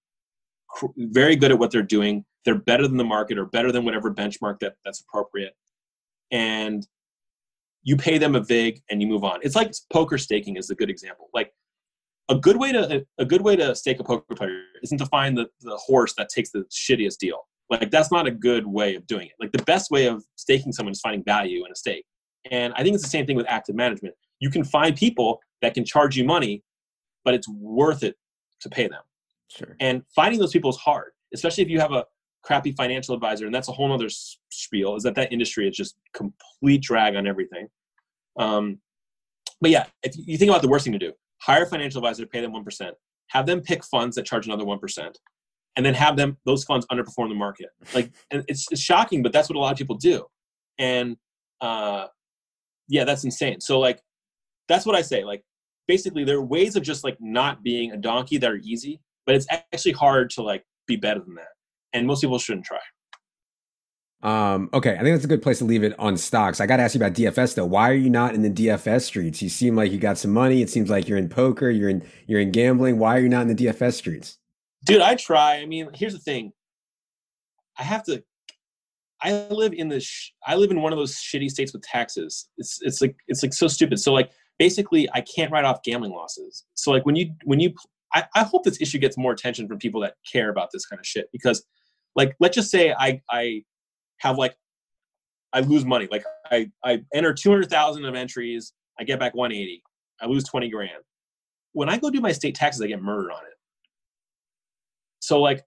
very 0.96 1.36
good 1.36 1.50
at 1.50 1.58
what 1.58 1.70
they're 1.70 1.82
doing. 1.82 2.24
They're 2.44 2.58
better 2.58 2.86
than 2.86 2.96
the 2.96 3.04
market 3.04 3.38
or 3.38 3.46
better 3.46 3.72
than 3.72 3.84
whatever 3.84 4.12
benchmark 4.12 4.60
that, 4.60 4.74
that's 4.84 5.00
appropriate. 5.00 5.54
And 6.30 6.86
you 7.82 7.96
pay 7.96 8.18
them 8.18 8.34
a 8.34 8.40
vig 8.40 8.80
and 8.90 9.00
you 9.00 9.08
move 9.08 9.24
on. 9.24 9.40
It's 9.42 9.56
like 9.56 9.72
poker 9.92 10.18
staking 10.18 10.56
is 10.56 10.70
a 10.70 10.74
good 10.74 10.90
example. 10.90 11.28
Like 11.34 11.52
a 12.28 12.36
good 12.36 12.58
way 12.58 12.72
to 12.72 13.04
a 13.18 13.24
good 13.24 13.42
way 13.42 13.56
to 13.56 13.74
stake 13.74 14.00
a 14.00 14.04
poker 14.04 14.34
player 14.34 14.62
isn't 14.82 14.98
to 14.98 15.06
find 15.06 15.36
the, 15.36 15.48
the 15.60 15.76
horse 15.76 16.14
that 16.18 16.28
takes 16.28 16.50
the 16.50 16.64
shittiest 16.70 17.18
deal. 17.18 17.46
Like 17.70 17.90
that's 17.90 18.10
not 18.10 18.26
a 18.26 18.30
good 18.30 18.66
way 18.66 18.94
of 18.94 19.06
doing 19.06 19.26
it. 19.26 19.34
Like 19.40 19.52
the 19.52 19.62
best 19.64 19.90
way 19.90 20.06
of 20.06 20.24
staking 20.36 20.72
someone 20.72 20.92
is 20.92 21.00
finding 21.00 21.24
value 21.24 21.64
in 21.64 21.72
a 21.72 21.74
stake. 21.74 22.04
And 22.50 22.72
I 22.74 22.82
think 22.82 22.94
it's 22.94 23.04
the 23.04 23.10
same 23.10 23.26
thing 23.26 23.36
with 23.36 23.46
active 23.48 23.74
management. 23.74 24.14
You 24.40 24.50
can 24.50 24.64
find 24.64 24.96
people 24.96 25.40
that 25.62 25.74
can 25.74 25.84
charge 25.84 26.16
you 26.16 26.24
money, 26.24 26.62
but 27.24 27.34
it's 27.34 27.48
worth 27.48 28.02
it 28.02 28.16
to 28.60 28.68
pay 28.68 28.88
them. 28.88 29.02
Sure. 29.48 29.76
And 29.80 30.02
finding 30.14 30.38
those 30.38 30.52
people 30.52 30.70
is 30.70 30.76
hard, 30.76 31.12
especially 31.34 31.64
if 31.64 31.70
you 31.70 31.80
have 31.80 31.92
a 31.92 32.04
crappy 32.42 32.72
financial 32.72 33.14
advisor. 33.14 33.46
And 33.46 33.54
that's 33.54 33.68
a 33.68 33.72
whole 33.72 33.92
other 33.92 34.08
spiel 34.50 34.96
is 34.96 35.02
that 35.02 35.14
that 35.16 35.32
industry 35.32 35.68
is 35.68 35.76
just 35.76 35.96
complete 36.14 36.82
drag 36.82 37.16
on 37.16 37.26
everything. 37.26 37.68
Um, 38.38 38.78
but 39.60 39.70
yeah, 39.70 39.86
if 40.02 40.14
you 40.16 40.38
think 40.38 40.50
about 40.50 40.62
the 40.62 40.68
worst 40.68 40.84
thing 40.84 40.92
to 40.92 40.98
do, 40.98 41.12
hire 41.40 41.64
a 41.64 41.66
financial 41.66 41.98
advisor, 41.98 42.24
to 42.24 42.28
pay 42.28 42.40
them 42.40 42.52
1%, 42.52 42.90
have 43.28 43.46
them 43.46 43.60
pick 43.60 43.84
funds 43.84 44.16
that 44.16 44.26
charge 44.26 44.46
another 44.46 44.64
1%, 44.64 45.14
and 45.76 45.86
then 45.86 45.94
have 45.94 46.16
them, 46.16 46.36
those 46.44 46.64
funds 46.64 46.86
underperform 46.90 47.28
the 47.28 47.34
market. 47.34 47.68
Like, 47.94 48.12
it's, 48.30 48.66
it's 48.70 48.80
shocking, 48.80 49.22
but 49.22 49.32
that's 49.32 49.48
what 49.48 49.56
a 49.56 49.60
lot 49.60 49.72
of 49.72 49.78
people 49.78 49.96
do. 49.96 50.24
And, 50.78 51.16
uh, 51.60 52.06
yeah, 52.88 53.04
that's 53.04 53.24
insane. 53.24 53.60
So 53.60 53.78
like, 53.78 54.00
that's 54.68 54.86
what 54.86 54.94
I 54.94 55.02
say. 55.02 55.24
Like, 55.24 55.42
basically 55.88 56.22
there 56.22 56.36
are 56.36 56.44
ways 56.44 56.76
of 56.76 56.84
just 56.84 57.02
like 57.02 57.16
not 57.18 57.64
being 57.64 57.90
a 57.90 57.96
donkey 57.96 58.36
that 58.36 58.50
are 58.50 58.60
easy 58.62 59.00
but 59.26 59.34
it's 59.34 59.46
actually 59.50 59.92
hard 59.92 60.30
to 60.30 60.42
like 60.42 60.64
be 60.86 60.94
better 60.94 61.20
than 61.20 61.34
that 61.34 61.48
and 61.94 62.06
most 62.06 62.20
people 62.20 62.38
shouldn't 62.38 62.64
try 62.64 62.78
um, 64.22 64.68
okay, 64.74 64.94
I 64.94 65.02
think 65.02 65.14
that's 65.14 65.24
a 65.24 65.28
good 65.28 65.42
place 65.42 65.58
to 65.58 65.64
leave 65.64 65.84
it 65.84 65.94
on 65.98 66.16
stocks. 66.16 66.60
I 66.60 66.66
got 66.66 66.78
to 66.78 66.82
ask 66.82 66.94
you 66.94 67.00
about 67.00 67.12
DFS 67.12 67.54
though. 67.54 67.64
Why 67.64 67.90
are 67.90 67.94
you 67.94 68.10
not 68.10 68.34
in 68.34 68.42
the 68.42 68.50
DFS 68.50 69.02
streets? 69.02 69.40
You 69.40 69.48
seem 69.48 69.76
like 69.76 69.92
you 69.92 69.98
got 69.98 70.18
some 70.18 70.32
money. 70.32 70.60
It 70.60 70.70
seems 70.70 70.90
like 70.90 71.08
you're 71.08 71.18
in 71.18 71.28
poker. 71.28 71.70
You're 71.70 71.88
in 71.88 72.04
you're 72.26 72.40
in 72.40 72.50
gambling. 72.50 72.98
Why 72.98 73.16
are 73.16 73.20
you 73.20 73.28
not 73.28 73.42
in 73.42 73.54
the 73.54 73.66
DFS 73.66 73.94
streets? 73.94 74.38
Dude, 74.84 75.02
I 75.02 75.14
try. 75.14 75.56
I 75.56 75.66
mean, 75.66 75.90
here's 75.94 76.14
the 76.14 76.18
thing. 76.18 76.52
I 77.78 77.84
have 77.84 78.02
to. 78.04 78.24
I 79.22 79.46
live 79.50 79.72
in 79.72 79.88
this. 79.88 80.04
Sh- 80.04 80.30
I 80.46 80.56
live 80.56 80.72
in 80.72 80.82
one 80.82 80.92
of 80.92 80.98
those 80.98 81.14
shitty 81.14 81.50
states 81.50 81.72
with 81.72 81.82
taxes. 81.82 82.48
It's 82.58 82.80
it's 82.82 83.00
like 83.00 83.16
it's 83.28 83.44
like 83.44 83.52
so 83.52 83.68
stupid. 83.68 84.00
So 84.00 84.12
like 84.12 84.30
basically, 84.58 85.08
I 85.14 85.20
can't 85.20 85.52
write 85.52 85.64
off 85.64 85.84
gambling 85.84 86.12
losses. 86.12 86.64
So 86.74 86.90
like 86.90 87.06
when 87.06 87.14
you 87.14 87.32
when 87.44 87.60
you 87.60 87.72
I, 88.14 88.24
I 88.34 88.42
hope 88.42 88.64
this 88.64 88.80
issue 88.80 88.98
gets 88.98 89.16
more 89.16 89.30
attention 89.30 89.68
from 89.68 89.78
people 89.78 90.00
that 90.00 90.14
care 90.30 90.50
about 90.50 90.70
this 90.72 90.86
kind 90.86 90.98
of 90.98 91.06
shit 91.06 91.28
because 91.32 91.64
like 92.16 92.34
let's 92.40 92.56
just 92.56 92.70
say 92.70 92.92
I 92.98 93.20
I 93.30 93.62
have 94.18 94.38
like 94.38 94.56
I 95.52 95.60
lose 95.60 95.84
money. 95.84 96.08
Like 96.10 96.24
I 96.50 96.70
I 96.84 97.02
enter 97.14 97.32
two 97.32 97.50
hundred 97.50 97.70
thousand 97.70 98.04
of 98.04 98.14
entries, 98.14 98.72
I 98.98 99.04
get 99.04 99.18
back 99.18 99.34
one 99.34 99.52
eighty. 99.52 99.82
I 100.20 100.26
lose 100.26 100.44
twenty 100.44 100.68
grand. 100.68 101.02
When 101.72 101.88
I 101.88 101.98
go 101.98 102.10
do 102.10 102.20
my 102.20 102.32
state 102.32 102.54
taxes, 102.54 102.82
I 102.82 102.86
get 102.86 103.02
murdered 103.02 103.30
on 103.30 103.44
it. 103.44 103.54
So 105.20 105.40
like 105.40 105.64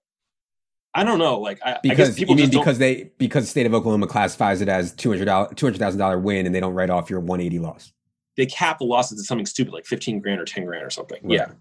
I 0.94 1.04
don't 1.04 1.18
know. 1.18 1.40
Like 1.40 1.58
I, 1.64 1.78
because 1.82 2.10
I 2.10 2.18
people 2.18 2.36
you 2.36 2.42
mean 2.42 2.50
because 2.50 2.78
they 2.78 3.10
because 3.18 3.44
the 3.44 3.50
state 3.50 3.66
of 3.66 3.74
Oklahoma 3.74 4.06
classifies 4.06 4.60
it 4.60 4.68
as 4.68 4.92
two 4.92 5.10
hundred 5.10 5.24
dollars 5.24 5.52
two 5.56 5.66
hundred 5.66 5.78
thousand 5.78 5.98
dollar 5.98 6.18
win 6.18 6.46
and 6.46 6.54
they 6.54 6.60
don't 6.60 6.74
write 6.74 6.90
off 6.90 7.08
your 7.08 7.20
one 7.20 7.40
eighty 7.40 7.58
loss. 7.58 7.92
They 8.36 8.46
cap 8.46 8.78
the 8.78 8.84
losses 8.84 9.18
to 9.18 9.24
something 9.24 9.46
stupid 9.46 9.72
like 9.72 9.86
fifteen 9.86 10.20
grand 10.20 10.40
or 10.40 10.44
ten 10.44 10.64
grand 10.64 10.84
or 10.84 10.90
something. 10.90 11.18
Right. 11.22 11.38
Yeah. 11.38 11.52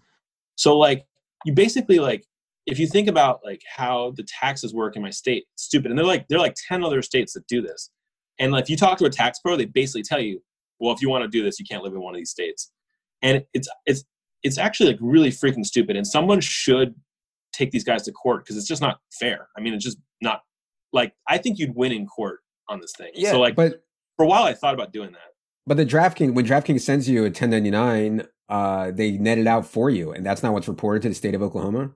So 0.55 0.77
like 0.77 1.05
you 1.45 1.53
basically 1.53 1.99
like 1.99 2.25
if 2.65 2.79
you 2.79 2.87
think 2.87 3.07
about 3.07 3.41
like 3.43 3.61
how 3.67 4.13
the 4.15 4.23
taxes 4.23 4.73
work 4.73 4.95
in 4.95 5.01
my 5.01 5.09
state, 5.09 5.45
stupid. 5.55 5.91
And 5.91 5.97
they're 5.97 6.05
like 6.05 6.27
they're 6.27 6.39
like 6.39 6.55
10 6.67 6.83
other 6.83 7.01
states 7.01 7.33
that 7.33 7.47
do 7.47 7.61
this. 7.61 7.89
And 8.39 8.51
like 8.51 8.63
if 8.63 8.69
you 8.69 8.77
talk 8.77 8.97
to 8.99 9.05
a 9.05 9.09
tax 9.09 9.39
pro, 9.39 9.55
they 9.55 9.65
basically 9.65 10.03
tell 10.03 10.19
you, 10.19 10.41
well, 10.79 10.93
if 10.93 11.01
you 11.01 11.09
want 11.09 11.23
to 11.23 11.27
do 11.27 11.43
this, 11.43 11.59
you 11.59 11.65
can't 11.69 11.83
live 11.83 11.93
in 11.93 12.01
one 12.01 12.13
of 12.13 12.19
these 12.19 12.29
states. 12.29 12.71
And 13.21 13.43
it's 13.53 13.67
it's 13.85 14.03
it's 14.43 14.57
actually 14.57 14.91
like 14.91 14.99
really 15.01 15.31
freaking 15.31 15.65
stupid. 15.65 15.95
And 15.95 16.05
someone 16.05 16.41
should 16.41 16.95
take 17.53 17.71
these 17.71 17.83
guys 17.83 18.03
to 18.03 18.11
court 18.11 18.43
because 18.43 18.57
it's 18.57 18.67
just 18.67 18.81
not 18.81 18.99
fair. 19.19 19.49
I 19.57 19.61
mean, 19.61 19.73
it's 19.73 19.83
just 19.83 19.97
not 20.21 20.41
like 20.93 21.13
I 21.27 21.37
think 21.37 21.59
you'd 21.59 21.75
win 21.75 21.91
in 21.91 22.05
court 22.05 22.39
on 22.69 22.79
this 22.79 22.93
thing. 22.97 23.11
Yeah, 23.13 23.31
so 23.31 23.39
like 23.39 23.55
but 23.55 23.83
for 24.17 24.23
a 24.23 24.27
while 24.27 24.43
I 24.43 24.53
thought 24.53 24.73
about 24.73 24.93
doing 24.93 25.11
that. 25.11 25.19
But 25.67 25.77
the 25.77 25.85
DraftKings 25.85 26.33
when 26.33 26.45
DraftKings 26.45 26.81
sends 26.81 27.09
you 27.09 27.21
a 27.21 27.23
1099 27.25 28.27
uh, 28.49 28.91
they 28.91 29.11
net 29.13 29.37
it 29.37 29.47
out 29.47 29.65
for 29.65 29.89
you, 29.89 30.11
and 30.11 30.25
that's 30.25 30.43
not 30.43 30.51
what's 30.51 30.67
reported 30.67 31.01
to 31.01 31.09
the 31.09 31.15
state 31.15 31.33
of 31.33 31.41
Oklahoma. 31.41 31.91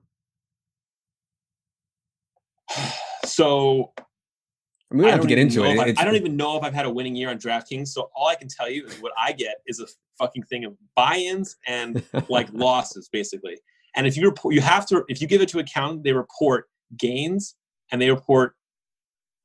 So 3.36 3.92
I 3.98 4.94
mean, 4.94 4.98
we 4.98 5.02
don't 5.02 5.12
have 5.12 5.20
to 5.20 5.26
get 5.26 5.38
into 5.38 5.62
it. 5.62 5.78
I, 5.78 6.00
I 6.00 6.04
don't 6.06 6.14
even 6.14 6.38
know 6.38 6.56
if 6.56 6.64
I've 6.64 6.72
had 6.72 6.86
a 6.86 6.90
winning 6.90 7.14
year 7.14 7.28
on 7.28 7.36
DraftKings. 7.36 7.88
So 7.88 8.08
all 8.16 8.28
I 8.28 8.34
can 8.34 8.48
tell 8.48 8.70
you 8.70 8.86
is 8.86 8.94
what 9.02 9.12
I 9.18 9.32
get 9.32 9.56
is 9.66 9.78
a 9.78 9.86
fucking 10.18 10.44
thing 10.44 10.64
of 10.64 10.72
buy-ins 10.94 11.54
and 11.66 12.02
like 12.30 12.48
losses, 12.54 13.10
basically. 13.12 13.58
And 13.94 14.06
if 14.06 14.16
you 14.16 14.24
report, 14.24 14.54
you 14.54 14.62
have 14.62 14.86
to. 14.86 15.04
If 15.08 15.20
you 15.20 15.28
give 15.28 15.42
it 15.42 15.50
to 15.50 15.58
account, 15.58 16.02
they 16.02 16.14
report 16.14 16.70
gains 16.98 17.56
and 17.92 18.00
they 18.00 18.08
report 18.08 18.54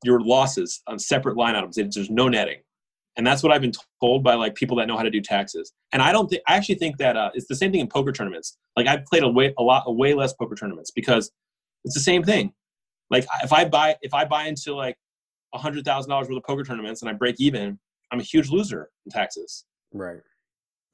your 0.02 0.22
losses 0.22 0.80
on 0.86 0.98
separate 0.98 1.36
line 1.36 1.54
items. 1.54 1.76
There's 1.76 2.08
no 2.08 2.28
netting, 2.28 2.60
and 3.18 3.26
that's 3.26 3.42
what 3.42 3.52
I've 3.52 3.60
been 3.60 3.74
told 4.00 4.24
by 4.24 4.34
like 4.36 4.54
people 4.54 4.78
that 4.78 4.86
know 4.86 4.96
how 4.96 5.02
to 5.02 5.10
do 5.10 5.20
taxes. 5.20 5.70
And 5.92 6.00
I 6.00 6.12
don't 6.12 6.30
think 6.30 6.40
I 6.48 6.56
actually 6.56 6.76
think 6.76 6.96
that 6.96 7.18
uh, 7.18 7.30
it's 7.34 7.46
the 7.46 7.56
same 7.56 7.70
thing 7.72 7.80
in 7.80 7.88
poker 7.88 8.12
tournaments. 8.12 8.56
Like 8.74 8.86
I've 8.86 9.04
played 9.04 9.22
a 9.22 9.28
way 9.28 9.52
a 9.58 9.62
lot, 9.62 9.82
a 9.86 9.92
way 9.92 10.14
less 10.14 10.32
poker 10.32 10.54
tournaments 10.54 10.90
because 10.90 11.30
it's 11.84 11.94
the 11.94 12.00
same 12.00 12.22
thing. 12.22 12.54
Like 13.12 13.26
if 13.44 13.52
I 13.52 13.64
buy 13.66 13.94
if 14.00 14.14
I 14.14 14.24
buy 14.24 14.44
into 14.44 14.74
like 14.74 14.96
a 15.54 15.58
hundred 15.58 15.84
thousand 15.84 16.10
dollars 16.10 16.28
worth 16.28 16.38
of 16.38 16.44
poker 16.44 16.64
tournaments 16.64 17.02
and 17.02 17.10
I 17.10 17.12
break 17.12 17.36
even, 17.38 17.78
I'm 18.10 18.18
a 18.18 18.22
huge 18.22 18.50
loser 18.50 18.90
in 19.04 19.12
taxes. 19.12 19.66
right. 19.92 20.18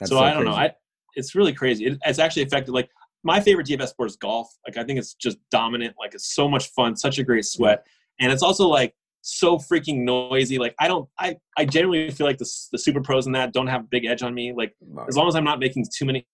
so, 0.05 0.19
I 0.19 0.35
don't 0.35 0.45
know. 0.45 0.53
I 0.53 0.73
it's 1.15 1.35
really 1.37 1.53
crazy. 1.53 1.87
It, 1.87 1.99
it's 2.05 2.19
actually 2.19 2.43
affected. 2.43 2.73
Like 2.73 2.91
my 3.23 3.41
favorite 3.41 3.69
DFS 3.69 3.89
sport 3.89 4.11
is 4.11 4.17
golf. 4.17 4.53
Like 4.67 4.77
I 4.77 4.85
think 4.85 4.99
it's 4.99 5.15
just 5.15 5.39
dominant. 5.51 5.95
Like 5.99 6.13
it's 6.13 6.35
so 6.35 6.49
much 6.49 6.69
fun, 6.73 6.97
such 6.97 7.19
a 7.19 7.23
great 7.23 7.45
sweat, 7.45 7.87
and 8.21 8.33
it's 8.33 8.43
also 8.43 8.67
like 8.67 8.95
so 9.31 9.59
freaking 9.59 10.05
noisy. 10.05 10.59
Like 10.59 10.75
I 10.81 10.89
don't. 10.89 11.09
I 11.19 11.37
I 11.59 11.67
genuinely 11.67 12.11
feel 12.11 12.27
like 12.27 12.39
the 12.39 12.49
the 12.73 12.79
super 12.79 13.03
pros 13.03 13.27
in 13.27 13.33
that 13.33 13.53
don't 13.53 13.67
have 13.67 13.83
a 13.83 13.87
big 13.91 14.07
edge 14.07 14.23
on 14.23 14.35
me. 14.35 14.55
Like 14.57 14.75
as 15.07 15.17
long 15.17 15.29
as 15.29 15.37
I'm 15.37 15.45
not 15.45 15.59
making 15.59 15.85
too 15.95 16.07
many, 16.07 16.27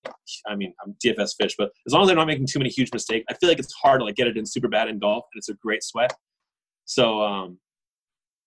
I 0.47 0.55
mean, 0.55 0.72
I'm 0.82 0.95
DFS 1.05 1.32
fish, 1.36 1.57
but 1.59 1.70
as 1.86 1.92
long 1.92 2.05
as 2.05 2.11
I'm 2.11 2.16
not 2.16 2.28
making 2.28 2.47
too 2.47 2.61
many 2.61 2.70
huge 2.70 2.90
mistakes, 2.92 3.24
I 3.28 3.34
feel 3.34 3.49
like 3.49 3.59
it's 3.59 3.72
hard 3.74 4.01
to 4.01 4.05
like 4.05 4.14
get 4.14 4.28
it 4.28 4.36
in 4.36 4.47
super 4.47 4.68
bad 4.68 4.88
in 4.88 5.01
golf, 5.01 5.24
and 5.32 5.38
it's 5.38 5.49
a 5.49 5.55
great 5.55 5.82
sweat. 5.82 6.14
So, 6.84 7.20
um, 7.20 7.59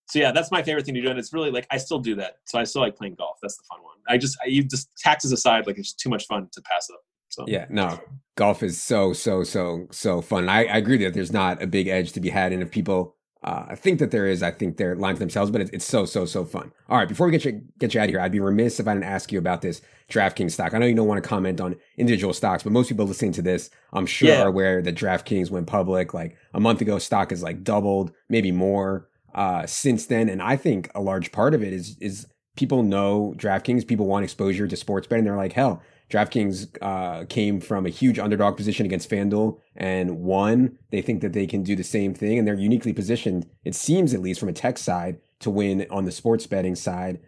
so 0.09 0.19
yeah, 0.19 0.31
that's 0.31 0.49
my 0.49 0.63
favorite 0.63 0.85
thing 0.85 0.95
to 0.95 1.01
do, 1.01 1.09
and 1.09 1.19
it's 1.19 1.33
really 1.33 1.51
like 1.51 1.67
I 1.69 1.77
still 1.77 1.99
do 1.99 2.15
that. 2.15 2.35
So 2.45 2.57
I 2.57 2.63
still 2.63 2.81
like 2.81 2.95
playing 2.95 3.15
golf. 3.15 3.37
That's 3.41 3.57
the 3.57 3.63
fun 3.69 3.83
one. 3.83 3.97
I 4.07 4.17
just, 4.17 4.37
I, 4.41 4.47
you 4.47 4.63
just 4.63 4.89
taxes 4.97 5.33
aside, 5.33 5.67
like 5.67 5.77
it's 5.77 5.89
just 5.89 5.99
too 5.99 6.09
much 6.09 6.25
fun 6.25 6.47
to 6.53 6.61
pass 6.61 6.87
up. 6.89 7.01
So 7.27 7.43
Yeah, 7.47 7.65
no, 7.69 7.99
golf 8.37 8.63
is 8.63 8.81
so 8.81 9.11
so 9.11 9.43
so 9.43 9.87
so 9.91 10.21
fun. 10.21 10.47
I, 10.47 10.59
I 10.67 10.77
agree 10.77 11.03
that 11.03 11.13
there's 11.13 11.33
not 11.33 11.61
a 11.61 11.67
big 11.67 11.89
edge 11.89 12.13
to 12.13 12.21
be 12.21 12.29
had, 12.29 12.53
and 12.53 12.61
if 12.63 12.71
people 12.71 13.16
uh, 13.47 13.65
I 13.69 13.75
think 13.75 13.99
that 13.99 14.11
there 14.11 14.27
is, 14.27 14.43
I 14.43 14.51
think 14.51 14.77
they're 14.77 14.95
lying 14.95 15.15
to 15.15 15.19
themselves. 15.19 15.51
But 15.51 15.61
it's, 15.61 15.71
it's 15.71 15.85
so 15.85 16.05
so 16.05 16.25
so 16.25 16.43
fun. 16.45 16.71
All 16.89 16.97
right, 16.97 17.07
before 17.07 17.25
we 17.27 17.31
get 17.31 17.45
you 17.45 17.61
get 17.79 17.93
you 17.93 17.99
out 18.01 18.05
of 18.05 18.09
here, 18.09 18.19
I'd 18.19 18.31
be 18.31 18.39
remiss 18.39 18.79
if 18.79 18.87
I 18.87 18.93
didn't 18.93 19.05
ask 19.15 19.31
you 19.31 19.39
about 19.39 19.61
this 19.61 19.81
DraftKings 20.11 20.51
stock. 20.51 20.73
I 20.73 20.77
know 20.79 20.85
you 20.85 20.95
don't 20.95 21.07
want 21.07 21.21
to 21.23 21.27
comment 21.29 21.59
on 21.61 21.75
individual 21.97 22.33
stocks, 22.33 22.63
but 22.63 22.71
most 22.71 22.89
people 22.89 23.05
listening 23.05 23.33
to 23.33 23.41
this, 23.41 23.69
I'm 23.93 24.05
sure, 24.05 24.29
Yeah. 24.29 24.43
are 24.43 24.47
aware 24.47 24.81
that 24.81 24.95
DraftKings 24.95 25.49
went 25.51 25.67
public 25.67 26.13
like 26.13 26.35
a 26.53 26.59
month 26.59 26.81
ago. 26.81 26.99
Stock 26.99 27.31
is 27.31 27.41
like 27.43 27.63
doubled, 27.63 28.11
maybe 28.29 28.51
more 28.51 29.07
uh, 29.33 29.65
since 29.65 30.05
then, 30.07 30.29
and 30.29 30.41
I 30.41 30.55
think 30.55 30.89
a 30.95 31.01
large 31.01 31.31
part 31.31 31.53
of 31.53 31.61
it 31.63 31.71
is 31.73 31.97
is 31.99 32.27
people 32.55 32.81
know 32.83 33.33
DraftKings. 33.37 33.85
People 33.87 34.07
want 34.07 34.23
exposure 34.23 34.67
to 34.67 34.75
sports 34.75 35.05
betting. 35.07 35.25
They're 35.25 35.35
like, 35.45 35.53
hell, 35.53 35.81
DraftKings 36.09 36.67
uh, 36.81 37.25
came 37.25 37.59
from 37.59 37.85
a 37.85 37.89
huge 37.89 38.17
underdog 38.19 38.55
position 38.55 38.85
against 38.85 39.09
FanDuel 39.09 39.59
and 39.75 40.19
won. 40.19 40.77
They 40.91 41.01
think 41.01 41.21
that 41.21 41.33
they 41.33 41.45
can 41.47 41.63
do 41.63 41.75
the 41.75 41.83
same 41.83 42.13
thing, 42.13 42.37
and 42.37 42.47
they're 42.47 42.55
uniquely 42.55 42.93
positioned, 42.93 43.45
it 43.65 43.75
seems 43.75 44.13
at 44.13 44.21
least 44.21 44.39
from 44.39 44.49
a 44.49 44.53
tech 44.53 44.77
side, 44.77 45.19
to 45.39 45.49
win 45.49 45.85
on 45.91 46.05
the 46.05 46.11
sports 46.11 46.47
betting 46.47 46.75
side 46.75 47.19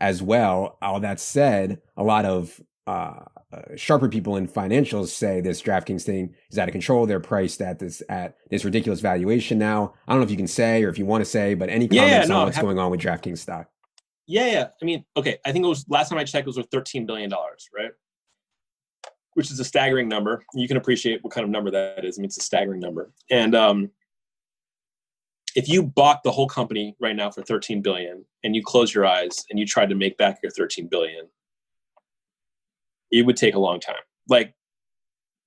as 0.00 0.22
well. 0.22 0.78
All 0.80 1.00
that 1.00 1.18
said, 1.20 1.80
a 1.96 2.02
lot 2.04 2.24
of 2.24 2.60
uh, 2.86 3.20
uh, 3.52 3.62
sharper 3.76 4.08
people 4.08 4.36
in 4.36 4.46
financials 4.46 5.08
say 5.08 5.40
this 5.40 5.60
DraftKings 5.60 6.02
thing 6.04 6.34
is 6.50 6.58
out 6.58 6.68
of 6.68 6.72
control. 6.72 7.06
They're 7.06 7.20
priced 7.20 7.60
at 7.60 7.78
this 7.80 8.02
at 8.08 8.36
this 8.50 8.64
ridiculous 8.64 9.00
valuation 9.00 9.58
now. 9.58 9.92
I 10.06 10.12
don't 10.12 10.20
know 10.20 10.24
if 10.24 10.30
you 10.30 10.36
can 10.36 10.46
say 10.46 10.84
or 10.84 10.88
if 10.88 10.98
you 10.98 11.04
want 11.06 11.22
to 11.22 11.30
say, 11.30 11.54
but 11.54 11.68
any 11.70 11.88
Yeah, 11.90 12.02
comments 12.04 12.28
no, 12.28 12.38
on 12.38 12.44
what's 12.44 12.56
happy- 12.56 12.66
going 12.66 12.78
on 12.78 12.90
with 12.90 13.00
DraftKings 13.00 13.38
stock? 13.38 13.68
yeah, 14.26 14.46
yeah. 14.50 14.68
I 14.80 14.84
mean, 14.84 15.04
okay. 15.16 15.38
I 15.44 15.52
think 15.52 15.64
it 15.64 15.68
was 15.68 15.84
last 15.88 16.08
time 16.10 16.18
I 16.18 16.24
checked, 16.24 16.46
it 16.46 16.46
was 16.46 16.56
worth 16.56 16.70
thirteen 16.70 17.04
billion 17.04 17.28
dollars, 17.30 17.68
right? 17.76 17.90
Which 19.38 19.52
is 19.52 19.60
a 19.60 19.64
staggering 19.64 20.08
number. 20.08 20.44
You 20.52 20.66
can 20.66 20.76
appreciate 20.76 21.22
what 21.22 21.32
kind 21.32 21.44
of 21.44 21.50
number 21.50 21.70
that 21.70 22.04
is. 22.04 22.18
I 22.18 22.20
mean, 22.20 22.26
it's 22.26 22.38
a 22.38 22.42
staggering 22.42 22.80
number. 22.80 23.12
And 23.30 23.54
um, 23.54 23.90
if 25.54 25.68
you 25.68 25.82
bought 25.82 26.22
the 26.22 26.30
whole 26.30 26.46
company 26.48 26.96
right 27.00 27.16
now 27.16 27.30
for 27.30 27.42
13 27.42 27.82
billion 27.82 28.24
and 28.44 28.54
you 28.54 28.62
close 28.64 28.92
your 28.94 29.06
eyes 29.06 29.44
and 29.50 29.58
you 29.58 29.66
tried 29.66 29.88
to 29.88 29.94
make 29.94 30.16
back 30.16 30.38
your 30.42 30.52
13 30.52 30.88
billion 30.88 31.26
it 33.10 33.24
would 33.24 33.36
take 33.36 33.54
a 33.54 33.58
long 33.58 33.80
time 33.80 33.96
like 34.28 34.54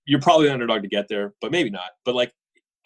you're 0.06 0.20
probably 0.20 0.48
an 0.48 0.54
underdog 0.54 0.82
to 0.82 0.88
get 0.88 1.08
there 1.08 1.34
but 1.42 1.52
maybe 1.52 1.70
not 1.70 1.92
but 2.04 2.16
like 2.16 2.34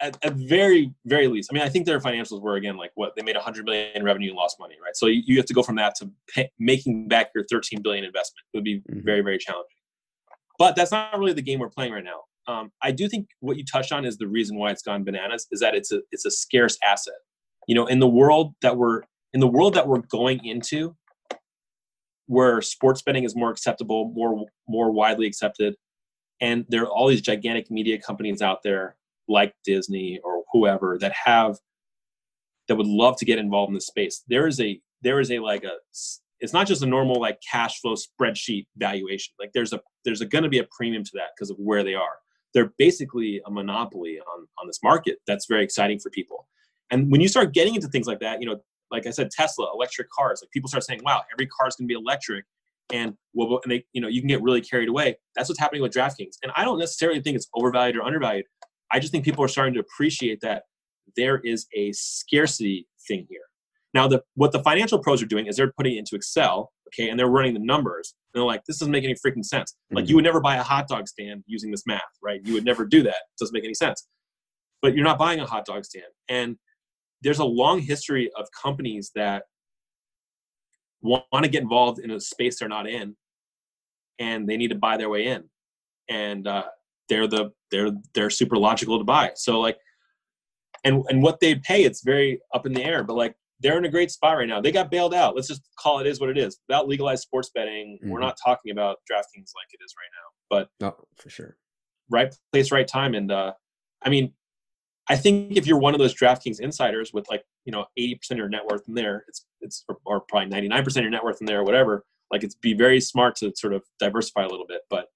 at, 0.00 0.16
at 0.22 0.34
very 0.34 0.92
very 1.06 1.26
least 1.26 1.48
i 1.50 1.54
mean 1.54 1.62
i 1.62 1.68
think 1.68 1.86
their 1.86 2.00
financials 2.00 2.40
were 2.42 2.56
again 2.56 2.76
like 2.76 2.92
what 2.94 3.12
they 3.16 3.22
made 3.22 3.34
100 3.34 3.64
million 3.64 3.90
in 3.94 4.04
revenue 4.04 4.28
and 4.28 4.36
lost 4.36 4.56
money 4.60 4.74
right 4.82 4.94
so 4.94 5.06
you, 5.06 5.22
you 5.26 5.36
have 5.36 5.46
to 5.46 5.54
go 5.54 5.62
from 5.62 5.76
that 5.76 5.94
to 5.96 6.10
pay, 6.28 6.50
making 6.58 7.08
back 7.08 7.30
your 7.34 7.44
13 7.50 7.80
billion 7.82 8.04
investment 8.04 8.44
it 8.52 8.56
would 8.56 8.64
be 8.64 8.82
Mhm. 8.90 9.04
very 9.04 9.22
very 9.22 9.38
challenging 9.38 9.75
but 10.58 10.76
that's 10.76 10.92
not 10.92 11.18
really 11.18 11.32
the 11.32 11.42
game 11.42 11.58
we're 11.58 11.68
playing 11.68 11.92
right 11.92 12.04
now 12.04 12.20
um, 12.48 12.70
I 12.82 12.92
do 12.92 13.08
think 13.08 13.28
what 13.40 13.56
you 13.56 13.64
touched 13.64 13.92
on 13.92 14.04
is 14.04 14.18
the 14.18 14.28
reason 14.28 14.56
why 14.56 14.70
it's 14.70 14.82
gone 14.82 15.04
bananas 15.04 15.46
is 15.50 15.60
that 15.60 15.74
it's 15.74 15.92
a 15.92 16.00
it's 16.12 16.24
a 16.24 16.30
scarce 16.30 16.78
asset. 16.84 17.14
You 17.66 17.74
know, 17.74 17.86
in 17.86 17.98
the 17.98 18.08
world 18.08 18.54
that 18.62 18.76
we're 18.76 19.02
in 19.32 19.40
the 19.40 19.48
world 19.48 19.74
that 19.74 19.88
we're 19.88 20.02
going 20.02 20.44
into, 20.44 20.94
where 22.26 22.62
sports 22.62 23.02
betting 23.02 23.24
is 23.24 23.34
more 23.34 23.50
acceptable, 23.50 24.12
more 24.14 24.46
more 24.68 24.92
widely 24.92 25.26
accepted, 25.26 25.74
and 26.40 26.64
there 26.68 26.82
are 26.82 26.90
all 26.90 27.08
these 27.08 27.20
gigantic 27.20 27.70
media 27.70 27.98
companies 28.00 28.42
out 28.42 28.62
there 28.62 28.96
like 29.28 29.54
Disney 29.64 30.20
or 30.22 30.44
whoever 30.52 30.98
that 30.98 31.12
have 31.24 31.58
that 32.68 32.76
would 32.76 32.86
love 32.86 33.16
to 33.16 33.24
get 33.24 33.38
involved 33.40 33.70
in 33.70 33.74
this 33.74 33.86
space. 33.86 34.22
There 34.28 34.46
is 34.46 34.60
a 34.60 34.80
there 35.02 35.18
is 35.18 35.32
a 35.32 35.40
like 35.40 35.64
a 35.64 35.74
it's 36.40 36.52
not 36.52 36.66
just 36.66 36.82
a 36.82 36.86
normal 36.86 37.20
like 37.20 37.38
cash 37.50 37.80
flow 37.80 37.94
spreadsheet 37.94 38.66
valuation. 38.76 39.34
Like 39.38 39.50
there's 39.54 39.72
a 39.72 39.80
there's 40.04 40.22
going 40.22 40.44
to 40.44 40.50
be 40.50 40.58
a 40.58 40.66
premium 40.76 41.04
to 41.04 41.10
that 41.14 41.30
because 41.36 41.50
of 41.50 41.56
where 41.58 41.82
they 41.82 41.94
are. 41.94 42.18
They're 42.54 42.72
basically 42.78 43.40
a 43.46 43.50
monopoly 43.50 44.18
on 44.20 44.46
on 44.60 44.66
this 44.66 44.80
market 44.82 45.18
that's 45.26 45.46
very 45.46 45.64
exciting 45.64 45.98
for 45.98 46.10
people. 46.10 46.48
And 46.90 47.10
when 47.10 47.20
you 47.20 47.28
start 47.28 47.52
getting 47.52 47.74
into 47.74 47.88
things 47.88 48.06
like 48.06 48.20
that 48.20 48.40
you 48.40 48.46
know 48.46 48.60
like 48.92 49.04
i 49.04 49.10
said 49.10 49.28
tesla 49.32 49.66
electric 49.74 50.08
cars 50.10 50.40
like 50.40 50.50
people 50.52 50.68
start 50.68 50.84
saying 50.84 51.00
wow 51.02 51.22
every 51.32 51.46
car 51.48 51.66
is 51.66 51.74
going 51.74 51.88
to 51.88 51.92
be 51.92 51.98
electric 51.98 52.44
and 52.92 53.14
well 53.34 53.60
and 53.64 53.72
they 53.72 53.84
you 53.92 54.00
know 54.00 54.08
you 54.08 54.20
can 54.20 54.28
get 54.28 54.42
really 54.42 54.60
carried 54.60 54.88
away. 54.88 55.16
That's 55.34 55.48
what's 55.48 55.58
happening 55.58 55.82
with 55.82 55.92
draftkings. 55.92 56.36
And 56.42 56.52
i 56.56 56.64
don't 56.64 56.78
necessarily 56.78 57.20
think 57.20 57.36
it's 57.36 57.48
overvalued 57.54 57.96
or 57.96 58.02
undervalued. 58.02 58.46
I 58.92 59.00
just 59.00 59.12
think 59.12 59.24
people 59.24 59.44
are 59.44 59.48
starting 59.48 59.74
to 59.74 59.80
appreciate 59.80 60.40
that 60.42 60.64
there 61.16 61.38
is 61.38 61.66
a 61.74 61.92
scarcity 61.92 62.86
thing 63.08 63.26
here 63.28 63.40
now 63.96 64.06
the 64.06 64.22
what 64.34 64.52
the 64.52 64.62
financial 64.62 64.98
pros 64.98 65.22
are 65.22 65.26
doing 65.26 65.46
is 65.46 65.56
they're 65.56 65.72
putting 65.76 65.94
it 65.96 65.98
into 65.98 66.14
excel 66.14 66.72
okay 66.88 67.08
and 67.08 67.18
they're 67.18 67.28
running 67.38 67.54
the 67.54 67.60
numbers 67.60 68.14
and 68.32 68.38
they're 68.40 68.46
like 68.46 68.62
this 68.66 68.78
doesn't 68.78 68.92
make 68.92 69.04
any 69.04 69.14
freaking 69.14 69.44
sense. 69.44 69.74
Like 69.90 70.04
Mhm. 70.04 70.08
you 70.08 70.14
would 70.16 70.24
never 70.24 70.40
buy 70.40 70.56
a 70.56 70.62
hot 70.62 70.86
dog 70.88 71.08
stand 71.08 71.42
using 71.46 71.70
this 71.70 71.84
math 71.86 72.02
right? 72.22 72.40
You 72.44 72.52
would 72.54 72.64
never 72.64 72.84
do 72.84 73.02
that. 73.02 73.10
It 73.14 73.38
doesn't 73.40 73.54
make 73.54 73.64
any 73.64 73.74
sense. 73.74 74.06
But 74.82 74.94
you're 74.94 75.04
not 75.04 75.18
buying 75.18 75.40
a 75.40 75.46
hot 75.46 75.64
dog 75.64 75.84
stand. 75.84 76.12
And 76.28 76.56
there's 77.22 77.38
a 77.38 77.44
long 77.44 77.80
history 77.80 78.30
of 78.38 78.46
companies 78.62 79.10
that 79.14 79.44
want 81.02 81.24
to 81.42 81.48
get 81.48 81.62
involved 81.62 81.98
in 81.98 82.10
a 82.10 82.20
space 82.20 82.58
they're 82.58 82.68
not 82.68 82.88
in 82.88 83.16
and 84.18 84.48
they 84.48 84.56
need 84.56 84.68
to 84.68 84.74
buy 84.74 84.96
their 84.96 85.08
way 85.08 85.26
in. 85.26 85.44
And 86.08 86.46
uh, 86.46 86.66
they're 87.08 87.26
the 87.26 87.52
they're 87.70 87.90
they're 88.14 88.30
super 88.30 88.56
logical 88.56 88.98
to 88.98 89.04
buy. 89.04 89.32
So 89.34 89.60
like 89.60 89.78
and 90.84 91.04
and 91.08 91.22
what 91.22 91.40
they 91.40 91.56
pay 91.56 91.84
it's 91.84 92.02
very 92.02 92.40
up 92.54 92.66
in 92.66 92.72
the 92.72 92.84
air. 92.84 93.02
But 93.02 93.14
like 93.16 93.34
they're 93.60 93.78
in 93.78 93.84
a 93.84 93.88
great 93.90 94.10
spot 94.10 94.36
right 94.36 94.48
now 94.48 94.60
they 94.60 94.70
got 94.70 94.90
bailed 94.90 95.14
out 95.14 95.34
let's 95.34 95.48
just 95.48 95.62
call 95.78 95.98
it 95.98 96.06
is 96.06 96.20
what 96.20 96.28
it 96.28 96.36
is 96.38 96.58
without 96.68 96.86
legalized 96.88 97.22
sports 97.22 97.50
betting 97.54 97.98
we're 98.02 98.18
Mhm. 98.18 98.22
not 98.22 98.36
talking 98.44 98.70
about 98.70 98.98
draftkings 99.10 99.52
like 99.54 99.68
it 99.72 99.80
is 99.84 99.94
right 99.98 100.10
now 100.12 100.28
but 100.48 100.68
No, 100.80 101.06
for 101.16 101.28
sure. 101.30 101.56
right 102.10 102.32
place, 102.52 102.70
right 102.70 102.86
time. 102.86 103.14
And 103.14 103.32
uh, 103.32 103.52
I 104.02 104.10
mean, 104.10 104.32
I 105.08 105.16
think 105.16 105.56
if 105.56 105.66
you're 105.66 105.78
one 105.78 105.92
of 105.94 105.98
those 105.98 106.14
DraftKings 106.14 106.60
insiders 106.60 107.12
with 107.12 107.28
like 107.30 107.42
you 107.64 107.72
know 107.72 107.86
80% 107.98 108.30
of 108.32 108.36
your 108.38 108.48
net 108.48 108.64
worth 108.64 108.86
in 108.86 108.94
there, 108.94 109.24
it's 109.26 109.44
it's 109.60 109.84
or, 109.88 109.98
or 110.06 110.20
probably 110.20 110.48
99% 110.50 110.86
of 110.86 110.96
your 111.02 111.10
net 111.10 111.24
worth 111.24 111.40
in 111.40 111.46
there, 111.46 111.60
or 111.60 111.64
whatever. 111.64 112.04
Like 112.30 112.44
it's 112.44 112.54
be 112.54 112.74
very 112.74 113.00
smart 113.00 113.34
to 113.36 113.52
sort 113.56 113.72
of 113.72 113.82
diversify 113.98 114.44
a 114.44 114.48
little 114.48 114.66
bit. 114.68 114.82
But 114.88 115.06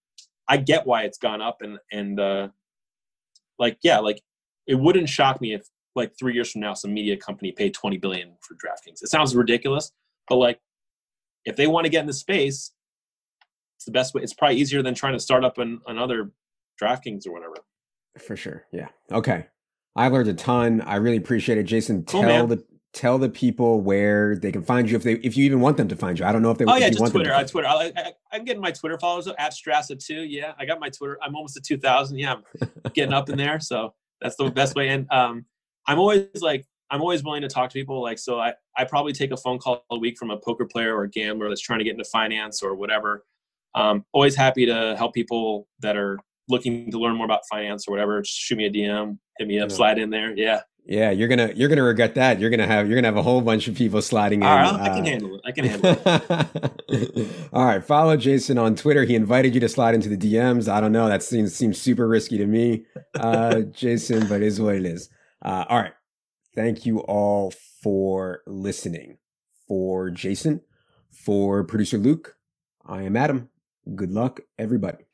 I 0.48 0.56
get 0.56 0.84
why 0.86 1.02
it's 1.04 1.18
gone 1.18 1.40
up, 1.40 1.58
and 1.62 1.78
and 1.92 2.18
uh, 2.18 2.48
like 3.58 3.78
yeah, 3.82 3.98
like 3.98 4.20
it 4.66 4.74
wouldn't 4.76 5.08
shock 5.08 5.40
me 5.40 5.54
if 5.54 5.62
like 5.96 6.12
three 6.18 6.34
years 6.34 6.50
from 6.50 6.60
now 6.60 6.74
some 6.74 6.92
media 6.94 7.16
company 7.16 7.52
paid 7.52 7.74
20 7.74 7.98
billion 7.98 8.34
for 8.40 8.54
DraftKings. 8.54 9.02
It 9.02 9.08
sounds 9.08 9.34
ridiculous, 9.34 9.92
but 10.28 10.36
like 10.36 10.60
if 11.44 11.56
they 11.56 11.66
want 11.66 11.84
to 11.84 11.90
get 11.90 12.00
in 12.00 12.06
the 12.06 12.12
space, 12.12 12.72
it's 13.76 13.84
the 13.86 13.92
best 13.92 14.14
way. 14.14 14.22
It's 14.22 14.34
probably 14.34 14.56
easier 14.56 14.82
than 14.82 14.94
trying 14.94 15.14
to 15.14 15.20
start 15.20 15.44
up 15.44 15.58
an, 15.58 15.80
another 15.86 16.30
DraftKings 16.80 17.26
or 17.26 17.32
whatever. 17.32 17.54
For 18.18 18.36
sure. 18.36 18.66
Yeah. 18.72 18.88
Okay. 19.10 19.46
I 19.96 20.08
learned 20.08 20.28
a 20.28 20.34
ton. 20.34 20.80
I 20.82 20.96
really 20.96 21.16
appreciate 21.16 21.58
it. 21.58 21.64
Jason, 21.64 22.04
Cool, 22.04 22.22
tell 22.22 22.46
man. 22.46 22.48
the 22.48 22.64
tell 22.92 23.18
the 23.18 23.28
people 23.28 23.80
where 23.80 24.36
they 24.36 24.50
can 24.50 24.62
find 24.62 24.90
you 24.90 24.96
if 24.96 25.02
they 25.02 25.14
if 25.14 25.36
you 25.36 25.44
even 25.44 25.60
want 25.60 25.76
them 25.76 25.88
to 25.88 25.96
find 25.96 26.18
you. 26.18 26.24
I 26.24 26.32
don't 26.32 26.42
know 26.42 26.50
if 26.50 26.58
they. 26.58 26.64
Oh 26.66 26.76
yeah, 26.76 26.90
just 26.90 27.10
Twitter. 27.10 27.30
to 27.30 27.36
On 27.36 27.46
Twitter, 27.46 27.68
I, 27.68 27.92
I, 27.96 28.12
I'm 28.32 28.44
getting 28.44 28.62
my 28.62 28.70
Twitter 28.70 28.98
followers 28.98 29.26
up 29.26 29.36
at 29.38 29.52
Strassa 29.52 30.04
too. 30.04 30.22
Yeah, 30.22 30.52
I 30.58 30.64
got 30.64 30.80
my 30.80 30.90
Twitter. 30.90 31.18
I'm 31.22 31.34
almost 31.34 31.56
at 31.56 31.64
2,000. 31.64 32.18
Yeah, 32.18 32.34
I'm 32.62 32.70
getting 32.92 33.12
up 33.12 33.28
in 33.28 33.36
there. 33.36 33.60
So 33.60 33.94
that's 34.20 34.36
the 34.36 34.50
best 34.50 34.74
way. 34.74 34.88
And 34.88 35.10
um, 35.10 35.44
I'm 35.86 35.98
always 35.98 36.26
like, 36.40 36.66
I'm 36.90 37.00
always 37.00 37.22
willing 37.22 37.42
to 37.42 37.48
talk 37.48 37.70
to 37.70 37.74
people. 37.74 38.02
Like, 38.02 38.18
so 38.18 38.38
I 38.40 38.54
I 38.76 38.84
probably 38.84 39.12
take 39.12 39.30
a 39.32 39.36
phone 39.36 39.58
call 39.58 39.84
a 39.90 39.98
week 39.98 40.18
from 40.18 40.30
a 40.30 40.36
poker 40.36 40.66
player 40.66 40.96
or 40.96 41.04
a 41.04 41.10
gambler 41.10 41.48
that's 41.48 41.60
trying 41.60 41.78
to 41.78 41.84
get 41.84 41.92
into 41.92 42.04
finance 42.04 42.62
or 42.62 42.74
whatever. 42.74 43.24
Um, 43.74 44.04
always 44.12 44.34
happy 44.34 44.66
to 44.66 44.94
help 44.98 45.14
people 45.14 45.68
that 45.80 45.96
are 45.96 46.18
looking 46.48 46.90
to 46.90 46.98
learn 46.98 47.14
more 47.14 47.24
about 47.24 47.42
finance 47.48 47.86
or 47.86 47.92
whatever. 47.92 48.20
Just 48.22 48.36
shoot 48.36 48.56
me 48.56 48.66
a 48.66 48.70
DM, 48.70 49.18
hit 49.38 49.46
me 49.46 49.60
up, 49.60 49.70
Yeah. 49.70 49.76
slide 49.76 49.98
in 49.98 50.10
there. 50.10 50.34
Yeah. 50.36 50.60
Yeah, 50.86 51.10
you're 51.10 51.28
gonna 51.28 51.52
you're 51.54 51.68
gonna 51.68 51.82
regret 51.84 52.14
that. 52.16 52.40
You're 52.40 52.50
gonna 52.50 52.66
have 52.66 52.88
you're 52.88 52.96
gonna 52.96 53.06
have 53.06 53.16
a 53.18 53.22
whole 53.22 53.42
bunch 53.42 53.68
of 53.68 53.76
people 53.76 54.00
sliding 54.02 54.40
in. 54.40 54.46
All 54.48 54.56
right, 54.56 54.72
I 54.74 54.88
can 54.88 55.02
uh, 55.02 55.04
handle 55.04 55.34
it. 55.36 55.40
I 55.44 55.52
can 55.52 55.64
handle 55.66 55.96
it. 56.88 57.28
All 57.52 57.64
right, 57.66 57.84
follow 57.84 58.16
Jason 58.16 58.58
on 58.58 58.74
Twitter. 58.74 59.04
He 59.04 59.14
invited 59.14 59.54
you 59.54 59.60
to 59.60 59.68
slide 59.68 59.94
into 59.94 60.08
the 60.08 60.16
DMs. 60.16 60.68
I 60.72 60.80
don't 60.80 60.90
know. 60.90 61.06
That 61.06 61.22
seems 61.22 61.54
seems 61.54 61.78
super 61.80 62.08
risky 62.08 62.38
to 62.38 62.46
me, 62.46 62.86
uh, 63.14 63.60
Jason, 63.72 64.26
but 64.26 64.36
it 64.36 64.46
is 64.46 64.60
what 64.60 64.74
it 64.74 64.86
is. 64.86 65.10
Uh, 65.42 65.64
all 65.68 65.80
right. 65.80 65.92
Thank 66.54 66.84
you 66.84 67.00
all 67.00 67.52
for 67.82 68.42
listening. 68.46 69.18
For 69.68 70.10
Jason, 70.10 70.62
for 71.12 71.62
producer 71.62 71.96
Luke, 71.96 72.36
I 72.84 73.02
am 73.02 73.16
Adam. 73.16 73.50
Good 73.94 74.10
luck, 74.10 74.40
everybody. 74.58 75.04